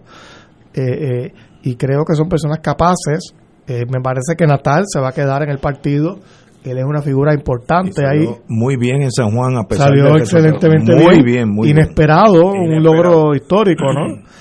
Eh, 0.73 0.81
eh, 0.81 1.34
y 1.64 1.76
creo 1.76 2.06
que 2.06 2.15
son 2.15 2.30
personas 2.30 2.60
capaces. 2.60 3.34
Eh, 3.68 3.85
me 3.91 4.01
parece 4.01 4.35
que 4.38 4.45
Natal 4.45 4.84
se 4.88 4.99
va 4.99 5.10
a 5.10 5.11
quedar 5.11 5.43
en 5.43 5.49
el 5.49 5.57
partido 5.57 6.19
él 6.64 6.77
es 6.77 6.84
una 6.84 7.02
figura 7.02 7.34
importante 7.34 8.06
ahí. 8.06 8.27
Muy 8.48 8.76
bien 8.76 9.02
en 9.02 9.11
San 9.11 9.31
Juan, 9.31 9.56
a 9.57 9.64
pesar 9.64 9.90
salió 9.90 10.15
excelentemente 10.18 10.94
muy 10.94 11.23
bien, 11.23 11.49
muy 11.49 11.69
inesperado, 11.69 12.52
un 12.52 12.84
logro 12.84 13.34
histórico, 13.36 13.86
¿no? 13.94 14.30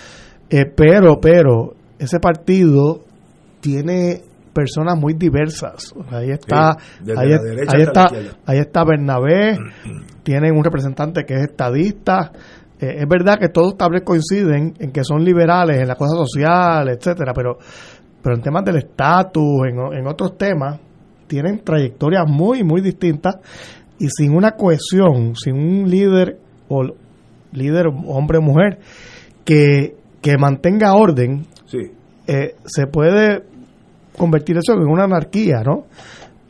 Eh, 0.50 0.64
pero, 0.64 1.20
pero, 1.20 1.74
ese 1.98 2.18
partido 2.20 3.02
tiene 3.60 4.22
personas 4.54 4.98
muy 4.98 5.12
diversas. 5.12 5.94
Ahí 6.10 6.30
está, 6.30 6.70
ahí, 6.70 7.82
está, 7.82 8.06
ahí 8.46 8.58
está 8.58 8.82
Bernabé, 8.82 9.58
tienen 10.22 10.56
un 10.56 10.64
representante 10.64 11.24
que 11.26 11.34
es 11.34 11.50
estadista. 11.50 12.32
Eh, 12.80 12.94
es 13.00 13.06
verdad 13.06 13.38
que 13.38 13.50
todos 13.50 13.76
tal 13.76 13.90
vez 13.92 14.04
coinciden 14.04 14.72
en 14.78 14.90
que 14.90 15.04
son 15.04 15.22
liberales 15.22 15.82
en 15.82 15.86
la 15.86 15.96
cosa 15.96 16.16
social, 16.16 16.88
etcétera, 16.88 17.34
pero, 17.34 17.58
pero 18.22 18.36
en 18.36 18.40
temas 18.40 18.64
del 18.64 18.76
estatus, 18.76 19.66
en, 19.70 19.98
en 19.98 20.06
otros 20.06 20.38
temas, 20.38 20.80
tienen 21.28 21.60
trayectorias 21.62 22.24
muy, 22.26 22.64
muy 22.64 22.80
distintas 22.80 23.36
y 23.98 24.08
sin 24.08 24.34
una 24.34 24.52
cohesión, 24.52 25.34
sin 25.36 25.54
un 25.54 25.90
líder 25.90 26.38
o 26.68 26.82
líder 27.52 27.86
hombre 28.06 28.38
o 28.38 28.42
mujer 28.42 28.78
que, 29.44 29.96
que 30.20 30.36
mantenga 30.38 30.94
orden, 30.94 31.46
eh, 32.26 32.54
se 32.64 32.86
puede 32.86 33.42
convertir 34.16 34.56
eso 34.58 34.74
en 34.74 34.88
una 34.88 35.04
anarquía, 35.04 35.62
¿no? 35.64 35.86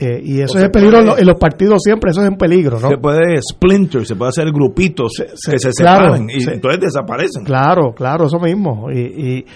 Eh, 0.00 0.20
y 0.22 0.40
eso 0.40 0.58
es 0.58 0.64
el 0.64 0.70
peligro 0.70 1.18
en 1.18 1.26
los 1.26 1.38
partidos 1.40 1.80
siempre, 1.82 2.12
eso 2.12 2.22
es 2.22 2.28
un 2.28 2.36
peligro, 2.36 2.78
¿no? 2.78 2.88
Se 2.88 2.98
puede 2.98 3.40
splinter, 3.42 4.06
se 4.06 4.14
puede 4.14 4.28
hacer 4.28 4.46
grupitos 4.52 5.12
que 5.18 5.58
se 5.58 5.72
separan 5.72 6.28
y 6.30 6.42
entonces 6.48 6.80
desaparecen. 6.80 7.44
Claro, 7.44 7.92
claro, 7.94 8.26
eso 8.26 8.38
mismo. 8.38 8.90
y, 8.92 9.00
y, 9.00 9.46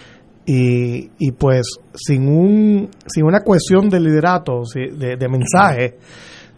y 0.45 1.33
pues 1.33 1.63
sin 1.95 2.27
un 2.27 2.91
sin 3.07 3.25
una 3.25 3.41
cohesión 3.41 3.89
de 3.89 4.01
liderato, 4.01 4.63
de, 4.75 5.17
de 5.17 5.29
mensaje, 5.29 5.99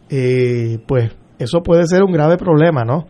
eh, 0.09 0.78
pues 0.86 1.11
eso 1.39 1.62
puede 1.62 1.86
ser 1.86 2.02
un 2.02 2.12
grave 2.12 2.36
problema, 2.36 2.85
¿no? 2.85 3.06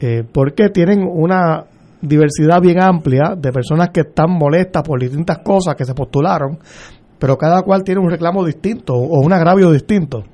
Eh, 0.00 0.24
porque 0.30 0.68
tienen 0.70 1.02
una 1.02 1.64
diversidad 2.00 2.60
bien 2.60 2.82
amplia 2.82 3.34
de 3.36 3.52
personas 3.52 3.90
que 3.90 4.00
están 4.00 4.30
molestas 4.30 4.82
por 4.82 5.00
distintas 5.00 5.38
cosas 5.38 5.76
que 5.76 5.84
se 5.84 5.94
postularon, 5.94 6.58
pero 7.18 7.36
cada 7.38 7.62
cual 7.62 7.84
tiene 7.84 8.00
un 8.00 8.10
reclamo 8.10 8.44
distinto 8.44 8.94
o 8.94 9.20
un 9.20 9.32
agravio 9.32 9.70
distinto. 9.70 10.24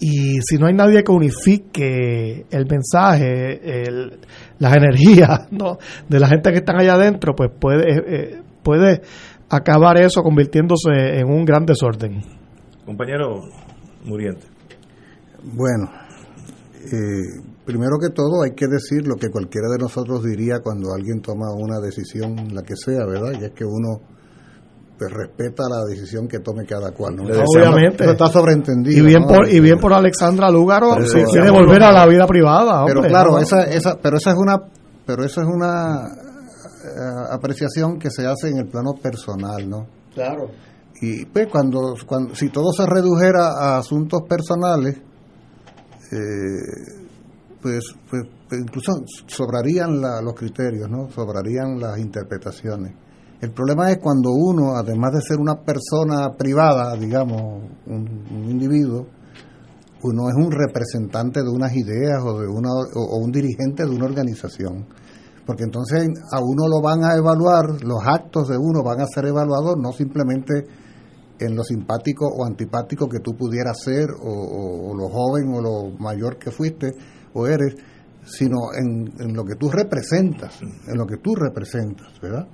Y 0.00 0.40
si 0.40 0.56
no 0.58 0.66
hay 0.66 0.74
nadie 0.74 1.04
que 1.04 1.12
unifique 1.12 2.46
el 2.50 2.66
mensaje, 2.66 3.82
el, 3.82 4.18
las 4.58 4.76
energías 4.76 5.46
¿no? 5.52 5.78
de 6.08 6.18
la 6.18 6.28
gente 6.28 6.50
que 6.50 6.58
están 6.58 6.80
allá 6.80 6.94
adentro, 6.94 7.34
pues 7.36 7.50
puede, 7.58 7.84
eh, 7.90 8.41
puede 8.62 9.02
acabar 9.48 9.98
eso 9.98 10.22
convirtiéndose 10.22 11.18
en 11.18 11.28
un 11.28 11.44
gran 11.44 11.66
desorden. 11.66 12.22
Compañero 12.84 13.42
Muriente. 14.04 14.46
Bueno, 15.44 15.90
eh, 16.84 17.42
primero 17.64 17.98
que 18.00 18.10
todo 18.14 18.42
hay 18.44 18.52
que 18.52 18.66
decir 18.66 19.06
lo 19.06 19.16
que 19.16 19.28
cualquiera 19.30 19.68
de 19.68 19.78
nosotros 19.78 20.22
diría 20.24 20.60
cuando 20.62 20.92
alguien 20.92 21.20
toma 21.20 21.52
una 21.54 21.80
decisión, 21.80 22.34
la 22.52 22.62
que 22.62 22.74
sea, 22.76 23.04
¿verdad? 23.06 23.32
Y 23.40 23.44
es 23.44 23.52
que 23.52 23.64
uno 23.64 24.00
pues, 24.98 25.12
respeta 25.12 25.64
la 25.68 25.84
decisión 25.88 26.28
que 26.28 26.38
tome 26.38 26.64
cada 26.64 26.92
cual. 26.92 27.16
¿no? 27.16 27.24
Obviamente. 27.24 28.04
está 28.08 28.26
sobreentendido. 28.28 28.98
Y 28.98 29.06
bien, 29.06 29.24
por, 29.24 29.48
y 29.48 29.60
bien 29.60 29.78
por 29.78 29.92
Alexandra 29.92 30.50
Lúgaro, 30.50 30.94
si 31.04 31.22
quiere 31.24 31.50
volver 31.50 31.82
a 31.82 31.92
la 31.92 32.06
vida 32.06 32.26
privada. 32.26 32.84
pero 32.86 33.02
claro, 33.02 33.38
esa, 33.38 33.64
esa, 33.64 33.98
pero 34.00 34.16
esa 34.16 34.30
es 34.30 34.36
una, 34.36 34.58
pero 35.04 35.24
eso 35.24 35.40
es 35.40 35.46
una 35.46 36.31
apreciación 37.30 37.98
que 37.98 38.10
se 38.10 38.26
hace 38.26 38.48
en 38.48 38.58
el 38.58 38.68
plano 38.68 38.94
personal, 38.94 39.68
¿no? 39.68 39.86
Claro. 40.14 40.50
Y 41.00 41.24
pues 41.26 41.48
cuando, 41.48 41.94
cuando 42.06 42.34
si 42.34 42.48
todo 42.50 42.72
se 42.72 42.86
redujera 42.86 43.48
a 43.58 43.78
asuntos 43.78 44.22
personales, 44.28 44.96
eh, 46.12 47.02
pues, 47.60 47.94
pues, 48.08 48.22
pues, 48.48 48.60
incluso 48.60 48.92
sobrarían 49.26 50.00
los 50.00 50.34
criterios, 50.34 50.88
¿no? 50.90 51.10
Sobrarían 51.10 51.80
las 51.80 51.98
interpretaciones. 51.98 52.92
El 53.40 53.50
problema 53.50 53.90
es 53.90 53.98
cuando 53.98 54.30
uno, 54.30 54.76
además 54.76 55.14
de 55.14 55.20
ser 55.20 55.38
una 55.40 55.56
persona 55.56 56.36
privada, 56.36 56.94
digamos, 56.96 57.64
un, 57.86 58.48
individuo, 58.48 59.06
uno 60.04 60.28
es 60.28 60.34
un 60.36 60.52
representante 60.52 61.42
de 61.42 61.48
unas 61.48 61.74
ideas 61.74 62.22
o 62.22 62.40
de 62.40 62.46
una 62.46 62.70
o 62.94 63.16
un 63.16 63.32
dirigente 63.32 63.84
de 63.84 63.90
una 63.90 64.04
organización 64.04 64.86
porque 65.46 65.64
entonces 65.64 66.08
a 66.30 66.40
uno 66.40 66.68
lo 66.68 66.80
van 66.80 67.04
a 67.04 67.16
evaluar, 67.16 67.82
los 67.82 68.06
actos 68.06 68.48
de 68.48 68.56
uno 68.56 68.82
van 68.82 69.00
a 69.00 69.06
ser 69.06 69.26
evaluados 69.26 69.76
no 69.76 69.92
simplemente 69.92 70.66
en 71.46 71.56
lo 71.56 71.64
simpático 71.64 72.26
o 72.26 72.44
antipático 72.44 73.08
que 73.08 73.20
tú 73.20 73.34
pudieras 73.34 73.78
ser, 73.82 74.10
o, 74.10 74.94
lo 74.94 75.08
joven 75.08 75.52
o 75.54 75.60
lo 75.60 75.98
mayor 75.98 76.38
que 76.38 76.50
fuiste 76.50 76.92
o 77.34 77.46
eres, 77.46 77.74
sino 78.24 78.72
en, 78.74 79.34
lo 79.34 79.44
que 79.44 79.56
tú 79.56 79.68
representas, 79.70 80.60
en 80.62 80.96
lo 80.96 81.06
que 81.06 81.16
tú 81.16 81.34
representas, 81.34 82.20
¿verdad? 82.20 82.46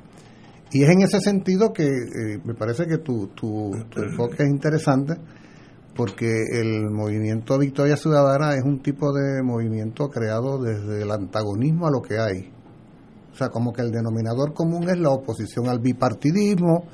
Y 0.71 0.83
es 0.83 0.91
en 0.91 1.03
ese 1.03 1.21
sentido 1.21 1.73
que 1.73 1.87
eh, 1.87 2.41
me 2.45 2.55
parece 2.55 2.87
que 2.87 2.99
tu, 2.99 3.29
tu, 3.29 3.73
enfoque 3.97 4.43
es 4.43 4.51
interesante, 4.51 5.15
porque 5.95 6.31
el 6.53 6.91
movimiento 6.91 7.59
Victoria 7.59 7.97
Ciudadana 7.97 8.55
es 8.55 8.63
un 8.63 8.81
tipo 8.81 9.13
de 9.13 9.43
movimiento 9.43 10.09
creado 10.09 10.63
desde 10.63 11.03
el 11.03 11.11
antagonismo 11.11 11.87
a 11.87 11.91
lo 11.91 12.01
que 12.01 12.19
hay. 12.19 12.53
O 13.39 13.45
sea, 13.45 13.51
como 13.51 13.73
que 13.73 13.83
el 13.83 13.93
denominador 13.93 14.53
común 14.53 14.91
es 14.91 14.99
la 14.99 15.11
oposición 15.11 15.69
al 15.69 15.79
bipartidismo, 15.79 16.87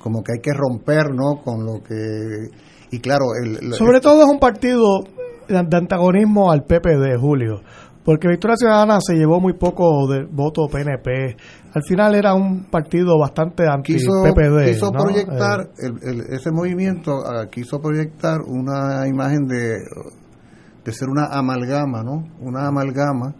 como 0.00 0.24
que 0.24 0.32
hay 0.32 0.40
que 0.42 0.50
romper, 0.52 1.14
¿no? 1.14 1.40
Con 1.44 1.64
lo 1.64 1.80
que... 1.80 2.48
Y 2.90 2.98
claro, 2.98 3.26
el, 3.40 3.72
sobre 3.74 4.00
todo 4.00 4.24
es 4.24 4.28
un 4.28 4.40
partido 4.40 5.04
de 5.46 5.76
antagonismo 5.76 6.50
al 6.50 6.64
PPD, 6.64 7.20
Julio 7.20 7.60
porque 8.04 8.26
Victoria 8.26 8.56
Ciudadana 8.56 8.98
se 9.00 9.14
llevó 9.14 9.40
muy 9.40 9.52
poco 9.52 10.08
de 10.08 10.24
voto 10.24 10.66
PNP. 10.66 11.36
Al 11.72 11.82
final 11.84 12.16
era 12.16 12.34
un 12.34 12.64
partido 12.64 13.16
bastante 13.16 13.62
anti-PPD. 13.68 14.72
Quiso, 14.72 14.90
proyectar, 14.90 15.60
eh, 15.78 16.22
ese 16.30 16.50
movimiento 16.50 17.12
ah, 17.24 17.46
quiso 17.48 17.80
proyectar 17.80 18.40
una 18.44 19.06
imagen 19.06 19.46
de, 19.46 19.76
de 20.84 20.92
ser 20.92 21.08
una 21.08 21.26
amalgama, 21.26 22.02
¿no? 22.02 22.24
Una 22.40 22.66
amalgama. 22.66 23.36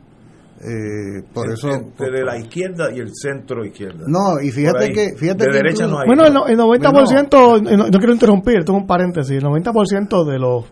Eh, 0.64 1.24
por 1.34 1.50
eso 1.50 1.70
entre 1.70 2.22
la 2.24 2.38
izquierda 2.38 2.88
y 2.94 3.00
el 3.00 3.10
centro 3.12 3.64
izquierda 3.64 4.04
no 4.06 4.40
y 4.40 4.52
fíjate 4.52 4.92
que 4.92 5.08
fíjate 5.16 5.46
de 5.46 5.52
derecha 5.52 5.88
no 5.88 5.98
hay 5.98 6.06
bueno 6.06 6.24
el, 6.24 6.56
90% 6.56 7.62
no, 7.62 7.76
no, 7.76 7.98
quiero 7.98 8.12
interrumpir 8.12 8.58
esto 8.58 8.70
es 8.70 8.78
un 8.78 8.86
paréntesis 8.86 9.38
el 9.38 9.42
90% 9.42 10.24
de 10.24 10.38
los 10.38 10.66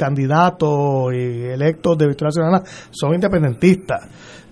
candidatos 0.00 1.12
y 1.12 1.44
electos 1.44 1.98
de 1.98 2.06
Victoria 2.06 2.30
Ciudadana 2.32 2.62
son 2.90 3.14
independentistas. 3.14 4.08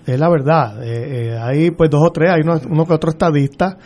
Es 0.06 0.20
la 0.20 0.28
verdad. 0.28 0.82
Eh, 0.84 1.30
eh, 1.30 1.38
hay 1.38 1.70
pues 1.70 1.88
dos 1.88 2.02
o 2.04 2.10
tres, 2.12 2.30
hay 2.30 2.42
uno, 2.42 2.60
uno 2.68 2.84
que 2.84 2.92
otro 2.92 3.10
estadista, 3.10 3.78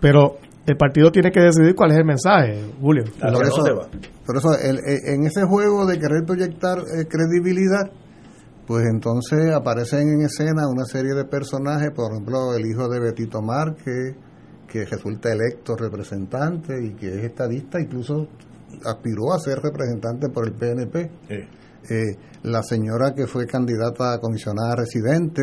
pero 0.00 0.36
el 0.64 0.76
partido 0.76 1.10
tiene 1.10 1.32
que 1.32 1.40
decidir 1.40 1.74
cuál 1.74 1.90
es 1.90 1.98
el 1.98 2.04
mensaje, 2.04 2.62
Julio. 2.80 3.04
Por 3.20 3.44
eso, 3.44 3.88
por 4.24 4.36
eso 4.36 4.48
en 4.62 5.24
ese 5.24 5.42
juego 5.44 5.86
de 5.86 5.98
querer 5.98 6.24
proyectar 6.24 6.78
eh, 6.78 7.06
credibilidad, 7.08 7.90
pues 8.68 8.84
entonces 8.84 9.50
aparecen 9.54 10.10
en 10.10 10.26
escena 10.26 10.68
una 10.68 10.84
serie 10.84 11.14
de 11.14 11.24
personajes, 11.24 11.88
por 11.96 12.12
ejemplo, 12.12 12.54
el 12.54 12.66
hijo 12.66 12.86
de 12.86 13.00
Betito 13.00 13.40
Márquez, 13.40 14.14
que 14.70 14.84
resulta 14.84 15.32
electo 15.32 15.74
representante 15.74 16.74
y 16.84 16.92
que 16.92 17.08
es 17.08 17.24
estadista, 17.24 17.80
incluso 17.80 18.28
aspiró 18.84 19.32
a 19.32 19.38
ser 19.38 19.58
representante 19.60 20.28
por 20.28 20.46
el 20.46 20.52
PNP. 20.52 21.10
Eh, 21.30 22.18
la 22.42 22.62
señora 22.62 23.14
que 23.14 23.26
fue 23.26 23.46
candidata 23.46 24.12
a 24.12 24.18
comisionada 24.18 24.76
residente, 24.76 25.42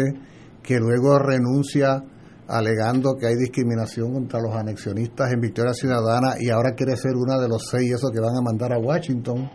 que 0.62 0.78
luego 0.78 1.18
renuncia 1.18 2.04
alegando 2.48 3.16
que 3.20 3.26
hay 3.26 3.36
discriminación 3.38 4.14
contra 4.14 4.40
los 4.40 4.54
anexionistas 4.54 5.34
en 5.34 5.40
Victoria 5.40 5.74
Ciudadana 5.74 6.36
y 6.40 6.52
ahora 6.52 6.76
quiere 6.76 6.96
ser 6.96 7.16
una 7.16 7.40
de 7.40 7.50
los 7.50 7.70
seis 7.72 7.92
esos 7.92 8.12
que 8.12 8.20
van 8.20 8.38
a 8.38 8.42
mandar 8.44 8.72
a 8.72 8.78
Washington. 8.78 9.50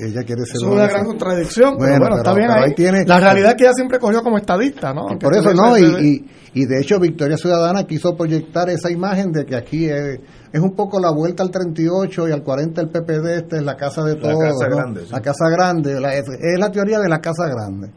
Ella 0.00 0.22
quiere 0.24 0.44
ser 0.44 0.56
es 0.56 0.62
una 0.62 0.86
gran 0.88 1.04
contradicción, 1.04 1.76
pero 1.78 1.98
bueno, 1.98 2.16
está 2.16 2.34
bien 2.34 2.50
ahí. 2.50 2.74
Tiene, 2.74 3.04
la 3.04 3.20
realidad 3.20 3.50
es 3.50 3.54
que 3.56 3.64
ella 3.64 3.72
siempre 3.74 3.98
cogió 3.98 4.22
como 4.22 4.38
estadista, 4.38 4.92
¿no? 4.92 5.06
por 5.18 5.36
eso 5.36 5.52
no, 5.52 5.78
y, 5.78 6.24
y, 6.52 6.66
de 6.66 6.80
hecho 6.80 6.98
Victoria 6.98 7.36
Ciudadana 7.36 7.84
quiso 7.84 8.16
proyectar 8.16 8.68
esa 8.70 8.90
imagen 8.90 9.30
de 9.30 9.44
que 9.44 9.54
aquí 9.54 9.86
es, 9.86 10.20
es 10.52 10.60
un 10.60 10.74
poco 10.74 11.00
la 11.00 11.12
vuelta 11.12 11.42
al 11.42 11.50
38 11.50 12.28
y 12.28 12.32
al 12.32 12.42
40 12.42 12.80
el 12.80 12.88
PPD, 12.88 13.26
este 13.36 13.56
es 13.56 13.62
la 13.62 13.76
casa 13.76 14.02
de 14.02 14.16
todos. 14.16 14.34
La 14.34 14.50
casa 14.50 14.68
grande. 14.68 15.02
La 15.10 15.20
casa 15.20 15.48
grande, 15.50 15.92
es, 15.92 16.58
la 16.58 16.70
teoría 16.70 16.98
de 16.98 17.08
la 17.08 17.20
casa 17.20 17.46
grande. 17.46 17.90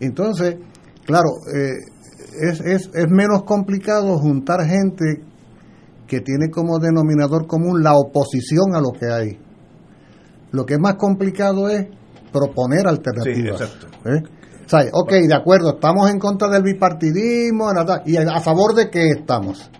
Entonces, 0.00 0.56
claro, 1.04 1.30
eh, 1.54 2.48
es, 2.48 2.60
es, 2.60 2.90
es 2.94 3.08
menos 3.08 3.44
complicado 3.44 4.18
juntar 4.18 4.64
gente 4.64 5.22
que 6.06 6.20
tiene 6.20 6.50
como 6.50 6.78
denominador 6.78 7.46
común 7.46 7.82
la 7.82 7.94
oposición 7.94 8.74
a 8.74 8.80
lo 8.80 8.90
que 8.92 9.06
hay. 9.06 9.38
Lo 10.52 10.64
que 10.64 10.74
es 10.74 10.80
más 10.80 10.94
complicado 10.94 11.68
es 11.68 11.86
proponer 12.32 12.86
alternativas. 12.86 13.58
Sí, 13.58 13.64
exacto. 13.64 13.86
¿eh? 14.08 14.22
O 14.64 14.68
sea, 14.68 14.84
ok, 14.92 15.12
de 15.28 15.34
acuerdo, 15.34 15.74
estamos 15.74 16.10
en 16.10 16.18
contra 16.18 16.48
del 16.48 16.62
bipartidismo, 16.62 17.70
y 18.06 18.16
a 18.16 18.40
favor 18.40 18.74
de 18.74 18.88
qué 18.90 19.08
estamos. 19.10 19.70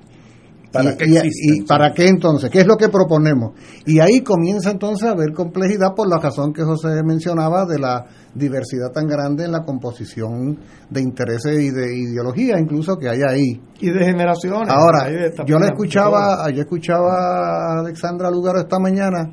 ¿Para 0.73 0.97
qué 0.97 1.05
y, 1.07 1.63
para 1.63 1.93
qué 1.93 2.09
entonces? 2.09 2.51
¿Qué 2.51 2.61
es 2.61 2.67
lo 2.67 2.77
que 2.77 2.89
proponemos? 2.89 3.53
Y 3.85 4.01
ahí 4.01 4.23
comienza 4.23 4.71
entonces 4.71 5.07
a 5.07 5.13
haber 5.13 5.35
complejidad 5.35 5.95
por 5.95 6.09
la 6.09 6.17
razón 6.19 6.55
que 6.55 6.63
José 6.63 7.03
mencionaba 7.05 7.67
de 7.67 7.79
la 7.79 8.07
diversidad 8.35 8.91
tan 8.91 9.07
grande 9.07 9.45
en 9.45 9.53
la 9.53 9.61
composición 9.61 10.59
de 10.89 11.03
intereses 11.03 11.61
y 11.61 11.71
de 11.71 11.95
ideología 11.95 12.59
incluso 12.59 12.97
que 12.97 13.11
hay 13.11 13.21
ahí. 13.29 13.61
Y 13.81 13.91
de 13.91 14.03
generaciones. 14.03 14.71
Ahora, 14.71 15.11
yo 15.47 15.59
le 15.59 15.67
escuchaba, 15.67 16.51
yo 16.51 16.63
escuchaba 16.63 17.13
a 17.13 17.81
Alexandra 17.81 18.31
Lugaro 18.31 18.61
esta 18.61 18.79
mañana 18.79 19.31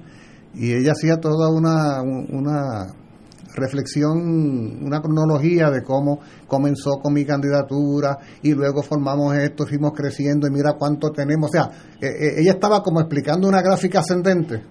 y 0.59 0.73
ella 0.73 0.91
hacía 0.91 1.15
toda 1.21 1.49
una, 1.49 2.01
una 2.01 2.87
reflexión, 3.55 4.83
una 4.83 5.01
cronología 5.01 5.69
de 5.69 5.81
cómo 5.83 6.19
comenzó 6.47 6.99
con 7.01 7.13
mi 7.13 7.25
candidatura 7.25 8.17
y 8.41 8.53
luego 8.53 8.83
formamos 8.83 9.37
esto, 9.37 9.65
fuimos 9.65 9.93
creciendo 9.93 10.47
y 10.47 10.51
mira 10.51 10.73
cuánto 10.77 11.11
tenemos. 11.11 11.49
O 11.49 11.53
sea, 11.53 11.69
eh, 12.01 12.07
eh, 12.07 12.33
ella 12.39 12.51
estaba 12.51 12.83
como 12.83 12.99
explicando 12.99 13.47
una 13.47 13.61
gráfica 13.61 13.99
ascendente. 13.99 14.63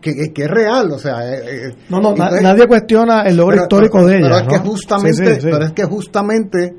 Que, 0.00 0.32
que, 0.32 0.44
es 0.44 0.50
real, 0.50 0.92
o 0.92 0.98
sea, 0.98 1.26
eh, 1.34 1.74
no, 1.88 2.00
no, 2.00 2.14
nadie 2.14 2.68
cuestiona 2.68 3.22
el 3.22 3.36
logro 3.36 3.56
histórico 3.56 4.04
de 4.04 4.18
ella. 4.18 4.28
Pero 4.28 4.38
es 4.38 4.46
que 4.46 4.68
justamente, 4.68 5.38
pero 5.42 5.64
es 5.64 5.72
que 5.72 5.84
justamente, 5.84 6.76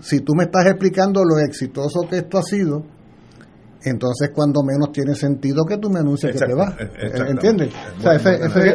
si 0.00 0.20
tú 0.20 0.32
me 0.34 0.44
estás 0.44 0.66
explicando 0.66 1.24
lo 1.24 1.38
exitoso 1.40 2.06
que 2.08 2.18
esto 2.18 2.38
ha 2.38 2.42
sido, 2.42 2.84
entonces 3.84 4.30
cuando 4.34 4.62
menos 4.62 4.92
tiene 4.92 5.14
sentido 5.14 5.64
que 5.64 5.78
tú 5.78 5.90
me 5.90 6.00
anuncies 6.00 6.32
que 6.32 6.46
te 6.46 6.54
vas. 6.54 6.74
¿Entiendes? 7.28 7.70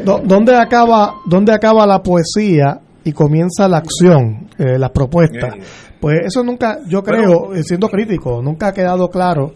¿Dónde, 0.04 0.56
acaba, 0.56 1.16
¿Dónde 1.26 1.54
acaba 1.54 1.86
la 1.86 2.02
poesía 2.02 2.80
y 3.04 3.12
comienza 3.12 3.68
la 3.68 3.78
acción, 3.78 4.50
eh, 4.58 4.78
las 4.78 4.92
propuestas? 4.92 5.56
Pues 6.00 6.20
eso 6.26 6.44
nunca, 6.44 6.80
yo 6.88 7.04
creo, 7.04 7.54
eh, 7.54 7.64
siendo 7.64 7.90
crítico, 7.90 8.42
nunca 8.42 8.68
ha 8.68 8.74
quedado 8.74 9.10
claro 9.10 9.54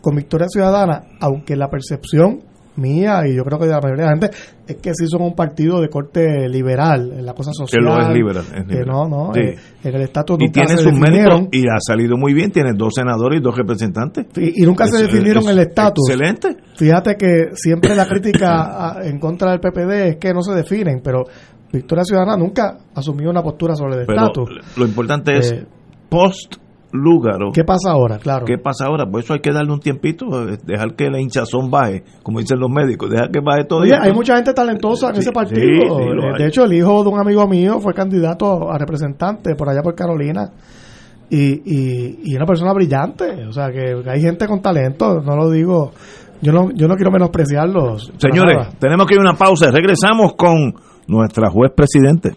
con 0.00 0.16
Victoria 0.16 0.48
Ciudadana, 0.48 1.02
aunque 1.20 1.56
la 1.56 1.68
percepción 1.68 2.40
mía 2.76 3.22
y 3.26 3.36
yo 3.36 3.44
creo 3.44 3.58
que 3.58 3.66
de 3.66 3.72
la 3.72 3.80
mayoría 3.80 4.04
de 4.04 4.10
la 4.10 4.16
gente 4.18 4.36
es 4.66 4.76
que 4.76 4.92
sí 4.94 5.06
son 5.06 5.22
un 5.22 5.34
partido 5.34 5.80
de 5.80 5.88
corte 5.88 6.48
liberal 6.48 7.12
en 7.18 7.26
la 7.26 7.34
cosa 7.34 7.52
social. 7.52 7.80
Que 7.80 7.84
lo 7.84 8.00
es 8.00 8.08
liberal. 8.14 8.44
Que 8.68 8.84
no, 8.84 9.08
no. 9.08 9.34
Eh, 9.34 9.56
en 9.82 9.94
el 9.94 10.02
estatus 10.02 10.38
Y 10.40 10.50
tienen 10.50 10.78
sus 10.78 10.92
méritos 10.92 11.48
y 11.52 11.62
ha 11.68 11.78
salido 11.80 12.16
muy 12.16 12.32
bien. 12.32 12.50
Tiene 12.50 12.72
dos 12.74 12.94
senadores 12.94 13.40
y 13.40 13.42
dos 13.42 13.56
representantes. 13.56 14.26
Y, 14.36 14.62
nunca 14.62 14.86
se 14.86 15.02
definieron 15.02 15.48
el 15.48 15.58
estatus. 15.58 16.08
Excelente. 16.08 16.56
Fíjate 16.76 17.16
que 17.16 17.50
siempre 17.54 17.94
la 17.94 18.06
crítica 18.06 18.96
en 19.02 19.18
contra 19.18 19.50
del 19.50 19.60
PPD 19.60 20.08
es 20.08 20.16
que 20.16 20.32
no 20.32 20.42
se 20.42 20.54
definen, 20.54 21.00
pero 21.02 21.24
Victoria 21.72 22.04
Ciudadana 22.04 22.36
nunca 22.36 22.78
asumió 22.94 23.30
una 23.30 23.42
postura 23.42 23.74
sobre 23.74 23.96
el 23.96 24.00
estatus. 24.02 24.50
Lo 24.76 24.86
importante 24.86 25.36
es 25.36 25.52
eh, 25.52 25.66
post 26.08 26.56
Lúgaro. 26.94 27.50
¿Qué 27.52 27.64
pasa 27.64 27.90
ahora? 27.90 28.18
Claro. 28.18 28.46
¿Qué 28.46 28.56
pasa 28.56 28.86
ahora? 28.86 29.04
Por 29.04 29.20
eso 29.20 29.34
hay 29.34 29.40
que 29.40 29.52
darle 29.52 29.72
un 29.72 29.80
tiempito, 29.80 30.26
eh, 30.48 30.58
dejar 30.64 30.94
que 30.94 31.10
la 31.10 31.20
hinchazón 31.20 31.68
baje, 31.68 32.04
como 32.22 32.38
dicen 32.38 32.60
los 32.60 32.70
médicos, 32.70 33.10
dejar 33.10 33.32
que 33.32 33.40
baje 33.40 33.64
todo. 33.64 33.80
Oye, 33.80 33.96
hay 34.00 34.12
mucha 34.12 34.36
gente 34.36 34.54
talentosa 34.54 35.10
en 35.10 35.16
ese 35.16 35.32
partido. 35.32 36.00
Eh, 36.00 36.38
de 36.38 36.46
hecho, 36.46 36.64
el 36.64 36.72
hijo 36.72 37.02
de 37.02 37.08
un 37.08 37.18
amigo 37.18 37.48
mío 37.48 37.80
fue 37.80 37.92
candidato 37.94 38.70
a 38.70 38.78
representante 38.78 39.56
por 39.56 39.68
allá 39.68 39.82
por 39.82 39.96
Carolina. 39.96 40.52
Y, 41.30 41.62
y, 41.64 42.18
y 42.22 42.36
una 42.36 42.46
persona 42.46 42.72
brillante. 42.72 43.44
O 43.48 43.52
sea, 43.52 43.72
que 43.72 44.08
hay 44.08 44.20
gente 44.20 44.46
con 44.46 44.62
talento, 44.62 45.20
no 45.20 45.34
lo 45.34 45.50
digo. 45.50 45.90
Yo 46.40 46.52
no, 46.52 46.70
yo 46.74 46.86
no 46.86 46.94
quiero 46.94 47.10
menospreciarlos. 47.10 48.12
Señores, 48.18 48.68
tenemos 48.78 49.06
que 49.06 49.14
ir 49.14 49.18
a 49.18 49.22
una 49.22 49.34
pausa. 49.34 49.70
Regresamos 49.72 50.34
con 50.36 50.74
nuestra 51.08 51.50
juez 51.50 51.72
presidente. 51.74 52.36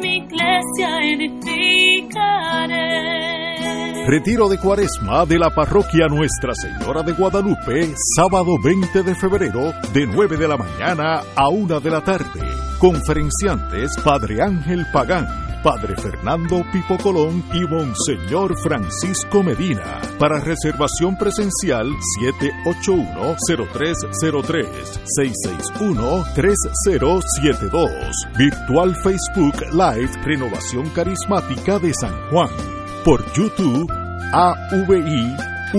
mi 0.00 0.16
iglesia 0.16 0.88
edificaré. 1.14 3.15
Retiro 4.06 4.48
de 4.48 4.58
Cuaresma 4.58 5.26
de 5.26 5.36
la 5.36 5.50
Parroquia 5.50 6.06
Nuestra 6.06 6.54
Señora 6.54 7.02
de 7.02 7.12
Guadalupe, 7.12 7.92
sábado 8.14 8.56
20 8.62 9.02
de 9.02 9.16
febrero, 9.16 9.74
de 9.92 10.06
9 10.06 10.36
de 10.36 10.46
la 10.46 10.56
mañana 10.56 11.24
a 11.34 11.48
1 11.48 11.80
de 11.80 11.90
la 11.90 12.04
tarde. 12.04 12.40
Conferenciantes 12.78 13.96
Padre 14.04 14.42
Ángel 14.42 14.86
Pagán, 14.92 15.26
Padre 15.60 15.96
Fernando 15.96 16.64
Pipo 16.72 16.96
Colón 16.98 17.42
y 17.52 17.64
Monseñor 17.64 18.56
Francisco 18.62 19.42
Medina. 19.42 20.00
Para 20.20 20.38
reservación 20.38 21.18
presencial 21.18 21.88
781-0303 22.64 25.00
661-3072. 26.36 28.00
Virtual 28.38 28.94
Facebook 29.02 29.56
Live 29.72 30.12
Renovación 30.22 30.90
Carismática 30.90 31.80
de 31.80 31.92
San 31.92 32.14
Juan. 32.30 32.85
Por 33.06 33.24
YouTube 33.34 33.88
AVI 34.32 35.36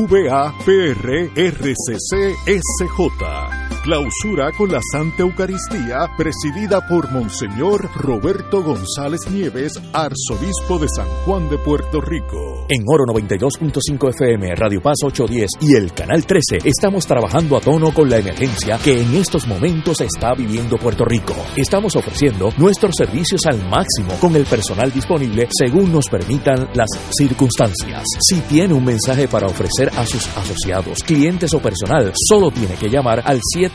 VAPR 0.07 1.29
RCC 1.35 2.37
SJ. 2.47 3.66
Clausura 3.83 4.51
con 4.51 4.71
la 4.71 4.79
Santa 4.91 5.23
Eucaristía 5.23 6.09
presidida 6.17 6.87
por 6.87 7.11
Monseñor 7.11 7.89
Roberto 7.95 8.63
González 8.63 9.21
Nieves, 9.31 9.73
arzobispo 9.93 10.79
de 10.79 10.87
San 10.89 11.07
Juan 11.25 11.49
de 11.49 11.57
Puerto 11.57 12.01
Rico. 12.01 12.65
En 12.69 12.83
Oro 12.85 13.05
92.5 13.05 14.09
FM, 14.09 14.55
Radio 14.55 14.81
Paz 14.81 14.97
810 15.03 15.51
y 15.61 15.75
el 15.75 15.93
Canal 15.93 16.25
13 16.25 16.57
estamos 16.65 17.05
trabajando 17.07 17.57
a 17.57 17.61
tono 17.61 17.93
con 17.93 18.09
la 18.09 18.17
emergencia 18.17 18.77
que 18.83 19.01
en 19.01 19.15
estos 19.15 19.47
momentos 19.47 20.01
está 20.01 20.33
viviendo 20.33 20.77
Puerto 20.77 21.05
Rico. 21.05 21.33
Estamos 21.55 21.95
ofreciendo 21.95 22.49
nuestros 22.57 22.95
servicios 22.97 23.41
al 23.45 23.67
máximo 23.69 24.13
con 24.19 24.35
el 24.35 24.45
personal 24.45 24.91
disponible 24.91 25.47
según 25.49 25.91
nos 25.91 26.09
permitan 26.09 26.69
las 26.73 26.89
circunstancias. 27.17 28.03
Si 28.19 28.41
tiene 28.41 28.73
un 28.73 28.83
mensaje 28.83 29.27
para 29.27 29.47
ofrecer 29.47 29.89
a 29.95 30.05
sus 30.05 30.27
asociados, 30.37 31.03
clientes 31.03 31.53
o 31.53 31.59
personal, 31.59 32.11
solo 32.27 32.51
tiene 32.51 32.75
que 32.75 32.89
llamar 32.89 33.21
al 33.25 33.39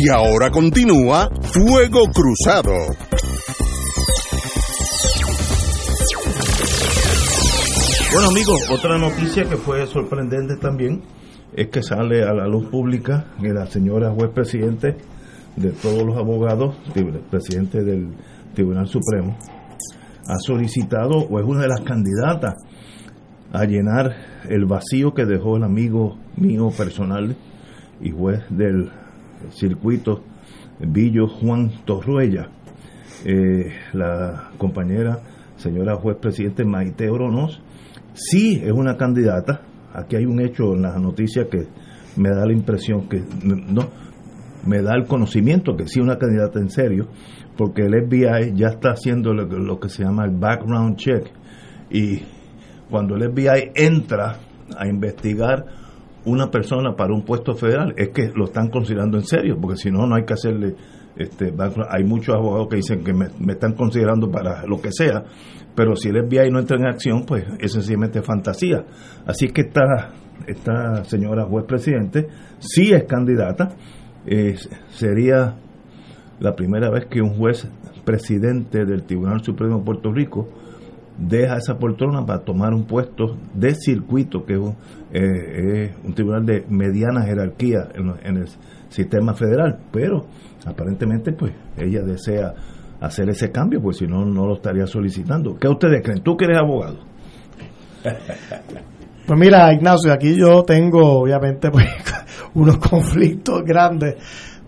Y 0.00 0.08
ahora 0.10 0.48
continúa 0.52 1.28
Fuego 1.42 2.04
Cruzado. 2.14 2.72
Bueno 8.12 8.28
amigos, 8.28 8.70
otra 8.70 8.96
noticia 8.96 9.42
que 9.48 9.56
fue 9.56 9.84
sorprendente 9.88 10.56
también 10.56 11.02
es 11.52 11.66
que 11.70 11.82
sale 11.82 12.22
a 12.22 12.32
la 12.32 12.46
luz 12.46 12.68
pública 12.70 13.26
que 13.42 13.48
la 13.48 13.66
señora 13.66 14.12
juez 14.12 14.30
presidente 14.30 14.98
de 15.56 15.72
todos 15.72 16.04
los 16.04 16.16
abogados, 16.16 16.76
presidente 17.28 17.82
del 17.82 18.12
Tribunal 18.54 18.86
Supremo, 18.86 19.36
ha 20.28 20.38
solicitado 20.38 21.26
o 21.28 21.40
es 21.40 21.44
una 21.44 21.62
de 21.62 21.68
las 21.68 21.80
candidatas 21.80 22.54
a 23.52 23.64
llenar 23.64 24.14
el 24.48 24.64
vacío 24.64 25.12
que 25.12 25.24
dejó 25.24 25.56
el 25.56 25.64
amigo 25.64 26.16
mío 26.36 26.70
personal 26.70 27.34
y 28.00 28.10
juez 28.12 28.44
del 28.48 28.92
circuito 29.50 30.22
Villo 30.80 31.26
Juan 31.26 31.70
Torruella, 31.84 32.48
eh, 33.24 33.72
la 33.92 34.50
compañera 34.58 35.20
señora 35.56 35.96
juez 35.96 36.16
presidente 36.18 36.64
Maite 36.64 37.08
Oronos, 37.10 37.60
sí 38.14 38.60
es 38.62 38.72
una 38.72 38.96
candidata. 38.96 39.62
Aquí 39.92 40.16
hay 40.16 40.24
un 40.24 40.40
hecho 40.40 40.74
en 40.74 40.82
las 40.82 41.00
noticias 41.00 41.46
que 41.50 41.66
me 42.16 42.30
da 42.30 42.46
la 42.46 42.52
impresión 42.52 43.08
que 43.08 43.22
no 43.42 43.88
me 44.66 44.82
da 44.82 44.94
el 44.94 45.06
conocimiento 45.06 45.76
que 45.76 45.86
sí 45.86 45.98
es 45.98 46.04
una 46.04 46.18
candidata 46.18 46.60
en 46.60 46.70
serio, 46.70 47.08
porque 47.56 47.82
el 47.82 48.06
FBI 48.06 48.54
ya 48.54 48.68
está 48.68 48.90
haciendo 48.90 49.32
lo, 49.32 49.46
lo 49.46 49.80
que 49.80 49.88
se 49.88 50.04
llama 50.04 50.24
el 50.24 50.32
background 50.32 50.96
check 50.96 51.26
y 51.90 52.22
cuando 52.90 53.16
el 53.16 53.32
FBI 53.32 53.72
entra 53.74 54.36
a 54.76 54.86
investigar 54.86 55.64
una 56.24 56.50
persona 56.50 56.94
para 56.94 57.14
un 57.14 57.22
puesto 57.22 57.54
federal 57.54 57.94
es 57.96 58.10
que 58.10 58.30
lo 58.34 58.46
están 58.46 58.68
considerando 58.68 59.18
en 59.18 59.24
serio, 59.24 59.56
porque 59.60 59.76
si 59.76 59.90
no, 59.90 60.06
no 60.06 60.16
hay 60.16 60.24
que 60.24 60.34
hacerle 60.34 60.74
este 61.16 61.52
hay 61.90 62.04
muchos 62.04 62.36
abogados 62.36 62.68
que 62.68 62.76
dicen 62.76 63.02
que 63.02 63.12
me, 63.12 63.26
están 63.52 63.72
considerando 63.74 64.30
para 64.30 64.64
lo 64.66 64.80
que 64.80 64.92
sea, 64.92 65.24
pero 65.74 65.96
si 65.96 66.08
el 66.08 66.24
FBI 66.28 66.50
no 66.50 66.60
entra 66.60 66.76
en 66.76 66.86
acción, 66.86 67.24
pues 67.26 67.44
es 67.58 67.72
sencillamente 67.72 68.22
fantasía. 68.22 68.84
Así 69.26 69.48
que 69.48 69.62
esta, 69.62 70.10
esta 70.46 71.04
señora 71.04 71.44
juez 71.44 71.64
presidente 71.66 72.28
sí 72.58 72.92
es 72.92 73.04
candidata, 73.04 73.70
sería 74.90 75.56
la 76.38 76.54
primera 76.54 76.90
vez 76.90 77.06
que 77.06 77.20
un 77.20 77.34
juez 77.36 77.68
presidente 78.04 78.84
del 78.84 79.04
Tribunal 79.04 79.42
Supremo 79.42 79.78
de 79.78 79.84
Puerto 79.84 80.12
Rico 80.12 80.48
deja 81.18 81.56
esa 81.56 81.78
poltrona 81.78 82.24
para 82.24 82.40
tomar 82.40 82.72
un 82.72 82.84
puesto 82.84 83.36
de 83.52 83.74
circuito, 83.74 84.44
que 84.44 84.54
es 84.54 84.58
un, 84.58 84.76
eh, 85.12 85.94
un 86.04 86.14
tribunal 86.14 86.46
de 86.46 86.64
mediana 86.68 87.22
jerarquía 87.22 87.88
en, 87.94 88.14
en, 88.22 88.36
el 88.42 88.48
sistema 88.88 89.34
federal. 89.34 89.78
Pero 89.92 90.26
aparentemente, 90.64 91.32
pues 91.32 91.52
ella 91.76 92.02
desea 92.02 92.54
hacer 93.00 93.28
ese 93.30 93.50
cambio, 93.50 93.80
pues 93.82 93.98
si 93.98 94.06
no, 94.06 94.24
no 94.24 94.46
lo 94.46 94.54
estaría 94.54 94.86
solicitando. 94.86 95.56
¿Qué 95.56 95.68
ustedes 95.68 96.02
creen? 96.02 96.22
¿Tú 96.22 96.36
que 96.36 96.44
eres 96.44 96.58
abogado? 96.58 97.00
Pues 99.26 99.38
mira, 99.38 99.70
Ignacio, 99.74 100.10
aquí 100.10 100.34
yo 100.34 100.62
tengo 100.62 101.20
obviamente 101.20 101.70
pues, 101.70 101.86
unos 102.54 102.78
conflictos 102.78 103.62
grandes 103.62 104.16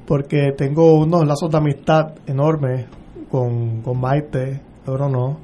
porque 0.06 0.52
tengo 0.54 0.98
unos 0.98 1.26
lazos 1.26 1.50
de 1.50 1.56
amistad 1.56 2.12
enormes 2.26 2.84
con, 3.30 3.80
con 3.80 3.98
Maite, 3.98 4.60
pero 4.84 5.08
no, 5.08 5.38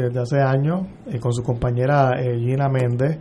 desde 0.00 0.20
hace 0.20 0.40
años, 0.40 0.82
eh, 1.10 1.18
con 1.18 1.32
su 1.32 1.42
compañera 1.42 2.20
eh, 2.20 2.38
Gina 2.38 2.68
Méndez, 2.68 3.18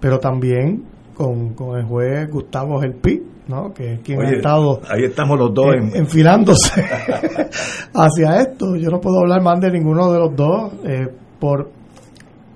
pero 0.00 0.18
también 0.18 0.84
con, 1.14 1.54
con 1.54 1.78
el 1.78 1.84
juez 1.84 2.30
Gustavo 2.30 2.80
Gelpi, 2.80 3.22
¿no? 3.48 3.72
que 3.72 3.94
es 3.94 4.00
quien 4.00 4.18
Oye, 4.20 4.28
ha 4.28 4.36
estado 4.36 4.80
ahí 4.88 5.04
estamos 5.04 5.38
los 5.38 5.52
dos 5.54 5.66
en- 5.74 5.88
en- 5.88 5.96
enfilándose 5.96 6.82
hacia 7.94 8.40
esto. 8.40 8.76
Yo 8.76 8.90
no 8.90 9.00
puedo 9.00 9.20
hablar 9.20 9.42
más 9.42 9.60
de 9.60 9.70
ninguno 9.70 10.12
de 10.12 10.18
los 10.18 10.34
dos 10.36 10.72
eh, 10.84 11.06
por 11.38 11.70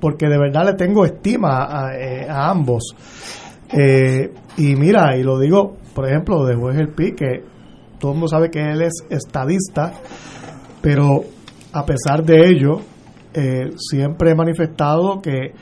porque 0.01 0.27
de 0.29 0.39
verdad 0.39 0.65
le 0.67 0.75
tengo 0.75 1.05
estima 1.05 1.65
a, 1.65 1.89
a 2.29 2.51
ambos. 2.51 2.95
Y 4.57 4.77
mira, 4.77 5.17
y 5.17 5.23
lo 5.23 5.39
digo, 5.39 5.77
por 5.95 6.09
ejemplo, 6.09 6.45
de 6.45 6.55
juez 6.55 6.79
El 6.79 6.89
Pi, 6.89 7.13
que 7.13 7.43
todo 7.99 8.13
el 8.13 8.19
mundo 8.19 8.29
sabe 8.29 8.49
que 8.51 8.61
él 8.61 8.83
es 8.83 8.93
estadista, 9.11 9.93
pero 10.81 11.23
a 11.73 11.85
pesar 11.85 12.23
de 12.25 12.49
ello, 12.49 12.81
eh, 13.39 13.71
siempre 13.77 14.33
he 14.33 14.35
manifestado 14.35 15.21
que 15.21 15.53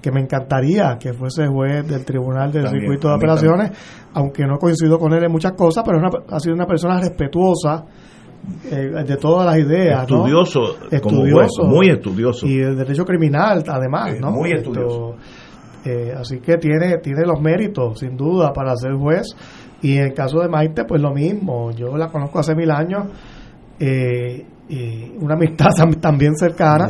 que 0.00 0.12
me 0.12 0.20
encantaría 0.20 0.96
que 0.98 1.12
fuese 1.12 1.46
juez 1.46 1.86
del 1.86 2.04
Tribunal 2.04 2.52
del 2.52 2.68
Circuito 2.68 3.08
de 3.08 3.14
Apelaciones, 3.14 3.72
aunque 4.14 4.44
no 4.46 4.56
coincido 4.58 4.98
con 4.98 5.12
él 5.12 5.24
en 5.24 5.32
muchas 5.32 5.52
cosas, 5.52 5.84
pero 5.84 5.98
ha 6.28 6.40
sido 6.40 6.54
una 6.54 6.66
persona 6.66 7.00
respetuosa 7.00 7.84
eh, 8.70 9.04
de 9.04 9.16
todas 9.16 9.46
las 9.46 9.58
ideas. 9.58 10.02
Estudioso, 10.02 10.76
estudioso 10.90 11.64
muy 11.64 11.90
estudioso. 11.90 12.46
Y 12.46 12.60
el 12.60 12.76
derecho 12.76 13.04
criminal, 13.04 13.64
además, 13.66 14.14
¿no? 14.20 14.30
Muy 14.30 14.52
estudioso. 14.52 15.16
Eh, 15.84 16.12
así 16.16 16.40
que 16.40 16.56
tiene, 16.58 16.98
tiene 16.98 17.24
los 17.26 17.40
méritos, 17.40 17.98
sin 17.98 18.16
duda, 18.16 18.52
para 18.52 18.76
ser 18.76 18.94
juez. 18.94 19.26
Y 19.82 19.96
en 19.96 20.06
el 20.06 20.14
caso 20.14 20.40
de 20.40 20.48
Maite, 20.48 20.84
pues 20.84 21.00
lo 21.00 21.12
mismo. 21.12 21.70
Yo 21.72 21.96
la 21.96 22.08
conozco 22.08 22.38
hace 22.38 22.54
mil 22.54 22.70
años. 22.70 23.04
Eh, 23.78 24.44
y 24.68 25.16
una 25.20 25.34
amistad 25.34 25.70
también 26.00 26.36
cercana. 26.36 26.88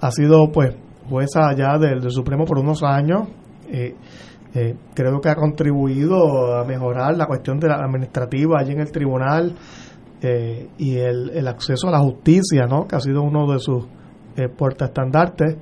Ha 0.00 0.10
sido, 0.10 0.50
pues, 0.52 0.74
jueza 1.08 1.48
allá 1.48 1.78
del, 1.78 2.10
Supremo 2.10 2.44
por 2.44 2.58
unos 2.58 2.82
años. 2.82 3.28
Eh, 3.68 3.94
creo 4.94 5.20
que 5.20 5.28
ha 5.28 5.36
contribuido 5.36 6.56
a 6.56 6.64
mejorar 6.64 7.16
la 7.16 7.26
cuestión 7.26 7.60
de 7.60 7.68
la 7.68 7.76
administrativa 7.76 8.58
allí 8.58 8.72
en 8.72 8.80
el 8.80 8.90
tribunal 8.90 9.54
y 10.76 10.96
el, 10.96 11.30
el, 11.30 11.48
acceso 11.48 11.88
a 11.88 11.92
la 11.92 12.00
justicia, 12.00 12.66
¿no? 12.68 12.86
que 12.86 12.96
ha 12.96 13.00
sido 13.00 13.22
uno 13.22 13.50
de 13.50 13.60
sus 13.60 13.86
eh, 14.36 14.48
puertaestandartes. 14.48 15.56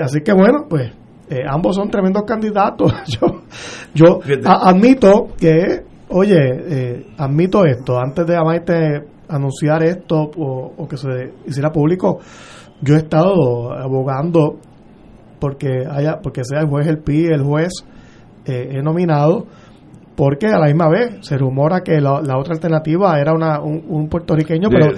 así 0.00 0.20
que 0.20 0.32
bueno, 0.32 0.66
pues 0.68 0.92
eh, 1.30 1.44
ambos 1.46 1.76
son 1.76 1.90
tremendos 1.90 2.22
candidatos. 2.24 2.92
yo 3.20 3.42
yo 3.94 4.20
admito 4.44 5.28
que, 5.38 5.82
oye, 6.08 6.36
eh, 6.38 7.06
admito 7.18 7.64
esto, 7.64 7.98
antes 7.98 8.26
de 8.26 8.36
Amaite 8.36 9.04
anunciar 9.28 9.82
esto 9.82 10.30
o, 10.36 10.88
que 10.88 10.96
se 10.96 11.08
hiciera 11.46 11.70
público, 11.70 12.18
yo 12.80 12.94
he 12.94 12.98
estado 12.98 13.72
abogando 13.72 14.58
porque 15.40 15.84
haya 15.88 16.18
porque 16.22 16.42
sea 16.44 16.60
el 16.60 16.68
juez 16.68 16.86
el 16.86 16.98
PI, 16.98 17.26
el 17.26 17.42
juez 17.42 17.72
eh, 18.44 18.70
he 18.72 18.82
nominado 18.82 19.46
porque 20.16 20.48
a 20.48 20.58
la 20.58 20.66
misma 20.66 20.88
vez 20.88 21.18
se 21.20 21.38
rumora 21.38 21.82
que 21.82 22.00
la, 22.00 22.18
otra 22.18 22.54
alternativa 22.54 23.20
era 23.20 23.32
una, 23.32 23.60
un, 23.60 24.08
puertorriqueño 24.08 24.68
pero 24.68 24.92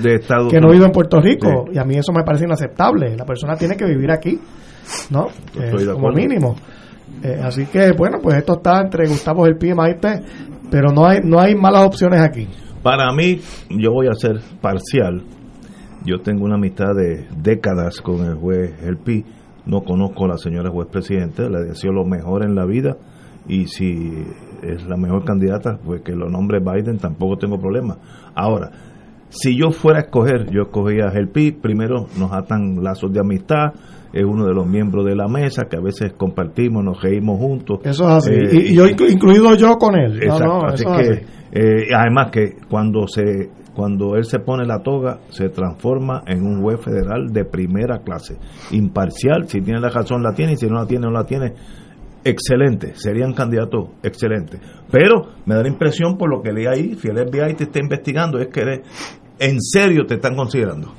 que 0.48 0.60
no 0.60 0.70
vive 0.70 0.86
en 0.86 0.92
Puerto 0.92 1.20
Rico 1.20 1.66
y 1.70 1.78
a 1.78 1.84
mí 1.84 1.96
eso 1.96 2.12
me 2.12 2.22
parece 2.22 2.44
inaceptable 2.44 3.16
la 3.16 3.26
persona 3.26 3.54
tiene 3.56 3.76
que 3.76 3.84
vivir 3.84 4.10
aquí 4.10 4.40
¿no? 5.10 5.28
Eh, 5.58 5.86
como 5.92 6.10
mínimo. 6.10 6.56
Eh, 7.22 7.40
así 7.42 7.66
que, 7.66 7.92
bueno, 7.92 8.18
pues 8.22 8.38
esto 8.38 8.54
está 8.54 8.80
entre 8.80 9.06
Gustavo 9.06 9.46
El 9.46 9.58
y 9.60 9.74
Maite, 9.74 10.22
pero 10.70 10.90
no 10.92 11.06
hay, 11.06 11.20
no 11.22 11.40
hay 11.40 11.54
malas 11.54 11.86
opciones 11.86 12.20
aquí. 12.20 12.48
Para 12.82 13.12
mí, 13.12 13.40
yo 13.68 13.92
voy 13.92 14.06
a 14.06 14.14
ser 14.14 14.40
parcial. 14.60 15.22
Yo 16.04 16.20
tengo 16.20 16.44
una 16.44 16.54
amistad 16.54 16.94
de 16.96 17.26
décadas 17.36 18.00
con 18.00 18.24
el 18.24 18.36
juez 18.36 18.82
El 18.82 18.96
Pi. 18.96 19.24
No 19.66 19.82
conozco 19.82 20.24
a 20.24 20.28
la 20.28 20.38
señora 20.38 20.70
juez 20.70 20.88
presidente, 20.88 21.50
le 21.50 21.60
deseo 21.60 21.92
lo 21.92 22.06
mejor 22.06 22.42
en 22.42 22.54
la 22.54 22.64
vida. 22.64 22.96
Y 23.46 23.66
si 23.66 24.10
es 24.62 24.86
la 24.86 24.96
mejor 24.96 25.24
candidata, 25.24 25.78
pues 25.84 26.00
que 26.00 26.12
lo 26.12 26.30
nombre 26.30 26.60
Biden, 26.60 26.98
tampoco 26.98 27.36
tengo 27.36 27.58
problema. 27.58 27.98
Ahora, 28.34 28.70
si 29.28 29.58
yo 29.58 29.70
fuera 29.70 29.98
a 29.98 30.02
escoger, 30.02 30.50
yo 30.50 30.62
escogería 30.62 31.08
a 31.08 31.12
El 31.12 31.28
Pi. 31.28 31.52
Primero, 31.52 32.06
nos 32.18 32.32
atan 32.32 32.82
lazos 32.82 33.12
de 33.12 33.20
amistad 33.20 33.74
es 34.12 34.24
uno 34.24 34.46
de 34.46 34.54
los 34.54 34.66
miembros 34.66 35.04
de 35.04 35.14
la 35.14 35.28
mesa 35.28 35.66
que 35.70 35.76
a 35.76 35.80
veces 35.80 36.12
compartimos, 36.14 36.82
nos 36.82 37.00
reímos 37.00 37.38
juntos. 37.38 37.80
Eso 37.84 38.04
es 38.08 38.10
así. 38.10 38.32
Eh, 38.32 38.70
y, 38.70 38.74
yo 38.74 38.86
incluido 38.86 39.54
yo 39.54 39.76
con 39.78 39.94
él. 39.96 40.20
así 40.28 40.84
que, 40.84 41.39
eh, 41.52 41.88
además 41.94 42.30
que 42.30 42.56
cuando 42.68 43.06
se 43.06 43.50
cuando 43.74 44.16
él 44.16 44.24
se 44.24 44.40
pone 44.40 44.66
la 44.66 44.82
toga, 44.82 45.20
se 45.30 45.48
transforma 45.48 46.22
en 46.26 46.44
un 46.44 46.60
juez 46.60 46.80
federal 46.82 47.32
de 47.32 47.44
primera 47.44 48.00
clase, 48.00 48.36
imparcial, 48.72 49.48
si 49.48 49.60
tiene 49.60 49.80
la 49.80 49.88
razón 49.88 50.22
la 50.22 50.34
tiene 50.34 50.52
y 50.52 50.56
si 50.56 50.66
no 50.66 50.74
la 50.74 50.86
tiene 50.86 51.06
no 51.06 51.12
la 51.12 51.24
tiene. 51.24 51.54
Excelente, 52.22 52.94
serían 52.96 53.32
candidatos 53.32 53.90
excelentes. 54.02 54.60
Pero 54.90 55.30
me 55.46 55.54
da 55.54 55.62
la 55.62 55.68
impresión 55.68 56.18
por 56.18 56.28
lo 56.28 56.42
que 56.42 56.52
leí 56.52 56.66
ahí, 56.66 56.94
si 56.96 57.08
el 57.08 57.16
FBI 57.16 57.54
te 57.54 57.64
está 57.64 57.78
investigando, 57.78 58.38
es 58.38 58.48
que 58.48 58.82
en 59.38 59.60
serio 59.60 60.04
te 60.06 60.16
están 60.16 60.36
considerando. 60.36 60.92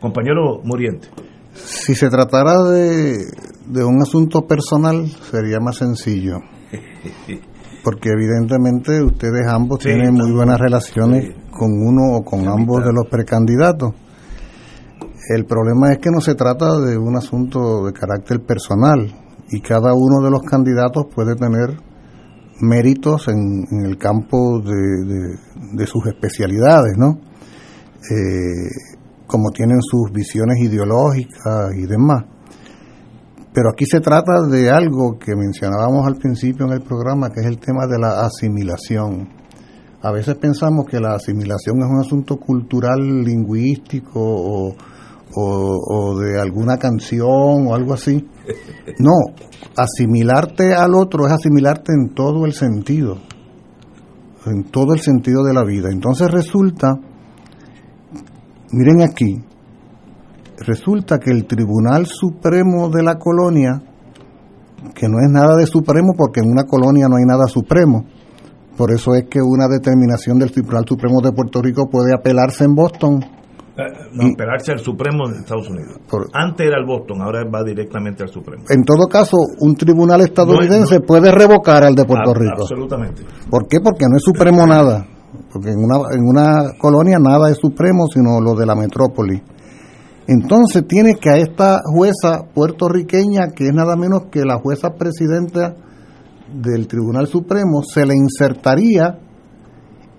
Compañero 0.00 0.60
Muriente. 0.62 1.08
Si 1.54 1.94
se 1.94 2.10
tratara 2.10 2.62
de, 2.64 3.84
un 3.84 4.02
asunto 4.02 4.46
personal, 4.46 5.08
sería 5.08 5.58
más 5.58 5.76
sencillo. 5.76 6.40
Porque 7.86 8.10
evidentemente 8.10 9.00
ustedes 9.00 9.46
ambos 9.46 9.78
tienen 9.78 10.12
muy 10.12 10.32
buenas 10.32 10.58
relaciones 10.58 11.36
con 11.52 11.70
uno 11.70 12.16
o 12.16 12.24
con 12.24 12.48
ambos 12.48 12.84
de 12.84 12.92
los 12.92 13.06
precandidatos. 13.08 13.94
El 15.32 15.44
problema 15.44 15.92
es 15.92 15.98
que 15.98 16.10
no 16.10 16.20
se 16.20 16.34
trata 16.34 16.80
de 16.80 16.98
un 16.98 17.16
asunto 17.16 17.86
de 17.86 17.92
carácter 17.92 18.40
personal 18.44 19.06
y 19.52 19.60
cada 19.60 19.94
uno 19.94 20.20
de 20.20 20.32
los 20.32 20.42
candidatos 20.42 21.04
puede 21.14 21.36
tener 21.36 21.78
méritos 22.60 23.28
en, 23.28 23.64
el 23.84 23.96
campo 23.98 24.60
de, 24.60 25.36
de, 25.74 25.86
sus 25.86 26.06
especialidades, 26.06 26.98
¿no? 26.98 27.20
Eh, 28.10 28.68
como 29.28 29.50
tienen 29.50 29.78
sus 29.80 30.10
visiones 30.10 30.58
ideológicas 30.58 31.72
y 31.76 31.86
demás. 31.86 32.24
Pero 33.56 33.70
aquí 33.70 33.86
se 33.86 34.00
trata 34.00 34.42
de 34.50 34.68
algo 34.68 35.18
que 35.18 35.34
mencionábamos 35.34 36.06
al 36.06 36.16
principio 36.16 36.66
en 36.66 36.72
el 36.72 36.82
programa, 36.82 37.30
que 37.30 37.40
es 37.40 37.46
el 37.46 37.58
tema 37.58 37.86
de 37.86 37.98
la 37.98 38.20
asimilación. 38.26 39.30
A 40.02 40.12
veces 40.12 40.34
pensamos 40.34 40.84
que 40.84 41.00
la 41.00 41.14
asimilación 41.14 41.78
es 41.78 41.86
un 41.86 41.98
asunto 41.98 42.36
cultural, 42.36 43.00
lingüístico 43.00 44.20
o, 44.20 46.18
de 46.20 46.38
alguna 46.38 46.76
canción 46.76 47.66
o 47.66 47.74
algo 47.74 47.94
así. 47.94 48.28
No, 48.98 49.14
asimilarte 49.74 50.74
al 50.74 50.94
otro 50.94 51.26
es 51.26 51.32
asimilarte 51.32 51.92
en 51.94 52.14
todo 52.14 52.44
el 52.44 52.52
sentido, 52.52 53.16
en 54.44 54.64
todo 54.64 54.92
el 54.92 55.00
sentido 55.00 55.42
de 55.42 55.54
la 55.54 55.64
vida. 55.64 55.88
Entonces 55.90 56.30
resulta 56.30 57.00
Miren 58.72 59.00
aquí, 59.00 59.38
resulta 60.58 61.18
que 61.18 61.30
el 61.30 61.46
Tribunal 61.46 62.06
Supremo 62.06 62.88
de 62.88 63.02
la 63.02 63.16
colonia, 63.16 63.80
que 64.94 65.08
no 65.08 65.18
es 65.18 65.30
nada 65.30 65.56
de 65.56 65.66
supremo 65.66 66.14
porque 66.16 66.40
en 66.40 66.50
una 66.50 66.64
colonia 66.64 67.08
no 67.08 67.16
hay 67.16 67.24
nada 67.24 67.46
supremo, 67.46 68.04
por 68.76 68.92
eso 68.92 69.14
es 69.14 69.24
que 69.30 69.40
una 69.40 69.68
determinación 69.68 70.38
del 70.38 70.52
Tribunal 70.52 70.84
Supremo 70.86 71.20
de 71.22 71.32
Puerto 71.32 71.62
Rico 71.62 71.88
puede 71.90 72.14
apelarse 72.14 72.64
en 72.64 72.74
Boston. 72.74 73.24
Eh, 73.78 74.32
apelarse 74.32 74.72
al 74.72 74.80
Supremo 74.80 75.28
de 75.28 75.38
Estados 75.38 75.68
Unidos. 75.68 75.98
Antes 76.32 76.66
era 76.66 76.78
el 76.78 76.86
Boston, 76.86 77.22
ahora 77.22 77.42
va 77.44 77.62
directamente 77.62 78.22
al 78.22 78.28
Supremo. 78.28 78.64
En 78.68 78.84
todo 78.84 79.06
caso, 79.06 79.36
un 79.60 79.74
tribunal 79.76 80.20
estadounidense 80.22 81.00
puede 81.00 81.30
revocar 81.30 81.84
al 81.84 81.94
de 81.94 82.04
Puerto 82.04 82.34
Rico. 82.34 82.62
Absolutamente. 82.62 83.22
¿Por 83.50 83.66
qué? 83.68 83.80
Porque 83.80 84.04
no 84.08 84.16
es 84.16 84.22
supremo 84.22 84.66
nada 84.66 85.06
porque 85.52 85.70
en 85.70 85.78
una, 85.78 85.96
en 86.12 86.22
una 86.26 86.72
colonia 86.78 87.18
nada 87.18 87.50
es 87.50 87.58
supremo 87.58 88.06
sino 88.12 88.40
lo 88.40 88.54
de 88.54 88.66
la 88.66 88.74
metrópoli. 88.74 89.42
Entonces 90.28 90.86
tiene 90.88 91.14
que 91.14 91.30
a 91.30 91.36
esta 91.36 91.80
jueza 91.84 92.46
puertorriqueña, 92.52 93.48
que 93.54 93.68
es 93.68 93.72
nada 93.72 93.96
menos 93.96 94.24
que 94.30 94.44
la 94.44 94.58
jueza 94.58 94.94
presidenta 94.94 95.76
del 96.52 96.88
Tribunal 96.88 97.26
Supremo, 97.26 97.82
se 97.82 98.04
le 98.04 98.14
insertaría 98.14 99.18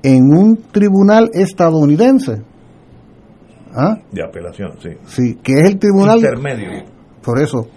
en 0.03 0.23
un 0.23 0.57
tribunal 0.71 1.29
estadounidense. 1.33 2.41
¿Ah? 3.73 3.97
De 4.11 4.23
apelación, 4.23 4.73
sí. 4.81 4.89
Sí, 5.05 5.35
que 5.43 5.53
es 5.53 5.69
el 5.69 5.79
tribunal... 5.79 6.19
Intermedio. 6.19 6.85
Por 7.21 7.41
eso. 7.41 7.67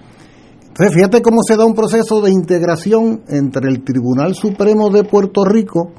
Entonces, 0.68 0.94
fíjate 0.94 1.22
cómo 1.22 1.42
se 1.42 1.56
da 1.56 1.66
un 1.66 1.74
proceso 1.74 2.20
de 2.22 2.30
integración 2.30 3.22
entre 3.28 3.68
el 3.68 3.82
Tribunal 3.82 4.34
Supremo 4.34 4.88
de 4.90 5.02
Puerto 5.02 5.44
Rico 5.44 5.92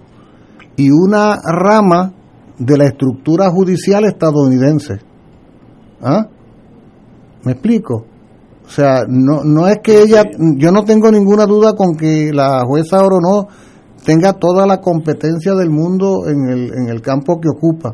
y 0.77 0.89
una 0.89 1.37
rama 1.43 2.13
de 2.57 2.77
la 2.77 2.85
estructura 2.85 3.49
judicial 3.49 4.05
estadounidense. 4.05 5.10
¿Ah? 6.01 6.27
¿Me 7.43 7.53
explico? 7.53 8.05
O 8.65 8.69
sea, 8.69 9.03
no, 9.07 9.43
no 9.43 9.67
es 9.67 9.79
que 9.83 10.01
ella, 10.01 10.23
yo 10.55 10.71
no 10.71 10.83
tengo 10.83 11.11
ninguna 11.11 11.45
duda 11.45 11.73
con 11.73 11.95
que 11.95 12.31
la 12.33 12.63
jueza 12.65 12.97
no 13.01 13.47
tenga 14.05 14.33
toda 14.33 14.65
la 14.65 14.79
competencia 14.79 15.53
del 15.53 15.69
mundo 15.69 16.27
en 16.27 16.49
el, 16.49 16.71
en 16.73 16.89
el 16.89 17.01
campo 17.01 17.39
que 17.39 17.49
ocupa, 17.49 17.93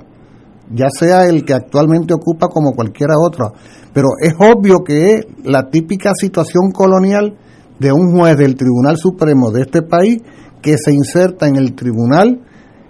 ya 0.72 0.88
sea 0.90 1.26
el 1.26 1.44
que 1.44 1.54
actualmente 1.54 2.14
ocupa 2.14 2.48
como 2.48 2.72
cualquiera 2.74 3.14
otra. 3.20 3.52
Pero 3.94 4.10
es 4.22 4.34
obvio 4.40 4.84
que 4.84 5.16
es 5.16 5.26
la 5.44 5.70
típica 5.70 6.12
situación 6.14 6.72
colonial 6.72 7.36
de 7.80 7.92
un 7.92 8.16
juez 8.16 8.38
del 8.38 8.56
Tribunal 8.56 8.98
Supremo 8.98 9.52
de 9.52 9.62
este 9.62 9.82
país 9.82 10.22
que 10.62 10.78
se 10.78 10.94
inserta 10.94 11.48
en 11.48 11.56
el 11.56 11.74
Tribunal 11.74 12.42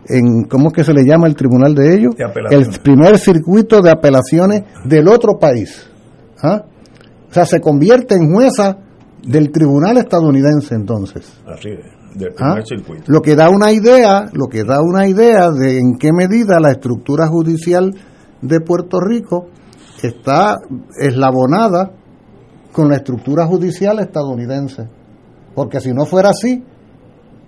en 0.10 0.46
¿cómo 0.46 0.68
es 0.68 0.74
que 0.74 0.84
se 0.84 0.94
le 0.94 1.04
llama 1.04 1.28
el 1.28 1.36
tribunal 1.36 1.76
de 1.76 1.96
ellos? 1.96 2.16
el 2.50 2.68
primer 2.82 3.18
circuito 3.18 3.82
de 3.82 3.92
apelaciones 3.92 4.64
del 4.86 5.08
otro 5.08 5.38
país. 5.38 5.90
¿Ah? 6.42 6.64
O 7.30 7.34
sea, 7.34 7.46
se 7.46 7.60
convierte 7.60 8.16
en 8.16 8.32
jueza 8.34 8.78
del 9.24 9.52
tribunal 9.52 9.98
estadounidense 9.98 10.76
entonces. 10.76 11.40
Así 11.46 11.70
del 12.16 12.34
¿Ah? 12.40 12.54
primer 12.54 12.66
circuito. 12.66 13.04
Lo 13.08 13.22
que 13.22 13.36
da 13.36 13.50
una 13.50 13.72
idea, 13.72 14.30
lo 14.34 14.48
que 14.48 14.64
da 14.64 14.82
una 14.82 15.08
idea 15.08 15.50
de 15.52 15.80
en 15.80 15.98
qué 15.98 16.12
medida 16.12 16.60
la 16.60 16.72
estructura 16.72 17.28
judicial 17.28 17.94
de 18.42 18.60
Puerto 18.62 19.00
Rico 19.00 19.48
está 20.02 20.56
eslabonada 21.00 21.92
con 22.72 22.90
la 22.90 22.98
estructura 22.98 23.46
judicial 23.46 24.00
estadounidense. 24.00 24.88
Porque 25.56 25.80
si 25.80 25.92
no 25.92 26.06
fuera 26.06 26.30
así, 26.30 26.64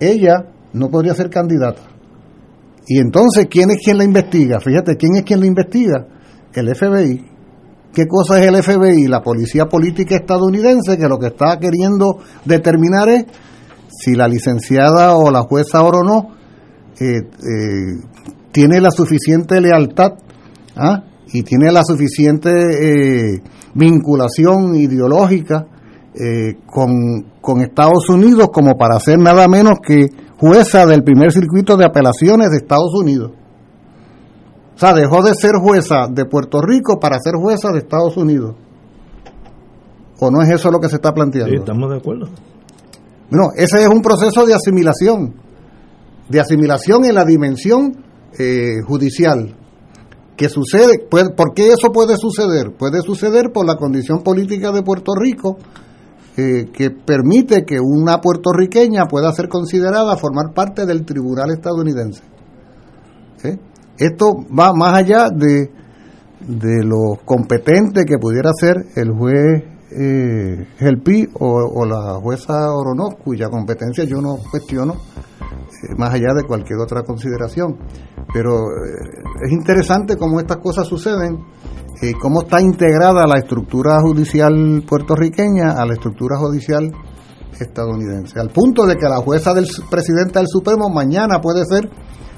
ella 0.00 0.46
no 0.72 0.88
podría 0.88 1.14
ser 1.14 1.30
candidata. 1.30 1.82
Y 2.92 2.98
entonces, 2.98 3.46
¿quién 3.48 3.70
es 3.70 3.76
quien 3.84 3.98
la 3.98 4.02
investiga? 4.02 4.58
Fíjate, 4.58 4.96
¿quién 4.96 5.14
es 5.14 5.22
quien 5.22 5.38
la 5.38 5.46
investiga? 5.46 6.08
El 6.52 6.74
FBI. 6.74 7.24
¿Qué 7.94 8.08
cosa 8.08 8.40
es 8.40 8.48
el 8.48 8.60
FBI? 8.60 9.06
La 9.06 9.22
policía 9.22 9.66
política 9.66 10.16
estadounidense 10.16 10.98
que 10.98 11.06
lo 11.06 11.16
que 11.16 11.28
está 11.28 11.56
queriendo 11.60 12.18
determinar 12.44 13.08
es 13.08 13.26
si 13.88 14.16
la 14.16 14.26
licenciada 14.26 15.14
o 15.14 15.30
la 15.30 15.42
jueza 15.42 15.84
o 15.84 16.02
no 16.02 16.30
eh, 16.98 17.18
eh, 17.18 18.02
tiene 18.50 18.80
la 18.80 18.90
suficiente 18.90 19.60
lealtad 19.60 20.14
¿ah? 20.74 21.04
y 21.32 21.44
tiene 21.44 21.70
la 21.70 21.84
suficiente 21.84 22.50
eh, 22.50 23.40
vinculación 23.72 24.74
ideológica 24.74 25.64
con, 26.66 26.90
con 27.40 27.60
Estados 27.60 28.08
Unidos 28.08 28.48
como 28.52 28.76
para 28.76 28.98
ser 28.98 29.18
nada 29.20 29.46
menos 29.46 29.78
que 29.80 30.08
jueza 30.40 30.86
del 30.86 31.04
primer 31.04 31.30
circuito 31.30 31.76
de 31.76 31.84
apelaciones 31.84 32.50
de 32.50 32.56
Estados 32.56 32.94
Unidos. 32.94 33.32
O 34.74 34.78
sea, 34.78 34.94
dejó 34.94 35.22
de 35.22 35.34
ser 35.34 35.52
jueza 35.60 36.06
de 36.10 36.24
Puerto 36.24 36.62
Rico 36.62 36.98
para 36.98 37.18
ser 37.20 37.34
jueza 37.34 37.70
de 37.70 37.80
Estados 37.80 38.16
Unidos. 38.16 38.56
¿O 40.18 40.30
no 40.30 40.40
es 40.42 40.48
eso 40.48 40.70
lo 40.70 40.80
que 40.80 40.88
se 40.88 40.96
está 40.96 41.12
planteando? 41.12 41.50
Sí, 41.50 41.56
estamos 41.58 41.90
de 41.90 41.96
acuerdo. 41.98 42.28
No, 43.30 43.50
ese 43.54 43.82
es 43.82 43.88
un 43.88 44.00
proceso 44.00 44.46
de 44.46 44.54
asimilación, 44.54 45.34
de 46.28 46.40
asimilación 46.40 47.04
en 47.04 47.14
la 47.14 47.24
dimensión 47.24 48.02
eh, 48.38 48.80
judicial. 48.86 49.54
¿Qué 50.36 50.48
sucede? 50.48 51.06
¿Por 51.10 51.52
qué 51.54 51.72
eso 51.72 51.92
puede 51.92 52.16
suceder? 52.16 52.72
Puede 52.72 53.02
suceder 53.02 53.50
por 53.52 53.66
la 53.66 53.76
condición 53.76 54.22
política 54.22 54.72
de 54.72 54.82
Puerto 54.82 55.12
Rico, 55.14 55.58
eh, 56.36 56.70
que 56.72 56.90
permite 56.90 57.64
que 57.64 57.78
una 57.80 58.20
puertorriqueña 58.20 59.06
pueda 59.06 59.32
ser 59.32 59.48
considerada 59.48 60.16
formar 60.16 60.54
parte 60.54 60.86
del 60.86 61.04
tribunal 61.04 61.50
estadounidense. 61.50 62.22
Esto 63.98 64.32
va 64.58 64.72
más 64.72 64.94
allá 64.94 65.28
de, 65.28 65.70
de 66.40 66.84
lo 66.84 67.18
competente 67.24 68.04
que 68.06 68.16
pudiera 68.18 68.50
ser 68.58 68.76
el 68.96 69.10
juez 69.10 69.62
eh, 69.90 70.66
Gelpi 70.78 71.28
o, 71.34 71.84
la 71.84 72.14
jueza 72.20 72.54
Oronoz, 72.72 73.16
cuya 73.22 73.48
competencia 73.48 74.04
yo 74.04 74.20
no 74.20 74.36
cuestiono, 74.50 74.94
más 75.96 76.14
allá 76.14 76.34
de 76.34 76.44
cualquier 76.44 76.78
otra 76.78 77.02
consideración. 77.02 77.76
Pero 78.32 78.52
eh, 78.52 79.46
es 79.46 79.52
interesante 79.52 80.16
cómo 80.16 80.40
estas 80.40 80.58
cosas 80.58 80.86
suceden 80.86 81.38
y 82.02 82.12
cómo 82.14 82.42
está 82.42 82.60
integrada 82.60 83.26
la 83.26 83.38
estructura 83.38 83.98
judicial 84.00 84.82
puertorriqueña 84.88 85.72
a 85.72 85.86
la 85.86 85.94
estructura 85.94 86.36
judicial 86.38 86.90
estadounidense. 87.58 88.40
Al 88.40 88.50
punto 88.50 88.86
de 88.86 88.96
que 88.96 89.08
la 89.08 89.18
jueza 89.18 89.52
del 89.52 89.66
presidente 89.90 90.38
del 90.38 90.48
Supremo 90.48 90.88
mañana 90.88 91.40
puede 91.40 91.64
ser 91.66 91.90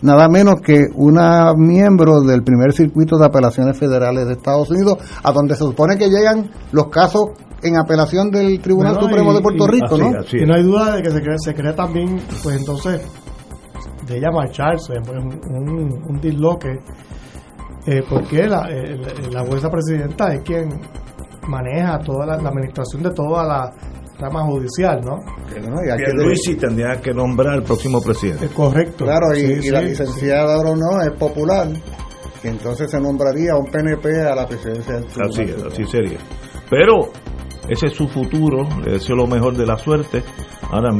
nada 0.02 0.28
menos 0.28 0.56
que 0.60 0.86
una 0.97 1.52
miembro 1.56 2.23
del 2.23 2.43
primer 2.43 2.73
circuito 2.73 3.16
de 3.19 3.27
apelaciones 3.27 3.78
federales 3.78 4.27
de 4.27 4.32
Estados 4.32 4.70
Unidos, 4.70 4.98
a 5.23 5.32
donde 5.32 5.55
se 5.55 5.64
supone 5.64 5.97
que 5.97 6.09
llegan 6.09 6.51
los 6.73 6.89
casos 6.89 7.31
en 7.62 7.77
apelación 7.78 8.31
del 8.31 8.60
Tribunal 8.60 8.98
Supremo 8.98 9.32
de 9.32 9.40
Puerto 9.40 9.66
Rico, 9.69 9.97
¿no? 9.97 10.10
y 10.32 10.44
no 10.44 10.55
hay 10.55 10.62
duda 10.64 10.97
de 10.97 11.02
que 11.02 11.10
se 11.10 11.20
cree, 11.20 11.36
se 11.39 11.55
cree 11.55 11.73
también, 11.74 12.20
pues 12.43 12.56
entonces, 12.56 13.01
de 14.06 14.18
ella 14.18 14.30
marcharse, 14.30 14.94
pues, 15.04 15.18
un, 15.18 16.02
un 16.08 16.20
disloque, 16.20 16.80
eh, 17.86 18.02
porque 18.08 18.46
la, 18.46 18.68
la 19.30 19.44
jueza 19.44 19.68
presidenta 19.70 20.32
es 20.34 20.42
quien 20.42 20.68
maneja 21.48 21.98
toda 21.98 22.26
la, 22.26 22.34
administración 22.34 23.02
de 23.02 23.10
toda 23.10 23.44
la 23.44 23.72
rama 24.18 24.44
judicial, 24.44 25.00
¿no? 25.04 25.18
Que 25.52 25.60
no 25.60 25.76
tendría 26.60 27.00
que 27.00 27.12
nombrar 27.12 27.54
al 27.54 27.62
próximo 27.62 28.00
presidente. 28.00 28.48
correcto. 28.48 29.04
Claro, 29.04 29.34
y, 29.36 29.68
la 29.70 29.82
licenciada 29.82 30.58
o 30.58 30.76
no 30.76 31.00
es 31.02 31.10
popular, 31.18 31.68
y 32.42 32.48
entonces 32.48 32.90
se 32.90 33.00
nombraría 33.00 33.56
un 33.56 33.66
PNP 33.66 34.20
a 34.22 34.34
la 34.34 34.46
presidencia 34.46 34.94
del 34.94 35.06
Así, 35.06 35.42
así 35.66 35.84
sería. 35.86 36.18
Pero 36.70 37.10
ese 37.68 37.86
es 37.86 37.94
su 37.94 38.08
futuro, 38.08 38.68
le 38.84 38.92
deseo 38.92 39.16
lo 39.16 39.26
mejor 39.26 39.56
de 39.56 39.66
la 39.66 39.76
suerte. 39.76 40.22
Ahora 40.70 40.92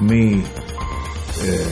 mi, 0.00 0.42
eh, 1.44 1.66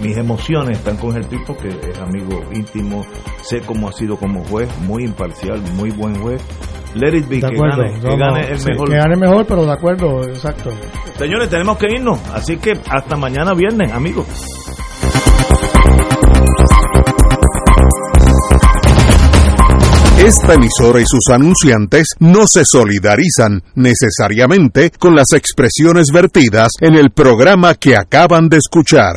mis 0.00 0.16
emociones 0.16 0.78
están 0.78 0.96
con 0.96 1.16
el 1.16 1.26
tipo 1.26 1.56
que 1.56 1.68
es 1.68 1.98
amigo 1.98 2.42
íntimo, 2.52 3.04
sé 3.42 3.60
cómo 3.60 3.88
ha 3.88 3.92
sido 3.92 4.16
como 4.16 4.44
juez, 4.44 4.68
muy 4.80 5.04
imparcial, 5.04 5.60
muy 5.76 5.90
buen 5.90 6.14
juez. 6.20 6.42
Let 6.94 7.16
it 7.16 7.28
be, 7.28 7.40
que, 7.40 7.48
gane, 7.56 8.46
el 8.52 8.64
mejor. 8.64 8.88
Que 8.88 8.96
gane 8.96 9.16
mejor, 9.16 9.46
pero 9.46 9.66
de 9.66 9.72
acuerdo, 9.72 10.22
exacto. 10.28 10.70
Señores, 11.18 11.48
tenemos 11.50 11.76
que 11.76 11.86
irnos, 11.90 12.20
así 12.32 12.56
que 12.56 12.72
hasta 12.88 13.16
mañana 13.16 13.52
viernes, 13.52 13.90
amigos. 13.92 14.26
Esta 20.18 20.54
emisora 20.54 21.00
y 21.00 21.04
sus 21.06 21.34
anunciantes 21.34 22.06
no 22.20 22.46
se 22.46 22.62
solidarizan 22.64 23.62
necesariamente 23.74 24.90
con 24.90 25.14
las 25.16 25.32
expresiones 25.34 26.06
vertidas 26.14 26.68
en 26.80 26.94
el 26.94 27.10
programa 27.10 27.74
que 27.74 27.96
acaban 27.96 28.48
de 28.48 28.58
escuchar. 28.58 29.16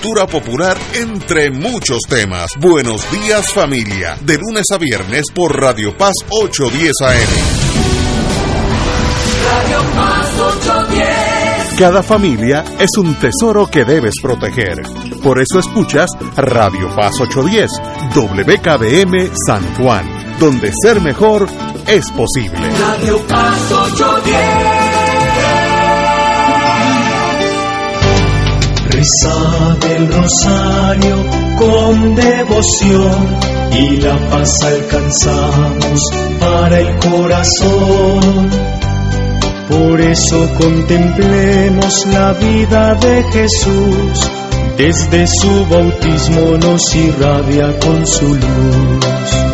cultura 0.00 0.26
popular, 0.26 0.76
entre 0.94 1.50
muchos 1.50 1.98
temas. 2.08 2.50
Buenos 2.60 3.10
días 3.10 3.52
familia, 3.52 4.16
de 4.20 4.38
lunes 4.38 4.66
a 4.72 4.78
viernes 4.78 5.24
por 5.34 5.60
Radio 5.60 5.96
Paz 5.96 6.14
810 6.28 6.92
AM. 7.02 7.16
Radio 9.44 9.78
Paz 9.96 10.40
810. 10.40 11.78
Cada 11.78 12.02
familia 12.02 12.64
es 12.78 12.90
un 12.96 13.14
tesoro 13.16 13.66
que 13.66 13.84
debes 13.84 14.14
proteger. 14.22 14.82
Por 15.22 15.40
eso 15.40 15.58
escuchas 15.58 16.10
Radio 16.36 16.94
Paz 16.94 17.20
810, 17.20 17.70
WKBM 18.14 19.32
San 19.46 19.74
Juan, 19.74 20.06
donde 20.38 20.70
ser 20.80 21.00
mejor 21.00 21.48
es 21.88 22.08
posible. 22.12 22.70
Radio 22.78 23.18
Paz 23.26 23.72
810. 23.72 24.57
Reza 28.98 29.76
del 29.80 30.12
rosario 30.12 31.24
con 31.56 32.16
devoción 32.16 33.38
y 33.70 33.96
la 33.98 34.16
paz 34.28 34.50
alcanzamos 34.64 36.00
para 36.40 36.80
el 36.80 36.98
corazón. 36.98 38.50
Por 39.68 40.00
eso 40.00 40.52
contemplemos 40.58 42.06
la 42.06 42.32
vida 42.32 42.96
de 42.96 43.22
Jesús, 43.30 44.30
desde 44.76 45.28
su 45.28 45.66
bautismo 45.66 46.56
nos 46.60 46.96
irradia 46.96 47.78
con 47.78 48.04
su 48.04 48.34
luz. 48.34 49.47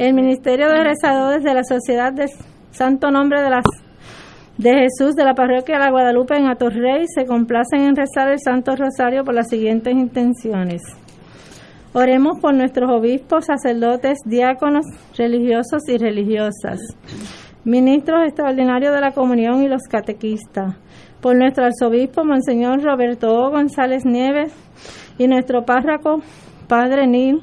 El 0.00 0.14
Ministerio 0.14 0.70
de 0.70 0.82
Rezadores 0.82 1.44
de 1.44 1.52
la 1.52 1.62
Sociedad 1.62 2.10
de 2.10 2.24
Santo 2.70 3.10
Nombre 3.10 3.42
de, 3.42 3.50
las, 3.50 3.64
de 4.56 4.72
Jesús 4.72 5.14
de 5.14 5.24
la 5.24 5.34
Parroquia 5.34 5.74
de 5.74 5.84
la 5.84 5.90
Guadalupe 5.90 6.38
en 6.38 6.46
Atorrey 6.46 7.04
se 7.06 7.26
complacen 7.26 7.82
en 7.82 7.94
rezar 7.94 8.30
el 8.30 8.38
Santo 8.42 8.74
Rosario 8.76 9.24
por 9.24 9.34
las 9.34 9.50
siguientes 9.50 9.92
intenciones. 9.92 10.80
Oremos 11.92 12.38
por 12.40 12.54
nuestros 12.54 12.90
obispos, 12.90 13.44
sacerdotes, 13.44 14.20
diáconos, 14.24 14.86
religiosos 15.18 15.86
y 15.86 15.98
religiosas, 15.98 16.80
ministros 17.64 18.20
extraordinarios 18.24 18.94
de 18.94 19.02
la 19.02 19.12
comunión 19.12 19.62
y 19.62 19.68
los 19.68 19.82
catequistas, 19.82 20.76
por 21.20 21.36
nuestro 21.36 21.66
arzobispo, 21.66 22.24
Monseñor 22.24 22.82
Roberto 22.82 23.34
o. 23.34 23.50
González 23.50 24.06
Nieves, 24.06 24.50
y 25.18 25.28
nuestro 25.28 25.66
párroco, 25.66 26.22
Padre 26.68 27.06
Nil, 27.06 27.38